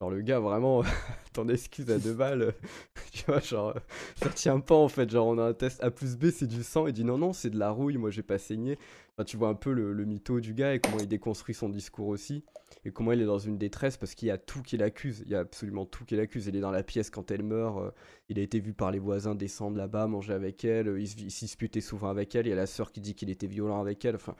Genre, 0.00 0.10
le 0.10 0.20
gars, 0.20 0.38
vraiment, 0.38 0.82
ton 1.32 1.48
excuse 1.48 1.90
à 1.90 1.98
deux 1.98 2.12
balles, 2.12 2.54
tu 3.12 3.24
vois, 3.26 3.40
genre, 3.40 3.74
ça 4.16 4.28
tient 4.28 4.60
pas 4.60 4.74
en 4.74 4.88
fait. 4.88 5.08
Genre, 5.10 5.26
on 5.26 5.38
a 5.38 5.44
un 5.44 5.54
test 5.54 5.82
A 5.82 5.90
plus 5.90 6.16
B, 6.16 6.30
c'est 6.30 6.46
du 6.46 6.62
sang. 6.62 6.86
Il 6.86 6.92
dit 6.92 7.04
non, 7.04 7.18
non, 7.18 7.32
c'est 7.32 7.50
de 7.50 7.58
la 7.58 7.70
rouille, 7.70 7.96
moi 7.96 8.10
j'ai 8.10 8.22
pas 8.22 8.38
saigné. 8.38 8.78
Tu 9.26 9.36
vois 9.36 9.48
un 9.48 9.54
peu 9.54 9.72
le, 9.72 10.04
mytho 10.04 10.40
du 10.40 10.54
gars 10.54 10.74
et 10.74 10.80
comment 10.80 10.98
il 10.98 11.06
déconstruit 11.06 11.54
son 11.54 11.68
discours 11.68 12.08
aussi. 12.08 12.44
Et 12.84 12.90
comment 12.92 13.12
il 13.12 13.20
est 13.20 13.26
dans 13.26 13.38
une 13.38 13.58
détresse 13.58 13.96
parce 13.96 14.14
qu'il 14.14 14.28
y 14.28 14.30
a 14.30 14.38
tout 14.38 14.62
qui 14.62 14.76
l'accuse. 14.76 15.22
Il 15.26 15.30
y 15.32 15.34
a 15.34 15.40
absolument 15.40 15.86
tout 15.86 16.04
qui 16.04 16.16
l'accuse. 16.16 16.46
Il 16.46 16.56
est 16.56 16.60
dans 16.60 16.70
la 16.70 16.82
pièce 16.82 17.10
quand 17.10 17.30
elle 17.30 17.42
meurt. 17.42 17.78
euh, 17.78 17.90
il 18.28 18.38
a 18.38 18.42
été 18.42 18.58
vu 18.58 18.72
par 18.74 18.90
les 18.90 18.98
voisins 18.98 19.34
descendre 19.34 19.76
là-bas, 19.76 20.06
manger 20.08 20.32
avec 20.32 20.64
elle. 20.64 20.88
euh, 20.88 21.00
Il 21.00 21.06
se 21.08 21.16
il 21.18 21.30
s'y 21.30 21.44
disputait 21.44 21.80
souvent 21.82 22.08
avec 22.08 22.34
elle. 22.34 22.46
Il 22.46 22.50
y 22.50 22.52
a 22.52 22.56
la 22.56 22.66
sœur 22.66 22.90
qui 22.90 23.00
dit 23.00 23.14
qu'il 23.14 23.30
était 23.30 23.46
violent 23.46 23.80
avec 23.80 24.04
elle. 24.04 24.16
Enfin, 24.16 24.34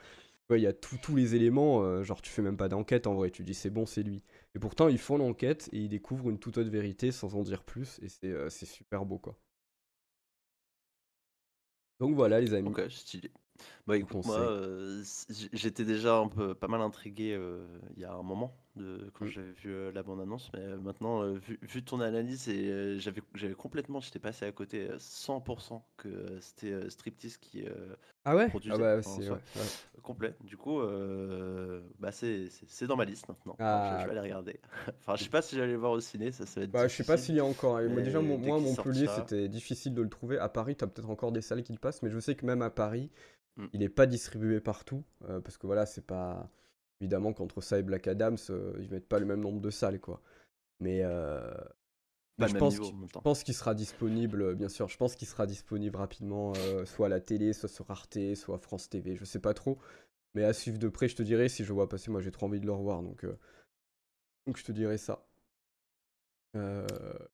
ouais, 0.49 0.59
il 0.59 0.63
y 0.63 0.67
a 0.67 0.73
tous 0.73 1.15
les 1.15 1.35
éléments. 1.35 1.83
euh, 1.83 2.03
genre, 2.03 2.21
tu 2.21 2.31
fais 2.31 2.41
même 2.41 2.57
pas 2.57 2.69
d'enquête 2.69 3.07
en 3.07 3.13
vrai. 3.15 3.29
Tu 3.31 3.43
dis 3.43 3.53
c'est 3.53 3.69
bon, 3.69 3.85
c'est 3.85 4.03
lui. 4.03 4.23
Et 4.55 4.59
pourtant, 4.59 4.87
ils 4.89 4.97
font 4.99 5.17
l'enquête 5.17 5.69
et 5.71 5.77
ils 5.79 5.89
découvrent 5.89 6.29
une 6.29 6.39
toute 6.39 6.57
autre 6.57 6.69
vérité 6.71 7.11
sans 7.11 7.35
en 7.35 7.43
dire 7.43 7.63
plus. 7.63 7.99
Et 8.03 8.09
c'est 8.09 8.27
euh, 8.31 8.49
super 8.49 9.05
beau, 9.05 9.19
quoi. 9.19 9.37
Donc 11.99 12.15
voilà, 12.15 12.39
les 12.39 12.53
amis. 12.53 12.79
Stylé. 12.89 13.31
Bah 13.85 13.97
écoute, 13.97 14.25
moi, 14.25 14.37
euh, 14.39 15.03
j'étais 15.51 15.83
déjà 15.83 16.15
un 16.17 16.29
peu 16.29 16.55
pas 16.55 16.69
mal 16.69 16.79
intrigué 16.79 17.33
euh, 17.37 17.67
il 17.97 18.01
y 18.01 18.05
a 18.05 18.13
un 18.13 18.23
moment 18.23 18.55
de 18.77 19.11
quand 19.13 19.25
Mm. 19.25 19.29
j'avais 19.29 19.51
vu 19.51 19.71
euh, 19.73 19.91
la 19.91 20.03
bande-annonce, 20.03 20.49
mais 20.53 20.61
euh, 20.61 20.77
maintenant, 20.77 21.29
vu, 21.33 21.59
vu 21.61 21.83
ton 21.83 21.99
analyse, 21.99 22.47
et 22.47 22.97
j'avais 22.99 23.21
j'avais 23.35 23.53
complètement, 23.55 23.99
j'étais 23.99 24.19
passé 24.19 24.45
à 24.45 24.51
côté 24.53 24.89
euh, 24.89 24.97
100% 24.99 25.81
que 25.97 26.39
c'était 26.39 26.89
Striptease 26.89 27.35
qui 27.37 27.65
euh, 27.65 27.93
Ah 28.23 28.37
ouais? 28.37 28.47
produisait 28.47 28.73
Ah 28.73 28.77
bah, 28.77 28.97
en 28.99 29.01
c'est. 29.01 29.23
soi. 29.23 29.35
ouais, 29.35 29.61
ouais. 29.61 30.01
complet. 30.01 30.33
Du 30.45 30.55
coup, 30.55 30.79
bah 31.99 32.13
c'est 32.13 32.49
c'est- 32.49 32.65
c'est 32.69 32.87
dans 32.87 32.95
ma 32.95 33.05
liste 33.05 33.27
maintenant. 33.27 33.55
Alors, 33.59 33.83
je, 33.83 34.03
Ah. 34.03 34.05
vais 34.05 34.11
aller 34.11 34.21
regarder. 34.21 34.59
enfin, 35.01 35.15
je 35.17 35.25
sais 35.25 35.29
pas 35.29 35.41
si 35.41 35.57
j'allais 35.57 35.73
le 35.73 35.77
voir 35.79 35.91
au 35.91 35.99
ciné, 35.99 36.31
ça, 36.31 36.45
ça 36.45 36.61
va 36.61 36.63
être 36.63 36.71
Bah, 36.71 36.87
je 36.87 36.95
sais 36.95 37.03
pas 37.03 37.15
difficile. 37.15 37.25
s'il 37.25 37.35
y 37.35 37.39
a 37.41 37.45
encore. 37.45 37.75
hein. 37.77 37.89
Moi, 37.89 38.01
déjà, 38.01 38.21
mais 38.21 38.29
mon- 38.29 38.37
dès 38.39 38.47
moi, 38.47 38.55
à 38.57 38.59
qu'il 38.61 38.69
Montpellier, 38.69 39.07
c'était 39.07 39.49
difficile 39.49 39.93
de 39.93 40.01
le 40.01 40.09
trouver. 40.09 40.37
À 40.39 40.47
Paris, 40.47 40.77
t'as 40.77 40.87
peut-être 40.87 41.09
encore 41.09 41.33
des 41.33 41.41
salles 41.41 41.63
qui 41.63 41.73
le 41.73 41.79
passent, 41.79 42.01
mais 42.01 42.09
je 42.09 42.19
sais 42.19 42.35
que 42.35 42.45
même 42.45 42.61
à 42.61 42.69
Paris, 42.69 43.11
Mm. 43.55 43.65
Il 43.73 43.83
est 43.83 43.89
pas 43.89 44.05
distribué 44.05 44.59
partout. 44.61 45.03
euh, 45.29 45.41
parce 45.41 45.57
que 45.57 45.67
voilà, 45.67 45.85
c'est 45.85 46.05
pas. 46.05 46.49
Évidemment 47.01 47.33
qu'entre 47.33 47.61
ça 47.61 47.79
et 47.79 47.83
Black 47.83 48.07
Adams, 48.07 48.37
euh, 48.49 48.73
ils 48.79 48.89
mettent 48.89 49.07
pas 49.09 49.19
le 49.19 49.25
même 49.25 49.41
nombre 49.41 49.61
de 49.61 49.69
salles, 49.69 49.99
quoi. 49.99 50.21
Mais. 50.79 51.01
euh, 51.03 51.53
je 52.39 52.55
pense 52.55 52.73
niveau 52.73 52.91
qu'il-. 52.91 53.07
Je 53.13 53.19
pense 53.19 53.43
sera 53.43 53.75
disponible, 53.75 54.55
bien 54.55 54.69
sûr, 54.69 54.87
je 54.89 54.97
pense 54.97 55.15
qu'il 55.15 55.27
sera 55.27 55.47
disponible 55.47 55.97
rapidement, 55.97 56.53
euh, 56.57 56.85
soit 56.85 57.07
à 57.07 57.09
la 57.09 57.21
télé, 57.21 57.53
soit 57.53 57.69
sur 57.69 57.89
Arte, 57.91 58.35
soit 58.35 58.57
France 58.59 58.89
TV, 58.89 59.15
je 59.15 59.25
sais 59.25 59.39
pas 59.39 59.53
trop. 59.53 59.77
Mais 60.35 60.43
à 60.45 60.53
suivre 60.53 60.79
de 60.79 60.89
près, 60.89 61.07
je 61.09 61.15
te 61.15 61.23
dirai 61.23 61.49
si 61.49 61.63
je 61.65 61.73
vois 61.73 61.89
passer, 61.89 62.11
moi 62.11 62.21
j'ai 62.21 62.31
trop 62.31 62.47
envie 62.47 62.59
de 62.61 62.65
le 62.65 62.73
revoir, 62.73 63.03
donc, 63.03 63.25
donc 64.45 64.57
je 64.57 64.63
te 64.63 64.71
dirai 64.71 64.97
ça. 64.97 65.25
Euh, 66.55 66.85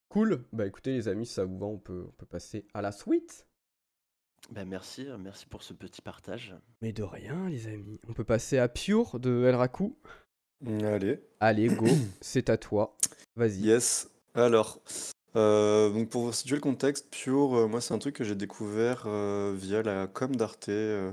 cool, 0.10 0.46
bah 0.54 0.66
écoutez 0.66 0.94
les 0.94 1.08
amis, 1.08 1.26
si 1.26 1.34
ça 1.34 1.46
vous 1.46 1.58
va, 1.58 1.66
on 1.66 1.78
peut, 1.78 2.06
on 2.08 2.12
peut 2.12 2.26
passer 2.26 2.66
à 2.74 2.82
la 2.82 2.92
suite. 2.92 3.48
Bah, 4.52 4.66
merci, 4.66 5.08
euh, 5.08 5.18
merci 5.18 5.46
pour 5.46 5.64
ce 5.64 5.74
petit 5.74 6.02
partage. 6.02 6.56
Mais 6.82 6.92
de 6.92 7.04
rien 7.04 7.48
les 7.50 7.68
amis, 7.68 8.00
on 8.08 8.14
peut 8.14 8.24
passer 8.24 8.58
à 8.58 8.68
Pure 8.68 9.20
de 9.20 9.46
El 9.46 9.56
Raku. 9.56 9.96
Allez. 10.66 11.20
Allez, 11.40 11.68
go, 11.68 11.86
c'est 12.22 12.50
à 12.50 12.58
toi, 12.58 12.98
vas-y. 13.36 13.60
Yes. 13.62 14.10
Alors, 14.34 14.82
euh, 15.36 15.90
donc 15.92 16.10
pour 16.10 16.24
vous 16.24 16.34
situer 16.34 16.56
le 16.56 16.62
contexte, 16.62 17.10
Pure, 17.12 17.56
euh, 17.56 17.68
moi 17.68 17.80
c'est 17.82 17.94
un 17.94 18.00
truc 18.00 18.16
que 18.16 18.24
j'ai 18.24 18.36
découvert 18.36 19.04
euh, 19.06 19.54
via 19.56 19.84
la 19.84 20.08
com 20.08 20.36
d'Arte. 20.36 20.70
euh, 20.70 21.12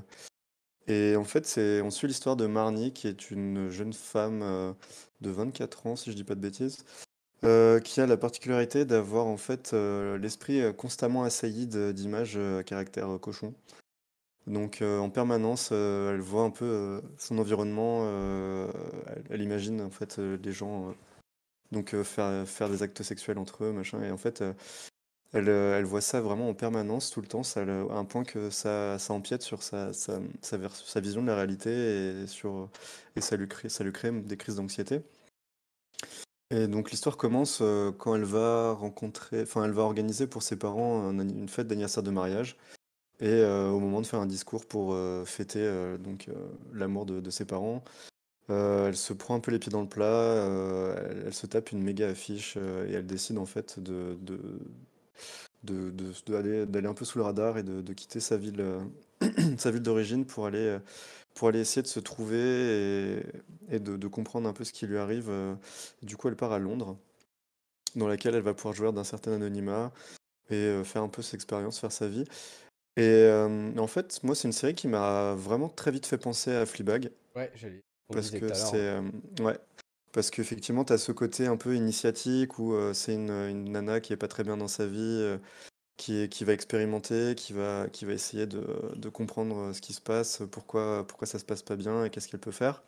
et 0.88 1.16
en 1.16 1.24
fait, 1.24 1.46
c'est, 1.46 1.80
on 1.82 1.90
suit 1.90 2.06
l'histoire 2.06 2.36
de 2.36 2.46
Marnie, 2.46 2.92
qui 2.92 3.08
est 3.08 3.30
une 3.32 3.70
jeune 3.70 3.92
femme 3.92 4.40
euh, 4.42 4.72
de 5.20 5.30
24 5.30 5.86
ans, 5.88 5.96
si 5.96 6.10
je 6.12 6.16
dis 6.16 6.22
pas 6.22 6.36
de 6.36 6.40
bêtises, 6.40 6.84
euh, 7.44 7.80
qui 7.80 8.00
a 8.00 8.06
la 8.06 8.16
particularité 8.16 8.86
d'avoir 8.86 9.26
en 9.26 9.36
fait 9.36 9.72
euh, 9.74 10.16
l'esprit 10.16 10.62
euh, 10.62 10.72
constamment 10.72 11.22
assailli 11.22 11.66
d'images 11.66 12.38
à 12.38 12.62
caractère 12.62 13.18
cochon. 13.20 13.54
Donc 14.46 14.80
en 14.80 15.10
permanence, 15.10 15.72
elle 15.72 16.20
voit 16.20 16.42
un 16.42 16.50
peu 16.50 17.02
son 17.18 17.36
environnement, 17.38 18.08
elle, 19.28 19.42
imagine 19.42 19.80
en 19.80 19.90
fait 19.90 20.18
les 20.18 20.52
gens. 20.52 20.94
donc 21.72 22.00
faire, 22.04 22.68
des 22.70 22.82
actes 22.84 23.02
sexuels 23.02 23.38
entre 23.38 23.64
eux, 23.64 23.72
machin. 23.72 24.00
Et 24.04 24.12
en 24.12 24.16
fait, 24.16 24.44
elle, 25.32 25.84
voit 25.84 26.00
ça 26.00 26.20
vraiment 26.20 26.48
en 26.48 26.54
permanence, 26.54 27.10
tout 27.10 27.20
le 27.20 27.26
temps, 27.26 27.42
à 27.56 27.60
un 27.60 28.04
point 28.04 28.22
que 28.22 28.50
ça, 28.50 28.98
empiète 29.08 29.42
sur 29.42 29.64
sa, 29.64 29.90
vision 31.00 31.22
de 31.22 31.26
la 31.26 31.34
réalité 31.34 32.22
et, 32.22 33.20
ça 33.20 33.36
lui 33.36 33.48
crée 33.48 34.12
des 34.12 34.36
crises 34.36 34.56
d'anxiété. 34.56 35.02
Et 36.50 36.68
donc 36.68 36.90
l'histoire 36.90 37.16
commence 37.16 37.58
euh, 37.60 37.90
quand 37.90 38.14
elle 38.14 38.24
va 38.24 38.72
rencontrer, 38.72 39.42
enfin 39.42 39.64
elle 39.64 39.72
va 39.72 39.82
organiser 39.82 40.28
pour 40.28 40.42
ses 40.42 40.56
parents 40.56 41.10
une 41.10 41.48
fête 41.48 41.66
d'anniversaire 41.66 42.02
de 42.04 42.10
mariage. 42.10 42.56
Et 43.20 43.28
euh, 43.28 43.70
au 43.70 43.80
moment 43.80 44.00
de 44.00 44.06
faire 44.06 44.20
un 44.20 44.26
discours 44.26 44.66
pour 44.66 44.94
euh, 44.94 45.24
fêter 45.24 45.68
donc 45.98 46.28
l'amour 46.72 47.06
de, 47.06 47.30
ses 47.30 47.46
parents, 47.46 47.82
elle 48.48 48.96
se 48.96 49.12
prend 49.12 49.34
un 49.34 49.40
peu 49.40 49.50
les 49.50 49.58
pieds 49.58 49.72
dans 49.72 49.82
le 49.82 49.88
plat, 49.88 50.46
elle, 51.24 51.34
se 51.34 51.46
tape 51.46 51.72
une 51.72 51.82
méga 51.82 52.08
affiche 52.08 52.56
et 52.56 52.92
elle 52.92 53.06
décide 53.06 53.38
en 53.38 53.46
fait 53.46 53.80
de, 53.80 54.16
de, 54.20 54.38
d'aller, 56.28 56.86
un 56.86 56.94
peu 56.94 57.04
sous 57.04 57.18
le 57.18 57.24
radar 57.24 57.58
et 57.58 57.64
de, 57.64 57.92
quitter 57.92 58.20
sa 58.20 58.36
ville, 58.36 58.62
d'origine 59.82 60.26
pour 60.26 60.46
aller, 60.46 60.78
pour 61.36 61.48
aller 61.48 61.60
essayer 61.60 61.82
de 61.82 61.86
se 61.86 62.00
trouver 62.00 63.20
et, 63.70 63.76
et 63.76 63.78
de, 63.78 63.96
de 63.96 64.08
comprendre 64.08 64.48
un 64.48 64.52
peu 64.52 64.64
ce 64.64 64.72
qui 64.72 64.86
lui 64.86 64.98
arrive. 64.98 65.26
euh. 65.28 65.54
Du 66.02 66.16
coup, 66.16 66.28
elle 66.28 66.36
part 66.36 66.52
à 66.52 66.58
Londres, 66.58 66.96
dans 67.94 68.08
laquelle 68.08 68.34
elle 68.34 68.42
va 68.42 68.54
pouvoir 68.54 68.74
jouir 68.74 68.92
d'un 68.92 69.04
certain 69.04 69.32
anonymat 69.32 69.92
et 70.50 70.54
euh, 70.54 70.82
faire 70.84 71.02
un 71.02 71.08
peu 71.08 71.22
ses 71.22 71.36
expériences, 71.36 71.78
faire 71.78 71.92
sa 71.92 72.08
vie. 72.08 72.24
Et 72.96 73.02
euh, 73.04 73.76
en 73.76 73.86
fait, 73.86 74.20
moi, 74.24 74.34
c'est 74.34 74.48
une 74.48 74.52
série 74.52 74.74
qui 74.74 74.88
m'a 74.88 75.34
vraiment 75.34 75.68
très 75.68 75.90
vite 75.90 76.06
fait 76.06 76.18
penser 76.18 76.52
à 76.54 76.64
Fleabag. 76.64 77.10
Ouais, 77.34 77.52
on 78.08 78.14
Parce 78.14 78.30
que 78.30 78.54
c'est. 78.54 78.74
euh, 78.74 79.02
ouais. 79.40 79.58
Parce 80.12 80.30
qu'effectivement, 80.30 80.84
tu 80.84 80.94
as 80.94 80.98
ce 80.98 81.12
côté 81.12 81.46
un 81.46 81.58
peu 81.58 81.76
initiatique 81.76 82.58
où 82.58 82.72
euh, 82.72 82.94
c'est 82.94 83.12
une, 83.12 83.30
une 83.30 83.72
nana 83.72 84.00
qui 84.00 84.14
est 84.14 84.16
pas 84.16 84.28
très 84.28 84.44
bien 84.44 84.56
dans 84.56 84.68
sa 84.68 84.86
vie, 84.86 85.36
qui, 85.96 86.44
va 86.44 86.52
expérimenter, 86.52 87.34
qui 87.34 87.52
va, 87.52 87.88
qui 87.88 88.04
va 88.04 88.12
essayer 88.12 88.46
de, 88.46 88.64
de 88.94 89.08
comprendre 89.08 89.56
euh, 89.56 89.72
ce 89.72 89.80
qui 89.80 89.92
se 89.92 90.00
passe, 90.00 90.42
pourquoi, 90.50 91.06
pourquoi 91.06 91.26
ça 91.26 91.38
se 91.38 91.44
passe 91.44 91.62
pas 91.62 91.76
bien 91.76 92.04
et 92.04 92.10
qu'est-ce 92.10 92.28
qu'elle 92.28 92.40
peut 92.40 92.50
faire. 92.50 92.82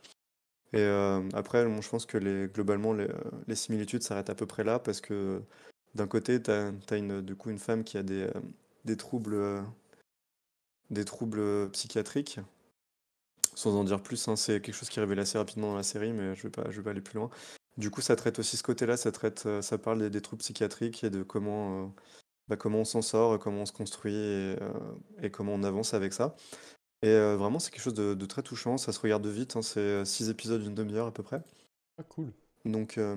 Et 0.75 0.81
euh, 0.81 1.23
après, 1.33 1.65
bon, 1.65 1.81
je 1.81 1.89
pense 1.89 2.05
que 2.07 2.47
globalement, 2.47 2.93
les, 2.93 3.55
similitudes 3.55 4.03
s'arrêtent 4.03 4.31
à 4.31 4.35
peu 4.35 4.47
près 4.47 4.65
là 4.65 4.79
parce 4.79 5.01
que 5.01 5.43
d'un 5.95 6.07
côté, 6.07 6.43
tu 6.43 6.51
as, 6.51 6.97
une, 6.97 7.23
du 7.23 7.37
coup 7.37 7.51
une 7.51 7.59
femme 7.59 7.85
qui 7.85 7.97
a 7.97 8.03
des, 8.03 8.29
des 8.85 8.97
troubles, 8.97 9.35
euh, 9.35 9.63
des 10.91 11.05
troubles 11.05 11.71
psychiatriques 11.71 12.41
sans 13.55 13.75
en 13.75 13.83
dire 13.83 14.01
plus, 14.01 14.29
hein, 14.29 14.37
c'est 14.37 14.61
quelque 14.61 14.75
chose 14.75 14.89
qui 14.89 15.01
est 15.01 15.03
révélé 15.03 15.23
assez 15.23 15.37
rapidement 15.37 15.71
dans 15.71 15.77
la 15.77 15.83
série, 15.83 16.13
mais 16.13 16.37
je 16.37 16.47
vais 16.47 16.63
vais 16.71 16.83
pas 16.83 16.91
aller 16.91 17.01
plus 17.01 17.17
loin. 17.17 17.29
Du 17.77 17.91
coup, 17.91 18.01
ça 18.01 18.15
traite 18.15 18.39
aussi 18.39 18.57
ce 18.57 18.63
côté-là, 18.63 18.97
ça 18.97 19.11
ça 19.63 19.79
parle 19.79 20.11
des, 20.11 20.21
troubles 20.21 20.43
psychiatriques 20.43 21.03
et 21.03 21.11
de 21.11 21.25
comment, 21.25 21.93
bah, 22.49 22.57
comment 22.57 22.81
on 22.81 22.85
s'en 22.85 23.03
sort, 23.03 23.39
comment 23.39 23.63
on 23.63 23.67
se 23.67 23.73
construit 23.73 24.15
et, 24.15 24.57
euh, 24.61 24.71
et 25.23 25.31
comment 25.31 25.55
on 25.55 25.63
avance 25.63 25.95
avec 25.95 26.13
ça. 26.13 26.37
Et 27.03 27.09
euh, 27.09 27.37
vraiment, 27.37 27.59
c'est 27.61 27.71
quelque 27.71 27.83
chose 27.83 27.95
de, 27.95 28.15
de 28.15 28.27
très 28.27 28.43
touchant, 28.43 28.79
ça 28.79 28.93
se 28.93 29.01
regarde 29.01 29.27
vite, 29.27 29.57
hein, 29.57 29.63
c'est 29.63 29.81
euh, 29.81 30.05
six 30.05 30.31
épisodes 30.31 30.63
d'une 30.63 30.75
demi-heure 30.75 31.07
à 31.09 31.13
peu 31.15 31.23
près. 31.23 31.43
Ah, 31.99 32.05
cool. 32.05 32.33
Donc, 32.65 32.99
euh, 32.99 33.17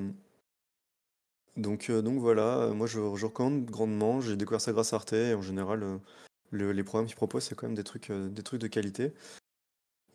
donc, 1.58 1.89
euh, 1.89 2.02
donc 2.02 2.20
voilà, 2.20 2.60
euh, 2.60 2.74
moi 2.74 2.88
je, 2.88 3.00
je 3.15 3.26
recommande 3.26 3.65
grandement, 3.65 4.22
j'ai 4.22 4.36
découvert 4.38 4.62
ça 4.62 4.72
grâce 4.72 4.94
à 4.94 4.98
Arte, 4.98 5.13
et 5.13 5.34
en 5.36 5.41
général, 5.41 5.84
euh, 5.84 5.98
le- 6.52 6.72
les 6.74 6.84
programmes 6.84 7.08
qu'ils 7.08 7.15
proposent, 7.17 7.44
c'est 7.46 7.56
quand 7.56 7.67
même 7.67 7.76
des 7.76 7.84
trucs, 7.84 8.10
euh, 8.12 8.30
des 8.30 8.44
trucs 8.44 8.62
de 8.62 8.67
qualité. 8.67 9.13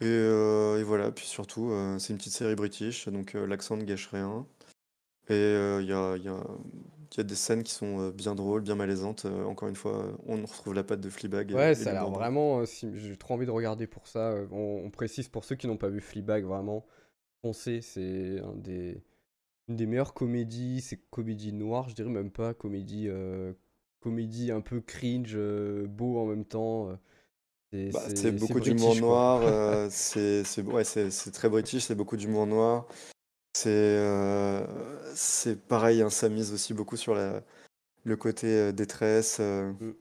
Et, 0.01 0.05
euh, 0.07 0.79
et 0.79 0.83
voilà, 0.83 1.11
puis 1.11 1.27
surtout, 1.27 1.71
euh, 1.71 1.99
c'est 1.99 2.13
une 2.13 2.19
petite 2.19 2.35
série 2.35 2.55
british, 2.55 3.09
donc 3.09 3.35
euh, 3.35 3.47
l'accent 3.47 3.77
ne 3.77 3.85
gâche 3.85 4.09
rien. 4.09 4.47
Et 5.29 5.35
il 5.81 5.87
y 5.89 5.93
a, 5.93 6.17
il 6.17 6.25
y 6.25 6.29
a- 6.29 6.45
il 7.13 7.19
y 7.19 7.21
a 7.21 7.25
des 7.25 7.35
scènes 7.35 7.63
qui 7.63 7.73
sont 7.73 8.01
euh, 8.01 8.11
bien 8.13 8.35
drôles, 8.35 8.63
bien 8.63 8.75
malaisantes. 8.75 9.25
Euh, 9.27 9.45
encore 9.45 9.69
une 9.69 9.77
fois, 9.77 10.17
on 10.27 10.37
retrouve 10.43 10.75
la 10.75 10.85
patte 10.85 11.01
de 11.01 11.11
Fleabag. 11.11 11.53
et- 11.53 11.57
Ouais, 11.57 11.73
et 11.73 11.75
ça 11.77 11.91
a 11.91 11.93
l'air 11.95 12.11
vraiment. 12.11 12.61
euh, 12.61 12.65
J'ai 12.95 13.17
trop 13.17 13.35
envie 13.35 13.47
de 13.47 13.51
regarder 13.51 13.87
pour 13.87 14.07
ça. 14.09 14.31
euh, 14.33 14.47
On, 14.51 14.83
on 14.85 14.91
précise 14.91 15.29
pour 15.29 15.45
ceux 15.45 15.55
qui 15.57 15.67
n'ont 15.67 15.77
pas 15.77 15.89
vu 15.89 16.01
Fleabag, 16.01 16.45
vraiment, 16.45 16.85
foncez. 17.43 17.83
C'est 17.83 18.41
un 18.41 18.55
des, 18.57 19.03
une 19.69 19.77
des 19.77 19.87
meilleures 19.87 20.15
comédies. 20.15 20.81
C'est 20.83 20.99
comédie 21.11 21.53
noire, 21.53 21.89
je 21.91 21.95
dirais 21.97 22.11
même 22.11 22.31
pas. 22.33 22.55
Comédie, 22.55 23.09
euh, 23.09 23.53
comédie 24.01 24.53
un 24.53 24.61
peu 24.63 24.81
cringe, 24.83 25.35
euh, 25.37 25.87
beau 25.89 26.19
en 26.21 26.27
même 26.27 26.45
temps. 26.47 26.91
euh, 26.91 26.97
C'est 27.73 27.93
Bah, 27.93 28.09
beaucoup 28.33 28.61
d'humour 28.61 28.97
noir, 28.97 29.43
euh, 29.45 29.89
c'est 29.91 30.43
ouais, 30.63 30.85
très 31.33 31.49
british, 31.49 31.85
c'est 31.85 31.95
beaucoup 31.95 32.17
d'humour 32.17 32.47
noir. 32.47 32.87
C'est 33.57 33.71
euh, 33.71 34.67
c'est 35.15 35.57
pareil, 35.67 36.03
hein, 36.03 36.11
ça 36.11 36.29
mise 36.29 36.53
aussi 36.53 36.75
beaucoup 36.75 36.97
sur 36.97 37.15
la, 37.15 37.43
le 38.05 38.17
côté 38.17 38.47
euh, 38.49 38.73
détresse. 38.73 39.39
euh, 39.41 39.73
Mm. 39.81 39.97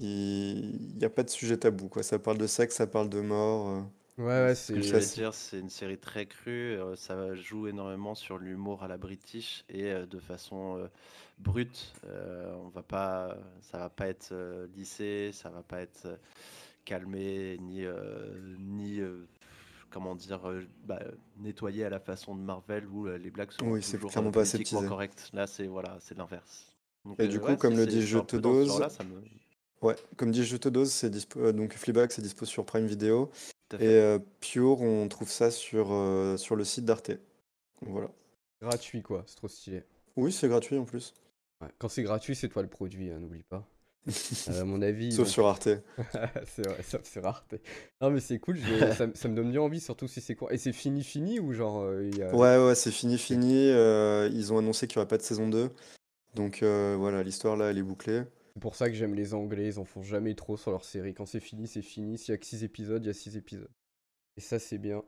il 0.00 0.96
n'y 0.98 1.04
a 1.04 1.10
pas 1.10 1.22
de 1.24 1.30
sujet 1.30 1.58
tabou, 1.58 1.88
quoi. 1.88 2.02
Ça 2.02 2.18
parle 2.18 2.38
de 2.38 2.46
sexe, 2.48 2.76
ça 2.76 2.86
parle 2.86 3.10
de 3.10 3.20
mort. 3.20 3.68
euh, 3.70 3.82
Ouais, 4.18 4.24
ouais, 4.26 4.54
Ce 4.68 4.72
que 4.72 4.80
c'est. 4.80 4.82
j'allais 4.82 5.06
c'est- 5.06 5.20
dire, 5.20 5.34
c'est 5.34 5.58
une 5.58 5.68
série 5.68 5.98
très 5.98 6.24
crue, 6.26 6.72
euh, 6.78 6.96
ça 6.96 7.34
joue 7.34 7.66
énormément 7.68 8.14
sur 8.14 8.38
l'humour 8.38 8.82
à 8.82 8.88
la 8.88 8.96
British 8.96 9.64
et 9.68 9.92
euh, 9.92 10.06
de 10.06 10.18
façon 10.18 10.78
euh, 10.78 10.88
brute. 11.38 11.92
Euh, 12.06 12.54
on 12.64 12.68
va 12.68 12.82
pas, 12.82 13.36
ça 13.60 13.78
va 13.78 13.90
pas 13.90 14.08
être 14.08 14.30
euh, 14.32 14.66
lissé, 14.74 15.32
ça 15.34 15.50
va 15.50 15.62
pas 15.62 15.80
être 15.82 16.06
euh, 16.06 16.16
calmé, 16.84 17.58
ni, 17.60 17.84
euh, 17.84 18.56
ni 18.58 19.00
euh, 19.00 19.26
comment 19.90 20.14
dire, 20.14 20.48
euh, 20.48 20.64
bah, 20.84 21.02
nettoyé 21.38 21.84
à 21.84 21.90
la 21.90 22.00
façon 22.00 22.34
de 22.34 22.40
Marvel 22.40 22.86
où 22.86 23.06
euh, 23.06 23.18
les 23.18 23.30
blagues 23.30 23.52
sont 23.52 23.66
Oui, 23.66 23.82
c'est 23.82 23.96
toujours 23.96 24.10
clairement 24.10 24.30
euh, 24.30 24.32
pas 24.32 24.88
correctes. 24.88 25.30
Là, 25.32 25.46
c'est 25.46 25.66
voilà, 25.66 25.96
c'est 26.00 26.16
l'inverse. 26.16 26.72
Donc, 27.04 27.20
Et 27.20 27.28
du 27.28 27.36
euh, 27.36 27.40
coup, 27.40 27.46
ouais, 27.48 27.56
comme 27.56 27.76
le 27.76 27.86
dit 27.86 28.02
Je 28.02 28.18
te 28.18 28.36
dose, 28.36 28.80
me... 28.80 29.86
ouais, 29.86 29.96
comme 30.16 30.30
dit 30.30 30.44
Je 30.44 30.56
te 30.56 30.68
dose, 30.68 30.90
c'est 30.90 31.10
dispo, 31.10 31.52
donc 31.52 31.74
Fleabag, 31.74 32.10
c'est 32.10 32.22
dispo 32.22 32.44
sur 32.44 32.64
Prime 32.64 32.86
Video. 32.86 33.30
Et 33.74 33.88
euh, 33.88 34.18
Pure, 34.40 34.80
on 34.80 35.08
trouve 35.08 35.30
ça 35.30 35.50
sur, 35.50 35.88
euh, 35.90 36.36
sur 36.36 36.56
le 36.56 36.64
site 36.64 36.84
d'Arte. 36.84 37.12
Voilà. 37.82 38.10
Gratuit, 38.60 39.02
quoi. 39.02 39.24
C'est 39.26 39.36
trop 39.36 39.48
stylé. 39.48 39.82
Oui, 40.14 40.32
c'est 40.32 40.48
gratuit 40.48 40.78
en 40.78 40.84
plus. 40.84 41.14
Ouais. 41.60 41.68
Quand 41.78 41.88
c'est 41.88 42.02
gratuit, 42.02 42.36
c'est 42.36 42.48
toi 42.48 42.62
le 42.62 42.68
produit, 42.68 43.10
hein, 43.10 43.18
n'oublie 43.18 43.42
pas. 43.42 43.66
Euh, 44.48 44.60
à 44.60 44.64
mon 44.64 44.82
avis. 44.82 45.12
Sauf 45.12 45.28
sur 45.28 45.46
Arte. 45.46 45.68
c'est 46.46 46.66
vrai, 46.66 46.82
ça 46.82 46.98
c'est 47.02 47.20
rare. 47.20 47.44
t'es- 47.48 47.60
Non, 48.00 48.10
mais 48.10 48.20
c'est 48.20 48.38
cool, 48.38 48.56
vais- 48.56 48.92
ça, 48.94 49.06
me- 49.08 49.14
ça 49.14 49.28
me 49.28 49.34
donne 49.34 49.50
bien 49.50 49.60
envie, 49.62 49.80
surtout 49.80 50.06
si 50.06 50.20
c'est 50.20 50.34
court. 50.36 50.52
Et 50.52 50.58
c'est 50.58 50.72
fini, 50.72 51.02
fini 51.02 51.40
ou 51.40 51.52
genre. 51.52 51.80
euh, 51.82 52.04
il 52.04 52.16
y 52.18 52.22
a- 52.22 52.34
Ouais, 52.34 52.56
ouais, 52.64 52.74
c'est 52.74 52.92
fini, 52.92 53.18
fini. 53.18 53.68
euh, 53.68 54.28
ils 54.32 54.52
ont 54.52 54.58
annoncé 54.58 54.86
qu'il 54.86 54.98
n'y 54.98 55.02
aurait 55.02 55.08
pas 55.08 55.18
de 55.18 55.22
saison 55.22 55.48
2. 55.48 55.70
Donc 56.34 56.62
euh, 56.62 56.94
voilà, 56.98 57.22
l'histoire 57.22 57.56
là, 57.56 57.70
elle 57.70 57.78
est 57.78 57.82
bouclée. 57.82 58.22
C'est 58.54 58.60
pour 58.60 58.74
ça 58.76 58.88
que 58.88 58.94
j'aime 58.94 59.14
les 59.14 59.34
Anglais, 59.34 59.66
ils 59.66 59.78
en 59.78 59.84
font 59.84 60.02
jamais 60.02 60.34
trop 60.34 60.56
sur 60.56 60.70
leur 60.70 60.84
série. 60.84 61.12
Quand 61.14 61.26
c'est 61.26 61.40
fini, 61.40 61.66
c'est 61.66 61.82
fini. 61.82 62.16
S'il 62.18 62.32
y 62.32 62.34
a 62.34 62.38
que 62.38 62.46
6 62.46 62.62
épisodes, 62.64 63.02
il 63.04 63.08
y 63.08 63.10
a 63.10 63.14
6 63.14 63.36
épisodes. 63.36 63.68
Et 64.36 64.40
ça, 64.40 64.58
c'est 64.58 64.78
bien. 64.78 65.02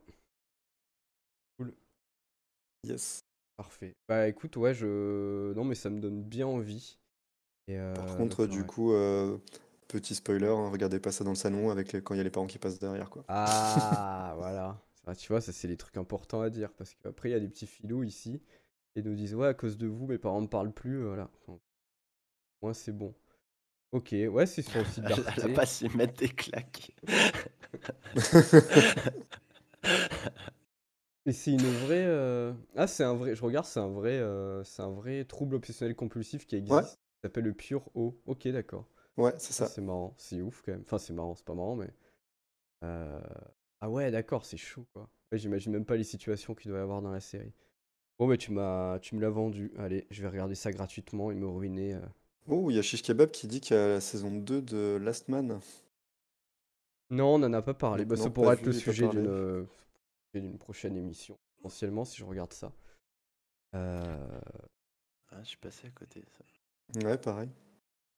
Yes. 2.83 3.19
Parfait. 3.57 3.93
Bah 4.07 4.27
écoute, 4.27 4.55
ouais, 4.57 4.73
je. 4.73 5.53
Non, 5.53 5.65
mais 5.65 5.75
ça 5.75 5.89
me 5.89 5.99
donne 5.99 6.23
bien 6.23 6.47
envie. 6.47 6.97
Et, 7.69 7.77
euh, 7.77 7.93
Par 7.93 8.15
contre, 8.15 8.47
du 8.47 8.63
ouais. 8.63 8.65
coup, 8.65 8.93
euh, 8.93 9.37
petit 9.87 10.15
spoiler, 10.15 10.47
hein, 10.47 10.69
regardez 10.71 10.99
pas 10.99 11.11
ça 11.11 11.23
dans 11.23 11.31
le 11.31 11.35
salon 11.35 11.69
avec 11.69 11.93
les- 11.93 12.01
quand 12.01 12.13
il 12.15 12.17
y 12.17 12.21
a 12.21 12.23
les 12.23 12.29
parents 12.31 12.47
qui 12.47 12.57
passent 12.59 12.79
derrière, 12.79 13.09
quoi. 13.09 13.25
Ah, 13.27 14.33
voilà. 14.37 14.81
Ça, 15.05 15.15
tu 15.15 15.27
vois, 15.31 15.41
ça, 15.41 15.51
c'est 15.53 15.67
les 15.67 15.77
trucs 15.77 15.97
importants 15.97 16.41
à 16.41 16.49
dire. 16.49 16.71
Parce 16.73 16.93
qu'après, 16.95 17.29
il 17.29 17.31
y 17.33 17.35
a 17.35 17.39
des 17.39 17.47
petits 17.47 17.67
filous 17.67 18.03
ici. 18.03 18.41
Et 18.95 19.03
nous 19.03 19.15
disent, 19.15 19.35
ouais, 19.35 19.47
à 19.47 19.53
cause 19.53 19.77
de 19.77 19.87
vous, 19.87 20.07
mes 20.07 20.17
parents 20.17 20.41
ne 20.41 20.47
parlent 20.47 20.73
plus. 20.73 21.03
Voilà. 21.03 21.29
Moi, 22.61 22.73
c'est 22.73 22.91
bon. 22.93 23.13
Ok, 23.91 24.13
ouais, 24.13 24.45
c'est 24.47 24.61
sur 24.63 24.79
le 24.81 24.85
site 24.85 25.05
Elle 25.05 25.07
d'Arte. 25.07 25.39
va 25.41 25.49
pas 25.49 25.65
s'y 25.65 25.89
mettre 25.89 26.15
des 26.15 26.29
claques. 26.29 26.93
Et 31.25 31.31
c'est 31.31 31.51
une 31.53 31.71
vraie. 31.71 32.03
euh, 32.05 32.53
Ah, 32.75 32.87
c'est 32.87 33.03
un 33.03 33.13
vrai. 33.15 33.35
Je 33.35 33.43
regarde, 33.43 33.65
c'est 33.65 33.79
un 33.79 33.87
vrai. 33.89 34.17
euh, 34.19 34.63
C'est 34.63 34.81
un 34.81 34.89
vrai 34.91 35.23
trouble 35.25 35.55
obsessionnel 35.55 35.95
compulsif 35.95 36.45
qui 36.47 36.55
existe. 36.55 36.99
Ça 37.21 37.27
s'appelle 37.27 37.43
le 37.45 37.53
Pure 37.53 37.89
O. 37.95 38.17
Ok, 38.25 38.47
d'accord. 38.47 38.85
Ouais, 39.17 39.33
c'est 39.37 39.51
Ça, 39.53 39.65
ça. 39.65 39.73
c'est 39.73 39.81
marrant. 39.81 40.13
C'est 40.17 40.41
ouf 40.41 40.61
quand 40.65 40.71
même. 40.71 40.81
Enfin, 40.85 40.97
c'est 40.97 41.13
marrant, 41.13 41.35
c'est 41.35 41.45
pas 41.45 41.53
marrant, 41.55 41.75
mais. 41.75 41.89
euh, 42.83 43.19
Ah 43.81 43.89
ouais, 43.89 44.11
d'accord, 44.11 44.45
c'est 44.45 44.57
chaud 44.57 44.85
quoi. 44.93 45.09
Ouais, 45.31 45.37
J'imagine 45.37 45.71
même 45.73 45.85
pas 45.85 45.97
les 45.97 46.03
situations 46.03 46.55
qu'il 46.55 46.69
doit 46.71 46.79
y 46.79 46.83
avoir 46.83 47.01
dans 47.01 47.11
la 47.11 47.19
série. 47.19 47.53
Bon, 48.17 48.27
bah, 48.27 48.37
tu 48.37 48.51
m'as, 48.51 48.99
tu 48.99 49.15
me 49.15 49.21
l'as 49.21 49.29
vendu. 49.29 49.71
Allez, 49.77 50.07
je 50.09 50.21
vais 50.21 50.27
regarder 50.29 50.55
ça 50.55 50.71
gratuitement 50.71 51.31
et 51.31 51.35
me 51.35 51.47
ruiner. 51.47 51.93
euh. 51.95 52.01
Oh, 52.47 52.69
il 52.71 52.75
y 52.75 52.79
a 52.79 52.81
Shish 52.81 53.03
Kebab 53.03 53.31
qui 53.31 53.47
dit 53.47 53.61
qu'il 53.61 53.75
y 53.75 53.79
a 53.79 53.87
la 53.87 54.01
saison 54.01 54.31
2 54.31 54.61
de 54.61 54.97
Last 55.01 55.27
Man. 55.29 55.59
Non, 57.11 57.35
on 57.35 57.43
en 57.43 57.53
a 57.53 57.61
pas 57.61 57.73
parlé. 57.73 58.05
Bah, 58.05 58.15
Non, 58.15 58.23
ça 58.23 58.29
pourrait 58.29 58.53
être 58.55 58.59
vu, 58.61 58.67
le 58.67 58.73
sujet 58.73 59.07
d'une 59.09 59.27
euh, 59.27 59.65
d'une 60.33 60.57
prochaine 60.57 60.95
émission, 60.97 61.37
potentiellement, 61.57 62.05
si 62.05 62.17
je 62.17 62.25
regarde 62.25 62.53
ça. 62.53 62.71
Euh, 63.75 64.41
Ah, 65.31 65.41
je 65.43 65.49
suis 65.49 65.57
passé 65.57 65.87
à 65.87 65.91
côté. 65.91 66.23
Ça. 66.37 66.43
Ouais, 66.95 67.17
pareil. 67.17 67.49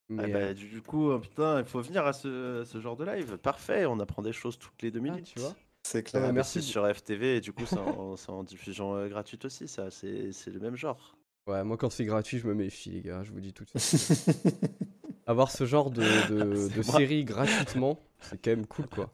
Mais, 0.10 0.24
Ah 0.24 0.28
bah, 0.28 0.40
euh, 0.40 0.54
du 0.54 0.82
coup, 0.82 1.12
euh, 1.12 1.20
putain, 1.20 1.60
il 1.60 1.66
faut 1.66 1.82
venir 1.82 2.06
à 2.06 2.14
ce, 2.14 2.64
ce 2.66 2.80
genre 2.82 2.96
de 2.98 3.06
live. 3.06 3.38
Parfait, 3.38 3.86
on 3.86 4.00
apprend 4.00 4.22
des 4.22 4.34
choses 4.34 4.58
toutes 4.60 4.82
les 4.82 4.92
deux 4.92 5.00
ah, 5.00 5.02
minutes. 5.04 5.26
tu 5.34 5.40
vois. 5.40 5.56
C'est 5.84 6.04
Ah, 6.14 6.20
clair. 6.20 6.22
bah, 6.22 6.28
mais 6.28 6.34
merci 6.34 6.62
sur 6.62 6.86
FTV 6.88 7.38
et 7.38 7.42
du 7.42 7.54
coup, 7.54 7.66
c'est 7.66 7.80
en, 7.80 8.16
c'est 8.18 8.30
en 8.30 8.44
diffusion 8.44 8.96
euh, 8.96 9.08
gratuite 9.10 9.46
aussi. 9.46 9.68
Ça, 9.68 9.90
c'est 9.92 10.32
c'est 10.34 10.52
le 10.52 10.60
même 10.60 10.76
genre. 10.76 11.18
Ouais, 11.48 11.64
moi, 11.64 11.78
quand 11.78 11.90
c'est 11.90 12.06
gratuit, 12.06 12.38
je 12.40 12.48
me 12.48 12.54
méfie, 12.54 12.92
les 12.92 13.02
gars. 13.02 13.24
Je 13.24 13.32
vous 13.32 13.40
dis 13.40 13.54
tout 13.54 13.64
de 13.64 13.70
suite. 13.70 13.82
Avoir 15.28 15.52
ce 15.52 15.66
genre 15.66 15.92
de, 15.92 16.02
de, 16.30 16.82
série 16.82 17.24
gratuitement, 17.26 18.00
c'est 18.20 18.42
quand 18.42 18.52
même 18.52 18.68
cool, 18.68 18.88
quoi. 18.88 19.12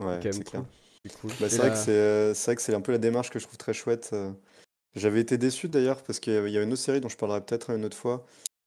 ouais, 0.00 0.20
C'est 0.20 0.22
quand 0.22 0.24
même 0.24 0.32
c'est 0.32 0.44
clair. 0.44 0.62
cool. 0.62 0.70
C'est 1.04 1.20
cool. 1.20 1.30
Bah, 1.40 1.46
Et 1.46 1.56
vrai 1.56 1.70
que 1.70 1.76
c'est 1.76 1.90
euh, 1.90 2.34
c'est 2.34 2.46
vrai 2.50 2.56
que 2.56 2.62
c'est 2.62 2.74
un 2.74 2.80
peu 2.80 2.92
la 2.92 2.98
démarche 2.98 3.30
que 3.30 3.38
je 3.38 3.44
trouve 3.46 3.58
très 3.58 3.72
chouette. 3.74 4.10
euh. 4.12 4.32
J'avais 4.94 5.20
été 5.20 5.38
déçu 5.38 5.68
d'ailleurs 5.68 6.02
parce 6.02 6.20
qu'il 6.20 6.32
y 6.32 6.36
avait 6.36 6.50
il 6.50 6.54
y 6.54 6.58
a 6.58 6.62
une 6.62 6.72
autre 6.72 6.82
série 6.82 7.00
dont 7.00 7.08
je 7.08 7.16
parlerai 7.16 7.40
peut-être 7.44 7.70
une 7.70 7.84
autre 7.84 7.96
fois 7.96 8.26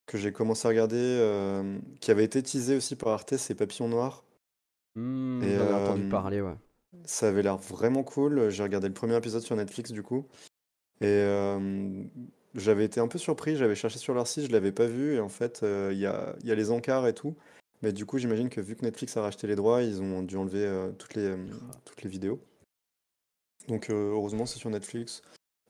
que 0.09 0.17
j'ai 0.17 0.31
commencé 0.31 0.67
à 0.67 0.69
regarder 0.69 0.97
euh, 0.97 1.77
qui 2.01 2.09
avait 2.09 2.23
été 2.23 2.41
teasée 2.41 2.75
aussi 2.75 2.95
par 2.95 3.09
Arte, 3.09 3.37
c'est 3.37 3.53
Papillon 3.53 3.87
Noir. 3.87 4.23
Et, 4.97 4.99
j'en 4.99 5.69
ai 5.69 5.73
entendu 5.73 6.07
euh, 6.07 6.09
parler, 6.09 6.41
ouais. 6.41 6.55
Ça 7.05 7.29
avait 7.29 7.43
l'air 7.43 7.57
vraiment 7.57 8.03
cool. 8.03 8.49
J'ai 8.49 8.63
regardé 8.63 8.87
le 8.87 8.93
premier 8.93 9.15
épisode 9.15 9.43
sur 9.43 9.55
Netflix 9.55 9.91
du 9.91 10.01
coup. 10.01 10.25
Et 11.01 11.05
euh, 11.05 12.03
j'avais 12.55 12.85
été 12.85 12.99
un 12.99 13.07
peu 13.07 13.19
surpris. 13.19 13.55
J'avais 13.55 13.75
cherché 13.75 13.99
sur 13.99 14.15
leur 14.15 14.25
site, 14.25 14.47
je 14.47 14.51
l'avais 14.51 14.71
pas 14.71 14.87
vu. 14.87 15.13
Et 15.13 15.19
en 15.19 15.29
fait, 15.29 15.61
il 15.63 15.97
y 15.97 16.07
a, 16.07 16.35
il 16.41 16.47
y 16.47 16.51
a 16.51 16.55
les 16.55 16.71
encarts 16.71 17.07
et 17.07 17.13
tout. 17.13 17.35
Mais 17.81 17.93
du 17.93 18.05
coup, 18.05 18.17
j'imagine 18.17 18.49
que 18.49 18.59
vu 18.59 18.75
que 18.75 18.83
Netflix 18.83 19.15
a 19.15 19.21
racheté 19.21 19.47
les 19.47 19.55
droits, 19.55 19.83
ils 19.83 20.01
ont 20.01 20.23
dû 20.23 20.35
enlever 20.35 20.65
euh, 20.65 20.91
toutes 20.91 21.13
les, 21.13 21.35
toutes 21.85 22.01
les 22.01 22.09
vidéos. 22.09 22.41
Donc 23.67 23.89
heureusement, 23.89 24.47
c'est 24.47 24.57
sur 24.57 24.71
Netflix. 24.71 25.21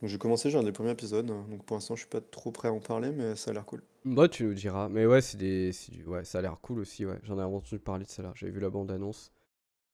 Donc 0.01 0.09
j'ai 0.09 0.17
commencé, 0.17 0.49
j'ai 0.49 0.57
regardé 0.57 0.69
le 0.69 0.73
premier 0.75 0.91
épisode. 0.91 1.25
Donc 1.25 1.65
pour 1.65 1.75
l'instant, 1.75 1.95
je 1.95 2.01
suis 2.01 2.09
pas 2.09 2.21
trop 2.21 2.51
prêt 2.51 2.69
à 2.69 2.73
en 2.73 2.79
parler, 2.79 3.11
mais 3.11 3.35
ça 3.35 3.51
a 3.51 3.53
l'air 3.53 3.65
cool. 3.65 3.81
Bah, 4.05 4.27
tu 4.29 4.45
nous 4.45 4.53
diras. 4.53 4.87
Mais 4.89 5.05
ouais, 5.05 5.21
c'est 5.21 5.37
des... 5.37 5.71
du- 5.89 6.05
ouais, 6.05 6.23
ça 6.23 6.39
a 6.39 6.41
l'air 6.41 6.57
cool 6.61 6.79
aussi, 6.79 7.05
ouais. 7.05 7.19
J'en 7.23 7.37
ai 7.37 7.43
entendu 7.43 7.79
parler 7.79 8.05
de 8.05 8.09
ça 8.09 8.23
là. 8.23 8.31
J'avais 8.35 8.51
vu 8.53 8.59
la 8.61 8.69
bande-annonce. 8.69 9.31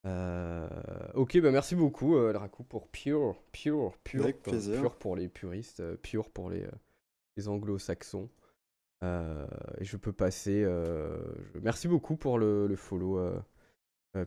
Euh, 0.06 0.68
Ok, 1.16 1.40
bah 1.40 1.50
merci 1.50 1.74
beaucoup, 1.76 2.16
euh, 2.16 2.32
Draco, 2.34 2.64
pour 2.64 2.88
Pure. 2.90 3.36
Pure, 3.52 3.98
Pure. 4.04 4.24
Avec 4.26 4.44
plaisir. 4.44 4.80
Pure 4.80 4.96
pour 4.98 5.16
les 5.16 5.28
puristes, 5.28 5.80
euh, 5.80 5.96
Pure 5.98 6.30
pour 6.30 6.52
les, 6.52 6.64
euh, 6.64 6.72
les 7.38 7.48
anglo-saxons. 7.48 8.30
Et 9.04 9.86
je 9.86 9.98
peux 9.98 10.14
passer. 10.14 10.62
je- 10.64 11.60
Merci 11.62 11.88
beaucoup 11.88 12.16
pour 12.16 12.38
le, 12.40 12.66
le 12.68 12.76
follow. 12.76 13.20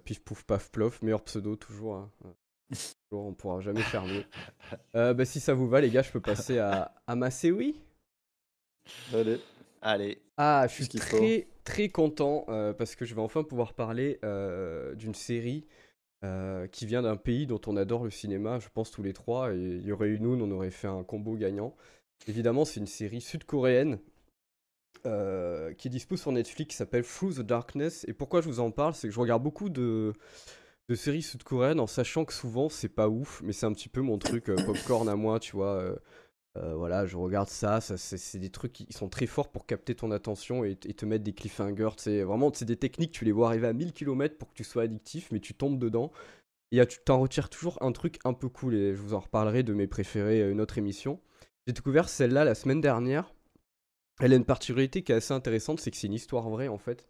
Pif 0.04 0.20
pouf 0.22 0.44
paf 0.44 0.70
plof, 0.70 1.00
meilleur 1.02 1.22
pseudo 1.24 1.56
toujours. 1.56 1.94
hein. 1.96 2.10
On 3.10 3.32
pourra 3.32 3.60
jamais 3.60 3.82
faire 3.82 4.04
mieux. 4.04 4.24
Euh, 4.94 5.14
bah, 5.14 5.24
si 5.24 5.40
ça 5.40 5.54
vous 5.54 5.68
va, 5.68 5.80
les 5.80 5.90
gars, 5.90 6.02
je 6.02 6.10
peux 6.10 6.20
passer 6.20 6.58
à, 6.58 6.94
à 7.06 7.16
ma 7.16 7.30
série. 7.30 7.80
Allez. 9.12 9.40
Allez, 9.80 10.20
Ah, 10.36 10.66
je 10.68 10.74
suis 10.74 10.84
faut 10.84 10.98
très 10.98 11.46
très 11.64 11.88
content 11.88 12.44
euh, 12.48 12.72
parce 12.72 12.96
que 12.96 13.04
je 13.04 13.14
vais 13.14 13.20
enfin 13.20 13.44
pouvoir 13.44 13.74
parler 13.74 14.18
euh, 14.24 14.94
d'une 14.94 15.14
série 15.14 15.66
euh, 16.24 16.66
qui 16.66 16.86
vient 16.86 17.02
d'un 17.02 17.16
pays 17.16 17.46
dont 17.46 17.60
on 17.66 17.76
adore 17.76 18.04
le 18.04 18.10
cinéma, 18.10 18.58
je 18.58 18.68
pense 18.72 18.90
tous 18.90 19.02
les 19.02 19.12
trois, 19.12 19.54
et 19.54 19.58
il 19.58 19.86
y 19.86 19.92
aurait 19.92 20.08
eu 20.08 20.18
nous, 20.18 20.34
on 20.34 20.50
aurait 20.50 20.70
fait 20.70 20.88
un 20.88 21.04
combo 21.04 21.36
gagnant. 21.36 21.76
Évidemment, 22.26 22.64
c'est 22.64 22.80
une 22.80 22.86
série 22.86 23.20
sud-coréenne 23.20 23.98
qui 25.04 25.88
est 25.88 25.90
dispo 25.90 26.16
sur 26.16 26.32
Netflix, 26.32 26.72
qui 26.72 26.76
s'appelle 26.76 27.04
Through 27.04 27.36
the 27.36 27.40
Darkness. 27.40 28.04
Et 28.08 28.12
pourquoi 28.12 28.42
je 28.42 28.48
vous 28.48 28.60
en 28.60 28.70
parle, 28.70 28.94
c'est 28.94 29.08
que 29.08 29.14
je 29.14 29.20
regarde 29.20 29.42
beaucoup 29.42 29.70
de, 29.70 30.12
de 30.89 30.95
séries 30.95 31.22
sud-coréennes 31.22 31.80
en 31.80 31.86
sachant 31.86 32.24
que 32.24 32.32
souvent 32.32 32.68
c'est 32.68 32.89
pas 32.89 33.09
ouf, 33.09 33.43
mais 33.43 33.53
c'est 33.53 33.66
un 33.66 33.72
petit 33.72 33.89
peu 33.89 34.01
mon 34.01 34.18
truc 34.18 34.49
euh, 34.49 34.57
popcorn 34.64 35.09
à 35.09 35.16
moi, 35.16 35.39
tu 35.39 35.53
vois. 35.53 35.74
euh, 35.74 35.97
euh, 36.57 36.74
voilà, 36.74 37.07
je 37.07 37.16
regarde 37.16 37.49
ça, 37.49 37.80
ça 37.80 37.97
c'est 37.99 38.39
des 38.39 38.51
trucs 38.51 38.72
qui 38.72 38.86
sont 38.93 39.09
très 39.09 39.26
forts 39.26 39.51
pour 39.51 39.66
capter 39.66 39.95
ton 39.95 40.11
attention 40.11 40.64
et, 40.64 40.76
te 40.76 41.07
mettre 41.07 41.24
des 41.24 41.34
cliffhangers. 41.34 41.91
C'est 41.99 42.22
vraiment 42.22 42.51
c'est 42.53 42.64
des 42.64 42.76
techniques, 42.76 43.12
tu 43.12 43.24
les 43.24 43.32
vois 43.32 43.49
arriver 43.49 43.68
à 43.68 43.72
1000 43.72 43.93
km 43.93 44.36
pour 44.39 44.49
que 44.49 44.55
tu 44.55 44.64
sois 44.64 44.84
addictif, 44.84 45.30
mais 45.30 45.41
tu 45.41 45.55
tombes 45.55 45.78
dedans. 45.78 46.11
Et 46.72 46.84
tu 46.86 46.99
t'en 47.05 47.20
retires 47.20 47.49
toujours 47.49 47.78
un 47.82 47.93
truc 47.93 48.18
un 48.24 48.34
peu 48.34 48.49
cool, 48.49 48.74
et 48.74 48.95
je 48.95 49.01
vous 49.01 49.14
en 49.14 49.20
reparlerai 49.20 49.62
de 49.62 49.72
mes 49.72 49.86
préférés 49.86 50.51
une 50.51 50.61
autre 50.61 50.78
émission. 50.78 51.20
J'ai 51.66 51.72
découvert 51.74 52.09
celle-là 52.09 52.45
la 52.45 52.55
semaine 52.55 52.80
dernière. 52.80 53.32
Elle 54.20 54.32
a 54.32 54.36
une 54.36 54.45
particularité 54.45 55.03
qui 55.03 55.12
est 55.12 55.16
assez 55.16 55.32
intéressante, 55.34 55.80
c'est 55.80 55.91
que 55.91 55.97
c'est 55.97 56.09
une 56.09 56.14
histoire 56.14 56.49
vraie 56.51 56.68
en 56.68 56.78
fait. 56.78 57.07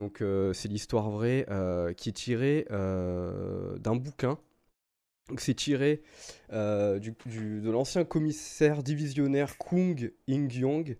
Donc 0.00 0.20
euh, 0.20 0.52
c'est 0.52 0.68
l'histoire 0.68 1.10
vraie 1.10 1.46
euh, 1.48 1.92
qui 1.94 2.10
est 2.10 2.12
tirée 2.12 2.66
euh, 2.70 3.78
d'un 3.78 3.96
bouquin. 3.96 4.38
Donc 5.28 5.40
c'est 5.40 5.54
tiré 5.54 6.02
du, 6.50 7.60
de 7.60 7.70
l'ancien 7.70 8.04
commissaire 8.04 8.84
divisionnaire 8.84 9.58
Kung 9.58 10.12
In-gyong, 10.28 10.96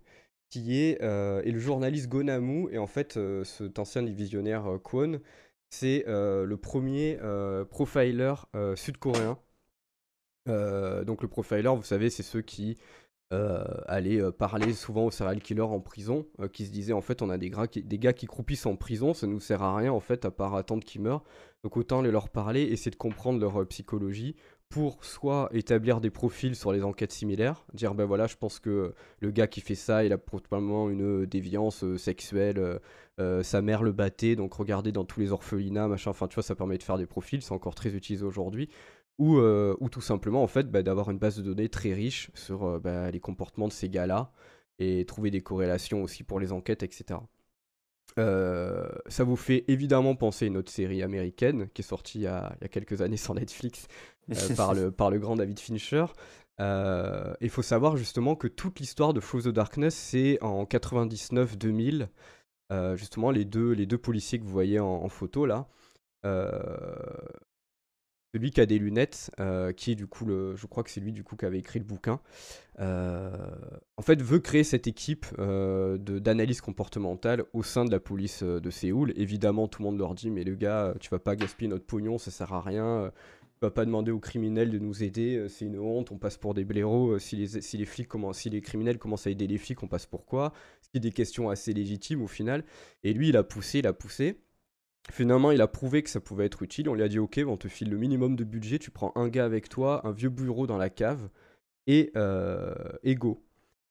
qui 0.50 0.80
est, 0.80 1.00
et 1.00 1.52
le 1.52 1.58
journaliste 1.60 2.08
Gonamu. 2.08 2.68
Et 2.72 2.78
en 2.78 2.88
fait, 2.88 3.16
cet 3.44 3.78
ancien 3.78 4.02
divisionnaire 4.02 4.80
Kwon, 4.82 5.20
c'est 5.70 6.02
le 6.08 6.56
premier 6.56 7.20
profiler 7.70 8.34
sud-coréen. 8.74 9.38
Donc 10.46 11.22
le 11.22 11.28
profiler, 11.28 11.72
vous 11.76 11.84
savez, 11.84 12.10
c'est 12.10 12.24
ceux 12.24 12.42
qui 12.42 12.78
euh, 13.32 13.64
aller 13.88 14.20
euh, 14.20 14.30
parler 14.30 14.72
souvent 14.72 15.06
aux 15.06 15.10
serial 15.10 15.40
killers 15.40 15.62
en 15.62 15.80
prison, 15.80 16.26
euh, 16.38 16.46
qui 16.46 16.64
se 16.64 16.70
disaient 16.70 16.92
en 16.92 17.00
fait 17.00 17.22
on 17.22 17.30
a 17.30 17.36
des, 17.36 17.50
gars 17.50 18.12
qui, 18.12 18.26
croupissent 18.26 18.66
en 18.66 18.76
prison, 18.76 19.14
ça 19.14 19.26
nous 19.26 19.40
sert 19.40 19.64
à 19.64 19.76
rien 19.76 19.92
en 19.92 19.98
fait 19.98 20.24
à 20.24 20.30
part 20.30 20.54
attendre 20.54 20.84
qu'ils 20.84 21.00
meurent. 21.00 21.24
Donc 21.64 21.76
autant 21.76 21.98
aller 21.98 22.12
leur 22.12 22.28
parler, 22.28 22.62
essayer 22.62 22.92
de 22.92 22.96
comprendre 22.96 23.40
leur 23.40 23.66
psychologie 23.66 24.36
pour 24.68 25.04
soit 25.04 25.48
établir 25.52 26.00
des 26.00 26.10
profils 26.10 26.54
sur 26.54 26.70
les 26.70 26.84
enquêtes 26.84 27.10
similaires, 27.10 27.64
dire 27.74 27.96
ben 27.96 28.04
voilà 28.04 28.28
je 28.28 28.36
pense 28.36 28.60
que 28.60 28.94
le 29.18 29.30
gars 29.32 29.48
qui 29.48 29.60
fait 29.60 29.74
ça 29.74 30.04
il 30.04 30.12
a 30.12 30.18
probablement 30.18 30.88
une 30.88 31.26
déviance 31.26 31.84
sexuelle, 31.96 32.80
sa 33.18 33.62
mère 33.62 33.82
le 33.82 33.90
battait 33.90 34.36
donc 34.36 34.54
regardez 34.54 34.92
dans 34.92 35.04
tous 35.04 35.18
les 35.18 35.32
orphelinats 35.32 35.88
machin, 35.88 36.10
enfin 36.10 36.28
tu 36.28 36.34
vois 36.34 36.44
ça 36.44 36.54
permet 36.54 36.78
de 36.78 36.82
faire 36.84 36.98
des 36.98 37.06
profils, 37.06 37.42
c'est 37.42 37.52
encore 37.52 37.74
très 37.74 37.94
utilisé 37.94 38.24
aujourd'hui 38.24 38.68
ou, 39.18 39.38
euh, 39.38 39.76
ou 39.80 39.88
tout 39.88 40.00
simplement 40.00 40.42
en 40.42 40.46
fait 40.46 40.70
bah, 40.70 40.82
d'avoir 40.82 41.10
une 41.10 41.18
base 41.18 41.36
de 41.36 41.42
données 41.42 41.68
très 41.68 41.94
riche 41.94 42.30
sur 42.34 42.64
euh, 42.64 42.78
bah, 42.78 43.10
les 43.10 43.20
comportements 43.20 43.68
de 43.68 43.72
ces 43.72 43.88
gars-là 43.88 44.30
et 44.78 45.04
trouver 45.06 45.30
des 45.30 45.42
corrélations 45.42 46.02
aussi 46.02 46.22
pour 46.22 46.38
les 46.38 46.52
enquêtes, 46.52 46.82
etc. 46.82 47.20
Euh, 48.18 48.88
ça 49.08 49.24
vous 49.24 49.36
fait 49.36 49.64
évidemment 49.68 50.14
penser 50.16 50.46
à 50.46 50.48
une 50.48 50.56
autre 50.56 50.70
série 50.70 51.02
américaine 51.02 51.68
qui 51.70 51.82
est 51.82 51.84
sortie 51.84 52.18
il 52.18 52.22
y 52.22 52.26
a, 52.26 52.54
il 52.60 52.64
y 52.64 52.66
a 52.66 52.68
quelques 52.68 53.00
années 53.00 53.16
sur 53.16 53.34
Netflix 53.34 53.88
par, 54.56 54.74
le, 54.74 54.90
par 54.90 55.10
le 55.10 55.18
grand 55.18 55.36
David 55.36 55.58
Fincher. 55.58 56.06
Il 56.58 57.50
faut 57.50 57.62
savoir 57.62 57.96
justement 57.96 58.36
que 58.36 58.48
toute 58.48 58.80
l'histoire 58.80 59.14
de 59.14 59.20
Flow 59.20 59.42
the 59.42 59.48
Darkness, 59.48 59.94
c'est 59.94 60.42
en 60.42 60.64
99-2000. 60.64 62.08
justement, 62.96 63.30
les 63.30 63.44
deux, 63.44 63.72
les 63.72 63.86
deux 63.86 63.98
policiers 63.98 64.38
que 64.38 64.44
vous 64.44 64.50
voyez 64.50 64.78
en, 64.78 64.86
en 64.86 65.08
photo 65.08 65.46
là, 65.46 65.68
celui 68.36 68.50
qui 68.50 68.60
a 68.60 68.66
des 68.66 68.78
lunettes, 68.78 69.30
euh, 69.40 69.72
qui 69.72 69.92
est 69.92 69.94
du 69.94 70.06
coup, 70.06 70.26
le, 70.26 70.54
je 70.56 70.66
crois 70.66 70.82
que 70.82 70.90
c'est 70.90 71.00
lui 71.00 71.12
du 71.12 71.24
coup 71.24 71.36
qui 71.36 71.46
avait 71.46 71.58
écrit 71.58 71.78
le 71.78 71.86
bouquin, 71.86 72.20
euh, 72.80 73.30
en 73.96 74.02
fait 74.02 74.20
veut 74.20 74.40
créer 74.40 74.62
cette 74.62 74.86
équipe 74.86 75.24
euh, 75.38 75.96
d'analyse 75.96 76.60
comportementale 76.60 77.44
au 77.54 77.62
sein 77.62 77.86
de 77.86 77.90
la 77.90 77.98
police 77.98 78.42
de 78.42 78.70
Séoul. 78.70 79.14
Évidemment, 79.16 79.68
tout 79.68 79.80
le 79.82 79.88
monde 79.88 79.98
leur 79.98 80.14
dit 80.14 80.30
mais 80.30 80.44
le 80.44 80.54
gars, 80.54 80.94
tu 81.00 81.08
vas 81.08 81.18
pas 81.18 81.34
gaspiller 81.34 81.68
notre 81.68 81.86
pognon, 81.86 82.18
ça 82.18 82.30
sert 82.30 82.52
à 82.52 82.60
rien. 82.60 83.10
Tu 83.58 83.60
vas 83.62 83.70
pas 83.70 83.86
demander 83.86 84.10
aux 84.10 84.20
criminels 84.20 84.70
de 84.70 84.78
nous 84.78 85.02
aider, 85.02 85.46
c'est 85.48 85.64
une 85.64 85.78
honte, 85.78 86.12
on 86.12 86.18
passe 86.18 86.36
pour 86.36 86.52
des 86.52 86.66
blaireaux. 86.66 87.18
Si 87.18 87.36
les, 87.36 87.62
si 87.62 87.78
les 87.78 87.86
flics 87.86 88.06
commencent, 88.06 88.40
si 88.40 88.50
les 88.50 88.60
criminels 88.60 88.98
commencent 88.98 89.26
à 89.26 89.30
aider 89.30 89.46
les 89.46 89.56
flics, 89.56 89.82
on 89.82 89.88
passe 89.88 90.04
pour 90.04 90.26
quoi? 90.26 90.52
C'est 90.92 91.00
des 91.00 91.10
questions 91.10 91.48
assez 91.48 91.72
légitimes 91.72 92.20
au 92.20 92.26
final. 92.26 92.64
Et 93.02 93.14
lui, 93.14 93.30
il 93.30 93.36
a 93.38 93.42
poussé, 93.42 93.78
il 93.78 93.86
a 93.86 93.94
poussé. 93.94 94.42
Finalement, 95.12 95.52
il 95.52 95.60
a 95.60 95.68
prouvé 95.68 96.02
que 96.02 96.10
ça 96.10 96.20
pouvait 96.20 96.46
être 96.46 96.62
utile. 96.62 96.88
On 96.88 96.94
lui 96.94 97.02
a 97.02 97.08
dit 97.08 97.18
Ok, 97.18 97.40
on 97.46 97.56
te 97.56 97.68
file 97.68 97.90
le 97.90 97.96
minimum 97.96 98.36
de 98.36 98.44
budget. 98.44 98.78
Tu 98.78 98.90
prends 98.90 99.12
un 99.14 99.28
gars 99.28 99.44
avec 99.44 99.68
toi, 99.68 100.06
un 100.06 100.12
vieux 100.12 100.30
bureau 100.30 100.66
dans 100.66 100.78
la 100.78 100.90
cave 100.90 101.28
et 101.86 102.10
euh, 102.16 102.74
go. 103.04 103.46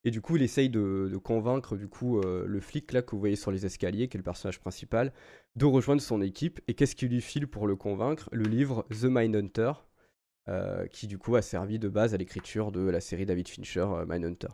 Et 0.05 0.11
du 0.11 0.21
coup, 0.21 0.35
il 0.35 0.43
essaye 0.43 0.69
de, 0.69 1.17
convaincre 1.23 1.75
du 1.75 1.87
coup 1.87 2.19
euh, 2.19 2.45
le 2.47 2.59
flic 2.59 2.93
là 2.93 3.01
que 3.01 3.11
vous 3.11 3.19
voyez 3.19 3.35
sur 3.35 3.49
les 3.49 3.65
escaliers, 3.65 4.07
qui 4.07 4.17
est 4.17 4.19
le 4.19 4.23
personnage 4.23 4.59
principal, 4.59 5.11
de 5.55 5.65
rejoindre 5.65 6.01
son 6.01 6.21
équipe. 6.21 6.61
Et 6.67 6.75
qu'est-ce 6.75 6.95
qu'il 6.95 7.09
lui 7.09 7.21
file 7.21 7.47
pour 7.47 7.65
le 7.65 7.75
convaincre? 7.75 8.29
Le 8.31 8.43
livre 8.43 8.85
The 8.91 9.05
Mindhunter, 9.05 9.71
euh, 10.47 10.85
qui 10.87 11.07
du 11.07 11.17
coup 11.17 11.35
a 11.35 11.41
servi 11.41 11.79
de 11.79 11.89
base 11.89 12.13
à 12.13 12.17
l'écriture 12.17 12.71
de 12.71 12.81
la 12.81 13.01
série 13.01 13.25
David 13.25 13.47
Fincher 13.47 13.79
euh, 13.79 14.05
Mindhunter, 14.07 14.49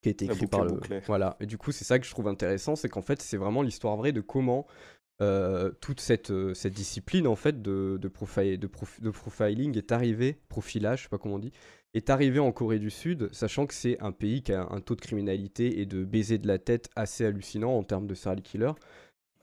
qui 0.00 0.08
a 0.08 0.12
été 0.12 0.24
écrit 0.24 0.46
par 0.46 0.64
le. 0.64 0.80
Voilà. 1.06 1.36
Et 1.40 1.46
du 1.46 1.58
coup, 1.58 1.70
c'est 1.70 1.84
ça 1.84 1.98
que 1.98 2.06
je 2.06 2.10
trouve 2.10 2.28
intéressant, 2.28 2.74
c'est 2.74 2.88
qu'en 2.88 3.02
fait, 3.02 3.20
c'est 3.20 3.36
vraiment 3.36 3.60
l'histoire 3.60 3.96
vraie 3.96 4.12
de 4.12 4.22
comment 4.22 4.66
euh, 5.22 5.70
toute 5.80 6.00
cette, 6.00 6.32
euh, 6.32 6.54
cette, 6.54 6.74
discipline 6.74 7.28
en 7.28 7.36
fait 7.36 7.62
de, 7.62 7.98
profiling 8.08 9.78
est 9.78 9.92
arrivée, 9.92 10.40
profilage, 10.48 10.98
je 10.98 11.02
sais 11.04 11.08
pas 11.08 11.18
comment 11.18 11.36
on 11.36 11.38
dit, 11.38 11.52
est 11.94 12.10
arrivée 12.10 12.40
en 12.40 12.50
Corée 12.50 12.80
du 12.80 12.90
Sud, 12.90 13.28
sachant 13.32 13.66
que 13.66 13.74
c'est 13.74 14.00
un 14.00 14.10
pays 14.10 14.42
qui 14.42 14.52
a 14.52 14.66
un 14.70 14.80
taux 14.80 14.96
de 14.96 15.00
criminalité 15.00 15.80
et 15.80 15.86
de 15.86 16.04
baiser 16.04 16.38
de 16.38 16.48
la 16.48 16.58
tête 16.58 16.90
assez 16.96 17.24
hallucinant 17.24 17.76
en 17.76 17.84
termes 17.84 18.08
de 18.08 18.14
serial 18.14 18.42
killer. 18.42 18.72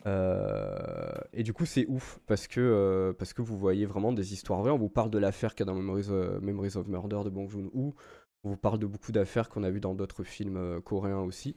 Euh, 0.08 1.14
et 1.32 1.44
du 1.44 1.54
coup, 1.54 1.66
c'est 1.66 1.86
ouf 1.88 2.20
parce 2.28 2.48
que, 2.48 3.16
parce 3.18 3.32
que 3.32 3.42
vous 3.42 3.58
voyez 3.58 3.86
vraiment 3.86 4.12
des 4.12 4.34
histoires 4.34 4.60
vraies. 4.60 4.72
On 4.72 4.78
vous 4.78 4.90
parle 4.90 5.10
de 5.10 5.20
l'affaire 5.20 5.56
qu'il 5.56 5.66
y 5.66 5.70
a 5.70 5.74
dans 5.74 5.80
Memories, 5.80 6.76
of 6.76 6.88
Murder 6.88 7.22
de 7.24 7.30
Bong 7.30 7.48
Joon-ho. 7.50 7.96
On 8.44 8.50
vous 8.50 8.58
parle 8.58 8.80
de 8.80 8.88
beaucoup 8.88 9.14
d'affaires 9.14 9.48
qu'on 9.48 9.64
a 9.64 9.70
vues 9.70 9.80
dans 9.80 9.96
d'autres 9.96 10.24
films 10.24 10.82
coréens 10.82 11.22
aussi. 11.22 11.56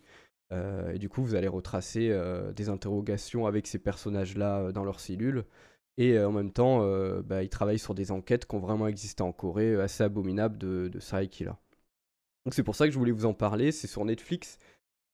Euh, 0.52 0.92
et 0.92 0.98
du 0.98 1.08
coup, 1.08 1.22
vous 1.22 1.34
allez 1.34 1.48
retracer 1.48 2.10
euh, 2.10 2.52
des 2.52 2.68
interrogations 2.68 3.46
avec 3.46 3.66
ces 3.66 3.78
personnages-là 3.78 4.60
euh, 4.60 4.72
dans 4.72 4.84
leurs 4.84 5.00
cellules. 5.00 5.44
Et 5.96 6.18
en 6.18 6.32
même 6.32 6.50
temps, 6.50 6.84
bah, 7.22 7.44
ils 7.44 7.48
travaillent 7.48 7.78
sur 7.78 7.94
des 7.94 8.10
enquêtes 8.10 8.46
qui 8.46 8.56
ont 8.56 8.58
vraiment 8.58 8.88
existé 8.88 9.22
en 9.22 9.30
Corée, 9.30 9.80
assez 9.80 10.02
abominables 10.02 10.58
de, 10.58 10.88
de 10.88 10.98
serial. 10.98 11.54
Donc 12.44 12.52
c'est 12.52 12.64
pour 12.64 12.74
ça 12.74 12.86
que 12.86 12.92
je 12.92 12.98
voulais 12.98 13.12
vous 13.12 13.26
en 13.26 13.32
parler. 13.32 13.70
C'est 13.70 13.86
sur 13.86 14.04
Netflix. 14.04 14.58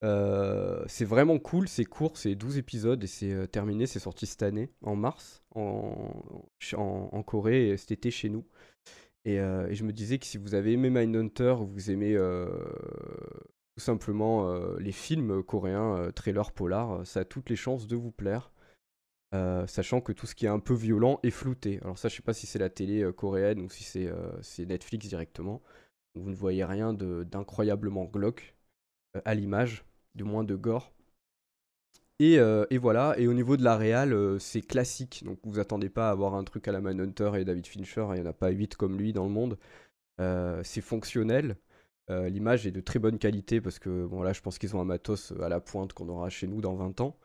c'est 0.03 1.05
vraiment 1.05 1.39
cool, 1.39 1.69
c'est 1.69 1.85
court, 1.85 2.17
c'est 2.17 2.35
12 2.35 2.57
épisodes 2.57 3.05
et 3.05 3.07
c'est 3.07 3.47
terminé, 3.49 3.87
c'est 3.87 3.99
sorti 3.99 4.25
cette 4.25 4.43
année, 4.43 4.71
en 4.81 4.97
mars, 4.97 5.43
en, 5.55 7.23
Corée 7.27 7.69
et 7.69 7.77
cet 7.77 7.91
été 7.91 8.11
chez 8.11 8.31
nous. 8.31 8.47
Et, 9.27 9.35
et, 9.35 9.75
je 9.75 9.85
me 9.85 9.93
disais 9.93 10.17
que 10.17 10.25
si 10.25 10.39
vous 10.39 10.55
avez 10.55 10.73
aimé 10.73 10.89
Mindhunter, 10.89 11.57
vous 11.61 11.91
aimez 11.91 12.17
simplement 13.77 14.49
euh, 14.49 14.79
les 14.79 14.93
films 14.93 15.43
coréens, 15.43 15.97
euh, 15.97 16.11
trailers 16.13 16.53
polar, 16.53 16.93
euh, 16.93 17.05
ça 17.05 17.21
a 17.21 17.25
toutes 17.25 17.51
les 17.51 17.57
chances 17.57 17.87
de 17.87 17.97
vous 17.97 18.13
plaire. 18.13 18.53
sachant 19.67 20.01
que 20.01 20.13
tout 20.13 20.27
ce 20.27 20.35
qui 20.35 20.47
est 20.47 20.49
un 20.49 20.59
peu 20.59 20.75
violent 20.75 21.21
est 21.23 21.31
flouté. 21.31 21.79
Alors 21.83 21.99
ça, 21.99 22.09
je 22.09 22.17
sais 22.17 22.23
pas 22.23 22.35
si 22.35 22.47
c'est 22.47 22.59
la 22.59 22.71
télé 22.71 23.09
coréenne 23.17 23.61
ou 23.61 23.71
si 23.71 23.85
c'est 23.85 24.67
Netflix 24.67 25.09
directement. 25.09 25.63
Vous 26.17 26.31
ne 26.31 26.35
voyez 26.35 26.65
rien 26.65 26.93
d'incroyablement 26.93 28.07
glauque 28.07 28.57
à 29.25 29.35
l'image, 29.35 29.85
du 30.17 30.25
moins 30.25 30.43
de 30.45 30.57
gore. 30.57 30.93
Et, 32.19 32.39
voilà, 32.79 33.15
et 33.19 33.29
au 33.29 33.33
niveau 33.35 33.57
de 33.57 33.63
la 33.63 33.77
réal, 33.77 34.41
c'est 34.41 34.63
classique. 34.63 35.23
Donc 35.25 35.39
vous 35.45 35.61
attendez 35.61 35.91
pas 35.91 36.09
à 36.09 36.11
avoir 36.11 36.35
un 36.35 36.43
truc 36.45 36.67
à 36.67 36.73
la 36.73 36.81
Manhunter 36.81 37.31
et 37.37 37.45
David 37.45 37.67
Fincher, 37.69 38.07
il 38.11 38.15
n'y 38.15 38.27
en 38.27 38.31
a 38.31 38.33
pas 38.33 38.51
8 38.51 38.75
comme 38.75 38.99
lui 38.99 39.13
dans 39.13 39.25
le 39.25 39.31
monde. 39.31 39.59
c'est 40.65 40.83
fonctionnel. 40.83 41.57
Euh, 42.11 42.29
l'image 42.29 42.67
est 42.67 42.73
de 42.73 42.81
très 42.81 42.99
bonne 42.99 43.19
qualité 43.19 43.61
parce 43.61 43.79
que 43.79 44.05
bon 44.07 44.23
là 44.23 44.33
je 44.33 44.41
pense 44.41 44.59
qu'ils 44.59 44.75
ont 44.75 44.81
un 44.81 44.85
matos 44.85 45.33
euh, 45.33 45.43
à 45.43 45.49
la 45.49 45.61
pointe 45.61 45.93
qu'on 45.93 46.09
aura 46.09 46.29
chez 46.29 46.49
nous 46.49 46.61
dans 46.61 46.75
20 46.75 47.01
ans. 47.01 47.17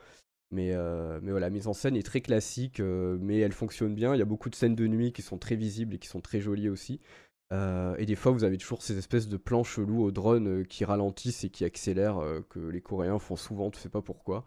Mais, 0.51 0.73
euh, 0.73 1.19
mais 1.23 1.31
voilà, 1.31 1.47
la 1.47 1.49
mise 1.49 1.67
en 1.67 1.73
scène 1.73 1.95
est 1.95 2.05
très 2.05 2.21
classique, 2.21 2.79
mais 2.79 3.39
elle 3.39 3.51
fonctionne 3.51 3.95
bien. 3.95 4.13
Il 4.15 4.19
y 4.19 4.21
a 4.21 4.25
beaucoup 4.25 4.49
de 4.49 4.55
scènes 4.55 4.75
de 4.75 4.87
nuit 4.87 5.11
qui 5.11 5.23
sont 5.23 5.37
très 5.39 5.55
visibles 5.55 5.95
et 5.95 5.99
qui 5.99 6.07
sont 6.07 6.21
très 6.21 6.39
jolies 6.39 6.69
aussi. 6.69 7.01
et 7.51 8.05
des 8.05 8.15
fois, 8.15 8.31
vous 8.31 8.43
avez 8.43 8.57
toujours 8.57 8.83
ces 8.83 8.97
espèces 8.97 9.27
de 9.27 9.37
plans 9.37 9.63
chelous 9.63 10.03
au 10.03 10.11
drone 10.11 10.65
qui 10.67 10.85
ralentissent 10.85 11.43
et 11.43 11.49
qui 11.49 11.65
accélèrent, 11.65 12.21
que 12.49 12.59
les 12.59 12.81
Coréens 12.81 13.19
font 13.19 13.35
souvent, 13.35 13.71
tu 13.71 13.79
sais 13.79 13.89
pas 13.89 14.01
pourquoi. 14.01 14.45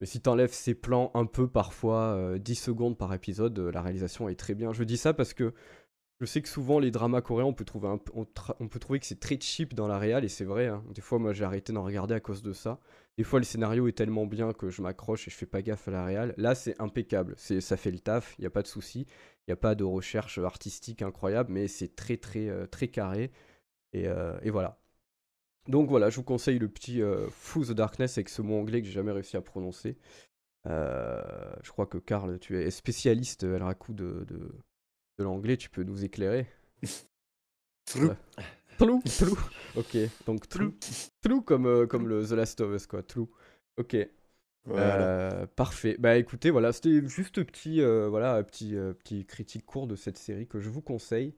Mais 0.00 0.06
si 0.06 0.20
tu 0.20 0.28
enlèves 0.30 0.52
ces 0.52 0.74
plans 0.74 1.10
un 1.14 1.26
peu 1.26 1.46
parfois, 1.46 2.38
10 2.38 2.54
secondes 2.54 2.98
par 2.98 3.12
épisode, 3.12 3.58
la 3.58 3.82
réalisation 3.82 4.28
est 4.28 4.36
très 4.36 4.54
bien. 4.54 4.72
Je 4.72 4.82
dis 4.82 4.96
ça 4.96 5.12
parce 5.12 5.34
que 5.34 5.52
je 6.20 6.26
sais 6.26 6.42
que 6.42 6.48
souvent 6.48 6.78
les 6.78 6.90
dramas 6.90 7.20
coréens, 7.20 7.46
on 7.46 7.52
peut 7.52 7.64
trouver, 7.64 7.88
on, 8.14 8.24
peut 8.68 8.78
trouver 8.78 9.00
que 9.00 9.06
c'est 9.06 9.20
très 9.20 9.38
cheap 9.40 9.74
dans 9.74 9.88
la 9.88 9.98
réal, 9.98 10.24
et 10.24 10.28
c'est 10.28 10.44
vrai. 10.44 10.68
Hein. 10.68 10.84
Des 10.94 11.00
fois, 11.00 11.18
moi, 11.18 11.32
j'ai 11.32 11.44
arrêté 11.44 11.72
d'en 11.72 11.82
regarder 11.82 12.14
à 12.14 12.20
cause 12.20 12.42
de 12.42 12.52
ça. 12.52 12.78
Des 13.18 13.24
fois, 13.24 13.38
le 13.38 13.44
scénario 13.44 13.86
est 13.88 13.92
tellement 13.92 14.26
bien 14.26 14.52
que 14.52 14.70
je 14.70 14.82
m'accroche 14.82 15.28
et 15.28 15.30
je 15.30 15.36
fais 15.36 15.46
pas 15.46 15.62
gaffe 15.62 15.88
à 15.88 15.90
la 15.90 16.04
réal. 16.04 16.34
Là, 16.36 16.54
c'est 16.54 16.80
impeccable. 16.80 17.34
Ça 17.36 17.76
fait 17.76 17.90
le 17.90 17.98
taf, 17.98 18.34
il 18.38 18.42
n'y 18.42 18.46
a 18.46 18.50
pas 18.50 18.62
de 18.62 18.66
souci. 18.66 19.06
Il 19.46 19.50
n'y 19.50 19.52
a 19.52 19.56
pas 19.56 19.74
de 19.74 19.84
recherche 19.84 20.38
artistique 20.38 21.02
incroyable, 21.02 21.52
mais 21.52 21.68
c'est 21.68 21.94
très, 21.94 22.16
très, 22.16 22.48
euh, 22.48 22.66
très 22.66 22.88
carré. 22.88 23.30
Euh, 23.94 24.38
et, 24.42 24.50
voilà. 24.50 24.78
Donc 25.68 25.88
voilà, 25.88 26.10
je 26.10 26.16
vous 26.16 26.24
conseille 26.24 26.58
le 26.58 26.68
petit 26.68 27.00
euh, 27.02 27.28
the 27.54 27.72
Darkness 27.72 28.18
avec 28.18 28.28
ce 28.28 28.42
mot 28.42 28.58
anglais 28.58 28.80
que 28.82 28.86
j'ai 28.86 28.92
jamais 28.92 29.12
réussi 29.12 29.36
à 29.36 29.42
prononcer. 29.42 29.96
Euh, 30.66 31.22
je 31.62 31.70
crois 31.70 31.86
que 31.86 31.98
Karl, 31.98 32.38
tu 32.38 32.60
es 32.60 32.70
spécialiste 32.70 33.44
la 33.44 33.74
de, 33.88 34.24
de, 34.24 34.54
de 35.18 35.24
l'anglais, 35.24 35.56
tu 35.56 35.70
peux 35.70 35.82
nous 35.82 36.04
éclairer 36.04 36.46
True. 37.86 38.10
True, 38.78 39.00
true. 39.04 39.36
Ok, 39.76 39.96
donc 40.26 40.48
true. 40.48 40.74
True 41.22 41.42
comme, 41.42 41.66
euh, 41.66 41.86
comme 41.86 42.08
le 42.08 42.26
The 42.26 42.32
Last 42.32 42.60
of 42.60 42.74
Us, 42.74 42.86
quoi. 42.86 43.02
True. 43.02 43.28
Ok. 43.76 43.96
Euh, 44.68 45.46
parfait. 45.56 45.96
Bah 45.98 46.16
écoutez, 46.16 46.50
voilà, 46.50 46.72
c'était 46.72 47.06
juste 47.06 47.44
petit, 47.44 47.82
euh, 47.82 48.08
voilà, 48.08 48.42
petit, 48.42 48.74
petit 48.98 49.26
critique 49.26 49.66
court 49.66 49.86
de 49.86 49.94
cette 49.94 50.16
série 50.16 50.46
que 50.46 50.58
je 50.58 50.70
vous 50.70 50.80
conseille. 50.80 51.34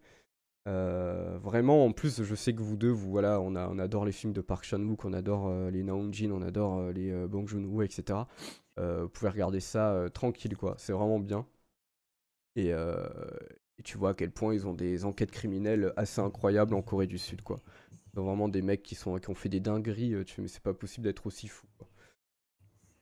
vraiment, 0.65 1.85
en 1.85 1.93
plus, 1.93 2.23
je 2.23 2.35
sais 2.35 2.55
que 2.55 2.63
vous 2.63 2.77
deux, 2.77 2.91
vous, 2.91 3.11
voilà, 3.11 3.41
on, 3.41 3.57
a, 3.57 3.69
on 3.69 3.79
adore 3.79 4.05
les 4.05 4.13
films 4.13 4.33
de 4.33 4.41
Park 4.41 4.65
Chan-wook, 4.65 5.05
on 5.05 5.13
adore 5.13 5.53
les 5.71 5.85
Jin, 6.13 6.31
on 6.31 6.43
adore 6.43 6.93
les 6.93 7.13
Bong 7.27 7.49
Joon-ho, 7.49 7.83
etc. 7.83 8.21
vous 8.79 9.09
pouvez 9.09 9.31
regarder 9.31 9.61
ça 9.61 10.07
tranquille, 10.15 10.57
quoi. 10.57 10.77
C'est 10.79 10.93
vraiment 10.93 11.19
bien. 11.19 11.47
Et, 12.55 12.73
et 13.79 13.83
tu 13.83 13.99
vois 13.99 14.11
à 14.11 14.15
quel 14.15 14.31
point 14.31 14.55
ils 14.55 14.67
ont 14.67 14.75
des 14.75 15.05
enquêtes 15.05 15.31
criminelles 15.31 15.93
assez 15.97 16.21
incroyables 16.21 16.75
en 16.75 16.83
Corée 16.83 17.07
du 17.07 17.19
Sud, 17.19 17.43
quoi. 17.43 17.61
Ils 18.15 18.23
vraiment 18.23 18.49
des 18.49 18.63
mecs 18.63 18.83
qui, 18.83 18.95
sont, 18.95 19.19
qui 19.19 19.29
ont 19.29 19.35
fait 19.35 19.51
des 19.51 19.61
dingueries, 19.61 20.15
euh, 20.15 20.25
mais 20.39 20.49
c'est 20.49 20.63
pas 20.63 20.73
possible 20.73 21.05
d'être 21.05 21.27
aussi 21.27 21.49
fou, 21.49 21.67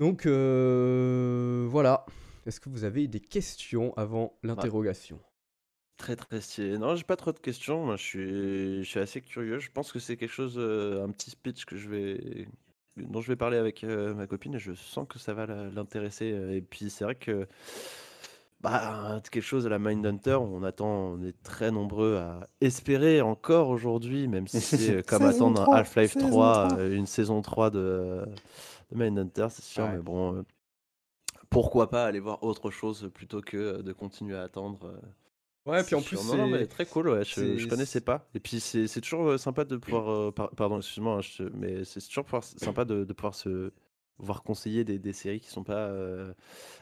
Donc, 0.00 0.26
euh, 0.26 1.66
voilà. 1.70 2.04
Est-ce 2.46 2.60
que 2.60 2.68
vous 2.68 2.84
avez 2.84 3.06
des 3.06 3.20
questions 3.20 3.94
avant 3.96 4.36
l'interrogation? 4.42 5.20
Très 5.96 6.16
très 6.16 6.40
stylé. 6.40 6.76
Non, 6.76 6.96
j'ai 6.96 7.04
pas 7.04 7.16
trop 7.16 7.32
de 7.32 7.38
questions. 7.38 7.86
Moi, 7.86 7.96
je 7.96 8.02
suis, 8.02 8.84
je 8.84 8.88
suis 8.88 9.00
assez 9.00 9.20
curieux. 9.22 9.60
Je 9.60 9.70
pense 9.70 9.92
que 9.92 10.00
c'est 10.00 10.16
quelque 10.16 10.32
chose, 10.32 10.56
euh, 10.58 11.04
un 11.04 11.10
petit 11.10 11.30
speech 11.30 11.64
que 11.64 11.76
je 11.76 11.88
vais, 11.88 12.48
dont 12.96 13.20
je 13.20 13.28
vais 13.28 13.36
parler 13.36 13.56
avec 13.56 13.84
ma 13.84 14.26
copine 14.26 14.56
et 14.56 14.58
je 14.58 14.74
sens 14.74 15.06
que 15.08 15.20
ça 15.20 15.32
va 15.32 15.46
l'intéresser. 15.46 16.26
Et 16.26 16.60
puis 16.60 16.90
c'est 16.90 17.04
vrai 17.04 17.14
que, 17.14 17.46
bah, 18.64 19.20
quelque 19.30 19.42
chose 19.42 19.66
à 19.66 19.68
la 19.68 19.78
Mindhunter, 19.78 20.34
on 20.34 20.62
attend, 20.64 20.88
on 20.88 21.22
est 21.22 21.40
très 21.42 21.70
nombreux 21.70 22.16
à 22.16 22.48
espérer 22.60 23.20
encore 23.20 23.68
aujourd'hui, 23.68 24.26
même 24.26 24.48
si 24.48 24.60
c'est 24.60 24.96
euh, 24.96 25.02
comme 25.06 25.22
attendre 25.22 25.60
un 25.60 25.64
3, 25.64 25.76
Half-Life 25.76 26.12
saison 26.14 26.28
3, 26.28 26.68
3. 26.68 26.78
euh, 26.80 26.96
une 26.96 27.06
saison 27.06 27.42
3 27.42 27.70
de, 27.70 28.24
de 28.90 28.96
Mindhunter, 28.96 29.46
c'est 29.50 29.62
sûr. 29.64 29.84
Ouais. 29.84 29.92
Mais 29.96 30.02
bon, 30.02 30.34
euh, 30.36 30.42
pourquoi 31.50 31.88
pas 31.90 32.04
aller 32.06 32.20
voir 32.20 32.42
autre 32.42 32.70
chose 32.70 33.10
plutôt 33.14 33.40
que 33.40 33.82
de 33.82 33.92
continuer 33.92 34.36
à 34.36 34.42
attendre. 34.42 34.92
Ouais, 35.66 35.82
puis 35.82 35.94
en 35.94 36.00
c'est 36.00 36.08
plus, 36.16 36.36
non, 36.36 36.46
mais 36.48 36.58
c'est. 36.60 36.66
très 36.66 36.84
cool, 36.86 37.08
ouais, 37.08 37.24
je, 37.24 37.34
c'est- 37.34 37.58
je 37.58 37.68
connaissais 37.68 38.00
pas. 38.02 38.26
Et 38.34 38.40
puis 38.40 38.60
c'est 38.60 38.86
c'est 38.86 39.00
toujours 39.00 39.38
sympa 39.38 39.64
de 39.64 39.76
pouvoir. 39.76 40.10
euh, 40.10 40.30
par- 40.30 40.50
pardon, 40.50 40.76
excuse-moi, 40.78 41.16
hein, 41.16 41.20
je 41.22 41.44
mais 41.54 41.84
c'est 41.84 42.00
toujours 42.06 42.24
pouvoir- 42.24 42.44
sympa 42.44 42.84
de, 42.84 43.04
de 43.04 43.12
pouvoir 43.14 43.34
se 43.34 43.72
voir 44.18 44.42
conseiller 44.42 44.84
des, 44.84 44.98
des 44.98 45.12
séries 45.12 45.40
qui 45.40 45.48
sont 45.50 45.64
pas 45.64 45.88
euh, 45.88 46.32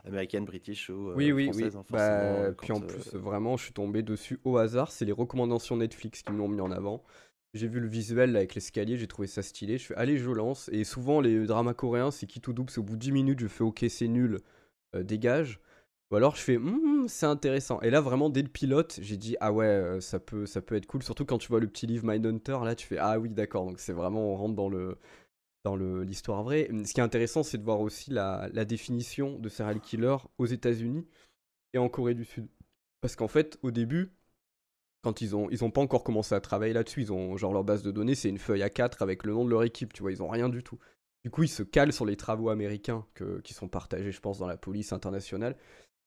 américaines, 0.05 0.45
british 0.45 0.91
ou 0.91 1.11
euh, 1.11 1.15
Oui, 1.17 1.33
oui, 1.33 1.33
oui. 1.33 1.45
françaises. 1.45 1.77
hein, 1.77 1.85
Bah, 1.91 1.99
forcément, 1.99 2.43
euh, 2.45 2.53
puis 2.53 2.73
en 2.73 2.83
euh, 2.83 2.87
plus, 2.87 3.15
vraiment, 3.15 3.57
je 3.57 3.65
suis 3.65 3.73
tombé 3.73 4.03
dessus 4.03 4.41
au 4.45 4.57
hasard. 4.59 4.91
C'est 4.93 5.05
les 5.05 5.13
recommandations 5.13 5.77
Netflix 5.77 6.23
qui 6.23 6.33
me 6.33 6.39
l'ont 6.39 6.49
mis 6.49 6.61
en 6.61 6.71
avant. 6.71 7.03
J'ai 7.55 7.69
vu 7.69 7.81
le 7.81 7.89
visuel 7.89 8.33
là, 8.33 8.39
avec 8.39 8.55
l'escalier, 8.55 8.97
j'ai 8.97 9.07
trouvé 9.07 9.29
ça 9.29 9.43
stylé. 9.43 9.77
Je 9.79 9.87
fais, 9.87 9.95
allez, 9.97 10.17
je 10.19 10.31
lance. 10.31 10.69
Et 10.73 10.85
souvent, 10.85 11.21
les 11.21 11.47
dramas 11.47 11.75
coréens, 11.75 12.11
c'est 12.11 12.27
qui 12.27 12.41
tout 12.41 12.53
double. 12.55 12.71
C'est 12.71 12.79
au 12.81 12.83
bout 12.83 12.95
de 12.97 13.01
10 13.01 13.13
minutes, 13.13 13.41
je 13.41 13.49
fais, 13.49 13.63
ok, 13.65 13.85
c'est 13.89 14.09
nul, 14.09 14.39
euh, 14.97 15.03
dégage. 15.03 15.61
Ou 16.11 16.17
alors, 16.17 16.37
je 16.37 16.43
fais, 16.43 16.57
Hum, 16.57 17.07
c'est 17.09 17.27
intéressant. 17.27 17.81
Et 17.83 17.91
là, 17.91 18.01
vraiment, 18.01 18.31
dès 18.31 18.43
le 18.43 18.49
pilote, 18.49 18.99
j'ai 19.03 19.17
dit, 19.19 19.37
ah 19.41 19.53
ouais, 19.53 19.67
euh, 19.67 20.01
ça 20.01 20.19
peut, 20.21 20.47
ça 20.47 20.63
peut 20.63 20.75
être 20.77 20.87
cool. 20.87 21.03
Surtout 21.03 21.25
quand 21.27 21.39
tu 21.39 21.49
vois 21.49 21.61
le 21.61 21.67
petit 21.67 21.87
livre 21.87 22.07
Mindhunter, 22.07 22.59
là, 22.65 22.75
tu 22.75 22.87
fais, 22.87 22.99
ah 22.99 23.19
oui, 23.19 23.29
d'accord. 23.31 23.67
Donc, 23.67 23.81
c'est 23.81 23.93
vraiment, 23.95 24.33
on 24.33 24.37
rentre 24.37 24.55
dans 24.55 24.69
le 24.69 24.97
dans 25.65 25.77
l'histoire 25.77 26.43
vraie. 26.43 26.69
Ce 26.85 26.93
qui 26.93 27.01
est 27.01 27.05
intéressant, 27.05 27.43
c'est 27.43 27.59
de 27.59 27.65
voir 27.65 27.81
aussi 27.81 28.11
la, 28.11 28.49
définition 28.65 29.39
de 29.39 29.49
serial 29.49 29.81
killer 29.81 30.17
aux 30.39 30.47
États-Unis 30.47 31.07
et 31.73 31.79
en 31.79 31.89
Corée 31.89 32.15
du 32.15 32.25
Sud. 32.25 32.49
Parce 33.01 33.17
qu'en 33.17 33.29
fait, 33.29 33.59
au 33.63 33.71
début, 33.71 34.13
quand 35.03 35.21
ils 35.21 35.35
ont, 35.35 35.49
ils 35.51 35.65
ont 35.65 35.71
pas 35.71 35.81
encore 35.81 36.05
commencé 36.05 36.35
à 36.35 36.41
travailler 36.41 36.73
là-dessus, 36.73 37.03
ils 37.03 37.13
ont 37.13 37.37
genre 37.37 37.53
leur 37.53 37.65
base 37.65 37.83
de 37.83 37.91
données, 37.91 38.15
c'est 38.15 38.29
une 38.29 38.39
feuille 38.39 38.63
A4 38.63 39.03
avec 39.03 39.25
le 39.25 39.33
nom 39.33 39.45
de 39.45 39.51
leur 39.51 39.65
équipe, 39.65 39.93
tu 39.93 40.03
vois, 40.03 40.13
ils 40.13 40.23
ont 40.23 40.29
rien 40.29 40.49
du 40.49 40.63
tout. 40.63 40.79
Du 41.25 41.31
coup, 41.31 41.45
ils 41.45 41.49
se 41.49 41.63
calent 41.63 41.93
sur 41.93 42.05
les 42.05 42.17
travaux 42.17 42.49
américains 42.49 43.07
qui 43.45 43.55
sont 43.55 43.69
partagés, 43.69 44.13
je 44.13 44.21
pense, 44.21 44.39
dans 44.39 44.47
la 44.47 44.57
police 44.57 44.93
internationale. 44.93 45.57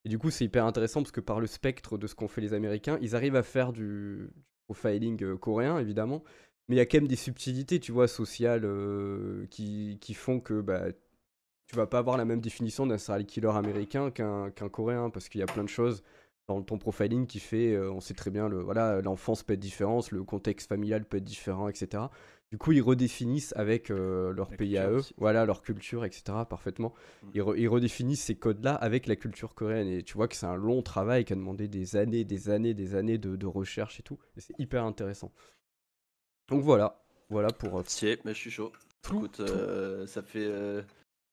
Et 0.03 0.09
du 0.09 0.19
coup, 0.19 0.29
c'est 0.29 0.45
hyper 0.45 0.65
intéressant 0.65 1.01
parce 1.01 1.11
que 1.11 1.21
par 1.21 1.39
le 1.39 1.47
spectre 1.47 1.97
de 1.97 2.05
ce 2.07 2.15
qu'ont 2.15 2.27
fait 2.27 2.41
les 2.41 2.53
Américains, 2.53 2.99
ils 3.01 3.15
arrivent 3.15 3.35
à 3.35 3.43
faire 3.43 3.73
du, 3.73 4.29
du 4.33 4.43
profiling 4.67 5.23
euh, 5.23 5.37
coréen, 5.37 5.79
évidemment, 5.79 6.23
mais 6.68 6.76
il 6.76 6.78
y 6.80 6.82
a 6.82 6.86
quand 6.86 6.97
même 6.97 7.07
des 7.07 7.16
subtilités, 7.16 7.80
tu 7.80 7.91
vois, 7.91 8.07
sociales 8.07 8.63
euh, 8.66 9.45
qui, 9.51 9.97
qui 10.01 10.13
font 10.13 10.39
que 10.39 10.61
bah, 10.61 10.91
tu 11.68 11.76
vas 11.76 11.88
pas 11.88 11.99
avoir 11.99 12.18
la 12.18 12.26
même 12.26 12.41
définition 12.41 12.86
d'un 12.88 12.97
serial 12.97 13.26
killer 13.26 13.49
américain 13.49 14.11
qu'un 14.11 14.51
qu'un 14.51 14.70
coréen 14.70 15.09
parce 15.09 15.30
qu'il 15.30 15.39
y 15.39 15.43
a 15.43 15.47
plein 15.47 15.63
de 15.63 15.70
choses 15.70 16.03
dans 16.47 16.61
ton 16.61 16.78
profiling 16.78 17.26
qui 17.28 17.39
fait, 17.39 17.74
euh, 17.74 17.91
on 17.91 17.99
sait 18.01 18.13
très 18.13 18.30
bien, 18.32 18.47
le 18.49 18.59
voilà, 18.61 19.01
l'enfance 19.01 19.41
peut 19.43 19.53
être 19.53 19.59
différente, 19.59 20.11
le 20.11 20.24
contexte 20.24 20.70
familial 20.70 21.03
peut 21.05 21.18
être 21.18 21.24
différent, 21.24 21.70
etc. 21.70 22.11
Du 22.51 22.57
coup, 22.59 22.72
ils 22.72 22.82
redéfinissent 22.82 23.53
avec 23.57 23.89
euh, 23.91 24.32
leur 24.32 24.51
La 24.51 24.55
pays 24.55 24.78
à 24.78 24.88
culture 24.88 24.91
eux, 24.91 25.05
aussi. 25.05 25.16
voilà, 25.18 25.45
leur 25.45 25.61
culture, 25.63 26.05
etc. 26.05 26.45
Parfaitement. 26.45 26.93
Mm. 27.22 27.32
Ils, 27.34 27.41
re- 27.41 27.55
ils 27.57 27.68
redéfinissent 27.68 28.22
ces 28.24 28.36
codes-là 28.36 28.76
avec 28.76 29.07
la 29.07 29.16
culture 29.16 29.55
coréenne. 29.55 29.88
Et 29.88 30.03
tu 30.03 30.13
vois 30.13 30.28
que 30.28 30.36
c'est 30.36 30.45
un 30.45 30.55
long 30.55 30.82
travail 30.84 31.26
qui 31.26 31.34
a 31.34 31.36
demandé 31.36 31.68
des 31.68 31.95
années, 31.95 32.24
des 32.24 32.49
années, 32.49 32.74
des 32.76 32.93
années 32.95 33.18
de, 33.18 33.36
de 33.36 33.45
recherche 33.47 33.99
et 33.99 34.03
tout. 34.03 34.20
Et 34.38 34.41
c'est 34.41 34.53
hyper 34.59 34.84
intéressant. 34.86 35.32
Donc 36.47 36.61
voilà, 36.63 37.01
voilà 37.29 37.49
pour 37.49 37.79
euh, 37.79 37.83
Tiens, 37.83 38.15
mais 38.23 38.33
je 38.33 38.39
suis 38.39 38.51
chaud. 38.51 38.71
tout. 39.01 39.15
Écoute, 39.17 39.39
euh, 39.39 40.05
ça 40.07 40.21
fait. 40.21 40.45
euh, 40.45 40.81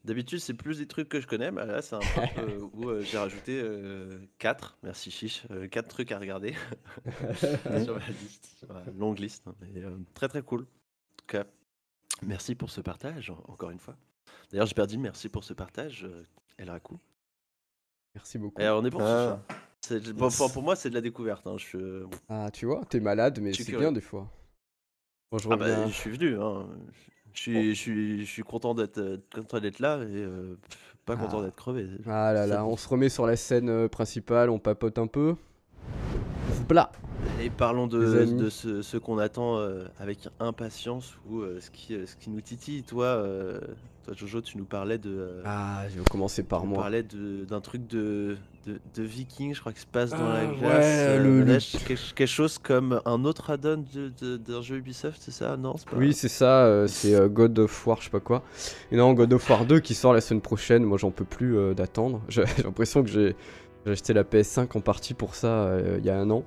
D'habitude, 0.04 0.40
c'est 0.40 0.54
plus 0.54 0.78
des 0.78 0.88
trucs 0.88 1.08
que 1.08 1.20
je 1.20 1.28
connais, 1.28 1.52
mais 1.52 1.64
là, 1.64 1.80
c'est 1.80 1.94
un 1.94 2.00
truc 2.00 2.30
euh, 2.38 2.68
où 2.72 2.88
euh, 2.88 3.02
j'ai 3.02 3.18
rajouté 3.18 3.62
4, 4.38 4.78
merci 4.82 5.10
Chiche, 5.12 5.44
4 5.70 5.86
trucs 5.88 6.10
à 6.10 6.18
regarder 6.18 6.54
sur 7.84 7.94
ma 7.98 8.08
liste, 8.08 8.48
sur 8.58 8.72
ma 8.72 8.82
longue 8.98 9.18
liste. 9.20 9.44
hein, 9.46 9.54
mais, 9.60 9.80
euh, 9.82 9.96
très 10.14 10.26
très 10.28 10.42
cool. 10.42 10.62
En 10.62 11.16
tout 11.18 11.26
cas, 11.28 11.44
merci 12.22 12.56
pour 12.56 12.70
ce 12.70 12.80
partage, 12.80 13.30
en- 13.30 13.44
encore 13.46 13.70
une 13.70 13.78
fois. 13.78 13.96
D'ailleurs, 14.50 14.66
j'ai 14.66 14.74
perdu 14.74 14.98
merci 14.98 15.28
pour 15.28 15.44
ce 15.44 15.52
partage, 15.52 16.04
euh, 16.04 16.24
Elraku. 16.58 16.98
Merci 18.16 18.38
beaucoup. 18.38 18.60
Et 18.60 18.68
on 18.70 18.84
est 18.84 18.90
pour 18.90 19.02
Ah. 19.02 19.38
Chiche, 19.46 19.54
hein. 19.54 19.56
C'est- 19.82 20.12
bon, 20.14 20.30
pour, 20.30 20.52
pour 20.52 20.62
moi, 20.64 20.74
c'est 20.74 20.90
de 20.90 20.94
la 20.94 21.00
découverte. 21.00 21.46
hein, 21.46 21.58
Je, 21.58 22.06
Ah, 22.28 22.50
tu 22.52 22.66
vois, 22.66 22.84
t'es 22.86 22.98
malade, 22.98 23.38
mais 23.40 23.52
c'est 23.52 23.70
bien 23.76 23.92
des 23.92 24.00
fois. 24.00 24.28
Bon, 25.32 25.38
je 25.38 25.48
Ah 25.50 25.56
bah, 25.56 25.64
reviens. 25.64 25.88
je 25.88 25.92
suis 25.94 26.10
venu. 26.10 26.38
Hein. 26.38 26.66
Je 27.32 27.40
suis, 27.40 27.74
je 27.74 27.80
suis, 27.80 28.24
je 28.26 28.30
suis 28.30 28.42
content 28.42 28.74
d'être, 28.74 28.98
euh, 28.98 29.16
content 29.34 29.58
d'être 29.58 29.78
là 29.80 29.96
et 29.96 30.04
euh, 30.06 30.54
pff, 30.68 30.96
pas 31.06 31.16
content 31.16 31.38
Ah. 31.40 31.44
d'être 31.46 31.56
crevé. 31.56 31.88
Ah 32.06 32.32
là 32.34 32.46
Ça- 32.46 32.54
là, 32.54 32.66
on 32.66 32.76
se 32.76 32.86
remet 32.88 33.08
sur 33.08 33.26
la 33.26 33.36
scène 33.36 33.70
euh, 33.70 33.88
principale, 33.88 34.50
on 34.50 34.58
papote 34.58 34.98
un 34.98 35.06
peu. 35.06 35.34
Bla 36.68 36.92
Et 37.40 37.48
parlons 37.48 37.86
Les 37.86 37.92
de, 37.98 38.18
amis. 38.20 38.34
de 38.34 38.50
ce, 38.50 38.82
ce 38.82 38.96
qu'on 38.98 39.16
attend 39.18 39.56
euh, 39.58 39.86
avec 39.98 40.28
impatience 40.38 41.14
ou 41.30 41.40
euh, 41.40 41.58
ce, 41.60 41.70
qui, 41.70 41.94
euh, 41.94 42.04
ce 42.06 42.14
qui 42.16 42.28
nous 42.28 42.40
titille. 42.42 42.82
Toi, 42.82 43.06
euh, 43.06 43.58
toi 44.04 44.14
Jojo, 44.14 44.42
tu 44.42 44.58
nous 44.58 44.64
parlais 44.66 44.98
de. 44.98 45.10
euh, 45.10 45.42
Ah, 45.46 45.84
je 45.88 45.98
vais 45.98 46.04
commencer 46.10 46.42
par 46.42 46.60
tu 46.60 46.66
nous 46.66 46.74
moi. 46.74 46.82
parlais 46.82 47.02
de- 47.02 47.44
d'un 47.46 47.60
truc 47.62 47.86
de, 47.86 48.36
de, 48.66 48.80
de 48.94 49.02
viking, 49.02 49.54
je 49.54 49.60
crois 49.60 49.72
que 49.72 49.80
se 49.80 49.86
passe 49.86 50.10
dans 50.10 50.28
la 50.28 50.40
Ah, 50.40 50.46
glace. 50.46 50.60
ouais, 50.62 51.08
euh, 51.08 51.18
le- 51.18 51.40
le- 51.42 51.88
quelque, 52.14 52.26
chose 52.26 52.58
comme 52.58 53.00
un 53.04 53.24
autre 53.24 53.50
add-on 53.50 53.84
d'un 54.38 54.62
jeu 54.62 54.76
Ubisoft, 54.76 55.20
c'est 55.20 55.30
ça? 55.32 55.56
Non, 55.56 55.76
c'est 55.76 55.88
pas. 55.88 55.96
Oui, 55.96 56.12
c'est 56.12 56.28
ça, 56.28 56.64
euh, 56.64 56.86
c'est 56.86 57.14
euh, 57.14 57.28
God 57.28 57.58
of 57.58 57.86
War, 57.86 57.98
je 57.98 58.04
sais 58.04 58.10
pas 58.10 58.20
quoi. 58.20 58.42
Et 58.90 58.96
non, 58.96 59.12
God 59.14 59.32
of 59.32 59.48
War 59.50 59.64
2 59.64 59.80
qui 59.80 59.94
sort 59.94 60.12
la 60.12 60.20
semaine 60.20 60.40
prochaine, 60.40 60.84
moi 60.84 60.98
j'en 60.98 61.10
peux 61.10 61.24
plus 61.24 61.56
euh, 61.56 61.74
d'attendre. 61.74 62.22
J'ai 62.28 62.44
l'impression 62.64 63.02
que 63.02 63.08
j'ai 63.10 63.34
acheté 63.86 64.12
la 64.12 64.22
PS5 64.24 64.76
en 64.76 64.80
partie 64.80 65.14
pour 65.14 65.34
ça 65.34 65.76
il 65.98 66.04
y 66.04 66.10
a 66.10 66.16
un 66.18 66.30
an. 66.30 66.44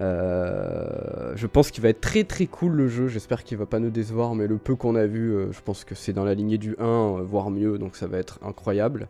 Je 0.00 1.46
pense 1.46 1.70
qu'il 1.70 1.82
va 1.82 1.88
être 1.88 2.00
très 2.00 2.24
très 2.24 2.46
cool 2.46 2.72
le 2.72 2.88
jeu, 2.88 3.08
j'espère 3.08 3.42
qu'il 3.44 3.56
va 3.58 3.66
pas 3.66 3.78
nous 3.78 3.90
décevoir, 3.90 4.34
mais 4.34 4.46
le 4.46 4.58
peu 4.58 4.76
qu'on 4.76 4.94
a 4.96 5.06
vu, 5.06 5.34
je 5.50 5.60
pense 5.62 5.84
que 5.84 5.94
c'est 5.94 6.12
dans 6.12 6.24
la 6.24 6.34
lignée 6.34 6.58
du 6.58 6.76
1, 6.78 6.84
euh, 6.84 7.22
voire 7.22 7.50
mieux, 7.50 7.78
donc 7.78 7.96
ça 7.96 8.06
va 8.06 8.18
être 8.18 8.38
incroyable. 8.42 9.08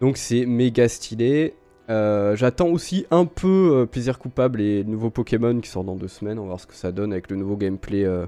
Donc 0.00 0.16
c'est 0.16 0.46
méga 0.46 0.88
stylé. 0.88 1.54
Euh, 1.88 2.36
J'attends 2.36 2.68
aussi 2.68 3.06
un 3.10 3.24
peu 3.24 3.82
euh, 3.82 3.86
plaisir 3.86 4.18
coupable 4.18 4.58
les 4.58 4.84
nouveaux 4.84 5.10
Pokémon 5.10 5.60
qui 5.60 5.70
sortent 5.70 5.86
dans 5.86 5.96
deux 5.96 6.08
semaines, 6.08 6.38
on 6.38 6.42
va 6.42 6.48
voir 6.48 6.60
ce 6.60 6.66
que 6.66 6.74
ça 6.74 6.90
donne 6.90 7.12
avec 7.12 7.30
le 7.30 7.36
nouveau 7.36 7.56
gameplay 7.56 8.04
euh, 8.04 8.26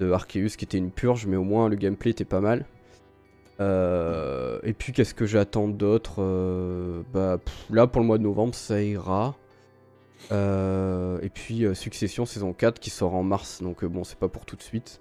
de 0.00 0.10
Arceus 0.10 0.56
qui 0.56 0.64
était 0.64 0.78
une 0.78 0.90
purge, 0.90 1.26
mais 1.26 1.36
au 1.36 1.44
moins 1.44 1.68
le 1.68 1.76
gameplay 1.76 2.10
était 2.10 2.24
pas 2.24 2.40
mal. 2.40 2.66
Et 3.60 4.72
puis 4.72 4.92
qu'est-ce 4.92 5.14
que 5.14 5.24
j'attends 5.24 5.68
d'autre 5.68 6.20
Bah 7.14 7.38
là 7.70 7.86
pour 7.86 8.00
le 8.00 8.06
mois 8.08 8.18
de 8.18 8.24
novembre 8.24 8.56
ça 8.56 8.82
ira. 8.82 9.36
Et 10.32 11.28
puis 11.32 11.64
Succession 11.74 12.26
saison 12.26 12.52
4 12.52 12.80
qui 12.80 12.90
sort 12.90 13.14
en 13.14 13.22
mars, 13.22 13.62
donc 13.62 13.84
bon 13.84 14.02
c'est 14.02 14.18
pas 14.18 14.26
pour 14.26 14.46
tout 14.46 14.56
de 14.56 14.62
suite. 14.62 15.00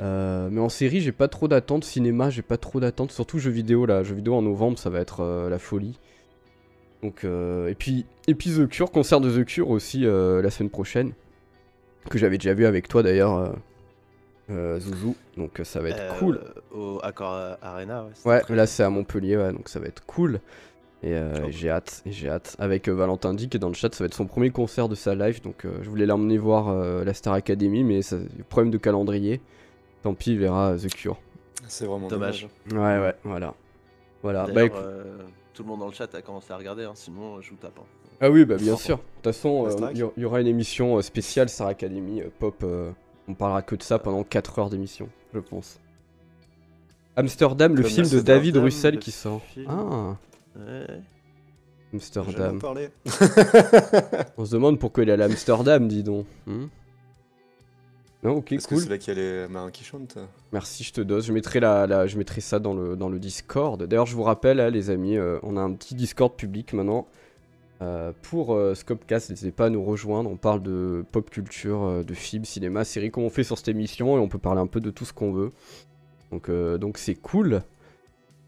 Euh, 0.00 0.48
mais 0.50 0.60
en 0.60 0.70
série 0.70 1.00
j'ai 1.00 1.12
pas 1.12 1.28
trop 1.28 1.46
d'attentes, 1.46 1.84
cinéma 1.84 2.30
j'ai 2.30 2.40
pas 2.40 2.56
trop 2.56 2.80
d'attentes, 2.80 3.12
surtout 3.12 3.38
jeux 3.38 3.50
vidéo 3.50 3.84
là, 3.84 4.02
jeux 4.02 4.14
vidéo 4.14 4.34
en 4.34 4.40
novembre 4.40 4.78
ça 4.78 4.88
va 4.88 4.98
être 4.98 5.20
euh, 5.20 5.50
la 5.50 5.58
folie. 5.58 5.98
Donc 7.02 7.24
euh, 7.24 7.68
et 7.68 7.74
puis 7.74 8.06
et 8.26 8.34
puis 8.34 8.50
The 8.50 8.66
Cure, 8.66 8.90
concert 8.90 9.20
de 9.20 9.30
The 9.30 9.44
Cure 9.44 9.68
aussi 9.68 10.00
la 10.00 10.50
semaine 10.50 10.70
prochaine, 10.70 11.12
que 12.08 12.16
j'avais 12.16 12.38
déjà 12.38 12.54
vu 12.54 12.64
avec 12.64 12.88
toi 12.88 13.02
d'ailleurs, 13.02 13.54
Zouzou, 14.48 15.16
donc 15.36 15.60
ça 15.64 15.80
va 15.80 15.90
être 15.90 16.18
cool. 16.18 16.40
Au 16.72 16.98
Accor 17.02 17.58
Arena, 17.60 18.06
ouais. 18.24 18.42
Ouais, 18.48 18.56
là 18.56 18.66
c'est 18.66 18.82
à 18.82 18.90
Montpellier, 18.90 19.36
ouais, 19.36 19.52
donc 19.52 19.68
ça 19.68 19.80
va 19.80 19.86
être 19.86 20.04
cool. 20.06 20.40
Et, 21.02 21.12
et 21.12 21.50
j'ai 21.50 21.70
hâte, 21.70 22.02
j'ai 22.06 22.28
hâte. 22.28 22.56
Avec 22.58 22.88
Valentin 22.88 23.34
Dick 23.34 23.50
qui 23.50 23.56
est 23.58 23.60
dans 23.60 23.68
le 23.68 23.74
chat, 23.74 23.94
ça 23.94 24.04
va 24.04 24.06
être 24.06 24.14
son 24.14 24.26
premier 24.26 24.50
concert 24.50 24.88
de 24.88 24.94
sa 24.94 25.14
live, 25.14 25.42
donc 25.42 25.66
je 25.82 25.88
voulais 25.90 26.06
l'emmener 26.06 26.38
voir 26.38 26.74
la 27.04 27.12
Star 27.12 27.34
Academy, 27.34 27.84
mais 27.84 28.00
ça, 28.00 28.16
problème 28.48 28.70
de 28.70 28.78
calendrier. 28.78 29.42
Tant 30.02 30.14
pis, 30.14 30.32
il 30.32 30.38
verra 30.38 30.70
euh, 30.72 30.78
The 30.78 30.88
Cure. 30.94 31.18
C'est 31.68 31.86
vraiment 31.86 32.08
Dommage. 32.08 32.48
dommage. 32.68 32.98
Ouais, 33.00 33.06
ouais, 33.06 33.14
voilà. 33.24 33.54
Voilà. 34.22 34.46
Bah, 34.46 34.52
D'ailleurs, 34.52 34.66
écoute- 34.66 34.80
euh, 34.84 35.18
tout 35.54 35.62
le 35.62 35.68
monde 35.68 35.80
dans 35.80 35.86
le 35.88 35.92
chat 35.92 36.14
a 36.14 36.22
commencé 36.22 36.52
à 36.52 36.56
regarder, 36.56 36.84
hein, 36.84 36.92
sinon 36.94 37.36
euh, 37.36 37.40
je 37.42 37.50
vous 37.50 37.56
tape. 37.56 37.78
hein. 37.78 37.84
Ah 38.22 38.30
oui, 38.30 38.44
bah 38.44 38.56
bien 38.56 38.76
sûr. 38.76 38.96
De 38.98 39.02
toute 39.22 39.24
façon, 39.34 39.66
euh, 39.66 39.90
il 39.94 40.22
y, 40.22 40.24
aura 40.26 40.40
une 40.42 40.46
émission 40.46 41.00
spéciale 41.00 41.48
Star 41.48 41.68
Academy, 41.68 42.20
euh, 42.20 42.28
pop. 42.38 42.54
euh, 42.64 42.90
on 43.28 43.34
parlera 43.34 43.62
que 43.62 43.74
de 43.76 43.82
ça 43.82 43.98
pendant 43.98 44.24
4 44.24 44.58
heures 44.58 44.68
d'émission, 44.70 45.08
je 45.32 45.38
pense. 45.40 45.80
Amsterdam, 47.16 47.74
le 47.74 47.82
film 47.82 48.06
de 48.08 48.20
David 48.20 48.56
Russell 48.58 48.98
qui 48.98 49.10
sort. 49.10 49.42
film. 49.42 49.66
Ah, 49.68 50.16
Ouais. 50.58 50.86
Amsterdam. 51.94 52.58
On 54.36 54.44
se 54.44 54.52
demande 54.52 54.78
pourquoi 54.78 55.02
il 55.02 55.08
est 55.08 55.12
allé 55.12 55.22
à 55.22 55.26
Amsterdam, 55.26 55.88
dis 55.88 56.02
donc. 56.02 56.26
Hmm 56.46 56.66
non, 58.22 58.32
ok, 58.36 58.52
Est-ce 58.52 58.68
que 58.68 58.74
cool. 58.74 58.82
c'est 58.82 58.90
là 58.90 58.98
qu'il 58.98 59.14
y 59.16 59.18
a 59.18 59.20
les 59.44 59.48
marins 59.48 59.70
qui 59.70 59.82
chantent 59.84 60.18
Merci, 60.52 60.84
je 60.84 60.92
te 60.92 61.00
dose. 61.00 61.24
Je 61.26 61.32
mettrai, 61.32 61.58
la, 61.60 61.86
la- 61.86 62.06
je 62.06 62.18
mettrai 62.18 62.40
ça 62.42 62.58
dans 62.58 62.74
le, 62.74 62.94
dans 62.96 63.08
le 63.08 63.18
Discord. 63.18 63.82
D'ailleurs, 63.82 64.06
je 64.06 64.14
vous 64.14 64.22
rappelle, 64.24 64.60
hein, 64.60 64.68
les 64.70 64.90
amis, 64.90 65.16
euh, 65.16 65.38
on 65.42 65.56
a 65.56 65.60
un 65.60 65.72
petit 65.72 65.94
Discord 65.94 66.34
public 66.36 66.72
maintenant. 66.74 67.06
Euh, 67.82 68.12
pour 68.20 68.52
euh, 68.54 68.74
Scopcast, 68.74 69.30
n'hésitez 69.30 69.52
pas 69.52 69.66
à 69.66 69.70
nous 69.70 69.82
rejoindre. 69.82 70.28
On 70.28 70.36
parle 70.36 70.62
de 70.62 71.02
pop 71.12 71.30
culture, 71.30 71.82
euh, 71.82 72.02
de 72.04 72.12
films, 72.12 72.44
cinéma, 72.44 72.84
séries, 72.84 73.10
comme 73.10 73.24
on 73.24 73.30
fait 73.30 73.42
sur 73.44 73.56
cette 73.56 73.68
émission, 73.68 74.18
et 74.18 74.20
on 74.20 74.28
peut 74.28 74.38
parler 74.38 74.60
un 74.60 74.66
peu 74.66 74.80
de 74.80 74.90
tout 74.90 75.06
ce 75.06 75.14
qu'on 75.14 75.32
veut. 75.32 75.52
Donc 76.30 76.50
donc 76.78 76.98
c'est 76.98 77.14
cool. 77.16 77.62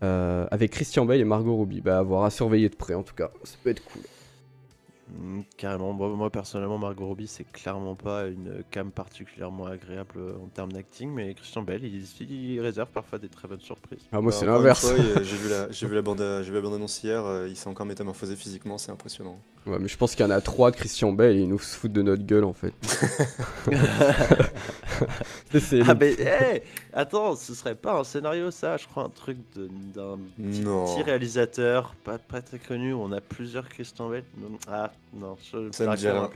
Avec 0.03 0.71
Christian 0.73 1.05
Bale 1.05 1.21
et 1.21 1.25
Margot 1.25 1.57
Robbie. 1.57 1.81
Bah, 1.81 1.99
à 1.99 2.03
voir 2.03 2.25
à 2.25 2.31
surveiller 2.31 2.69
de 2.69 2.75
près 2.77 2.95
en 2.95 3.03
tout 3.03 3.15
cas. 3.15 3.31
Ça 3.45 3.57
peut 3.65 3.71
être 3.71 3.83
cool. 3.85 4.03
Mm, 5.19 5.43
Carrément, 5.57 5.93
moi, 5.93 6.09
moi, 6.09 6.31
personnellement, 6.31 6.79
Margot 6.79 7.07
Robbie, 7.07 7.27
c'est 7.27 7.45
clairement 7.45 7.95
pas 7.95 8.27
une 8.27 8.63
cam 8.71 8.91
particulièrement 8.91 9.67
agréable 9.67 10.21
en 10.43 10.47
termes 10.49 10.73
d'acting, 10.73 11.11
mais 11.11 11.35
Christian 11.35 11.63
Bell, 11.63 11.85
il, 11.85 12.05
il 12.31 12.61
réserve 12.61 12.89
parfois 12.91 13.19
des 13.19 13.29
très 13.29 13.47
bonnes 13.49 13.61
surprises. 13.61 14.01
Ah, 14.13 14.21
moi 14.21 14.33
c'est 14.33 14.47
l'inverse. 14.47 14.87
J'ai 15.23 15.37
vu 15.37 15.49
la, 15.51 15.71
j'ai 15.71 15.87
vu 15.87 15.95
la 15.95 16.03
bande, 16.03 16.19
j'ai 16.43 16.49
vu 16.51 16.55
la 16.55 16.61
bande 16.61 16.75
annonce 16.75 17.03
hier. 17.03 17.25
euh, 17.25 17.47
il 17.49 17.57
s'est 17.57 17.69
encore 17.69 17.87
métamorphosé 17.87 18.37
physiquement, 18.37 18.79
c'est 18.79 18.91
impressionnant. 18.93 19.39
Ouais, 19.67 19.79
mais 19.79 19.87
je 19.89 19.97
pense 19.97 20.15
qu'il 20.15 20.25
y 20.25 20.29
en 20.29 20.33
a 20.33 20.41
trois 20.41 20.73
Christian 20.73 21.13
Bale 21.13 21.37
et 21.37 21.43
ils 21.43 21.49
nous 21.49 21.59
se 21.59 21.77
foutent 21.77 21.93
de 21.93 22.03
notre 22.03 22.25
gueule 22.25 22.45
en 22.45 22.53
fait. 22.53 22.73
Ah, 25.87 25.95
mais 25.95 26.13
hey, 26.19 26.63
attends, 26.93 27.37
ce 27.37 27.55
serait 27.55 27.75
pas 27.75 27.99
un 28.01 28.05
scénario, 28.05 28.51
ça, 28.51 28.77
je 28.77 28.87
crois, 28.87 29.05
un 29.05 29.11
truc 29.11 29.37
de- 29.55 29.69
d'un 29.93 30.19
petit, 30.37 31.03
réalisateur, 31.03 31.95
pas, 32.05 32.19
pas 32.19 32.41
très 32.41 32.59
connu, 32.59 32.93
où 32.93 33.01
on 33.03 33.13
a 33.13 33.21
plusieurs 33.21 33.69
Christian 33.69 34.09
Bell. 34.09 34.25
Non, 34.37 34.59
Ah, 34.67 34.93
non, 35.13 35.37
je 35.53 35.71
Ça 35.73 35.87
me 35.87 35.97
dit 35.97 36.09
rien. 36.09 36.31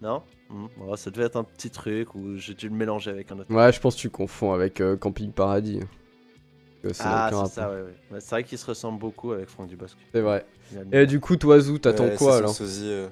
Non? 0.00 0.22
Mm, 0.48 0.66
ouais, 0.78 0.96
Ça 0.96 1.10
devait 1.10 1.24
être 1.26 1.36
un 1.36 1.44
petit 1.44 1.70
truc 1.70 2.14
où 2.14 2.36
j'ai 2.36 2.54
dû 2.54 2.68
le 2.68 2.74
mélanger 2.74 3.10
avec 3.10 3.30
un 3.32 3.38
autre. 3.38 3.52
Ouais, 3.52 3.72
je 3.72 3.80
pense 3.80 3.96
que 3.96 4.00
tu 4.00 4.10
confonds 4.10 4.52
avec 4.52 4.80
euh, 4.80 4.96
Camping 4.96 5.32
Paradis. 5.32 5.80
N'a 6.84 6.90
Ah, 7.00 7.28
c'est 7.30 7.54
ça, 7.54 7.62
rapport. 7.62 7.76
ouais, 7.76 7.82
ouais. 7.82 7.94
Ouais, 8.12 8.20
C'est 8.20 8.30
vrai 8.30 8.44
qu'il 8.44 8.58
se 8.58 8.66
ressemble 8.66 8.98
beaucoup 8.98 9.32
avec 9.32 9.48
Franck 9.48 9.68
Dubosc. 9.68 9.96
C'est 10.12 10.20
vrai. 10.20 10.46
Et 10.92 11.06
du 11.06 11.20
coup, 11.20 11.36
toi, 11.36 11.58
Zou, 11.60 11.78
t'attends 11.78 12.04
Ouais, 12.04 12.14
quoi 12.16 12.36
alors? 12.36 12.54
Sosie, 12.54 12.88
euh, 12.88 13.08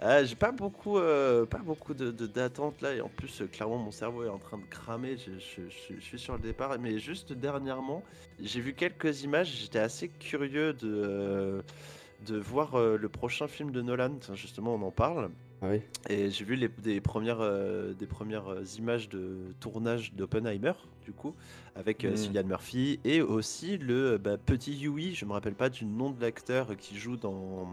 Ah, 0.00 0.24
j'ai 0.24 0.36
pas 0.36 0.52
beaucoup, 0.52 0.98
euh, 0.98 1.46
pas 1.46 1.58
beaucoup 1.58 1.94
de 1.94 2.10
d'attentes 2.10 2.80
là, 2.82 2.94
et 2.94 3.00
en 3.00 3.08
plus, 3.08 3.42
euh, 3.42 3.46
clairement, 3.46 3.78
mon 3.78 3.90
cerveau 3.90 4.24
est 4.24 4.28
en 4.28 4.38
train 4.38 4.58
de 4.58 4.64
cramer. 4.66 5.16
Je, 5.18 5.32
je- 5.38 6.00
suis 6.00 6.18
sur 6.18 6.34
le 6.34 6.40
départ, 6.40 6.78
mais 6.78 6.98
juste 6.98 7.32
dernièrement, 7.32 8.02
j'ai 8.40 8.60
vu 8.60 8.74
quelques 8.74 9.22
images. 9.22 9.48
J'étais 9.48 9.78
assez 9.78 10.08
curieux 10.08 10.72
de, 10.72 10.88
euh, 10.88 11.62
de 12.20 12.38
voir 12.38 12.76
euh, 12.76 12.96
le 12.98 13.08
prochain 13.08 13.48
film 13.48 13.70
de 13.72 13.82
Nolan. 13.82 14.18
Justement, 14.34 14.74
on 14.74 14.82
en 14.82 14.92
parle. 14.92 15.30
Ah 15.62 15.68
oui. 15.70 15.80
Et 16.08 16.30
j'ai 16.30 16.44
vu 16.44 16.54
les, 16.54 16.68
des 16.68 17.00
premières, 17.00 17.40
euh, 17.40 17.94
des 17.94 18.06
premières 18.06 18.48
euh, 18.48 18.64
images 18.78 19.08
de 19.08 19.38
tournage 19.60 20.12
d'Oppenheimer, 20.12 20.74
du 21.02 21.12
coup, 21.12 21.34
avec 21.74 22.04
euh, 22.04 22.12
Mm. 22.12 22.16
Cillian 22.16 22.44
Murphy, 22.44 23.00
et 23.04 23.22
aussi 23.22 23.78
le 23.78 24.18
bah, 24.18 24.36
petit 24.36 24.74
Yui, 24.74 25.14
je 25.14 25.24
me 25.24 25.32
rappelle 25.32 25.54
pas 25.54 25.68
du 25.70 25.84
nom 25.84 26.10
de 26.10 26.20
l'acteur 26.20 26.76
qui 26.76 26.96
joue 26.98 27.16
dans, 27.16 27.68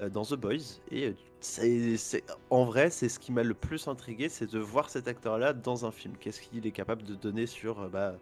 euh, 0.00 0.08
dans 0.10 0.24
The 0.24 0.34
Boys. 0.34 0.80
Et 0.90 1.14
c'est, 1.40 2.22
en 2.50 2.64
vrai, 2.64 2.90
c'est 2.90 3.08
ce 3.08 3.18
qui 3.18 3.32
m'a 3.32 3.42
le 3.42 3.54
plus 3.54 3.88
intrigué, 3.88 4.28
c'est 4.28 4.50
de 4.50 4.58
voir 4.58 4.90
cet 4.90 5.08
acteur-là 5.08 5.52
dans 5.52 5.86
un 5.86 5.90
film. 5.90 6.14
Qu'est-ce 6.18 6.40
qu'il 6.40 6.66
est 6.66 6.70
capable 6.70 7.02
de 7.02 7.14
donner 7.14 7.46
sur, 7.46 7.88
bah, 7.88 8.14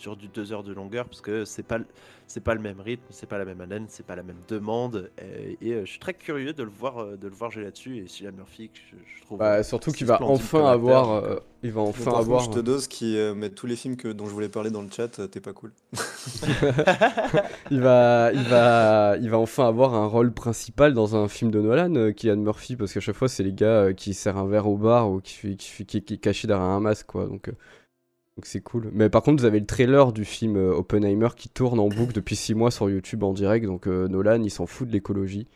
sur 0.00 0.16
du 0.16 0.28
deux 0.28 0.52
heures 0.52 0.62
de 0.64 0.72
longueur, 0.72 1.06
parce 1.06 1.20
que 1.20 1.44
c'est 1.44 1.62
pas, 1.62 1.78
le- 1.78 1.86
c'est 2.26 2.42
pas 2.42 2.54
le 2.54 2.60
même 2.60 2.80
rythme, 2.80 3.04
c'est 3.10 3.28
pas 3.28 3.38
la 3.38 3.44
même 3.44 3.60
haleine, 3.60 3.86
c'est 3.88 4.06
pas 4.06 4.16
la 4.16 4.22
même 4.22 4.40
demande. 4.48 5.10
Et, 5.20 5.58
et, 5.60 5.72
euh, 5.74 5.80
je 5.84 5.90
suis 5.90 6.00
très 6.00 6.14
curieux 6.14 6.52
de 6.52 6.62
le 6.62 6.70
voir, 6.70 6.98
euh, 6.98 7.16
de 7.16 7.28
le 7.28 7.34
voir 7.34 7.50
jouer 7.50 7.64
là-dessus. 7.64 7.98
Et 7.98 8.08
Cillian 8.08 8.32
Murphy, 8.32 8.68
que 8.70 8.78
je, 8.90 8.96
je 9.16 9.22
trouve. 9.22 9.38
Bah, 9.38 9.62
surtout 9.62 9.92
qu'il 9.92 10.06
va 10.06 10.22
enfin 10.22 10.64
avoir. 10.66 11.10
euh, 11.12 11.36
il 11.62 11.72
va 11.72 11.82
enfin 11.82 12.04
contre, 12.12 12.16
avoir. 12.16 12.40
je 12.44 12.50
te 12.50 12.58
dose 12.60 12.88
qui 12.88 13.18
euh, 13.18 13.34
met 13.34 13.50
tous 13.50 13.66
les 13.66 13.76
films 13.76 13.96
que, 13.96 14.08
dont 14.08 14.26
je 14.26 14.30
voulais 14.32 14.48
parler 14.48 14.70
dans 14.70 14.80
le 14.82 14.88
chat, 14.90 15.18
euh, 15.18 15.26
t'es 15.26 15.40
pas 15.40 15.52
cool. 15.52 15.72
il 17.70 17.80
va, 17.80 18.30
il 18.32 18.42
va, 18.44 19.16
il 19.20 19.28
va 19.30 19.38
enfin 19.38 19.66
avoir 19.68 19.94
un 19.94 20.06
rôle 20.06 20.32
principal 20.32 20.94
dans 20.94 21.16
un 21.16 21.28
film 21.28 21.50
de 21.50 21.60
Nolan, 21.60 21.94
euh, 21.96 22.12
Cillian 22.16 22.36
Murphy, 22.36 22.76
parce 22.76 22.92
qu'à 22.92 23.00
chaque 23.00 23.16
fois 23.16 23.28
c'est 23.28 23.42
les 23.42 23.52
gars 23.52 23.66
euh, 23.66 23.92
qui 23.92 24.14
serrent 24.14 24.38
un 24.38 24.46
verre 24.46 24.68
au 24.68 24.76
bar 24.76 25.10
ou 25.10 25.20
qui, 25.20 25.56
qui, 25.56 25.84
qui, 25.86 26.02
qui 26.02 26.14
est 26.14 26.18
caché 26.18 26.46
derrière 26.48 26.64
un 26.66 26.80
masque, 26.80 27.06
quoi. 27.06 27.26
Donc, 27.26 27.48
euh, 27.48 27.52
donc 28.36 28.46
c'est 28.46 28.60
cool. 28.60 28.88
Mais 28.92 29.10
par 29.10 29.22
contre, 29.22 29.40
vous 29.40 29.46
avez 29.46 29.60
le 29.60 29.66
trailer 29.66 30.12
du 30.12 30.24
film 30.24 30.56
euh, 30.56 30.72
Oppenheimer 30.72 31.28
qui 31.36 31.48
tourne 31.48 31.78
en 31.78 31.88
boucle 31.88 32.12
depuis 32.12 32.36
6 32.36 32.54
mois 32.54 32.70
sur 32.70 32.88
YouTube 32.88 33.22
en 33.22 33.32
direct. 33.32 33.66
Donc 33.66 33.86
euh, 33.86 34.08
Nolan, 34.08 34.42
il 34.42 34.50
s'en 34.50 34.66
fout 34.66 34.88
de 34.88 34.92
l'écologie. 34.92 35.46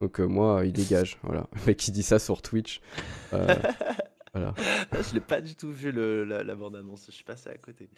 Donc 0.00 0.18
euh, 0.20 0.24
moi, 0.26 0.62
il 0.64 0.72
dégage. 0.72 1.18
Voilà. 1.22 1.46
Le 1.54 1.66
mec 1.66 1.76
qui 1.76 1.92
dit 1.92 2.02
ça 2.02 2.18
sur 2.18 2.42
Twitch. 2.42 2.80
Euh, 3.32 3.46
voilà. 4.34 4.54
je 4.92 5.14
l'ai 5.14 5.20
pas 5.20 5.40
du 5.40 5.54
tout 5.54 5.70
vu 5.70 5.92
le, 5.92 6.24
la, 6.24 6.42
la 6.42 6.54
bande-annonce, 6.56 7.06
je 7.06 7.12
suis 7.12 7.24
passé 7.24 7.50
à 7.50 7.58
côté. 7.58 7.88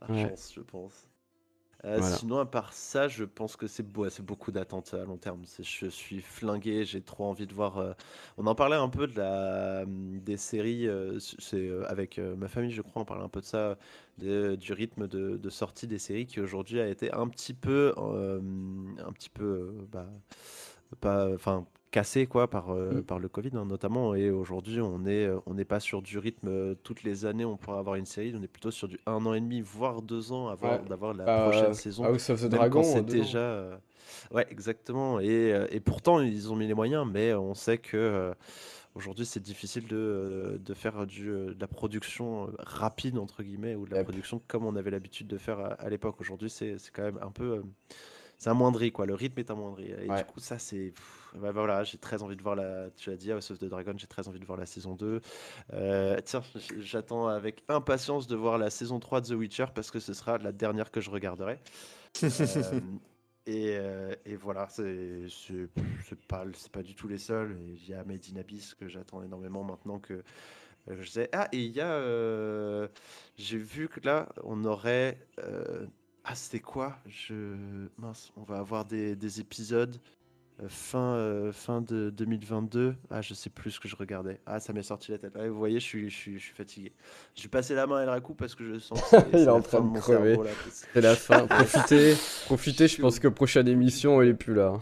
Par 0.00 0.10
Ouais. 0.10 0.28
chance, 0.28 0.52
je 0.56 0.60
pense. 0.62 1.06
Euh, 1.86 1.96
Voilà. 1.98 2.16
Sinon, 2.16 2.38
à 2.38 2.46
part 2.46 2.72
ça, 2.74 3.08
je 3.08 3.24
pense 3.24 3.56
que 3.56 3.66
c'est 3.66 3.82
beau, 3.82 4.08
c'est 4.10 4.24
beaucoup 4.24 4.52
d'attentes 4.52 4.92
à 4.94 5.04
long 5.04 5.16
terme. 5.16 5.42
C'est- 5.46 5.62
Je 5.62 5.86
suis 5.86 6.20
flingué, 6.20 6.84
j'ai 6.84 7.00
trop 7.00 7.24
envie 7.24 7.46
de 7.46 7.54
voir. 7.54 7.78
euh, 7.78 7.92
On 8.36 8.46
en 8.46 8.54
parlait 8.54 8.76
un 8.76 8.88
peu 8.90 9.06
de 9.06 9.16
la, 9.16 9.84
des 9.86 10.36
séries, 10.36 10.86
euh, 10.88 11.18
c'est 11.20 11.56
euh, 11.68 11.84
avec 11.88 12.18
euh, 12.18 12.36
ma 12.36 12.48
famille, 12.48 12.70
je 12.70 12.82
crois, 12.82 13.02
on 13.02 13.04
parlait 13.06 13.24
un 13.24 13.28
peu 13.30 13.40
de 13.40 13.46
ça, 13.46 13.78
de- 14.18 14.56
du 14.56 14.72
rythme 14.74 15.08
de, 15.08 15.36
de 15.38 15.50
sortie 15.50 15.86
des 15.86 15.98
séries 15.98 16.26
qui 16.26 16.40
aujourd'hui 16.40 16.80
a 16.80 16.88
été 16.88 17.12
un 17.12 17.28
petit 17.28 17.54
peu, 17.54 17.94
euh, 17.96 18.40
un 19.06 19.12
petit 19.12 19.30
peu, 19.30 19.44
euh, 19.44 19.86
bah, 19.90 20.06
pas, 21.00 21.28
enfin, 21.34 21.66
cassé 21.90 22.26
quoi 22.26 22.48
par, 22.48 22.70
euh, 22.70 23.00
Mm. 23.00 23.02
par 23.02 23.18
le 23.18 23.28
Covid 23.28 23.50
hein, 23.54 23.64
notamment. 23.64 24.14
Et 24.14 24.30
aujourd'hui, 24.30 24.80
on 24.80 25.04
est, 25.06 25.26
euh, 25.26 25.38
on 25.46 25.54
n'est 25.54 25.64
pas 25.64 25.80
sur 25.80 26.02
du 26.02 26.18
rythme 26.18 26.48
euh, 26.48 26.74
toutes 26.82 27.02
les 27.02 27.24
années. 27.26 27.44
On 27.44 27.56
pourra 27.56 27.78
avoir 27.78 27.96
une 27.96 28.06
série. 28.06 28.32
On 28.38 28.42
est 28.42 28.48
plutôt 28.48 28.70
sur 28.70 28.88
du 28.88 28.98
un 29.06 29.24
an 29.26 29.34
et 29.34 29.40
demi, 29.40 29.60
voire 29.60 30.02
deux 30.02 30.32
ans, 30.32 30.48
avant 30.48 30.72
Ouais. 30.78 30.82
d'avoir 30.88 31.14
la 31.14 31.24
Euh, 31.28 31.50
prochaine 31.50 31.74
saison. 31.74 32.04
House 32.04 32.30
of 32.30 32.42
the 32.42 32.46
Dragon. 32.48 32.82
c'est 32.82 33.02
déjà. 33.04 33.38
euh, 33.38 33.76
Ouais, 34.32 34.46
exactement. 34.50 35.20
Et, 35.20 35.52
euh, 35.52 35.66
et 35.70 35.78
pourtant, 35.80 36.20
ils 36.20 36.50
ont 36.52 36.56
mis 36.56 36.66
les 36.66 36.74
moyens, 36.74 37.06
mais 37.10 37.32
on 37.34 37.54
sait 37.54 37.78
que 37.78 38.32
aujourd'hui, 38.96 39.24
c'est 39.24 39.40
difficile 39.40 39.86
de, 39.86 40.60
de 40.64 40.74
faire 40.74 41.06
du, 41.06 41.26
de 41.26 41.56
la 41.60 41.68
production 41.68 42.50
rapide, 42.58 43.18
entre 43.18 43.42
guillemets, 43.44 43.76
ou 43.76 43.86
de 43.86 43.90
la 43.92 43.98
Yep. 43.98 44.04
production 44.06 44.42
comme 44.48 44.64
on 44.66 44.74
avait 44.74 44.90
l'habitude 44.90 45.28
de 45.28 45.38
faire 45.38 45.60
à, 45.60 45.66
à 45.74 45.88
l'époque. 45.88 46.16
Aujourd'hui, 46.20 46.50
c'est 46.50 46.76
c'est 46.78 46.90
quand 46.92 47.02
même 47.02 47.18
un 47.22 47.30
peu. 47.30 47.62
c'est 48.38 48.50
amoindri, 48.50 48.90
quoi. 48.90 49.06
Le 49.06 49.14
rythme 49.14 49.38
est 49.38 49.50
amoindri. 49.50 49.90
Et 50.02 50.08
Ouais. 50.10 50.18
du 50.18 50.24
coup, 50.24 50.40
ça, 50.40 50.58
c'est. 50.58 50.92
Pff, 51.30 51.40
bah, 51.40 51.52
voilà, 51.52 51.84
j'ai 51.84 51.98
très 51.98 52.22
envie 52.22 52.36
de 52.36 52.42
voir 52.42 52.56
la. 52.56 52.90
Tu 52.96 53.10
l'as 53.10 53.16
dit, 53.16 53.30
House 53.32 53.50
of 53.50 53.58
the 53.58 53.64
Dragon, 53.66 53.94
j'ai 53.96 54.06
très 54.06 54.28
envie 54.28 54.40
de 54.40 54.44
voir 54.44 54.58
la 54.58 54.66
saison 54.66 54.94
2. 54.94 55.20
Euh, 55.72 56.20
tiens, 56.24 56.42
j'attends 56.78 57.28
avec 57.28 57.62
impatience 57.68 58.26
de 58.26 58.36
voir 58.36 58.58
la 58.58 58.70
saison 58.70 58.98
3 59.00 59.20
de 59.20 59.26
The 59.28 59.30
Witcher 59.38 59.66
parce 59.74 59.90
que 59.90 60.00
ce 60.00 60.12
sera 60.14 60.38
la 60.38 60.52
dernière 60.52 60.90
que 60.90 61.00
je 61.00 61.10
regarderai. 61.10 61.58
Euh, 62.22 62.80
et, 63.46 63.76
euh, 63.78 64.14
et 64.26 64.36
voilà, 64.36 64.68
c'est 64.68 65.26
pas, 66.28 66.44
pas 66.72 66.82
du 66.82 66.94
tout 66.94 67.08
les 67.08 67.18
seuls. 67.18 67.56
Il 67.68 67.88
y 67.88 67.94
a 67.94 68.04
Made 68.04 68.20
in 68.32 68.38
Abyss 68.38 68.74
que 68.74 68.86
j'attends 68.86 69.22
énormément 69.22 69.64
maintenant 69.64 69.98
que 69.98 70.22
je 70.88 71.04
sais. 71.08 71.28
Ah, 71.32 71.48
et 71.52 71.58
il 71.58 71.72
y 71.72 71.80
a. 71.80 71.92
euh, 71.94 72.86
J'ai 73.36 73.58
vu 73.58 73.88
que 73.88 74.00
là, 74.00 74.28
on 74.44 74.64
aurait. 74.64 75.18
euh, 75.42 75.86
Ah, 76.24 76.34
c'était 76.34 76.60
quoi? 76.60 76.98
Je. 77.06 77.88
Mince, 77.96 78.30
on 78.36 78.42
va 78.42 78.58
avoir 78.58 78.84
des, 78.84 79.16
des 79.16 79.40
épisodes 79.40 79.96
fin, 80.68 81.14
euh, 81.14 81.52
fin 81.52 81.80
de 81.80 82.10
2022. 82.10 82.94
Ah, 83.10 83.22
je 83.22 83.34
sais 83.34 83.50
plus 83.50 83.70
ce 83.72 83.80
que 83.80 83.88
je 83.88 83.96
regardais. 83.96 84.40
Ah, 84.46 84.60
ça 84.60 84.72
m'est 84.72 84.82
sorti 84.82 85.10
la 85.12 85.18
tête. 85.18 85.34
Ouais, 85.36 85.48
vous 85.48 85.58
voyez, 85.58 85.80
je 85.80 85.84
suis, 85.84 86.10
je, 86.10 86.14
suis, 86.16 86.38
je 86.38 86.44
suis 86.44 86.54
fatigué. 86.54 86.92
Je 87.36 87.42
vais 87.42 87.48
passer 87.48 87.74
la 87.74 87.86
main 87.86 87.98
à 87.98 88.02
Elraku 88.02 88.34
parce 88.34 88.54
que 88.54 88.64
je 88.64 88.78
sens 88.78 89.00
que 89.00 89.06
c'est- 89.10 89.26
Il 89.32 89.38
est 89.40 89.48
en 89.48 89.60
train 89.60 89.80
de 89.80 89.98
crever. 89.98 90.36
C'est 90.92 91.00
la 91.00 91.14
fin. 91.16 91.46
Profitez, 91.46 92.14
profitez. 92.46 92.88
Je 92.88 92.92
suis 92.94 93.02
pense 93.02 93.18
que 93.18 93.28
prochaine 93.28 93.68
émission, 93.68 94.20
il 94.22 94.28
est 94.30 94.34
plus 94.34 94.54
là. 94.54 94.74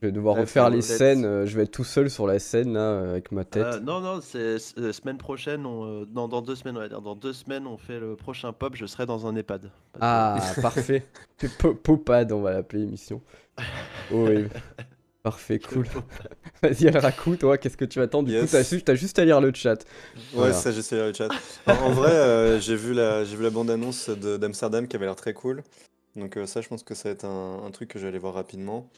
Je 0.00 0.06
vais 0.06 0.12
devoir 0.12 0.34
Ouais, 0.36 0.42
refaire 0.42 0.70
les 0.70 0.80
scènes. 0.80 1.24
euh, 1.26 1.44
Je 1.46 1.56
vais 1.56 1.64
être 1.64 1.70
tout 1.72 1.84
seul 1.84 2.08
sur 2.08 2.26
la 2.26 2.38
scène 2.38 2.72
là, 2.72 3.00
avec 3.10 3.32
ma 3.32 3.44
tête. 3.44 3.64
Euh, 3.66 3.80
non, 3.80 4.00
non, 4.00 4.20
c'est 4.22 4.58
semaine 4.58 5.18
prochaine, 5.18 5.66
on, 5.66 5.84
euh, 6.02 6.04
dans, 6.06 6.26
dans 6.26 6.40
deux 6.40 6.54
semaines, 6.56 6.76
on 6.76 6.80
va 6.80 6.88
dire. 6.88 7.02
Dans 7.02 7.14
deux 7.14 7.34
semaines, 7.34 7.66
on 7.66 7.76
fait 7.76 8.00
le 8.00 8.16
prochain 8.16 8.52
pop, 8.54 8.74
je 8.76 8.86
serai 8.86 9.04
dans 9.04 9.26
un 9.26 9.36
EHPAD. 9.36 9.70
Ah, 10.00 10.40
parfait. 10.62 11.04
Po- 11.58 11.74
Popad, 11.74 12.32
on 12.32 12.40
va 12.40 12.52
l'appeler 12.52 12.82
émission. 12.84 13.20
Oui. 14.10 14.44
Parfait, 15.22 15.58
cool. 15.58 15.86
Vas-y, 16.62 16.86
El 16.86 16.96
Raku, 16.96 17.36
toi, 17.36 17.58
qu'est-ce 17.58 17.76
que 17.76 17.84
tu 17.84 18.00
attends 18.00 18.22
Du 18.22 18.32
coup, 18.32 18.38
Yes. 18.50 18.82
t'as 18.82 18.94
juste 18.94 19.18
à 19.18 19.24
lire 19.26 19.38
le 19.42 19.52
chat. 19.52 19.74
Ouais, 19.74 20.16
Voilà. 20.32 20.54
ça, 20.54 20.72
j'ai 20.72 20.78
essayé 20.78 21.02
le 21.02 21.12
chat. 21.12 21.28
En, 21.66 21.72
en 21.74 21.90
vrai, 21.90 22.10
euh, 22.10 22.58
j'ai 22.58 22.74
vu 22.74 22.94
la, 22.94 23.22
j'ai 23.24 23.36
vu 23.36 23.42
la 23.42 23.50
bande-annonce 23.50 24.08
de- 24.08 24.38
d'Amsterdam 24.38 24.88
qui 24.88 24.96
avait 24.96 25.04
l'air 25.04 25.16
très 25.16 25.34
cool. 25.34 25.62
Donc 26.16 26.38
euh, 26.38 26.46
ça, 26.46 26.62
je 26.62 26.68
pense 26.68 26.82
que 26.84 26.94
ça 26.94 27.10
va 27.10 27.12
être 27.12 27.26
un, 27.26 27.62
un 27.66 27.70
truc 27.70 27.90
que 27.90 27.98
je 27.98 28.04
vais 28.04 28.08
aller 28.08 28.18
voir 28.18 28.32
rapidement. 28.32 28.88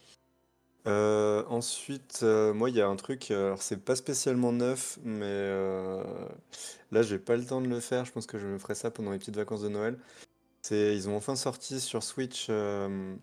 Euh, 0.86 1.44
ensuite, 1.48 2.20
euh, 2.22 2.52
moi, 2.52 2.68
il 2.68 2.76
y 2.76 2.80
a 2.80 2.88
un 2.88 2.96
truc, 2.96 3.30
euh, 3.30 3.46
alors 3.46 3.62
c'est 3.62 3.76
pas 3.76 3.94
spécialement 3.94 4.52
neuf, 4.52 4.98
mais 5.04 5.48
là, 6.90 7.02
j'ai 7.02 7.18
pas 7.18 7.36
le 7.36 7.44
temps 7.44 7.60
de 7.60 7.68
le 7.68 7.80
faire. 7.80 8.04
Je 8.04 8.12
pense 8.12 8.26
que 8.26 8.38
je 8.38 8.58
ferai 8.58 8.74
ça 8.74 8.90
pendant 8.90 9.12
les 9.12 9.18
petites 9.18 9.36
vacances 9.36 9.62
de 9.62 9.68
Noël. 9.68 9.98
C'est, 10.62 10.94
ils 10.94 11.08
ont 11.08 11.16
enfin 11.16 11.34
sorti 11.34 11.80
sur 11.80 12.02
Switch 12.02 12.46
euh, 12.48 13.14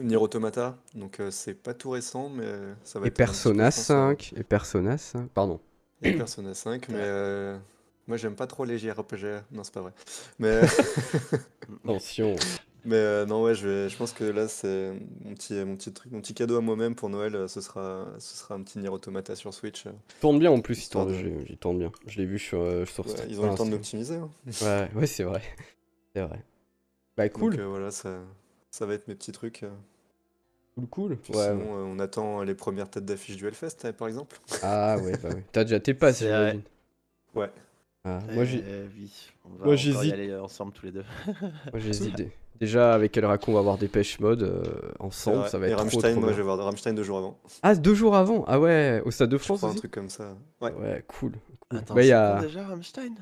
Nier 0.00 0.16
Automata, 0.16 0.76
donc 0.94 1.20
c'est 1.30 1.54
pas 1.54 1.72
tout 1.74 1.90
récent, 1.90 2.28
mais 2.28 2.50
ça 2.82 2.98
va 2.98 3.06
Et 3.06 3.08
être 3.08 3.20
un 3.20 3.26
petit 3.26 3.42
peu 3.44 3.52
Persona 3.52 3.70
français. 3.70 3.80
5. 3.80 4.34
Et 4.36 4.42
Persona 4.42 4.98
5. 4.98 5.28
Pardon. 5.30 5.60
Et 6.02 6.12
Persona 6.12 6.52
5, 6.54 6.88
mais 6.90 7.54
moi 8.08 8.16
j'aime 8.16 8.34
pas 8.34 8.48
trop 8.48 8.64
les 8.64 8.78
JRPG. 8.78 9.42
Non, 9.52 9.62
c'est 9.62 9.74
pas 9.74 9.82
vrai. 9.82 9.92
Mais 10.38 10.62
Attention. 11.84 12.34
Mais 12.86 12.96
euh, 12.96 13.24
non, 13.24 13.42
ouais, 13.42 13.54
je, 13.54 13.66
vais, 13.66 13.88
je 13.88 13.96
pense 13.96 14.12
que 14.12 14.24
là, 14.24 14.46
c'est 14.46 14.92
mon 15.24 15.32
petit, 15.34 15.54
mon 15.64 15.74
petit 15.76 15.92
truc, 15.92 16.12
mon 16.12 16.20
petit 16.20 16.34
cadeau 16.34 16.58
à 16.58 16.60
moi-même 16.60 16.94
pour 16.94 17.08
Noël. 17.08 17.34
euh, 17.34 17.48
Ce 17.48 17.60
sera, 17.62 18.06
ce 18.18 18.36
sera 18.36 18.54
un 18.56 18.62
petit 18.62 18.78
Nier 18.78 18.88
Automata 18.90 19.34
sur 19.36 19.54
Switch. 19.54 19.86
euh. 19.86 19.90
Tourne 20.20 20.38
bien 20.38 20.50
en 20.50 20.60
plus, 20.60 20.74
il 20.76 20.80
Histoire 20.82 21.06
tourne, 21.06 21.16
de- 21.16 21.22
j'ai- 21.22 21.46
il 21.52 21.56
tourne 21.56 21.78
bien. 21.78 21.92
Je 22.06 22.18
l'ai 22.18 22.26
vu 22.26 22.38
sur, 22.38 22.60
euh, 22.60 22.84
sur 22.84 23.06
Ouais, 23.06 23.12
Steam. 23.12 23.26
ils 23.30 23.40
ont 23.40 23.44
eu 23.44 23.46
le 23.46 23.52
Enfin, 23.52 23.56
temps 23.64 23.66
de 23.66 23.70
l'optimiser. 23.72 24.16
hein. 24.16 24.30
Ouais, 24.60 24.90
ouais, 24.94 25.06
c'est 25.06 25.24
vrai. 25.24 25.42
C'est 26.14 26.22
vrai. 26.22 26.42
Bah 27.16 27.28
cool, 27.30 27.52
Donc 27.52 27.60
euh, 27.60 27.66
voilà, 27.66 27.90
ça, 27.90 28.18
ça 28.70 28.84
va 28.86 28.94
être 28.94 29.08
mes 29.08 29.14
petits 29.14 29.32
trucs. 29.32 29.62
euh. 29.62 29.70
cool, 30.76 30.86
cool. 30.88 31.16
Puis 31.16 31.32
Ouais. 31.34 31.42
sinon, 31.44 31.78
euh, 31.78 31.84
on 31.86 31.98
attend 32.00 32.42
les 32.42 32.54
premières 32.54 32.90
têtes 32.90 33.04
d'affiche 33.06 33.36
du 33.36 33.46
Hellfest, 33.46 33.76
euh, 33.86 33.92
par 33.92 34.08
exemple. 34.08 34.38
Ah 34.62 34.98
ouais, 34.98 35.12
bah 35.22 35.30
ouais. 35.30 35.44
T'as 35.52 35.64
déjà 35.64 35.80
tes 35.80 35.94
passes, 35.94 36.18
C'est 36.18 36.28
vrai. 36.28 36.38
j'imagine. 36.50 36.62
Ouais. 37.34 37.50
Ah, 38.04 38.18
moi 38.32 38.44
j'ai 38.44 38.62
Euh, 38.66 38.86
oui, 38.98 39.10
on 39.46 39.48
va 39.50 39.54
moi, 39.56 39.64
encore 39.64 39.76
j'hésite. 39.78 40.04
y 40.04 40.12
aller 40.12 40.34
ensemble 40.36 40.72
tous 40.72 40.84
les 40.86 40.92
deux. 40.92 41.04
moi, 41.72 41.78
j'hésite. 41.80 42.14
Dé- 42.16 42.30
Déjà 42.60 42.94
avec 42.94 43.16
El 43.16 43.24
Raccoon 43.26 43.52
on 43.52 43.54
va 43.54 43.60
avoir 43.60 43.78
des 43.78 43.88
pêches 43.88 44.20
mode 44.20 44.42
euh, 44.44 44.62
ensemble, 45.00 45.48
ça 45.48 45.58
va 45.58 45.66
Et 45.66 45.70
être 45.70 45.76
trop, 45.76 45.82
Rammstein, 45.88 46.12
trop 46.12 46.20
moi, 46.20 46.28
bien. 46.28 46.36
je 46.36 46.36
vais 46.36 46.42
voir 46.44 46.58
Rammstein 46.58 46.94
deux 46.94 47.02
jours 47.02 47.18
avant. 47.18 47.38
Ah, 47.62 47.74
deux 47.74 47.94
jours 47.94 48.14
avant? 48.16 48.44
Ah 48.46 48.60
ouais, 48.60 49.02
au 49.04 49.10
Stade 49.10 49.30
de 49.30 49.36
Je 49.38 49.42
France 49.42 49.58
crois 49.58 49.70
un 49.70 49.74
truc 49.74 49.90
comme 49.90 50.08
ça. 50.08 50.36
Ouais. 50.60 50.72
Ouais, 50.72 51.04
cool. 51.08 51.32
Attends, 51.70 51.94
Bah, 51.94 52.02
il 52.02 52.06
y 52.06 52.08
c'est 52.08 52.12
a... 52.14 52.40
déjà 52.40 52.64
Rammstein? 52.66 53.14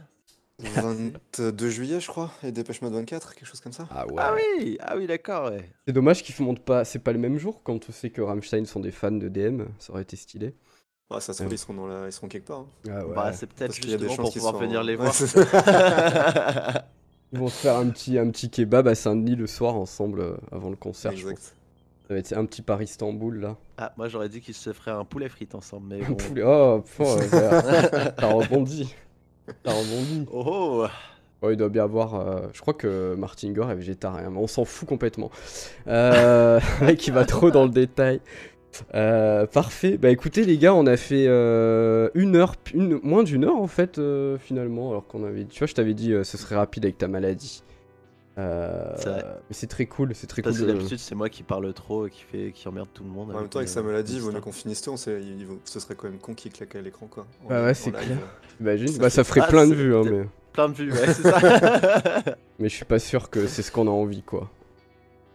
22 0.59 1.69
juillet, 1.71 1.99
je 1.99 2.07
crois, 2.09 2.31
et 2.45 2.53
Dépêche 2.53 2.83
Mode 2.83 2.93
24, 2.93 3.35
quelque 3.35 3.47
chose 3.49 3.61
comme 3.61 3.73
ça. 3.73 3.89
Ah 3.91 4.07
ouais. 4.07 4.13
Ah 4.19 4.35
oui, 4.37 4.77
ah 4.81 4.97
oui, 4.97 5.07
d'accord, 5.07 5.51
ouais. 5.51 5.69
C'est 5.87 5.93
dommage 5.93 6.23
qu'ils 6.23 6.35
ne 6.39 6.45
montent 6.45 6.65
pas, 6.65 6.85
c'est 6.85 6.99
pas 7.01 7.13
le 7.13 7.19
même 7.19 7.39
jour 7.39 7.63
quand 7.65 7.89
on 7.89 7.93
sait 7.93 8.11
que 8.11 8.21
Rammstein 8.21 8.65
sont 8.67 8.81
des 8.81 8.93
fans 8.93 9.11
de 9.13 9.29
DM, 9.29 9.63
ça 9.79 9.93
aurait 9.93 10.03
été 10.03 10.17
stylé. 10.17 10.55
Ouais, 11.11 11.21
ça 11.21 11.33
se 11.33 11.39
trouve, 11.39 11.49
Ouais. 11.49 11.55
ils 11.55 11.59
seront, 11.59 11.75
dans 11.75 11.87
la... 11.87 12.07
ils 12.07 12.13
seront 12.13 12.29
quelque 12.29 12.47
part. 12.47 12.61
hein. 12.61 12.67
Ah 12.91 13.07
ouais. 13.07 13.15
Bah, 13.15 13.33
c'est 13.33 13.47
peut-être 13.47 13.69
Parce 13.71 13.79
qu'il 13.81 13.91
y 13.91 13.95
a 13.95 13.97
des 13.97 14.07
justement 14.09 14.25
chances 14.27 14.35
pour 14.35 14.43
pouvoir 14.51 14.63
venir 14.63 14.81
en- 14.81 14.83
les 14.83 14.95
Ouais, 14.97 15.09
voir. 15.11 16.85
Ils 17.33 17.39
vont 17.39 17.49
se 17.49 17.55
faire 17.57 17.77
un 17.77 17.89
petit, 17.89 18.19
un 18.19 18.31
petit 18.31 18.51
kebab 18.51 18.87
à 18.89 18.95
Saint-Denis 18.95 19.37
le 19.37 19.47
soir 19.47 19.75
ensemble 19.77 20.21
euh, 20.21 20.37
avant 20.51 20.71
le 20.71 20.77
concert, 20.77 21.13
je 21.13 21.23
pense. 21.23 21.31
Exact. 21.33 21.55
Ça 22.09 22.15
va 22.15 22.21
être 22.21 22.33
un 22.37 22.45
petit 22.45 22.63
Paris-Istanbul 22.63 23.41
là. 23.41 23.57
ah, 23.79 23.93
moi 23.97 24.09
j'aurais 24.09 24.29
dit 24.29 24.41
qu'ils 24.41 24.55
se 24.55 24.73
feraient 24.73 24.91
un 24.91 25.05
poulet 25.05 25.29
frites 25.29 25.55
ensemble, 25.55 25.87
mais 25.89 26.05
Un 26.05 26.09
bon. 26.11 26.15
poulet. 26.17 26.43
Oh, 26.45 26.83
oh, 26.99 27.17
t'as 27.31 28.27
rebondi. 28.33 28.95
T'as 29.63 29.73
rebondi. 29.73 30.27
Oh, 30.33 30.83
oh 30.85 30.87
Oh, 31.45 31.51
il 31.51 31.57
doit 31.57 31.71
bien 31.71 31.83
avoir. 31.83 32.15
euh, 32.15 32.43
je 32.53 32.61
crois 32.61 32.75
que 32.75 33.17
Martin 33.19 33.51
Gore 33.51 33.69
est 33.73 33.75
végétarien, 33.75 34.31
mais 34.31 34.39
on 34.39 34.47
s'en 34.47 34.65
fout 34.65 34.89
complètement. 34.89 35.29
Euh, 35.89 36.61
mec, 36.83 37.05
il 37.05 37.13
va 37.13 37.25
trop 37.25 37.51
dans 37.51 37.65
le 37.65 37.71
détail. 37.71 38.21
Euh, 38.95 39.47
parfait. 39.47 39.99
Bah 39.99 40.11
écoutez, 40.11 40.45
les 40.45 40.57
gars, 40.59 40.75
on 40.75 40.87
a 40.87 40.97
fait 40.97 41.27
euh, 41.29 42.09
une 42.15 42.37
heure, 42.37 42.55
une, 42.75 42.99
moins 43.03 43.23
d'une 43.23 43.45
heure 43.45 43.57
en 43.57 43.67
fait, 43.67 43.99
euh, 43.99 44.39
finalement. 44.39 44.91
Alors 44.91 45.07
qu'on 45.07 45.25
avait. 45.25 45.45
Tu 45.45 45.59
vois, 45.59 45.67
je 45.67 45.75
t'avais 45.75 45.95
dit 45.95 46.13
euh, 46.13 46.25
ce 46.25 46.39
serait 46.39 46.57
rapide 46.57 46.85
avec 46.85 46.99
ta 46.99 47.09
maladie. 47.09 47.63
Euh, 48.39 48.95
C'est 48.97 49.11
vrai. 49.11 49.25
mais 49.51 49.55
c'est 49.55 49.67
très 49.67 49.85
cool, 49.85 50.15
c'est 50.15 50.27
très 50.27 50.41
Parce 50.41 50.57
cool. 50.57 50.67
que 50.67 50.73
de- 50.73 50.77
d'habitude, 50.79 50.99
c'est 50.99 51.15
moi 51.15 51.29
qui 51.29 51.43
parle 51.43 51.71
trop 51.75 52.07
et 52.07 52.11
qui, 52.11 52.23
fait... 52.23 52.51
qui 52.53 52.67
emmerde 52.67 52.89
tout 52.95 53.05
le 53.05 53.11
monde. 53.11 53.31
En 53.31 53.39
même 53.39 53.49
temps, 53.51 53.59
avec 53.59 53.69
sa 53.69 53.83
maladie, 53.83 54.19
vaut 54.21 54.33
mieux 54.33 54.41
qu'on 54.41 54.53
finisse 54.53 54.81
tôt. 54.81 54.93
on 54.93 54.97
sait- 54.97 55.21
il 55.23 55.45
vaut- 55.45 55.61
Ce 55.65 55.79
serait 55.79 55.95
quand 55.95 56.09
même 56.09 56.19
con 56.19 56.33
qu'il 56.33 56.51
claque 56.51 56.75
à 56.77 56.81
l'écran, 56.81 57.09
quoi. 57.09 57.27
En- 57.45 57.49
Bah 57.51 57.63
ouais, 57.65 57.75
c'est 57.75 57.91
clair. 57.93 58.17
T'imagines? 58.57 58.89
Ça 58.89 58.99
Bah 59.01 59.11
ça 59.11 59.23
ferait 59.25 59.43
Ah, 59.45 59.49
plein 59.49 59.67
de 59.67 59.75
vues, 59.75 59.95
hein, 59.95 60.03
mais... 60.11 60.27
Plein 60.55 60.71
de 60.71 60.75
vues, 60.75 60.91
ouais, 60.93 61.13
c'est 61.13 61.23
ça. 61.23 61.39
mais 62.59 62.71
je 62.71 62.75
suis 62.75 62.87
pas 62.87 62.99
sûr 62.99 63.29
que 63.29 63.47
c'est 63.47 63.61
ce 63.63 63.71
qu'on 63.71 63.87
a 63.87 63.91
envie, 63.91 64.23
quoi. 64.23 64.49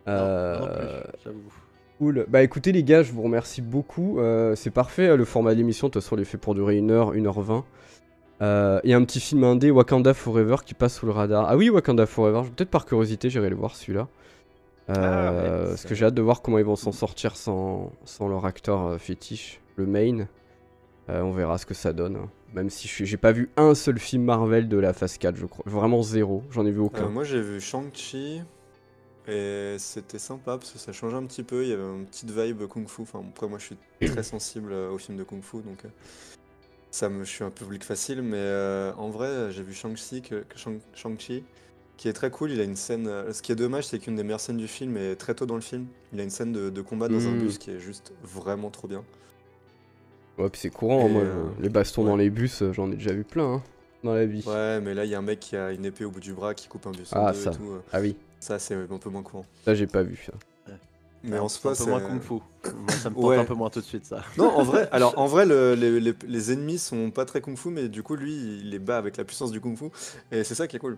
Non, 0.07 0.59
non 0.59 0.67
plus, 0.67 0.85
j'avoue. 1.23 1.53
Cool. 1.99 2.25
Bah 2.29 2.43
écoutez 2.43 2.71
les 2.71 2.83
gars, 2.83 3.01
je 3.03 3.11
vous 3.11 3.23
remercie 3.23 3.61
beaucoup. 3.61 4.19
Euh, 4.19 4.55
c'est 4.55 4.69
parfait, 4.69 5.15
le 5.17 5.25
format 5.25 5.53
de 5.53 5.57
l'émission, 5.57 5.87
de 5.87 5.93
toute 5.93 6.03
façon, 6.03 6.15
il 6.15 6.21
est 6.21 6.25
fait 6.25 6.37
pour 6.37 6.53
durer 6.53 6.79
1h, 6.79 7.15
1h20. 7.15 7.63
Euh, 8.43 8.79
et 8.83 8.93
un 8.93 9.03
petit 9.03 9.19
film 9.19 9.43
indé, 9.43 9.71
Wakanda 9.71 10.13
Forever, 10.13 10.57
qui 10.63 10.75
passe 10.75 10.95
sous 10.99 11.07
le 11.07 11.11
radar. 11.11 11.47
Ah 11.49 11.57
oui, 11.57 11.69
Wakanda 11.71 12.05
Forever, 12.05 12.43
peut-être 12.55 12.69
par 12.69 12.85
curiosité, 12.85 13.31
j'irai 13.31 13.49
le 13.49 13.55
voir 13.55 13.75
celui-là. 13.75 14.07
Euh, 14.89 14.93
Ah, 15.65 15.67
parce 15.69 15.85
que 15.85 15.95
j'ai 15.95 16.05
hâte 16.05 16.13
de 16.13 16.21
voir 16.21 16.41
comment 16.43 16.59
ils 16.59 16.63
vont 16.65 16.75
s'en 16.75 16.91
sortir 16.91 17.35
sans, 17.35 17.91
sans 18.05 18.27
leur 18.27 18.45
acteur 18.45 18.85
euh, 18.85 18.97
fétiche, 18.99 19.59
le 19.75 19.85
main. 19.87 20.27
Euh, 21.09 21.21
on 21.21 21.31
verra 21.31 21.57
ce 21.57 21.65
que 21.65 21.73
ça 21.73 21.93
donne. 21.93 22.15
hein. 22.17 22.29
Même 22.53 22.69
si 22.69 22.87
je 22.87 22.93
suis- 22.93 23.05
j'ai 23.05 23.17
pas 23.17 23.31
vu 23.31 23.49
un 23.57 23.73
seul 23.75 23.97
film 23.97 24.23
Marvel 24.23 24.69
de 24.69 24.77
la 24.77 24.93
phase 24.93 25.17
4, 25.17 25.35
je 25.35 25.45
crois. 25.47 25.63
Vraiment 25.67 26.01
zéro, 26.03 26.43
j'en 26.51 26.65
ai 26.65 26.71
vu 26.71 26.79
aucun. 26.79 27.05
Euh, 27.05 27.09
moi, 27.09 27.23
j'ai 27.23 27.41
vu 27.41 27.59
Shang-Chi. 27.59 28.43
Et 29.27 29.75
c'était 29.79 30.19
sympa 30.19 30.57
parce 30.57 30.71
que 30.71 30.79
ça 30.79 30.93
changeait 30.93 31.17
un 31.17 31.25
petit 31.25 31.43
peu. 31.43 31.63
Il 31.63 31.69
y 31.69 31.73
avait 31.73 31.83
une 31.83 32.07
petite 32.07 32.31
vibe 32.31 32.65
kung-fu. 32.67 33.01
Enfin, 33.01 33.23
après, 33.29 33.47
moi, 33.47 33.59
je 33.59 33.65
suis 33.65 33.79
très 34.05 34.23
sensible 34.23 34.71
euh, 34.71 34.89
aux 34.91 34.97
films 34.97 35.17
de 35.17 35.23
kung-fu. 35.23 35.61
Donc, 35.63 35.85
euh, 35.85 35.89
ça 36.91 37.09
me, 37.09 37.23
je 37.23 37.29
suis 37.29 37.43
un 37.43 37.51
public 37.51 37.83
facile. 37.83 38.21
Mais 38.21 38.37
euh, 38.37 38.93
en 38.95 39.09
vrai, 39.09 39.51
j'ai 39.51 39.63
vu 39.63 39.73
Shang-Chi, 39.73 40.21
que, 40.21 40.43
que 40.43 40.57
Shang- 40.57 40.81
Shang-Chi, 40.93 41.45
qui 41.97 42.07
est 42.09 42.13
très 42.13 42.31
cool. 42.31 42.51
Il 42.51 42.61
a 42.61 42.63
une 42.63 42.75
scène. 42.75 43.07
euh, 43.07 43.33
ce 43.33 43.41
qui 43.41 43.51
est 43.51 43.55
dommage, 43.55 43.87
c'est 43.87 43.99
qu'une 43.99 44.15
des 44.15 44.23
meilleures 44.23 44.39
scènes 44.41 44.57
du 44.57 44.67
film 44.67 44.97
est 44.97 45.15
très 45.17 45.35
tôt 45.35 45.45
dans 45.45 45.55
le 45.55 45.61
film. 45.61 45.87
Il 46.13 46.19
a 46.19 46.23
une 46.23 46.29
scène 46.29 46.53
de, 46.53 46.69
de 46.69 46.81
combat 46.81 47.09
dans 47.09 47.27
un 47.29 47.33
Mm. 47.33 47.37
bus 47.37 47.57
qui 47.57 47.71
est 47.71 47.79
juste 47.79 48.13
vraiment 48.21 48.71
trop 48.71 48.87
bien. 48.87 49.05
Ouais, 50.37 50.49
puis 50.49 50.61
c'est 50.61 50.69
courant, 50.71 51.09
Et, 51.09 51.09
moi, 51.09 51.23
euh, 51.23 51.49
les 51.59 51.69
bastons 51.69 52.03
ouais. 52.03 52.05
dans 52.05 52.15
les 52.15 52.29
bus, 52.29 52.63
j'en 52.71 52.91
ai 52.91 52.95
déjà 52.95 53.11
vu 53.13 53.23
plein, 53.23 53.55
hein, 53.55 53.63
dans 54.03 54.13
la 54.13 54.25
vie. 54.25 54.45
Ouais, 54.45 54.79
mais 54.81 54.93
là, 54.95 55.05
il 55.05 55.11
y 55.11 55.15
a 55.15 55.19
un 55.19 55.21
mec 55.21 55.39
qui 55.39 55.55
a 55.57 55.71
une 55.71 55.85
épée 55.85 56.05
au 56.05 56.09
bout 56.11 56.19
du 56.21 56.33
bras 56.33 56.53
qui 56.55 56.67
coupe 56.67 56.87
un 56.87 56.91
bus 56.91 57.15
en 57.15 57.21
Ah, 57.21 57.25
deux 57.25 57.43
ça. 57.43 57.45
et 57.45 57.49
tout. 57.51 57.81
Ah 57.91 57.99
oui, 58.01 58.15
Ça, 58.39 58.59
c'est 58.59 58.75
un 58.75 58.85
peu 58.97 59.09
moins 59.09 59.23
courant. 59.23 59.45
ça 59.65 59.73
j'ai 59.75 59.87
pas 59.87 60.03
vu 60.03 60.17
ça. 60.25 60.33
Mais 61.23 61.37
Ah, 61.37 61.43
en 61.43 61.47
c'est 61.49 61.59
soi, 61.59 61.71
un 61.71 61.75
peu 61.75 61.83
c'est. 61.83 61.89
moins 61.89 61.99
kung 61.99 62.21
fu. 62.21 62.33
Moi, 62.33 62.43
ça 62.89 63.09
me 63.09 63.15
tente 63.15 63.23
Ouais. 63.25 63.37
un 63.37 63.43
peu 63.45 63.55
moins 63.55 63.69
tout 63.71 63.79
de 63.81 63.85
suite, 63.85 64.05
ça. 64.05 64.23
Non, 64.37 64.49
en 64.49 64.63
vrai, 64.63 64.87
alors 64.91 65.17
en 65.17 65.25
vrai, 65.25 65.45
le- 65.47 65.73
les, 65.73 65.99
les- 65.99 66.13
les 66.27 66.51
ennemis 66.53 66.77
sont 66.77 67.09
pas 67.09 67.25
très 67.25 67.41
kung-fu, 67.41 67.69
mais 67.69 67.89
du 67.89 68.03
coup, 68.03 68.15
lui, 68.15 68.33
il 68.35 68.69
les 68.69 68.77
bat 68.79 68.97
avec 68.99 69.17
la 69.17 69.23
puissance 69.25 69.51
du 69.51 69.59
kung-fu, 69.59 69.85
et 70.31 70.43
c'est 70.43 70.53
ça 70.55 70.67
qui 70.67 70.75
est 70.75 70.79
cool. 70.79 70.97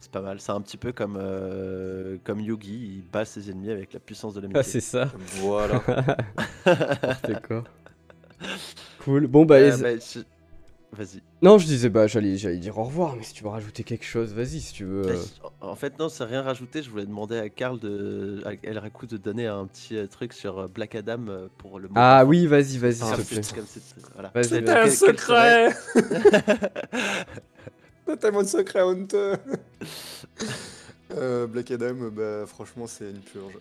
C'est 0.00 0.10
pas 0.12 0.20
mal. 0.20 0.40
C'est 0.40 0.52
un 0.52 0.60
petit 0.60 0.76
peu 0.76 0.92
comme, 0.92 1.16
euh, 1.20 2.16
comme 2.24 2.40
Yugi, 2.40 2.96
il 2.98 3.02
bat 3.12 3.24
ses 3.24 3.50
ennemis 3.50 3.70
avec 3.70 3.92
la 3.92 4.00
puissance 4.00 4.34
de 4.34 4.40
l'amitié. 4.40 4.60
Ah, 4.60 4.62
c'est 4.62 4.80
ça. 4.80 5.10
Voilà. 5.40 5.80
Quoi. 7.48 7.64
Cool. 9.04 9.26
Bon, 9.26 9.44
bah, 9.44 9.56
Euh, 9.56 9.76
les- 9.76 9.82
bah, 9.82 9.96
je- 10.14 10.20
Vas-y. 10.94 11.22
non, 11.40 11.56
je 11.56 11.64
disais, 11.64 11.88
bah, 11.88 12.06
j'allais, 12.06 12.36
j'allais 12.36 12.58
dire 12.58 12.76
au 12.76 12.84
revoir, 12.84 13.16
mais 13.16 13.22
si 13.22 13.32
tu 13.32 13.42
veux 13.42 13.48
rajouter 13.48 13.82
quelque 13.82 14.04
chose, 14.04 14.34
vas-y, 14.34 14.60
si 14.60 14.74
tu 14.74 14.84
veux. 14.84 15.06
En 15.62 15.74
fait, 15.74 15.98
non, 15.98 16.10
c'est 16.10 16.24
rien 16.24 16.42
rajouté. 16.42 16.82
Je 16.82 16.90
voulais 16.90 17.06
demander 17.06 17.38
à 17.38 17.48
Karl 17.48 17.78
de, 17.80 18.42
à 18.44 18.50
El 18.62 18.76
Raku 18.78 19.06
de 19.06 19.16
donner 19.16 19.46
un 19.46 19.66
petit 19.66 19.96
euh, 19.96 20.06
truc 20.06 20.34
sur 20.34 20.58
euh, 20.58 20.68
Black 20.68 20.94
Adam 20.94 21.28
euh, 21.28 21.48
pour 21.56 21.80
le. 21.80 21.88
Ah 21.94 22.26
oui, 22.26 22.46
vas-y, 22.46 22.76
vas-y, 22.76 22.96
s'il 22.96 23.06
quel- 23.26 23.42
quel 23.54 23.64
serait- 23.66 23.88
T'as 28.06 28.16
tellement 28.16 28.42
de 28.42 28.48
secrets 28.48 28.82
honteux 28.82 29.36
Euh, 31.14 31.46
Black 31.46 31.70
Adam, 31.70 32.08
bah 32.10 32.46
franchement, 32.46 32.86
c'est 32.86 33.10
une 33.10 33.20
purge. 33.20 33.52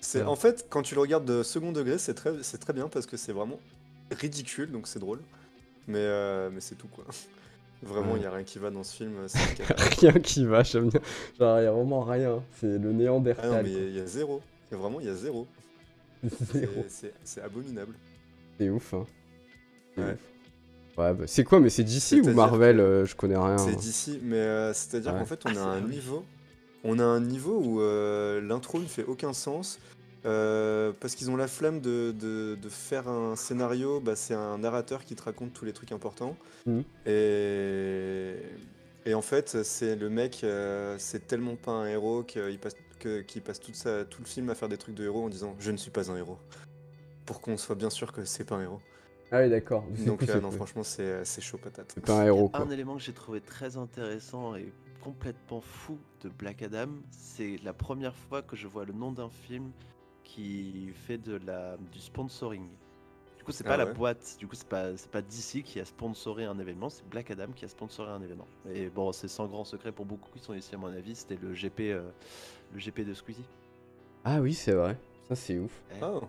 C'est 0.00 0.22
Ouais. 0.22 0.26
en 0.26 0.34
fait 0.34 0.66
quand 0.68 0.82
tu 0.82 0.96
le 0.96 1.00
regardes 1.00 1.24
de 1.24 1.44
second 1.44 1.70
degré, 1.70 1.98
c'est 1.98 2.14
très, 2.14 2.32
c'est 2.42 2.58
très 2.58 2.72
bien 2.72 2.88
parce 2.88 3.06
que 3.06 3.16
c'est 3.16 3.30
vraiment 3.32 3.60
ridicule, 4.10 4.72
donc 4.72 4.88
c'est 4.88 4.98
drôle. 4.98 5.20
Mais 5.86 5.98
euh, 6.00 6.50
mais 6.52 6.60
c'est 6.60 6.74
tout 6.76 6.88
quoi. 6.88 7.04
Vraiment, 7.82 8.12
il 8.16 8.18
Ouais. 8.18 8.22
y 8.22 8.26
a 8.26 8.30
rien 8.30 8.44
qui 8.44 8.58
va 8.58 8.70
dans 8.70 8.82
ce 8.82 8.96
film. 8.96 9.12
rien 10.00 10.12
qui 10.12 10.46
va, 10.46 10.62
j'aime 10.62 10.88
bien. 10.88 11.00
Genre, 11.38 11.60
y 11.60 11.66
a 11.66 11.72
vraiment 11.72 12.02
rien. 12.02 12.42
C'est 12.58 12.66
le 12.66 12.74
Ah 12.76 12.78
non, 12.78 12.92
néandertal. 12.94 13.62
mais 13.62 13.70
il 13.70 13.74
y 13.74 13.78
a- 13.78 13.88
il 13.88 13.96
y, 13.96 14.00
a 14.00 14.06
zéro. 14.06 14.40
Il 14.70 14.74
y 14.74 14.76
a 14.76 14.80
vraiment, 14.80 15.00
il 15.00 15.06
y 15.06 15.10
a 15.10 15.14
zéro. 15.14 15.46
C'est- 16.22 16.60
Zéro. 16.60 16.84
C'est 16.88 17.12
c'est 17.24 17.42
abominable. 17.42 17.94
C'est 18.58 18.70
ouf, 18.70 18.94
hein. 18.94 19.04
Ouais. 19.98 20.04
ouf. 20.04 20.18
Ouais, 20.96 21.12
bah, 21.12 21.24
c'est 21.26 21.44
quoi, 21.44 21.60
mais 21.60 21.68
c'est 21.70 21.82
DC 21.84 22.22
ou 22.24 22.30
Marvel 22.32 22.76
que- 22.76 22.80
euh, 22.82 23.04
Je 23.04 23.14
connais 23.16 23.36
rien. 23.36 23.58
C'est 23.58 23.74
d'ici, 23.76 24.18
mais 24.22 24.36
euh, 24.36 24.72
c'est-à-dire 24.72 25.12
Ouais. 25.12 25.18
qu'en 25.18 25.26
fait, 25.26 25.40
on 25.44 25.56
Ah, 25.56 25.64
a 25.64 25.66
un 25.66 25.80
niveau, 25.82 26.24
on 26.84 26.98
a 27.00 27.04
un 27.04 27.20
niveau 27.20 27.60
où 27.62 27.80
euh, 27.82 28.40
l'intro 28.40 28.78
ne 28.78 28.86
fait 28.86 29.04
aucun 29.04 29.32
sens. 29.34 29.78
Euh, 30.26 30.92
parce 31.00 31.14
qu'ils 31.14 31.30
ont 31.30 31.36
la 31.36 31.48
flemme 31.48 31.80
de, 31.80 32.12
de- 32.18 32.56
de 32.60 32.68
faire 32.68 33.08
un 33.08 33.36
scénario, 33.36 34.00
bah, 34.00 34.16
c'est 34.16 34.34
un 34.34 34.58
narrateur 34.58 35.04
qui 35.04 35.14
te 35.16 35.22
raconte 35.22 35.52
tous 35.52 35.64
les 35.64 35.72
trucs 35.72 35.92
importants. 35.92 36.36
Mhm. 36.66 36.82
Et, 37.06 38.36
et 39.06 39.14
en 39.14 39.22
fait, 39.22 39.62
c'est 39.62 39.96
le 39.96 40.08
mec, 40.08 40.40
euh, 40.44 40.96
c'est 40.98 41.26
tellement 41.26 41.56
pas 41.56 41.72
un 41.72 41.86
héros 41.86 42.22
qu'il 42.22 42.58
passe, 42.58 42.76
que- 42.98 43.20
qu'il 43.20 43.42
passe 43.42 43.60
toute 43.60 43.74
sa- 43.76 44.04
tout 44.04 44.22
le 44.22 44.26
film 44.26 44.48
à 44.50 44.54
faire 44.54 44.68
des 44.68 44.78
trucs 44.78 44.94
de 44.94 45.04
héros 45.04 45.24
en 45.24 45.28
disant 45.28 45.54
Je 45.58 45.70
ne 45.70 45.76
suis 45.76 45.90
pas 45.90 46.10
un 46.10 46.16
héros. 46.16 46.38
Pour 47.26 47.40
qu'on 47.40 47.56
soit 47.56 47.74
bien 47.74 47.90
sûr 47.90 48.12
que 48.12 48.24
c'est 48.24 48.44
pas 48.44 48.56
un 48.56 48.62
héros. 48.62 48.80
Ah 49.30 49.40
oui, 49.42 49.50
d'accord. 49.50 49.84
Donc, 50.06 50.28
euh, 50.28 50.40
non, 50.40 50.50
franchement, 50.50 50.82
c'est 50.84 51.24
c'est 51.24 51.40
chaud 51.40 51.58
patate. 51.58 51.92
C'est 51.94 52.04
pas 52.04 52.20
un 52.20 52.26
héros, 52.26 52.48
quoi. 52.48 52.60
Un 52.60 52.70
élément 52.70 52.96
que 52.96 53.02
j'ai 53.02 53.12
trouvé 53.14 53.40
très 53.40 53.76
intéressant 53.76 54.54
et 54.56 54.72
complètement 55.02 55.60
fou 55.60 55.98
de 56.22 56.28
Black 56.30 56.62
Adam, 56.62 56.88
c'est 57.10 57.58
la 57.62 57.72
première 57.74 58.14
fois 58.16 58.40
que 58.42 58.56
je 58.56 58.66
vois 58.66 58.84
le 58.86 58.92
nom 58.94 59.12
d'un 59.12 59.28
film 59.28 59.70
qui 60.24 60.90
fait 60.94 61.18
de 61.18 61.36
la, 61.46 61.76
du 61.92 62.00
sponsoring. 62.00 62.66
Du 63.36 63.44
coup, 63.44 63.52
c'est 63.52 63.64
pas 63.64 63.74
Ah 63.74 63.76
la 63.76 63.84
ouais. 63.86 63.92
boîte, 63.92 64.36
du 64.38 64.46
coup, 64.46 64.54
c'est 64.54 64.66
pas, 64.66 64.96
c'est 64.96 65.10
pas 65.10 65.20
DC 65.20 65.62
qui 65.62 65.78
a 65.78 65.84
sponsoré 65.84 66.44
un 66.46 66.58
événement, 66.58 66.88
c'est 66.88 67.06
Black 67.08 67.30
Adam 67.30 67.48
qui 67.54 67.64
a 67.64 67.68
sponsoré 67.68 68.10
un 68.10 68.22
événement. 68.22 68.46
Et 68.72 68.88
bon, 68.88 69.12
c'est 69.12 69.28
sans 69.28 69.46
grand 69.46 69.64
secret 69.64 69.92
pour 69.92 70.06
beaucoup 70.06 70.30
qui 70.32 70.38
sont 70.38 70.54
ici, 70.54 70.74
à 70.74 70.78
mon 70.78 70.86
avis, 70.88 71.14
c'était 71.14 71.36
le 71.36 71.52
GP, 71.52 71.80
euh, 71.80 72.08
le 72.72 72.78
GP 72.80 73.00
de 73.06 73.12
Squeezie. 73.12 73.44
Ah 74.24 74.40
oui, 74.40 74.54
c'est 74.54 74.72
vrai. 74.72 74.96
Ça, 75.28 75.36
c'est 75.36 75.58
ouf. 75.58 75.82
Ah, 76.00 76.20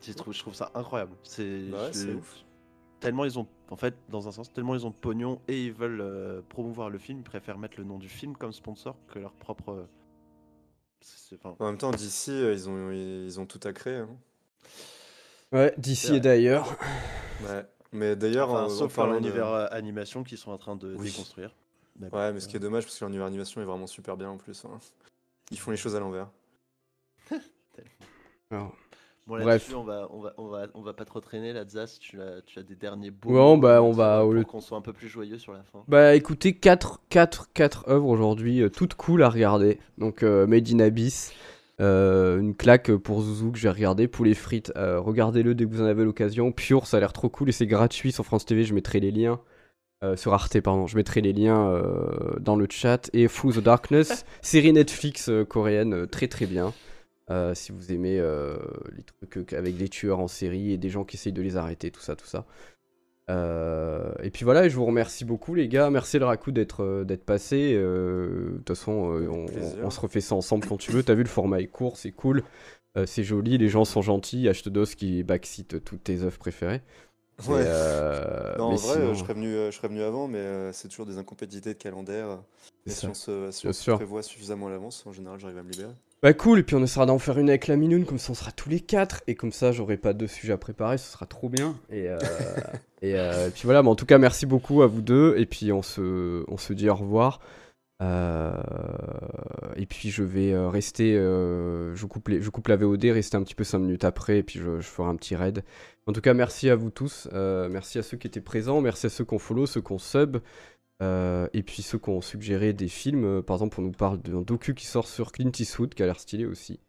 je, 0.00 0.12
trouve, 0.12 0.32
je 0.32 0.38
trouve 0.38 0.54
ça 0.54 0.70
incroyable. 0.74 1.12
C'est 1.24 1.68
Bah 1.70 1.90
ouais, 1.92 2.14
ouf. 2.14 2.44
Tellement 3.00 3.24
ils 3.24 3.38
ont, 3.38 3.46
en 3.70 3.76
fait, 3.76 3.94
dans 4.10 4.28
un 4.28 4.32
sens, 4.32 4.52
tellement 4.52 4.74
ils 4.74 4.86
ont 4.86 4.92
pognon 4.92 5.40
et 5.48 5.64
ils 5.64 5.72
veulent 5.72 6.02
euh, 6.02 6.42
promouvoir 6.50 6.90
le 6.90 6.98
film, 6.98 7.20
ils 7.20 7.24
préfèrent 7.24 7.58
mettre 7.58 7.78
le 7.78 7.84
nom 7.84 7.98
du 7.98 8.08
film 8.10 8.36
comme 8.36 8.52
sponsor 8.52 8.94
que 9.08 9.18
leur 9.18 9.32
propre, 9.32 9.86
c'est- 11.00 11.36
enfin, 11.44 11.56
En 11.58 11.66
même 11.68 11.78
temps, 11.78 11.90
d'ici, 11.90 12.30
euh, 12.30 12.52
ils 12.52 12.68
ont, 12.68 12.90
ils 12.92 13.40
ont 13.40 13.46
tout 13.46 13.60
à 13.64 13.72
créer. 13.72 13.96
hein. 13.96 14.08
Ouais, 15.52 15.74
d'ici 15.78 16.08
vrai. 16.08 16.16
et 16.16 16.20
d'ailleurs. 16.20 16.76
Ouais. 17.42 17.64
Mais 17.92 18.14
d'ailleurs, 18.14 18.50
enfin, 18.50 18.62
en, 18.62 18.66
en 18.66 18.68
sauf 18.68 18.94
parlant 18.94 19.14
de- 19.14 19.18
l'univers 19.18 19.48
euh, 19.48 19.66
animation 19.72 20.22
qu'ils 20.22 20.38
sont 20.38 20.52
en 20.52 20.58
train 20.58 20.76
de 20.76 20.94
Oui. 20.96 21.10
déconstruire. 21.10 21.52
Ouais, 22.12 22.32
mais 22.32 22.40
ce 22.40 22.46
qui 22.48 22.56
est 22.56 22.60
dommage, 22.60 22.84
parce 22.84 22.98
que 22.98 23.04
l'univers 23.04 23.26
animation 23.26 23.60
est 23.60 23.64
vraiment 23.64 23.86
super 23.88 24.16
bien 24.16 24.30
en 24.30 24.36
plus. 24.36 24.64
hein. 24.64 24.78
Ils 25.50 25.58
font 25.58 25.70
les 25.72 25.76
choses 25.76 25.96
à 25.96 26.00
l'envers. 26.00 26.28
Alors, 28.50 28.74
Bon, 29.30 29.38
Bref. 29.38 29.72
on 29.76 29.84
va, 29.84 30.08
on, 30.10 30.20
va, 30.20 30.34
on, 30.38 30.48
va, 30.48 30.66
on 30.74 30.82
va 30.82 30.92
pas 30.92 31.04
trop 31.04 31.20
traîner. 31.20 31.52
La 31.52 31.64
Zaz, 31.64 32.00
tu 32.00 32.20
as, 32.20 32.42
tu 32.44 32.58
as 32.58 32.64
des 32.64 32.74
derniers 32.74 33.12
beaux 33.12 33.30
mots 33.30 33.56
bah, 33.58 33.80
on 33.80 33.92
va- 33.92 34.24
au 34.24 34.34
pour 34.34 34.44
qu'on 34.46 34.60
soit 34.60 34.76
un 34.76 34.80
peu 34.80 34.92
plus 34.92 35.06
joyeux 35.06 35.38
sur 35.38 35.52
la 35.52 35.62
fin. 35.62 35.84
Bah 35.86 36.16
écoutez, 36.16 36.52
4, 36.54 37.00
4, 37.10 37.48
4 37.54 37.88
œuvres 37.88 38.08
aujourd'hui, 38.08 38.60
euh, 38.60 38.68
toutes 38.68 38.94
cool 38.94 39.22
à 39.22 39.28
regarder. 39.28 39.78
Donc 39.98 40.24
euh, 40.24 40.48
Made 40.48 40.68
in 40.72 40.80
Abyss, 40.80 41.32
euh, 41.80 42.40
une 42.40 42.56
claque 42.56 42.90
pour 42.96 43.22
Zouzou 43.22 43.52
que 43.52 43.58
j'ai 43.58 43.70
regardé, 43.70 44.08
Poulet 44.08 44.34
frites, 44.34 44.72
regardez-le 44.76 45.54
dès 45.54 45.64
que 45.64 45.70
vous 45.70 45.80
en 45.82 45.86
avez 45.86 46.02
l'occasion. 46.02 46.50
Pure, 46.50 46.88
ça 46.88 46.96
a 46.96 47.00
l'air 47.00 47.12
trop 47.12 47.28
cool 47.28 47.50
et 47.50 47.52
c'est 47.52 47.68
gratuit 47.68 48.10
sur 48.10 48.24
France 48.24 48.44
TV, 48.44 48.64
je 48.64 48.74
mettrai 48.74 48.98
les 48.98 49.12
liens. 49.12 49.38
sur 50.16 50.34
Arte, 50.34 50.60
pardon, 50.60 50.88
je 50.88 50.96
mettrai 50.96 51.20
les 51.20 51.32
liens 51.32 51.80
dans 52.40 52.56
le 52.56 52.66
chat. 52.68 53.08
Et 53.12 53.28
Through 53.28 53.54
the 53.54 53.60
Darkness, 53.60 54.24
série 54.42 54.72
Netflix 54.72 55.30
coréenne, 55.48 56.08
très 56.08 56.26
très 56.26 56.46
bien. 56.46 56.72
Euh, 57.30 57.54
si 57.54 57.70
vous 57.70 57.92
aimez 57.92 58.18
euh, 58.18 58.56
les 58.96 59.04
trucs 59.04 59.52
euh, 59.52 59.58
avec 59.58 59.76
des 59.76 59.88
tueurs 59.88 60.18
en 60.18 60.26
série 60.26 60.72
et 60.72 60.78
des 60.78 60.88
gens 60.88 61.04
qui 61.04 61.16
essayent 61.16 61.32
de 61.32 61.42
les 61.42 61.56
arrêter, 61.56 61.90
tout 61.90 62.00
ça, 62.00 62.16
tout 62.16 62.26
ça. 62.26 62.44
Euh, 63.30 64.12
et 64.22 64.30
puis 64.30 64.44
voilà, 64.44 64.68
je 64.68 64.74
vous 64.74 64.84
remercie 64.84 65.24
beaucoup 65.24 65.54
les 65.54 65.68
gars. 65.68 65.90
Merci 65.90 66.18
le 66.18 66.24
Raku 66.24 66.50
d'être 66.50 67.04
d'être 67.04 67.24
passé. 67.24 67.74
De 67.74 68.54
toute 68.56 68.68
façon, 68.68 68.90
on, 68.90 69.90
se 69.90 70.00
refait 70.00 70.20
ça 70.20 70.34
ensemble 70.34 70.66
quand 70.66 70.76
tu 70.76 70.90
veux. 70.90 71.04
T'as 71.04 71.14
vu 71.14 71.22
le 71.22 71.28
format 71.28 71.60
est 71.60 71.68
court, 71.68 71.96
c'est 71.96 72.10
cool, 72.10 72.42
c'est 73.06 73.22
joli, 73.22 73.56
les 73.58 73.68
gens 73.68 73.84
sont 73.84 74.02
gentils. 74.02 74.46
H2DOS 74.46 74.96
qui 74.96 75.22
backseat 75.22 75.84
toutes 75.84 76.02
tes 76.02 76.22
œuvres 76.22 76.38
préférées. 76.38 76.82
Ouais. 77.48 77.62
euh, 77.66 78.56
Non, 78.58 78.64
en 78.64 78.74
vrai, 78.76 78.94
sinon, 78.94 79.14
je, 79.14 79.18
serais 79.20 79.34
venu, 79.34 79.54
euh, 79.54 79.70
je 79.70 79.76
serais 79.76 79.88
venu 79.88 80.02
avant, 80.02 80.28
mais 80.28 80.38
euh, 80.38 80.72
c'est 80.72 80.88
toujours 80.88 81.06
des 81.06 81.18
incompatibilités 81.18 81.74
de 81.74 81.78
calendaire. 81.78 82.38
C'est 82.86 82.94
si 82.94 83.06
on 83.06 83.14
se, 83.14 83.50
si 83.50 83.66
on 83.66 83.72
se 83.72 83.90
prévoit 83.92 84.22
suffisamment 84.22 84.66
à 84.68 84.70
l'avance, 84.70 85.04
en 85.06 85.12
général, 85.12 85.38
j'arrive 85.38 85.58
à 85.58 85.62
me 85.62 85.70
libérer. 85.70 85.92
Bah 86.22 86.34
cool, 86.34 86.58
et 86.58 86.62
puis 86.62 86.76
on 86.76 86.82
essaiera 86.82 87.06
d'en 87.06 87.18
faire 87.18 87.38
une 87.38 87.48
avec 87.48 87.66
la 87.66 87.76
Minoune, 87.76 88.04
comme 88.04 88.18
ça 88.18 88.32
on 88.32 88.34
sera 88.34 88.52
tous 88.52 88.68
les 88.68 88.80
quatre, 88.80 89.22
et 89.26 89.34
comme 89.34 89.52
ça 89.52 89.72
j'aurai 89.72 89.96
pas 89.96 90.12
deux 90.12 90.26
sujets 90.26 90.52
à 90.52 90.58
préparer, 90.58 90.98
ce 90.98 91.10
sera 91.10 91.24
trop 91.24 91.48
bien. 91.48 91.76
Et, 91.90 92.10
euh, 92.10 92.18
et, 93.02 93.18
euh, 93.18 93.48
et 93.48 93.50
puis 93.50 93.62
voilà, 93.64 93.82
mais 93.82 93.88
en 93.88 93.94
tout 93.94 94.04
cas 94.04 94.18
merci 94.18 94.44
beaucoup 94.44 94.82
à 94.82 94.86
vous 94.86 95.00
deux, 95.00 95.34
et 95.38 95.46
puis 95.46 95.72
on 95.72 95.80
se, 95.82 96.44
on 96.46 96.58
se 96.58 96.74
dit 96.74 96.90
au 96.90 96.94
revoir. 96.94 97.40
Euh, 98.02 98.52
et 99.76 99.86
puis 99.86 100.10
je 100.10 100.22
vais 100.22 100.56
rester, 100.68 101.14
je, 101.14 102.04
coupe 102.06 102.28
les- 102.28 102.42
je 102.42 102.50
coupe 102.50 102.68
la 102.68 102.76
VOD, 102.76 103.04
rester 103.06 103.36
un 103.36 103.42
petit 103.42 103.54
peu 103.54 103.64
5 103.64 103.78
minutes 103.78 104.04
après, 104.04 104.38
et 104.38 104.42
puis 104.42 104.58
je, 104.58 104.80
je 104.80 104.86
ferai 104.88 105.08
un 105.08 105.16
petit 105.16 105.36
raid. 105.36 105.64
En 106.10 106.12
tout 106.12 106.20
cas 106.20 106.34
merci 106.34 106.68
à 106.68 106.74
vous 106.74 106.90
tous, 106.90 107.28
euh, 107.34 107.68
merci 107.68 107.96
à 107.96 108.02
ceux 108.02 108.16
qui 108.16 108.26
étaient 108.26 108.40
présents, 108.40 108.80
merci 108.80 109.06
à 109.06 109.10
ceux 109.10 109.24
qui 109.24 109.32
ont 109.32 109.38
follow, 109.38 109.66
ceux 109.66 109.80
qui 109.80 109.92
ont 109.92 110.00
sub. 110.00 110.38
Euh, 111.00 111.46
et 111.52 111.62
puis 111.62 111.82
ceux 111.82 111.98
qui 111.98 112.08
ont 112.08 112.20
suggéré 112.20 112.72
des 112.72 112.88
films, 112.88 113.24
euh, 113.24 113.42
par 113.42 113.54
exemple 113.54 113.78
on 113.80 113.84
nous 113.84 113.92
parle 113.92 114.20
d'un 114.20 114.42
docu 114.42 114.74
qui 114.74 114.86
sort 114.86 115.06
sur 115.06 115.30
Clint 115.30 115.52
Eastwood 115.56 115.94
qui 115.94 116.02
a 116.02 116.06
l'air 116.06 116.18
stylé 116.18 116.46
aussi. 116.46 116.80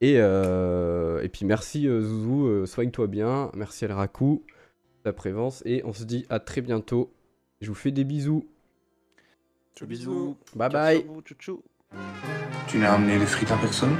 Et, 0.00 0.14
euh, 0.16 1.22
et 1.22 1.28
puis 1.28 1.44
merci 1.44 1.84
Zouzou, 1.84 2.48
euh, 2.48 2.66
soigne-toi 2.66 3.06
bien, 3.06 3.52
merci 3.54 3.84
El 3.84 3.92
Raku, 3.92 4.42
ta 5.04 5.12
prévence, 5.12 5.62
et 5.64 5.82
on 5.84 5.92
se 5.92 6.02
dit 6.02 6.26
à 6.28 6.40
très 6.40 6.60
bientôt. 6.60 7.12
Je 7.60 7.68
vous 7.68 7.76
fais 7.76 7.92
des 7.92 8.02
bisous. 8.02 8.44
Bisous. 9.82 10.36
Bye 10.56 10.70
bye. 10.70 11.06
Tu 12.66 12.78
n'as 12.78 12.94
amené 12.94 13.20
les 13.20 13.26
frites 13.26 13.52
à 13.52 13.56
personne? 13.56 13.96